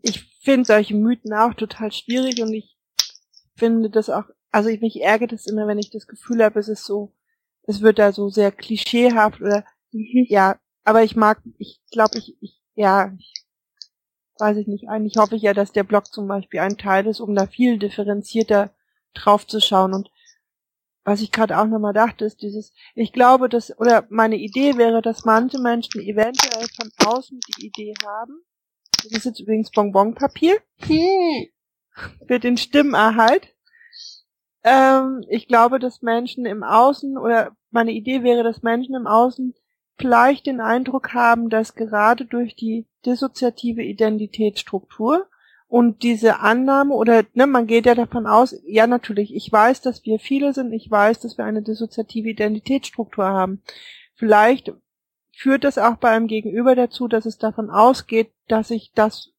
Ich 0.02 0.30
finde 0.44 0.66
solche 0.66 0.94
Mythen 0.94 1.34
auch 1.34 1.54
total 1.54 1.90
schwierig 1.94 2.42
und 2.42 2.54
ich 2.54 2.78
finde 3.56 3.90
das 3.90 4.10
auch, 4.10 4.26
also 4.52 4.68
ich 4.68 4.82
mich 4.82 5.02
ärgert 5.02 5.32
es 5.32 5.48
immer, 5.48 5.68
wenn 5.68 5.80
ich 5.80 5.90
das 5.90 6.08
Gefühl 6.08 6.44
habe, 6.44 6.60
es 6.60 6.68
ist 6.68 6.84
so, 6.84 7.16
es 7.64 7.80
wird 7.80 7.98
da 7.98 8.12
so 8.12 8.28
sehr 8.28 8.52
klischeehaft 8.52 9.40
oder, 9.40 9.64
mhm. 9.94 10.26
ja, 10.28 10.60
aber 10.84 11.02
ich 11.04 11.16
mag, 11.16 11.42
ich 11.58 11.80
glaube, 11.92 12.18
ich, 12.18 12.36
ich, 12.42 12.62
ja, 12.76 13.16
ich 13.18 13.34
weiß 14.38 14.58
ich 14.58 14.68
nicht, 14.68 14.90
eigentlich 14.90 15.16
hoffe 15.16 15.38
ich 15.38 15.44
ja, 15.44 15.54
dass 15.54 15.72
der 15.72 15.86
Blog 15.86 16.08
zum 16.08 16.28
Beispiel 16.28 16.60
ein 16.60 16.78
Teil 16.78 17.08
ist, 17.08 17.22
um 17.22 17.34
da 17.36 17.48
viel 17.48 17.80
differenzierter 17.80 18.76
drauf 19.14 19.48
zu 19.48 19.62
schauen 19.62 19.94
und 19.94 20.11
was 21.04 21.22
ich 21.22 21.32
gerade 21.32 21.58
auch 21.60 21.66
nochmal 21.66 21.94
dachte, 21.94 22.26
ist 22.26 22.42
dieses, 22.42 22.74
ich 22.94 23.12
glaube, 23.12 23.50
dass, 23.50 23.78
oder 23.80 24.06
meine 24.10 24.38
Idee 24.38 24.78
wäre, 24.78 25.02
dass 25.02 25.26
manche 25.26 25.60
Menschen 25.60 26.02
eventuell 26.02 26.68
von 26.76 26.92
außen 27.08 27.40
die 27.40 27.66
Idee 27.66 27.94
haben. 28.06 28.44
Das 29.04 29.12
ist 29.12 29.26
jetzt 29.26 29.40
übrigens 29.40 29.72
Bonbonpapier. 29.72 30.58
Hm. 30.80 31.48
Für 32.28 32.40
den 32.40 32.58
Stimmerhalt. 32.58 33.56
Ähm, 34.64 35.24
ich 35.28 35.48
glaube, 35.48 35.80
dass 35.80 36.02
Menschen 36.02 36.46
im 36.46 36.64
Außen, 36.64 37.18
oder 37.18 37.56
meine 37.72 37.92
Idee 37.92 38.24
wäre, 38.24 38.44
dass 38.44 38.62
Menschen 38.62 38.96
im 38.96 39.08
Außen 39.08 39.56
vielleicht 39.98 40.46
den 40.46 40.62
Eindruck 40.62 41.14
haben, 41.14 41.50
dass 41.50 41.76
gerade 41.76 42.26
durch 42.26 42.56
die 42.56 42.88
dissoziative 43.06 43.82
Identitätsstruktur 43.82 45.28
und 45.72 46.04
diese 46.04 46.42
Annahme 46.42 46.94
oder 46.94 47.24
ne, 47.34 47.48
man 47.48 47.66
geht 47.66 47.86
ja 47.86 47.96
davon 47.96 48.28
aus, 48.28 48.62
ja 48.66 48.88
natürlich, 48.88 49.34
ich 49.34 49.50
weiß, 49.50 49.80
dass 49.80 50.04
wir 50.04 50.20
viele 50.20 50.54
sind, 50.54 50.74
ich 50.74 50.92
weiß, 50.92 51.22
dass 51.22 51.38
wir 51.38 51.46
eine 51.46 51.62
dissoziative 51.62 52.28
Identitätsstruktur 52.28 53.24
haben. 53.24 53.62
Vielleicht 54.14 54.74
führt 55.32 55.64
das 55.64 55.78
auch 55.78 55.96
bei 55.96 56.10
einem 56.10 56.28
Gegenüber 56.28 56.76
dazu, 56.76 57.08
dass 57.08 57.26
es 57.26 57.38
davon 57.38 57.70
ausgeht, 57.70 58.34
dass 58.50 58.70
ich 58.70 58.92
das 58.96 59.32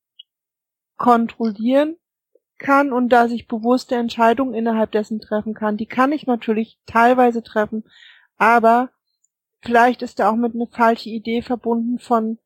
kontrollieren 0.97 1.97
kann 2.57 2.95
und 2.95 3.11
dass 3.11 3.31
ich 3.31 3.47
bewusste 3.47 3.97
Entscheidungen 3.97 4.55
innerhalb 4.55 4.91
dessen 4.91 5.21
treffen 5.21 5.53
kann. 5.53 5.77
Die 5.77 5.85
kann 5.85 6.13
ich 6.13 6.27
natürlich 6.27 6.81
teilweise 6.87 7.43
treffen, 7.43 7.85
aber 8.39 8.89
vielleicht 9.61 10.01
ist 10.01 10.19
da 10.19 10.31
auch 10.31 10.37
mit 10.37 10.55
einer 10.55 10.69
falschen 10.69 11.13
Idee 11.13 11.43
verbunden 11.43 11.99
von 11.99 12.39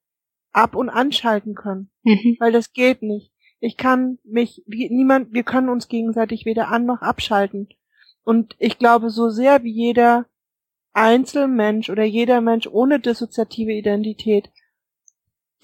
ab- 0.51 0.75
und 0.75 0.89
anschalten 0.89 1.55
können, 1.55 1.93
mhm. 2.03 2.37
weil 2.41 2.51
das 2.51 2.73
geht 2.73 3.03
nicht. 3.03 3.31
Ich 3.59 3.77
kann 3.77 4.19
mich, 4.25 4.63
niemand, 4.67 5.33
wir 5.33 5.43
können 5.43 5.69
uns 5.69 5.89
gegenseitig 5.89 6.45
weder 6.45 6.69
an 6.69 6.85
noch 6.85 7.01
abschalten. 7.01 7.69
Und 8.23 8.55
ich 8.59 8.79
glaube, 8.79 9.11
so 9.11 9.31
sehr 9.31 9.63
wie 9.63 9.73
jeder 9.73 10.27
Einzelmensch 10.93 11.91
oder 11.91 12.05
jeder 12.05 12.41
Mensch 12.41 12.67
ohne 12.67 13.01
dissoziative 13.01 13.73
Identität 13.73 14.51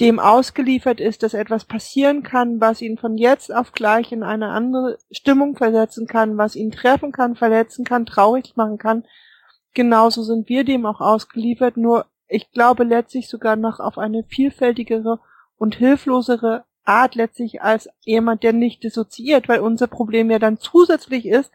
dem 0.01 0.19
ausgeliefert 0.19 1.01
ist, 1.01 1.23
dass 1.23 1.35
etwas 1.35 1.65
passieren 1.65 2.23
kann, 2.23 2.61
was 2.61 2.83
ihn 2.83 2.99
von 2.99 3.17
jetzt 3.17 3.55
auf 3.55 3.73
gleich 3.73 4.11
in 4.11 4.23
eine 4.23 4.49
andere 4.49 4.99
Stimmung 5.11 5.57
versetzen 5.57 6.07
kann, 6.07 6.39
was 6.39 6.57
ihn 6.57 6.71
treffen 6.71 7.13
kann, 7.13 7.37
verletzen 7.37 7.85
kann, 7.85 8.07
traurig 8.07 8.57
machen 8.57 8.79
kann. 8.79 9.05
Genauso 9.75 10.23
sind 10.23 10.49
wir 10.49 10.65
dem 10.65 10.87
auch 10.87 11.01
ausgeliefert, 11.01 11.77
nur 11.77 12.07
ich 12.27 12.51
glaube 12.51 12.85
letztlich 12.85 13.29
sogar 13.29 13.57
noch 13.57 13.81
auf 13.81 13.99
eine 13.99 14.25
vielfältigere 14.25 15.21
und 15.57 15.77
hilflosere 15.77 16.65
Art 16.85 17.15
letztlich 17.15 17.63
als 17.63 17.89
jemand, 18.01 18.43
der 18.43 18.53
nicht 18.53 18.83
dissoziiert, 18.83 19.49
weil 19.49 19.61
unser 19.61 19.87
Problem 19.87 20.31
ja 20.31 20.39
dann 20.39 20.59
zusätzlich 20.59 21.27
ist, 21.27 21.53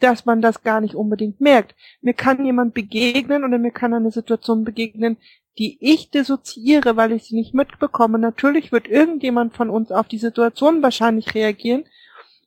dass 0.00 0.26
man 0.26 0.42
das 0.42 0.62
gar 0.62 0.80
nicht 0.80 0.94
unbedingt 0.94 1.40
merkt. 1.40 1.74
Mir 2.02 2.14
kann 2.14 2.44
jemand 2.44 2.74
begegnen 2.74 3.44
oder 3.44 3.58
mir 3.58 3.70
kann 3.70 3.94
eine 3.94 4.10
Situation 4.10 4.64
begegnen, 4.64 5.16
die 5.58 5.78
ich 5.80 6.10
dissoziiere, 6.10 6.96
weil 6.96 7.12
ich 7.12 7.24
sie 7.24 7.34
nicht 7.34 7.54
mitbekomme. 7.54 8.18
Natürlich 8.18 8.72
wird 8.72 8.88
irgendjemand 8.88 9.56
von 9.56 9.70
uns 9.70 9.90
auf 9.90 10.06
die 10.06 10.18
Situation 10.18 10.82
wahrscheinlich 10.82 11.34
reagieren 11.34 11.84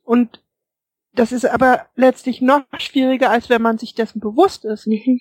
und 0.04 0.40
das 1.12 1.32
ist 1.32 1.44
aber 1.44 1.86
letztlich 1.96 2.40
noch 2.40 2.62
schwieriger, 2.78 3.30
als 3.30 3.48
wenn 3.48 3.62
man 3.62 3.78
sich 3.78 3.94
dessen 3.94 4.20
bewusst 4.20 4.64
ist. 4.64 4.86
Mhm. 4.86 5.18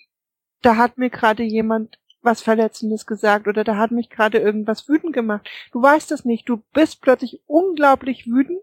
Da 0.62 0.76
hat 0.76 0.98
mir 0.98 1.10
gerade 1.10 1.44
jemand 1.44 1.98
was 2.22 2.42
Verletzendes 2.42 3.06
gesagt 3.06 3.48
oder 3.48 3.64
da 3.64 3.78
hat 3.78 3.92
mich 3.92 4.10
gerade 4.10 4.40
irgendwas 4.40 4.88
wütend 4.88 5.14
gemacht. 5.14 5.50
Du 5.72 5.82
weißt 5.82 6.12
das 6.12 6.26
nicht. 6.26 6.50
Du 6.50 6.58
bist 6.74 7.02
plötzlich 7.02 7.42
unglaublich 7.46 8.28
wütend. 8.28 8.60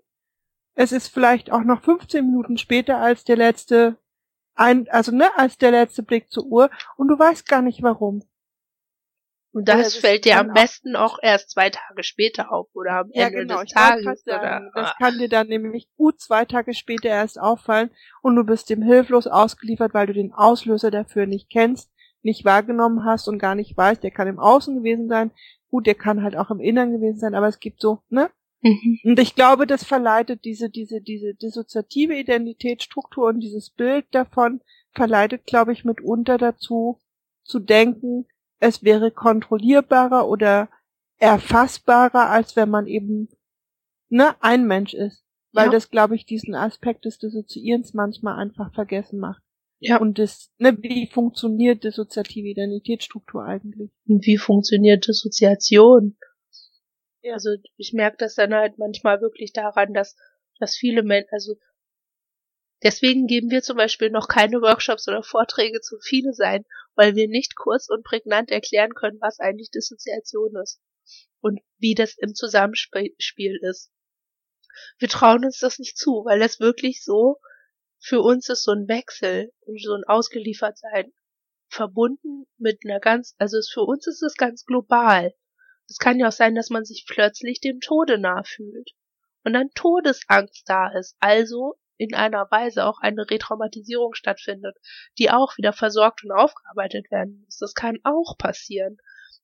Es 0.74 0.92
ist 0.92 1.08
vielleicht 1.08 1.50
auch 1.50 1.62
noch 1.62 1.82
15 1.82 2.24
Minuten 2.24 2.58
später 2.58 2.98
als 2.98 3.24
der 3.24 3.36
letzte, 3.36 3.96
ein, 4.54 4.88
also 4.90 5.10
ne, 5.10 5.30
als 5.36 5.56
der 5.56 5.70
letzte 5.70 6.02
Blick 6.02 6.30
zur 6.30 6.44
Uhr 6.44 6.70
und 6.96 7.08
du 7.08 7.18
weißt 7.18 7.48
gar 7.48 7.62
nicht 7.62 7.82
warum. 7.82 8.22
Und 9.52 9.70
das, 9.70 9.84
das 9.84 9.96
fällt 9.96 10.26
dir 10.26 10.38
am 10.38 10.52
besten 10.52 10.96
auch 10.96 11.18
erst 11.22 11.52
zwei 11.52 11.70
Tage 11.70 12.02
später 12.02 12.52
auf 12.52 12.68
oder 12.74 12.98
am 12.98 13.10
ja, 13.14 13.28
Ende 13.28 13.38
genau, 13.38 13.62
des 13.62 13.72
Tages. 13.72 14.22
Sagen, 14.24 14.70
das 14.74 14.94
kann 14.98 15.16
dir 15.16 15.30
dann 15.30 15.46
nämlich 15.46 15.88
gut 15.96 16.20
zwei 16.20 16.44
Tage 16.44 16.74
später 16.74 17.08
erst 17.08 17.40
auffallen 17.40 17.90
und 18.20 18.36
du 18.36 18.44
bist 18.44 18.68
dem 18.68 18.82
hilflos 18.82 19.26
ausgeliefert, 19.26 19.94
weil 19.94 20.08
du 20.08 20.12
den 20.12 20.34
Auslöser 20.34 20.90
dafür 20.90 21.24
nicht 21.24 21.48
kennst 21.48 21.90
nicht 22.26 22.44
wahrgenommen 22.44 23.04
hast 23.04 23.28
und 23.28 23.38
gar 23.38 23.54
nicht 23.54 23.76
weißt, 23.76 24.02
der 24.02 24.10
kann 24.10 24.28
im 24.28 24.38
Außen 24.38 24.76
gewesen 24.76 25.08
sein. 25.08 25.30
Gut, 25.70 25.86
der 25.86 25.94
kann 25.94 26.22
halt 26.22 26.36
auch 26.36 26.50
im 26.50 26.60
Innern 26.60 26.92
gewesen 26.92 27.18
sein, 27.18 27.34
aber 27.34 27.48
es 27.48 27.60
gibt 27.60 27.80
so, 27.80 28.00
ne? 28.10 28.30
Mhm. 28.62 28.98
Und 29.04 29.18
ich 29.18 29.34
glaube, 29.34 29.66
das 29.66 29.84
verleitet 29.84 30.44
diese, 30.44 30.68
diese, 30.68 31.00
diese 31.00 31.34
dissoziative 31.34 32.14
Identitätsstruktur 32.18 33.28
und 33.28 33.40
dieses 33.40 33.70
Bild 33.70 34.06
davon 34.10 34.60
verleitet, 34.92 35.46
glaube 35.46 35.72
ich, 35.72 35.84
mitunter 35.84 36.36
dazu, 36.36 36.98
zu 37.44 37.60
denken, 37.60 38.26
es 38.58 38.82
wäre 38.82 39.10
kontrollierbarer 39.10 40.26
oder 40.26 40.68
erfassbarer, 41.18 42.28
als 42.30 42.56
wenn 42.56 42.70
man 42.70 42.86
eben, 42.86 43.28
ne, 44.08 44.34
ein 44.40 44.66
Mensch 44.66 44.94
ist. 44.94 45.24
Weil 45.52 45.66
ja. 45.66 45.72
das, 45.72 45.90
glaube 45.90 46.16
ich, 46.16 46.26
diesen 46.26 46.54
Aspekt 46.54 47.04
des 47.04 47.18
Dissoziierens 47.18 47.94
manchmal 47.94 48.38
einfach 48.38 48.74
vergessen 48.74 49.20
macht. 49.20 49.42
Ja. 49.78 49.98
Und 50.00 50.18
das, 50.18 50.50
ne, 50.58 50.76
wie 50.80 51.06
funktioniert 51.06 51.84
dissoziative 51.84 52.48
Identitätsstruktur 52.48 53.44
eigentlich? 53.44 53.90
Und 54.06 54.24
wie 54.24 54.38
funktioniert 54.38 55.06
Dissoziation? 55.06 56.16
Ja. 57.22 57.34
Also 57.34 57.50
ich 57.76 57.92
merke 57.92 58.16
das 58.18 58.34
dann 58.34 58.54
halt 58.54 58.78
manchmal 58.78 59.20
wirklich 59.20 59.52
daran, 59.52 59.92
dass, 59.92 60.16
dass 60.58 60.76
viele 60.76 61.02
Menschen, 61.02 61.28
also 61.32 61.56
deswegen 62.82 63.26
geben 63.26 63.50
wir 63.50 63.62
zum 63.62 63.76
Beispiel 63.76 64.10
noch 64.10 64.28
keine 64.28 64.62
Workshops 64.62 65.08
oder 65.08 65.22
Vorträge 65.22 65.80
zu 65.80 65.98
viele 66.00 66.32
sein, 66.32 66.64
weil 66.94 67.14
wir 67.14 67.28
nicht 67.28 67.56
kurz 67.56 67.88
und 67.90 68.04
prägnant 68.04 68.50
erklären 68.50 68.94
können, 68.94 69.18
was 69.20 69.40
eigentlich 69.40 69.70
Dissoziation 69.70 70.56
ist 70.62 70.80
und 71.40 71.60
wie 71.78 71.94
das 71.94 72.16
im 72.16 72.34
Zusammenspiel 72.34 73.58
ist. 73.62 73.92
Wir 74.98 75.08
trauen 75.08 75.44
uns 75.44 75.58
das 75.58 75.78
nicht 75.78 75.98
zu, 75.98 76.24
weil 76.24 76.38
das 76.38 76.60
wirklich 76.60 77.04
so 77.04 77.38
für 77.98 78.20
uns 78.20 78.48
ist 78.48 78.64
so 78.64 78.72
ein 78.72 78.88
Wechsel 78.88 79.52
und 79.60 79.80
so 79.82 79.94
ein 79.94 80.04
Ausgeliefertsein 80.04 81.12
verbunden 81.68 82.46
mit 82.58 82.80
einer 82.84 83.00
ganz, 83.00 83.34
also 83.38 83.58
für 83.72 83.82
uns 83.82 84.06
ist 84.06 84.22
es 84.22 84.34
ganz 84.36 84.64
global. 84.64 85.34
Es 85.88 85.98
kann 85.98 86.18
ja 86.18 86.28
auch 86.28 86.32
sein, 86.32 86.54
dass 86.54 86.70
man 86.70 86.84
sich 86.84 87.04
plötzlich 87.08 87.60
dem 87.60 87.80
Tode 87.80 88.18
nahe 88.18 88.44
fühlt 88.44 88.92
und 89.44 89.52
dann 89.52 89.70
Todesangst 89.74 90.68
da 90.68 90.88
ist, 90.88 91.16
also 91.20 91.78
in 91.98 92.14
einer 92.14 92.50
Weise 92.50 92.84
auch 92.84 93.00
eine 93.00 93.28
Retraumatisierung 93.30 94.14
stattfindet, 94.14 94.76
die 95.18 95.30
auch 95.30 95.56
wieder 95.56 95.72
versorgt 95.72 96.24
und 96.24 96.32
aufgearbeitet 96.32 97.10
werden 97.10 97.42
muss. 97.44 97.58
Das 97.58 97.74
kann 97.74 97.98
auch 98.04 98.36
passieren. 98.36 98.98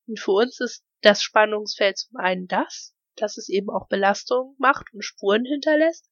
Und 0.07 0.19
für 0.19 0.33
uns 0.33 0.61
ist 0.61 0.85
das 1.01 1.23
Spannungsfeld 1.23 1.97
zum 1.99 2.17
einen 2.17 2.47
das, 2.47 2.95
dass 3.17 3.39
es 3.39 3.49
eben 3.49 3.71
auch 3.71 3.89
Belastung 3.89 4.55
macht 4.59 4.93
und 4.93 5.05
Spuren 5.05 5.45
hinterlässt, 5.45 6.11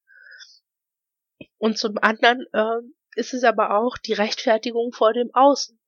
und 1.58 1.78
zum 1.78 1.98
anderen 1.98 2.46
äh, 2.52 2.80
ist 3.16 3.34
es 3.34 3.44
aber 3.44 3.78
auch 3.78 3.98
die 3.98 4.12
Rechtfertigung 4.12 4.92
vor 4.92 5.12
dem 5.12 5.30
Außen. 5.32 5.78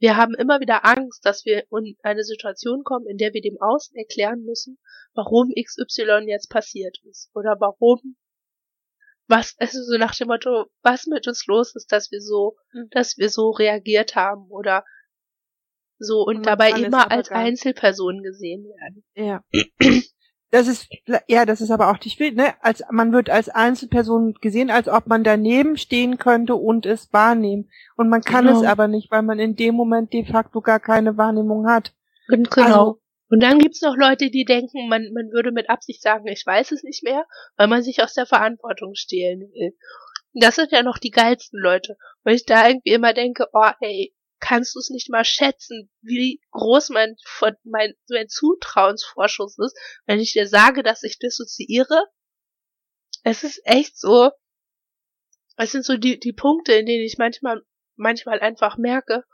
Wir 0.00 0.16
haben 0.16 0.34
immer 0.34 0.60
wieder 0.60 0.84
Angst, 0.84 1.24
dass 1.24 1.44
wir 1.44 1.64
in 1.72 1.96
eine 2.02 2.22
Situation 2.22 2.84
kommen, 2.84 3.06
in 3.06 3.16
der 3.16 3.34
wir 3.34 3.40
dem 3.40 3.60
Außen 3.60 3.96
erklären 3.96 4.44
müssen, 4.44 4.78
warum 5.14 5.52
XY 5.52 6.24
jetzt 6.26 6.50
passiert 6.50 6.98
ist 7.04 7.30
oder 7.34 7.56
warum 7.58 8.16
was 9.28 9.54
also 9.58 9.82
so 9.82 9.98
nach 9.98 10.14
dem 10.14 10.28
Motto, 10.28 10.66
was 10.82 11.06
mit 11.06 11.28
uns 11.28 11.46
los 11.46 11.76
ist, 11.76 11.92
dass 11.92 12.10
wir 12.10 12.20
so, 12.20 12.56
mhm. 12.72 12.88
dass 12.90 13.18
wir 13.18 13.28
so 13.28 13.50
reagiert 13.50 14.16
haben 14.16 14.50
oder 14.50 14.84
so 15.98 16.22
und, 16.22 16.36
und 16.36 16.46
dabei 16.46 16.70
immer 16.70 17.10
als 17.10 17.30
Einzelperson 17.30 18.22
gesehen 18.22 18.64
werden. 18.64 19.04
Ja. 19.14 19.44
Das 20.50 20.66
ist, 20.66 20.88
ja, 21.26 21.44
das 21.44 21.60
ist 21.60 21.70
aber 21.70 21.90
auch 21.90 21.98
die 21.98 22.08
Schwierigkeit, 22.08 22.46
ne? 22.46 22.54
Als, 22.62 22.82
man 22.90 23.12
wird 23.12 23.28
als 23.28 23.50
Einzelperson 23.50 24.34
gesehen, 24.40 24.70
als 24.70 24.88
ob 24.88 25.06
man 25.06 25.22
daneben 25.22 25.76
stehen 25.76 26.16
könnte 26.16 26.54
und 26.54 26.86
es 26.86 27.12
wahrnehmen. 27.12 27.70
Und 27.96 28.08
man 28.08 28.22
kann 28.22 28.46
genau. 28.46 28.58
es 28.58 28.66
aber 28.66 28.88
nicht, 28.88 29.10
weil 29.10 29.22
man 29.22 29.38
in 29.38 29.56
dem 29.56 29.74
Moment 29.74 30.12
de 30.12 30.24
facto 30.24 30.62
gar 30.62 30.80
keine 30.80 31.18
Wahrnehmung 31.18 31.68
hat. 31.68 31.92
Genau. 32.28 32.46
Also, 32.56 33.00
und 33.30 33.42
dann 33.42 33.58
gibt's 33.58 33.82
noch 33.82 33.94
Leute, 33.96 34.30
die 34.30 34.46
denken, 34.46 34.88
man, 34.88 35.12
man 35.12 35.30
würde 35.32 35.52
mit 35.52 35.68
Absicht 35.68 36.00
sagen, 36.02 36.26
ich 36.28 36.44
weiß 36.46 36.72
es 36.72 36.82
nicht 36.82 37.02
mehr, 37.04 37.26
weil 37.56 37.68
man 37.68 37.82
sich 37.82 38.02
aus 38.02 38.14
der 38.14 38.24
Verantwortung 38.24 38.94
stehlen 38.94 39.40
will. 39.52 39.76
Das 40.32 40.54
sind 40.54 40.72
ja 40.72 40.82
noch 40.82 40.98
die 40.98 41.10
geilsten 41.10 41.60
Leute, 41.60 41.96
weil 42.22 42.36
ich 42.36 42.46
da 42.46 42.68
irgendwie 42.68 42.92
immer 42.92 43.12
denke, 43.12 43.46
oh 43.52 43.70
ey, 43.80 44.14
kannst 44.40 44.74
du 44.74 44.78
es 44.78 44.90
nicht 44.90 45.10
mal 45.10 45.24
schätzen, 45.24 45.90
wie 46.00 46.40
groß 46.52 46.90
mein, 46.90 47.16
mein, 47.64 47.94
mein 48.08 48.28
Zutrauensvorschuss 48.28 49.58
ist, 49.58 49.76
wenn 50.06 50.20
ich 50.20 50.32
dir 50.32 50.46
sage, 50.46 50.82
dass 50.82 51.02
ich 51.02 51.18
dissoziiere. 51.18 52.04
Es 53.24 53.44
ist 53.44 53.60
echt 53.64 53.98
so, 53.98 54.30
es 55.56 55.72
sind 55.72 55.84
so 55.84 55.96
die, 55.96 56.18
die 56.18 56.32
Punkte, 56.32 56.72
in 56.72 56.86
denen 56.86 57.04
ich 57.04 57.18
manchmal, 57.18 57.62
manchmal 57.96 58.40
einfach 58.40 58.78
merke, 58.78 59.24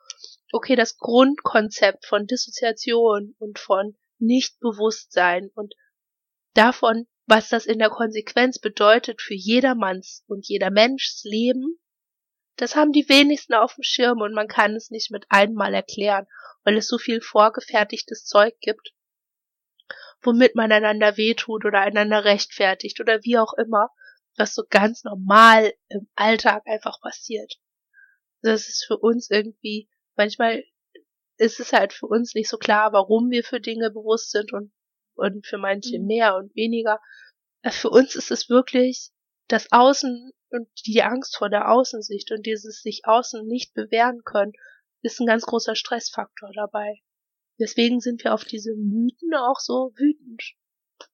okay, 0.52 0.76
das 0.76 0.96
Grundkonzept 0.96 2.06
von 2.06 2.26
Dissoziation 2.26 3.34
und 3.38 3.58
von 3.58 3.96
Nichtbewusstsein 4.18 5.50
und 5.54 5.74
davon, 6.54 7.06
was 7.26 7.48
das 7.48 7.66
in 7.66 7.78
der 7.78 7.90
Konsequenz 7.90 8.58
bedeutet 8.58 9.20
für 9.20 9.34
jedermanns 9.34 10.24
und 10.26 10.46
jeder 10.46 10.70
Menschs 10.70 11.24
Leben, 11.24 11.78
Das 12.56 12.76
haben 12.76 12.92
die 12.92 13.08
wenigsten 13.08 13.54
auf 13.54 13.74
dem 13.74 13.82
Schirm 13.82 14.20
und 14.20 14.32
man 14.32 14.48
kann 14.48 14.76
es 14.76 14.90
nicht 14.90 15.10
mit 15.10 15.26
einmal 15.28 15.74
erklären, 15.74 16.26
weil 16.62 16.76
es 16.76 16.86
so 16.86 16.98
viel 16.98 17.20
vorgefertigtes 17.20 18.24
Zeug 18.24 18.54
gibt, 18.60 18.94
womit 20.22 20.54
man 20.54 20.70
einander 20.70 21.16
wehtut 21.16 21.64
oder 21.64 21.80
einander 21.80 22.24
rechtfertigt 22.24 23.00
oder 23.00 23.22
wie 23.24 23.38
auch 23.38 23.52
immer, 23.54 23.90
was 24.36 24.54
so 24.54 24.62
ganz 24.68 25.04
normal 25.04 25.74
im 25.88 26.08
Alltag 26.14 26.62
einfach 26.66 27.00
passiert. 27.00 27.54
Das 28.42 28.68
ist 28.68 28.84
für 28.86 28.98
uns 28.98 29.30
irgendwie, 29.30 29.88
manchmal 30.16 30.64
ist 31.36 31.60
es 31.60 31.72
halt 31.72 31.92
für 31.92 32.06
uns 32.06 32.34
nicht 32.34 32.48
so 32.48 32.58
klar, 32.58 32.92
warum 32.92 33.30
wir 33.30 33.42
für 33.42 33.60
Dinge 33.60 33.90
bewusst 33.90 34.30
sind 34.30 34.52
und, 34.52 34.72
und 35.14 35.46
für 35.46 35.58
manche 35.58 35.98
mhm. 35.98 36.06
mehr 36.06 36.36
und 36.36 36.54
weniger. 36.54 37.00
Für 37.70 37.90
uns 37.90 38.14
ist 38.14 38.30
es 38.30 38.48
wirklich 38.48 39.10
das 39.48 39.72
Außen 39.72 40.32
und 40.54 40.68
die 40.86 41.02
Angst 41.02 41.36
vor 41.36 41.50
der 41.50 41.70
Außensicht 41.70 42.32
und 42.32 42.46
dieses 42.46 42.80
sich 42.80 43.02
außen 43.04 43.46
nicht 43.46 43.74
bewähren 43.74 44.22
können, 44.24 44.52
ist 45.02 45.20
ein 45.20 45.26
ganz 45.26 45.44
großer 45.44 45.76
Stressfaktor 45.76 46.50
dabei. 46.54 47.00
Deswegen 47.58 48.00
sind 48.00 48.24
wir 48.24 48.34
auf 48.34 48.44
diese 48.44 48.74
Mythen 48.74 49.34
auch 49.34 49.60
so 49.60 49.92
wütend. 49.96 50.54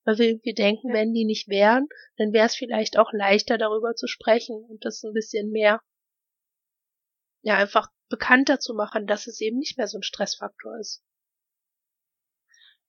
Weil 0.05 0.17
wir 0.17 0.27
irgendwie 0.27 0.53
denken, 0.53 0.93
wenn 0.93 1.13
die 1.13 1.25
nicht 1.25 1.47
wären, 1.47 1.87
dann 2.17 2.33
wäre 2.33 2.45
es 2.45 2.55
vielleicht 2.55 2.97
auch 2.97 3.11
leichter 3.11 3.57
darüber 3.57 3.95
zu 3.95 4.07
sprechen 4.07 4.63
und 4.69 4.85
das 4.85 5.03
ein 5.03 5.13
bisschen 5.13 5.49
mehr, 5.49 5.81
ja, 7.41 7.57
einfach 7.57 7.89
bekannter 8.09 8.59
zu 8.59 8.73
machen, 8.73 9.07
dass 9.07 9.27
es 9.27 9.41
eben 9.41 9.57
nicht 9.57 9.77
mehr 9.77 9.87
so 9.87 9.97
ein 9.97 10.03
Stressfaktor 10.03 10.77
ist. 10.79 11.03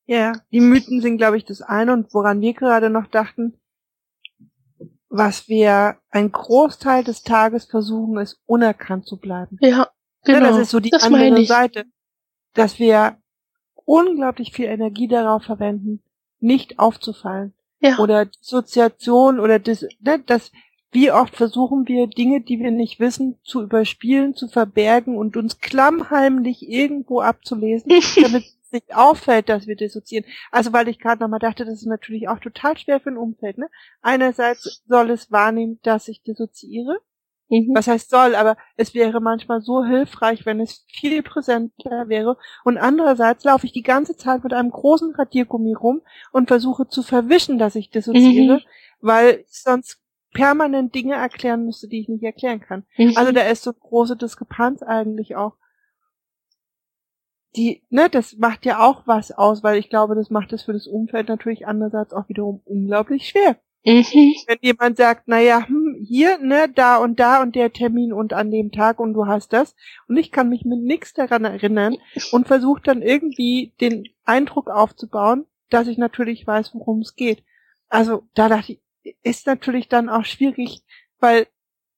Ja, 0.05 0.33
die 0.51 0.61
Mythen 0.61 1.01
sind, 1.01 1.17
glaube 1.17 1.39
ich, 1.39 1.45
das 1.45 1.63
eine 1.63 1.93
und 1.93 2.13
woran 2.13 2.41
wir 2.41 2.55
gerade 2.55 2.91
noch 2.91 3.07
dachten, 3.07 3.59
was 5.13 5.47
wir 5.47 5.99
ein 6.11 6.33
Großteil 6.33 7.05
des 7.05 7.23
Tages 7.23 7.67
versuchen, 7.67 8.17
ist 8.17 8.41
unerkannt 8.47 9.07
zu 9.07 9.19
bleiben. 9.19 9.59
Ja, 9.61 9.89
genau. 10.25 10.39
Ja, 10.39 10.49
das 10.49 10.59
ist 10.59 10.71
so 10.71 10.81
die 10.81 10.89
das 10.89 11.03
andere 11.03 11.45
Seite, 11.45 11.85
dass 12.55 12.79
wir 12.79 13.19
unglaublich 13.85 14.53
viel 14.53 14.67
Energie 14.67 15.09
darauf 15.09 15.45
verwenden, 15.45 16.03
nicht 16.41 16.79
aufzufallen. 16.79 17.53
Ja. 17.81 17.99
Oder 17.99 18.25
Dissoziation 18.25 19.39
oder 19.39 19.59
das, 19.59 19.85
ne, 20.01 20.19
das, 20.25 20.51
wie 20.93 21.11
oft 21.11 21.37
versuchen 21.37 21.87
wir 21.89 22.07
Dinge, 22.07 22.41
die 22.41 22.59
wir 22.59 22.71
nicht 22.71 22.99
wissen, 22.99 23.39
zu 23.43 23.63
überspielen, 23.63 24.35
zu 24.35 24.49
verbergen 24.49 25.19
und 25.19 25.37
uns 25.37 25.59
klammheimlich 25.59 26.67
irgendwo 26.67 27.21
abzulesen, 27.21 27.93
damit 28.23 28.45
nicht 28.73 28.95
auffällt, 28.95 29.49
dass 29.49 29.67
wir 29.67 29.77
dissoziieren. 29.77 30.25
Also 30.51 30.73
weil 30.73 30.89
ich 30.89 30.99
gerade 30.99 31.23
nochmal 31.23 31.41
dachte, 31.41 31.65
das 31.65 31.75
ist 31.75 31.87
natürlich 31.87 32.29
auch 32.29 32.39
total 32.39 32.77
schwer 32.77 33.01
für 33.01 33.11
ein 33.11 33.17
Umfeld. 33.17 33.59
Ne? 33.59 33.69
Einerseits 34.01 34.83
soll 34.87 35.11
es 35.11 35.31
wahrnehmen, 35.31 35.79
dass 35.83 36.09
ich 36.09 36.23
dissoziiere. 36.23 37.01
Mhm. 37.53 37.73
Was 37.75 37.87
heißt 37.87 38.09
soll, 38.09 38.35
aber 38.35 38.57
es 38.77 38.95
wäre 38.95 39.21
manchmal 39.21 39.61
so 39.61 39.85
hilfreich, 39.85 40.47
wenn 40.47 40.59
es 40.59 40.87
viel 40.89 41.23
präsenter 41.23 42.09
wäre. 42.09 42.39
Und 42.65 42.79
andererseits 42.79 43.45
laufe 43.45 43.67
ich 43.67 43.73
die 43.73 43.83
ganze 43.83 44.17
Zeit 44.17 44.43
mit 44.43 44.55
einem 44.55 44.71
großen 44.71 45.15
Radiergummi 45.15 45.75
rum 45.75 46.01
und 46.33 46.49
versuche 46.49 46.89
zu 46.89 47.03
verwischen, 47.03 47.59
dass 47.59 47.75
ich 47.75 47.91
dissoziiere, 47.91 48.57
mhm. 48.57 48.61
weil 49.01 49.45
ich 49.47 49.63
sonst 49.63 50.01
permanent 50.33 50.95
Dinge 50.95 51.15
erklären 51.15 51.67
müsste, 51.67 51.89
die 51.89 52.01
ich 52.01 52.09
nicht 52.09 52.25
erklären 52.25 52.61
kann. 52.61 52.85
Mhm. 52.97 53.13
Also 53.17 53.33
da 53.33 53.43
ist 53.43 53.63
so 53.63 53.73
große 53.73 54.17
Diskrepanz 54.17 54.83
eigentlich 54.83 55.37
auch 55.37 55.57
die, 57.57 57.83
ne, 57.91 58.09
das 58.09 58.37
macht 58.37 58.65
ja 58.65 58.81
auch 58.81 59.03
was 59.07 59.31
aus, 59.33 59.63
weil 59.63 59.79
ich 59.79 59.91
glaube, 59.91 60.15
das 60.15 60.31
macht 60.31 60.53
es 60.53 60.63
für 60.63 60.73
das 60.73 60.87
Umfeld 60.87 61.29
natürlich 61.29 61.67
andererseits 61.67 62.13
auch 62.13 62.29
wiederum 62.29 62.63
unglaublich 62.65 63.29
schwer. 63.29 63.57
Mhm. 63.85 64.05
Wenn 64.47 64.59
jemand 64.61 64.97
sagt, 64.97 65.27
naja, 65.27 65.67
hm, 65.67 65.97
hier, 66.01 66.39
ne, 66.39 66.69
da 66.73 66.99
und 66.99 67.19
da 67.19 67.43
und 67.43 67.57
der 67.57 67.73
Termin 67.73 68.13
und 68.13 68.33
an 68.33 68.51
dem 68.51 68.71
Tag 68.71 69.01
und 69.01 69.13
du 69.13 69.27
hast 69.27 69.53
das 69.53 69.75
und 70.09 70.17
ich 70.17 70.31
kann 70.31 70.49
mich 70.49 70.65
mit 70.65 70.81
nichts 70.81 71.13
daran 71.15 71.45
erinnern 71.45 71.97
und 72.31 72.47
versucht 72.47 72.87
dann 72.87 73.03
irgendwie 73.03 73.75
den 73.81 74.09
Eindruck 74.25 74.71
aufzubauen, 74.71 75.47
dass 75.69 75.89
ich 75.89 75.99
natürlich 75.99 76.47
weiß, 76.47 76.75
worum 76.75 77.01
es 77.01 77.17
geht. 77.17 77.43
Also 77.89 78.23
da 78.35 78.49
dachte 78.49 78.73
ich, 78.75 79.17
ist 79.23 79.47
natürlich 79.47 79.89
dann 79.89 80.09
auch 80.09 80.25
schwierig, 80.25 80.83
weil 81.19 81.49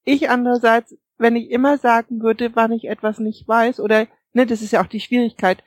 ich 0.05 0.31
andererseits, 0.31 0.97
wenn 1.19 1.37
ich 1.37 1.51
immer 1.51 1.77
sagen 1.77 2.23
würde, 2.23 2.57
wann 2.57 2.73
ich 2.73 2.87
etwas 2.87 3.19
nicht 3.19 3.47
weiß 3.47 3.79
oder 3.81 4.07
ne, 4.35 4.47
das 4.47 4.63
ist 4.63 4.73
ja 4.73 4.83
auch 4.83 4.87
die 4.87 5.01
Schwierigkeit. 5.01 5.65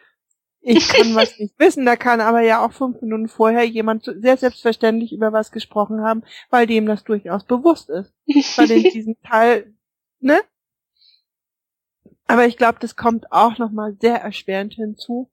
Ich 0.61 0.89
kann 0.89 1.15
was 1.15 1.39
nicht 1.39 1.57
wissen, 1.59 1.85
da 1.85 1.95
kann 1.95 2.21
aber 2.21 2.41
ja 2.41 2.65
auch 2.65 2.71
fünf 2.71 3.01
Minuten 3.01 3.27
vorher 3.27 3.63
jemand 3.63 4.03
sehr 4.03 4.37
selbstverständlich 4.37 5.13
über 5.13 5.33
was 5.33 5.51
gesprochen 5.51 6.01
haben, 6.01 6.23
weil 6.49 6.67
dem 6.67 6.85
das 6.85 7.03
durchaus 7.03 7.43
bewusst 7.45 7.89
ist. 7.89 8.13
Weil 8.57 8.71
in 8.71 8.83
diesem 8.83 9.15
Teil, 9.21 9.73
ne? 10.19 10.39
Aber 12.27 12.45
ich 12.45 12.57
glaube, 12.57 12.79
das 12.81 12.97
kommt 12.97 13.31
auch 13.31 13.57
nochmal 13.57 13.95
sehr 14.01 14.17
erschwerend 14.17 14.73
hinzu. 14.73 15.31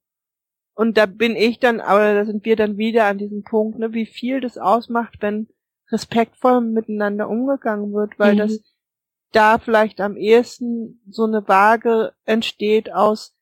Und 0.73 0.97
da 0.97 1.05
bin 1.05 1.35
ich 1.35 1.59
dann, 1.59 1.81
aber 1.81 2.13
da 2.13 2.25
sind 2.25 2.45
wir 2.45 2.55
dann 2.55 2.77
wieder 2.77 3.05
an 3.05 3.17
diesem 3.17 3.43
Punkt, 3.43 3.79
ne, 3.79 3.93
wie 3.93 4.05
viel 4.05 4.39
das 4.41 4.57
ausmacht, 4.57 5.17
wenn 5.19 5.47
respektvoll 5.91 6.61
miteinander 6.61 7.29
umgegangen 7.29 7.93
wird, 7.93 8.17
weil 8.17 8.33
mhm. 8.33 8.39
das 8.39 8.74
da 9.31 9.57
vielleicht 9.57 10.01
am 10.01 10.15
ehesten 10.15 11.01
so 11.09 11.23
eine 11.23 11.47
Waage 11.47 12.13
entsteht 12.25 12.91
aus 12.91 13.35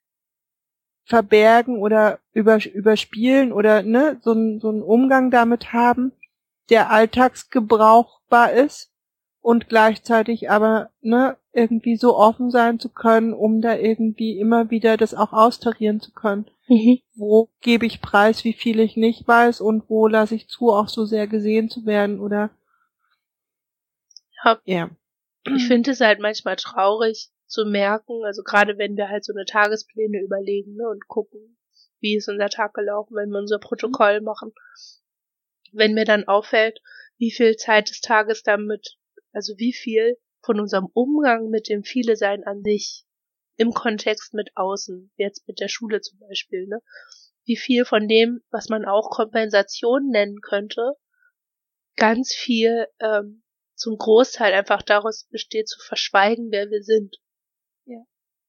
Verbergen 1.05 1.79
oder 1.79 2.19
überspielen 2.33 3.51
oder 3.51 3.83
ne, 3.83 4.19
so, 4.21 4.31
ein, 4.31 4.59
so 4.59 4.69
einen 4.69 4.81
Umgang 4.81 5.31
damit 5.31 5.73
haben, 5.73 6.13
der 6.69 6.91
alltagsgebrauchbar 6.91 8.53
ist 8.53 8.91
und 9.41 9.67
gleichzeitig 9.67 10.49
aber 10.49 10.89
ne, 11.01 11.37
irgendwie 11.51 11.97
so 11.97 12.17
offen 12.17 12.49
sein 12.49 12.79
zu 12.79 12.89
können, 12.89 13.33
um 13.33 13.61
da 13.61 13.75
irgendwie 13.75 14.39
immer 14.39 14.71
wieder 14.71 14.95
das 14.97 15.13
auch 15.13 15.33
austarieren 15.33 15.99
zu 15.99 16.11
können. 16.11 16.45
Mhm. 16.67 16.99
Wo 17.15 17.49
gebe 17.59 17.85
ich 17.85 18.01
preis, 18.01 18.45
wie 18.45 18.53
viel 18.53 18.79
ich 18.79 18.95
nicht 18.95 19.27
weiß 19.27 19.59
und 19.59 19.89
wo 19.89 20.07
lasse 20.07 20.35
ich 20.35 20.47
zu, 20.47 20.71
auch 20.71 20.87
so 20.87 21.05
sehr 21.05 21.27
gesehen 21.27 21.69
zu 21.69 21.85
werden 21.85 22.19
oder 22.21 22.49
ja. 24.43 24.57
ja 24.63 24.89
ich 25.45 25.67
finde 25.67 25.91
es 25.91 25.99
halt 25.99 26.19
manchmal 26.19 26.55
traurig 26.55 27.29
zu 27.47 27.65
merken, 27.65 28.23
also 28.23 28.43
gerade 28.43 28.77
wenn 28.77 28.97
wir 28.97 29.09
halt 29.09 29.23
so 29.23 29.33
eine 29.33 29.45
Tagespläne 29.45 30.21
überlegen 30.21 30.75
ne, 30.75 30.87
und 30.87 31.07
gucken, 31.07 31.57
wie 31.99 32.15
ist 32.15 32.27
unser 32.27 32.49
Tag 32.49 32.73
gelaufen, 32.73 33.15
wenn 33.15 33.29
wir 33.29 33.39
unser 33.39 33.59
Protokoll 33.59 34.21
machen. 34.21 34.53
Wenn 35.71 35.93
mir 35.93 36.05
dann 36.05 36.27
auffällt, 36.27 36.79
wie 37.17 37.31
viel 37.31 37.55
Zeit 37.55 37.89
des 37.89 38.01
Tages 38.01 38.43
damit, 38.43 38.97
also 39.31 39.53
wie 39.57 39.73
viel 39.73 40.17
von 40.41 40.59
unserem 40.59 40.87
Umgang 40.93 41.49
mit 41.49 41.69
dem 41.69 41.83
Viele 41.83 42.15
Sein 42.15 42.43
an 42.43 42.63
sich 42.63 43.05
im 43.55 43.71
Kontext 43.71 44.33
mit 44.33 44.49
außen, 44.55 45.11
jetzt 45.15 45.47
mit 45.47 45.59
der 45.59 45.67
Schule 45.67 46.01
zum 46.01 46.19
Beispiel, 46.19 46.67
ne, 46.67 46.81
wie 47.45 47.57
viel 47.57 47.85
von 47.85 48.07
dem, 48.07 48.41
was 48.49 48.69
man 48.69 48.85
auch 48.85 49.09
Kompensation 49.09 50.09
nennen 50.09 50.41
könnte, 50.41 50.93
ganz 51.95 52.33
viel 52.33 52.87
ähm, 52.99 53.42
zum 53.83 53.97
Großteil 53.97 54.53
einfach 54.53 54.81
daraus 54.81 55.27
besteht, 55.29 55.67
zu 55.67 55.77
verschweigen, 55.85 56.51
wer 56.51 56.69
wir 56.71 56.83
sind. 56.83 57.17
Ja. 57.83 57.99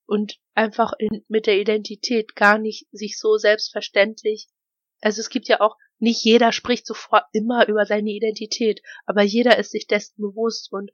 Und 0.07 0.39
einfach 0.55 0.93
in, 0.97 1.25
mit 1.27 1.49
der 1.49 1.59
Identität 1.59 2.37
gar 2.37 2.57
nicht 2.57 2.87
sich 2.93 3.19
so 3.19 3.37
selbstverständlich. 3.37 4.47
Also 5.01 5.21
es 5.21 5.31
gibt 5.31 5.49
ja 5.49 5.61
auch, 5.61 5.77
nicht 5.99 6.25
jeder 6.25 6.53
spricht 6.53 6.87
sofort 6.87 7.25
immer 7.33 7.67
über 7.67 7.85
seine 7.85 8.11
Identität, 8.11 8.81
aber 9.07 9.23
jeder 9.23 9.59
ist 9.59 9.73
sich 9.73 9.89
dessen 9.89 10.23
bewusst 10.23 10.73
und 10.73 10.93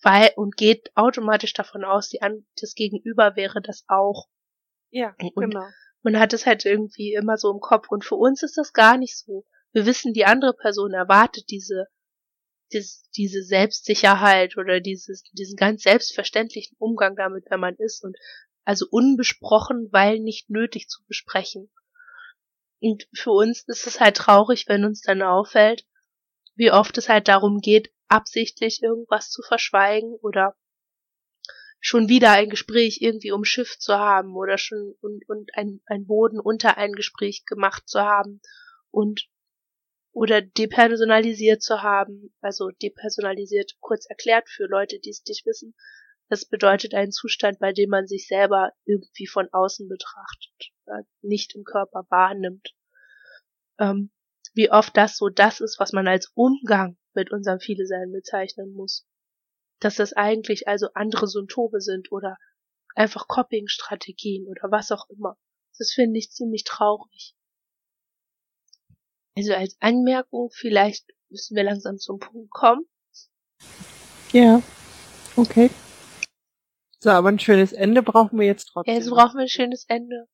weil 0.00 0.30
und 0.36 0.56
geht 0.56 0.90
automatisch 0.94 1.52
davon 1.52 1.84
aus, 1.84 2.08
die 2.08 2.22
an, 2.22 2.46
das 2.60 2.74
Gegenüber 2.74 3.34
wäre 3.34 3.60
das 3.60 3.84
auch. 3.88 4.28
Ja, 4.90 5.16
und 5.34 5.50
genau. 5.50 5.66
Man 6.02 6.20
hat 6.20 6.32
es 6.32 6.46
halt 6.46 6.64
irgendwie 6.64 7.14
immer 7.14 7.36
so 7.36 7.50
im 7.50 7.60
Kopf 7.60 7.88
und 7.90 8.04
für 8.04 8.14
uns 8.14 8.44
ist 8.44 8.56
das 8.56 8.72
gar 8.72 8.96
nicht 8.96 9.18
so. 9.18 9.44
Wir 9.72 9.86
wissen, 9.86 10.12
die 10.12 10.24
andere 10.24 10.54
Person 10.54 10.92
erwartet 10.92 11.50
diese 11.50 11.88
dies, 12.72 13.08
diese 13.16 13.42
Selbstsicherheit 13.42 14.56
oder 14.56 14.80
dieses, 14.80 15.22
diesen 15.32 15.56
ganz 15.56 15.82
selbstverständlichen 15.82 16.76
Umgang 16.78 17.16
damit, 17.16 17.44
wenn 17.50 17.60
man 17.60 17.76
ist 17.76 18.04
und 18.04 18.16
also 18.64 18.86
unbesprochen, 18.90 19.88
weil 19.90 20.20
nicht 20.20 20.50
nötig 20.50 20.88
zu 20.88 21.02
besprechen. 21.06 21.70
Und 22.80 23.08
für 23.12 23.32
uns 23.32 23.64
ist 23.66 23.86
es 23.86 24.00
halt 24.00 24.16
traurig, 24.16 24.66
wenn 24.68 24.84
uns 24.84 25.02
dann 25.02 25.22
auffällt, 25.22 25.86
wie 26.54 26.70
oft 26.70 26.96
es 26.98 27.08
halt 27.08 27.28
darum 27.28 27.60
geht, 27.60 27.92
absichtlich 28.08 28.82
irgendwas 28.82 29.30
zu 29.30 29.42
verschweigen 29.42 30.12
oder 30.22 30.56
schon 31.80 32.08
wieder 32.08 32.32
ein 32.32 32.50
Gespräch 32.50 32.98
irgendwie 33.00 33.32
umschifft 33.32 33.80
zu 33.80 33.94
haben 33.94 34.36
oder 34.36 34.58
schon 34.58 34.94
und, 35.00 35.26
und 35.28 35.50
ein, 35.54 35.80
ein 35.86 36.06
Boden 36.06 36.38
unter 36.38 36.76
ein 36.76 36.92
Gespräch 36.92 37.44
gemacht 37.46 37.88
zu 37.88 38.00
haben 38.00 38.40
und 38.90 39.28
oder 40.12 40.42
depersonalisiert 40.42 41.62
zu 41.62 41.82
haben, 41.82 42.34
also 42.40 42.70
depersonalisiert 42.70 43.76
kurz 43.80 44.06
erklärt 44.06 44.48
für 44.48 44.66
Leute, 44.66 44.98
die 44.98 45.10
es 45.10 45.24
nicht 45.26 45.46
wissen. 45.46 45.74
Das 46.28 46.44
bedeutet 46.44 46.94
einen 46.94 47.12
Zustand, 47.12 47.58
bei 47.58 47.72
dem 47.72 47.90
man 47.90 48.06
sich 48.06 48.26
selber 48.26 48.72
irgendwie 48.84 49.26
von 49.26 49.48
außen 49.52 49.88
betrachtet, 49.88 50.72
äh, 50.86 51.02
nicht 51.22 51.54
im 51.54 51.64
Körper 51.64 52.06
wahrnimmt. 52.08 52.74
Ähm, 53.78 54.10
wie 54.54 54.70
oft 54.70 54.96
das 54.96 55.16
so 55.16 55.28
das 55.28 55.60
ist, 55.60 55.78
was 55.78 55.92
man 55.92 56.08
als 56.08 56.30
Umgang 56.34 56.96
mit 57.14 57.30
unserem 57.30 57.60
Viele 57.60 57.86
Sein 57.86 58.12
bezeichnen 58.12 58.72
muss. 58.72 59.06
dass 59.80 59.96
das 59.96 60.12
eigentlich 60.12 60.68
also 60.68 60.88
andere 60.94 61.26
Symptome 61.26 61.80
sind 61.80 62.12
oder 62.12 62.36
einfach 62.94 63.26
Coping-Strategien 63.26 64.46
oder 64.46 64.70
was 64.70 64.92
auch 64.92 65.08
immer. 65.08 65.36
Das 65.78 65.92
finde 65.92 66.18
ich 66.18 66.30
ziemlich 66.30 66.64
traurig. 66.64 67.34
Also 69.40 69.54
als 69.54 69.74
Anmerkung, 69.80 70.50
vielleicht 70.52 71.06
müssen 71.30 71.56
wir 71.56 71.64
langsam 71.64 71.96
zum 71.96 72.18
Punkt 72.18 72.50
kommen. 72.50 72.84
Ja, 74.32 74.62
okay. 75.34 75.70
So, 76.98 77.08
aber 77.08 77.30
ein 77.30 77.38
schönes 77.38 77.72
Ende 77.72 78.02
brauchen 78.02 78.38
wir 78.38 78.46
jetzt 78.46 78.66
trotzdem. 78.66 78.92
Ja, 78.92 79.00
jetzt 79.00 79.08
brauchen 79.08 79.36
wir 79.36 79.44
ein 79.44 79.48
schönes 79.48 79.86
Ende. 79.88 80.28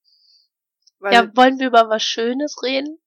Weil 0.98 1.12
ja, 1.12 1.36
wollen 1.36 1.60
wir 1.60 1.68
über 1.68 1.88
was 1.88 2.02
Schönes 2.02 2.60
reden? 2.64 2.98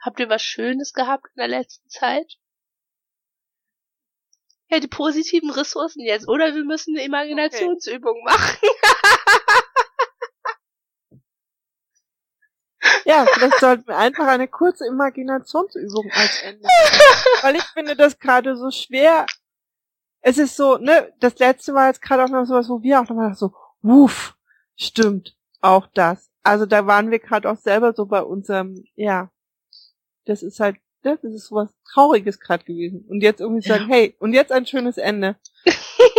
Habt 0.00 0.18
ihr 0.18 0.30
was 0.30 0.42
Schönes 0.42 0.94
gehabt 0.94 1.26
in 1.34 1.40
der 1.40 1.48
letzten 1.48 1.86
Zeit? 1.90 2.38
Ja, 4.70 4.80
die 4.80 4.88
positiven 4.88 5.50
Ressourcen 5.50 6.00
jetzt. 6.00 6.26
Oder 6.26 6.54
wir 6.54 6.64
müssen 6.64 6.96
eine 6.96 7.04
Imaginationsübung 7.04 8.16
okay. 8.16 8.24
machen. 8.24 8.58
Ja, 13.04 13.26
vielleicht 13.32 13.60
sollten 13.60 13.86
wir 13.86 13.96
einfach 13.96 14.26
eine 14.26 14.48
kurze 14.48 14.86
Imaginationsübung 14.86 16.10
als 16.12 16.42
Ende. 16.42 16.68
Weil 17.42 17.56
ich 17.56 17.64
finde 17.64 17.96
das 17.96 18.18
gerade 18.18 18.56
so 18.56 18.70
schwer. 18.70 19.26
Es 20.20 20.38
ist 20.38 20.56
so, 20.56 20.76
ne, 20.76 21.12
das 21.18 21.38
letzte 21.38 21.74
war 21.74 21.88
jetzt 21.88 22.02
gerade 22.02 22.24
auch 22.24 22.28
noch 22.28 22.44
sowas, 22.44 22.68
wo 22.68 22.82
wir 22.82 23.00
auch 23.00 23.08
nochmal 23.08 23.34
so, 23.34 23.54
wuff, 23.82 24.36
stimmt, 24.76 25.36
auch 25.60 25.88
das. 25.94 26.30
Also 26.44 26.66
da 26.66 26.86
waren 26.86 27.10
wir 27.10 27.18
gerade 27.18 27.50
auch 27.50 27.56
selber 27.56 27.92
so 27.92 28.06
bei 28.06 28.22
unserem, 28.22 28.84
ja, 28.94 29.30
das 30.24 30.42
ist 30.42 30.60
halt, 30.60 30.76
ne, 31.02 31.18
das 31.20 31.32
ist 31.32 31.48
sowas 31.48 31.74
Trauriges 31.92 32.38
gerade 32.38 32.64
gewesen. 32.64 33.04
Und 33.08 33.22
jetzt 33.22 33.40
irgendwie 33.40 33.66
ja. 33.66 33.76
sagen, 33.76 33.90
hey, 33.90 34.16
und 34.20 34.32
jetzt 34.32 34.52
ein 34.52 34.66
schönes 34.66 34.96
Ende. 34.96 35.36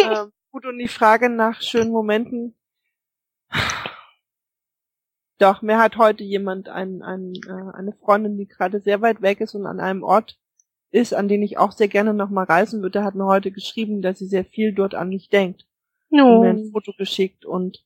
ähm, 0.03 0.31
gut, 0.51 0.65
und 0.65 0.77
die 0.79 0.87
Frage 0.87 1.29
nach 1.29 1.61
schönen 1.61 1.91
Momenten, 1.91 2.55
doch, 5.43 5.61
mir 5.61 5.77
hat 5.77 5.97
heute 5.97 6.23
jemand, 6.23 6.69
ein, 6.69 7.01
ein, 7.01 7.33
äh, 7.47 7.77
eine 7.77 7.91
Freundin, 7.91 8.37
die 8.37 8.47
gerade 8.47 8.79
sehr 8.79 9.01
weit 9.01 9.21
weg 9.21 9.41
ist 9.41 9.55
und 9.55 9.65
an 9.65 9.81
einem 9.81 10.01
Ort 10.01 10.39
ist, 10.89 11.13
an 11.13 11.27
den 11.27 11.43
ich 11.43 11.57
auch 11.57 11.73
sehr 11.73 11.89
gerne 11.89 12.13
nochmal 12.13 12.45
reisen 12.45 12.81
würde, 12.81 13.03
hat 13.03 13.15
mir 13.15 13.25
heute 13.25 13.51
geschrieben, 13.51 14.01
dass 14.01 14.19
sie 14.19 14.27
sehr 14.27 14.45
viel 14.45 14.73
dort 14.73 14.95
an 14.95 15.09
mich 15.09 15.27
denkt. 15.27 15.67
No. 16.09 16.35
Und 16.35 16.41
mir 16.41 16.49
ein 16.51 16.71
Foto 16.71 16.93
geschickt 16.97 17.45
und 17.45 17.83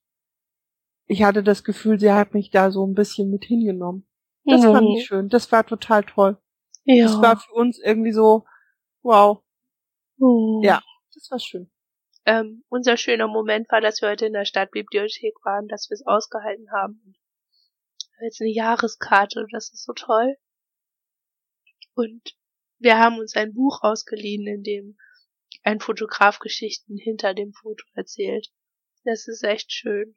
ich 1.07 1.23
hatte 1.23 1.41
das 1.41 1.63
Gefühl, 1.63 1.99
sie 1.99 2.11
hat 2.11 2.35
mich 2.35 2.51
da 2.51 2.69
so 2.69 2.85
ein 2.85 2.93
bisschen 2.93 3.31
mit 3.31 3.45
hingenommen. 3.45 4.05
Das 4.43 4.61
no. 4.61 4.73
fand 4.73 4.89
ich 4.95 5.05
schön. 5.05 5.29
Das 5.29 5.51
war 5.51 5.65
total 5.65 6.03
toll. 6.03 6.37
Ja. 6.83 7.05
Das 7.05 7.21
war 7.21 7.39
für 7.39 7.53
uns 7.53 7.79
irgendwie 7.79 8.11
so, 8.11 8.45
wow. 9.01 9.41
Oh. 10.19 10.61
Ja, 10.63 10.83
das 11.13 11.31
war 11.31 11.39
schön. 11.39 11.71
Ähm, 12.25 12.63
unser 12.69 12.97
schöner 12.97 13.27
Moment 13.27 13.71
war, 13.71 13.81
dass 13.81 14.01
wir 14.01 14.09
heute 14.09 14.27
in 14.27 14.33
der 14.33 14.45
Stadtbibliothek 14.45 15.33
waren, 15.43 15.67
dass 15.67 15.89
wir 15.89 15.95
es 15.95 16.05
ausgehalten 16.05 16.69
haben 16.71 17.15
jetzt 18.21 18.41
eine 18.41 18.51
Jahreskarte, 18.51 19.45
das 19.51 19.71
ist 19.71 19.83
so 19.83 19.93
toll. 19.93 20.37
Und 21.93 22.37
wir 22.79 22.97
haben 22.97 23.19
uns 23.19 23.35
ein 23.35 23.53
Buch 23.53 23.81
ausgeliehen, 23.81 24.47
in 24.47 24.63
dem 24.63 24.97
ein 25.63 25.79
Fotograf 25.79 26.39
Geschichten 26.39 26.97
hinter 26.97 27.33
dem 27.33 27.53
Foto 27.53 27.83
erzählt. 27.93 28.51
Das 29.03 29.27
ist 29.27 29.43
echt 29.43 29.71
schön. 29.71 30.15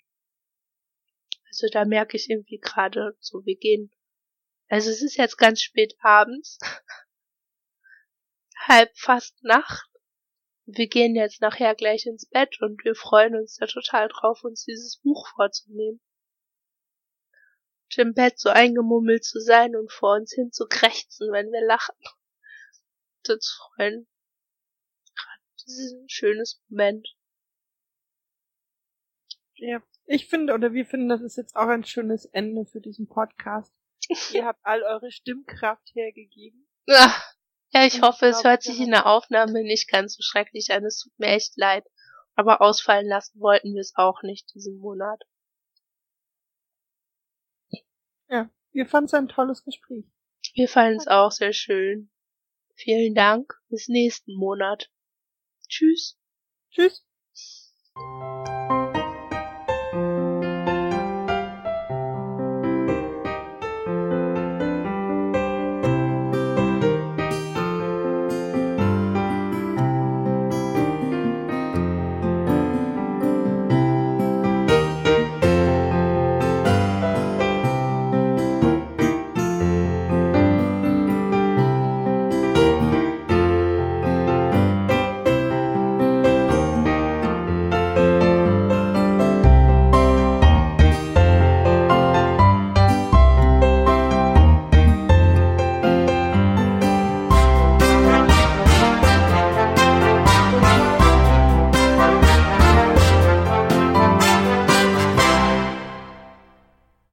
Also 1.46 1.66
da 1.72 1.84
merke 1.84 2.16
ich 2.16 2.30
irgendwie 2.30 2.58
gerade 2.58 3.16
so, 3.18 3.44
wir 3.44 3.56
gehen. 3.56 3.90
Also 4.68 4.90
es 4.90 5.02
ist 5.02 5.16
jetzt 5.16 5.36
ganz 5.36 5.62
spät 5.62 5.94
abends. 6.00 6.58
halb 8.68 8.96
fast 8.96 9.42
Nacht. 9.42 9.88
Wir 10.66 10.86
gehen 10.86 11.16
jetzt 11.16 11.40
nachher 11.40 11.74
gleich 11.74 12.06
ins 12.06 12.26
Bett 12.26 12.60
und 12.60 12.84
wir 12.84 12.94
freuen 12.94 13.34
uns 13.34 13.56
da 13.56 13.66
total 13.66 14.08
drauf, 14.08 14.44
uns 14.44 14.64
dieses 14.64 14.98
Buch 14.98 15.26
vorzunehmen 15.34 16.00
im 17.98 18.14
Bett 18.14 18.38
so 18.38 18.50
eingemummelt 18.50 19.24
zu 19.24 19.40
sein 19.40 19.76
und 19.76 19.90
vor 19.92 20.14
uns 20.14 20.32
hin 20.32 20.52
zu 20.52 20.66
krächzen, 20.66 21.32
wenn 21.32 21.50
wir 21.50 21.64
lachen. 21.64 21.96
Das 23.24 23.58
freuen. 23.74 24.06
Das 25.56 25.78
ist 25.78 25.94
ein 25.94 26.08
schönes 26.08 26.62
Moment. 26.68 27.08
Ja, 29.54 29.82
ich 30.06 30.26
finde, 30.26 30.54
oder 30.54 30.72
wir 30.72 30.86
finden, 30.86 31.08
das 31.08 31.20
ist 31.20 31.36
jetzt 31.36 31.54
auch 31.54 31.68
ein 31.68 31.84
schönes 31.84 32.24
Ende 32.24 32.64
für 32.64 32.80
diesen 32.80 33.08
Podcast. 33.08 33.72
Ihr 34.32 34.46
habt 34.46 34.60
all 34.62 34.82
eure 34.82 35.12
Stimmkraft 35.12 35.90
hergegeben. 35.94 36.66
Ja, 36.86 37.14
ja 37.72 37.84
ich 37.84 37.96
und 37.96 38.02
hoffe, 38.02 38.26
ich 38.26 38.36
es 38.36 38.44
hört 38.44 38.62
sich 38.62 38.80
in 38.80 38.90
der 38.90 39.06
Aufnahme 39.06 39.62
nicht 39.62 39.90
ganz 39.90 40.14
so 40.16 40.22
schrecklich 40.22 40.72
an. 40.72 40.84
Es 40.84 41.00
tut 41.00 41.16
mir 41.18 41.28
echt 41.28 41.56
leid. 41.56 41.84
Aber 42.34 42.62
ausfallen 42.62 43.06
lassen 43.06 43.38
wollten 43.38 43.74
wir 43.74 43.80
es 43.80 43.92
auch 43.96 44.22
nicht 44.22 44.54
diesen 44.54 44.78
Monat. 44.78 45.22
Ja, 48.30 48.48
wir 48.72 48.86
fanden 48.86 49.06
es 49.06 49.14
ein 49.14 49.28
tolles 49.28 49.64
Gespräch. 49.64 50.04
Wir 50.54 50.68
fanden 50.68 50.98
es 50.98 51.08
auch 51.08 51.32
sehr 51.32 51.52
schön. 51.52 52.10
Vielen 52.74 53.14
Dank. 53.14 53.60
Bis 53.68 53.88
nächsten 53.88 54.34
Monat. 54.36 54.90
Tschüss. 55.68 56.18
Tschüss. 56.70 57.04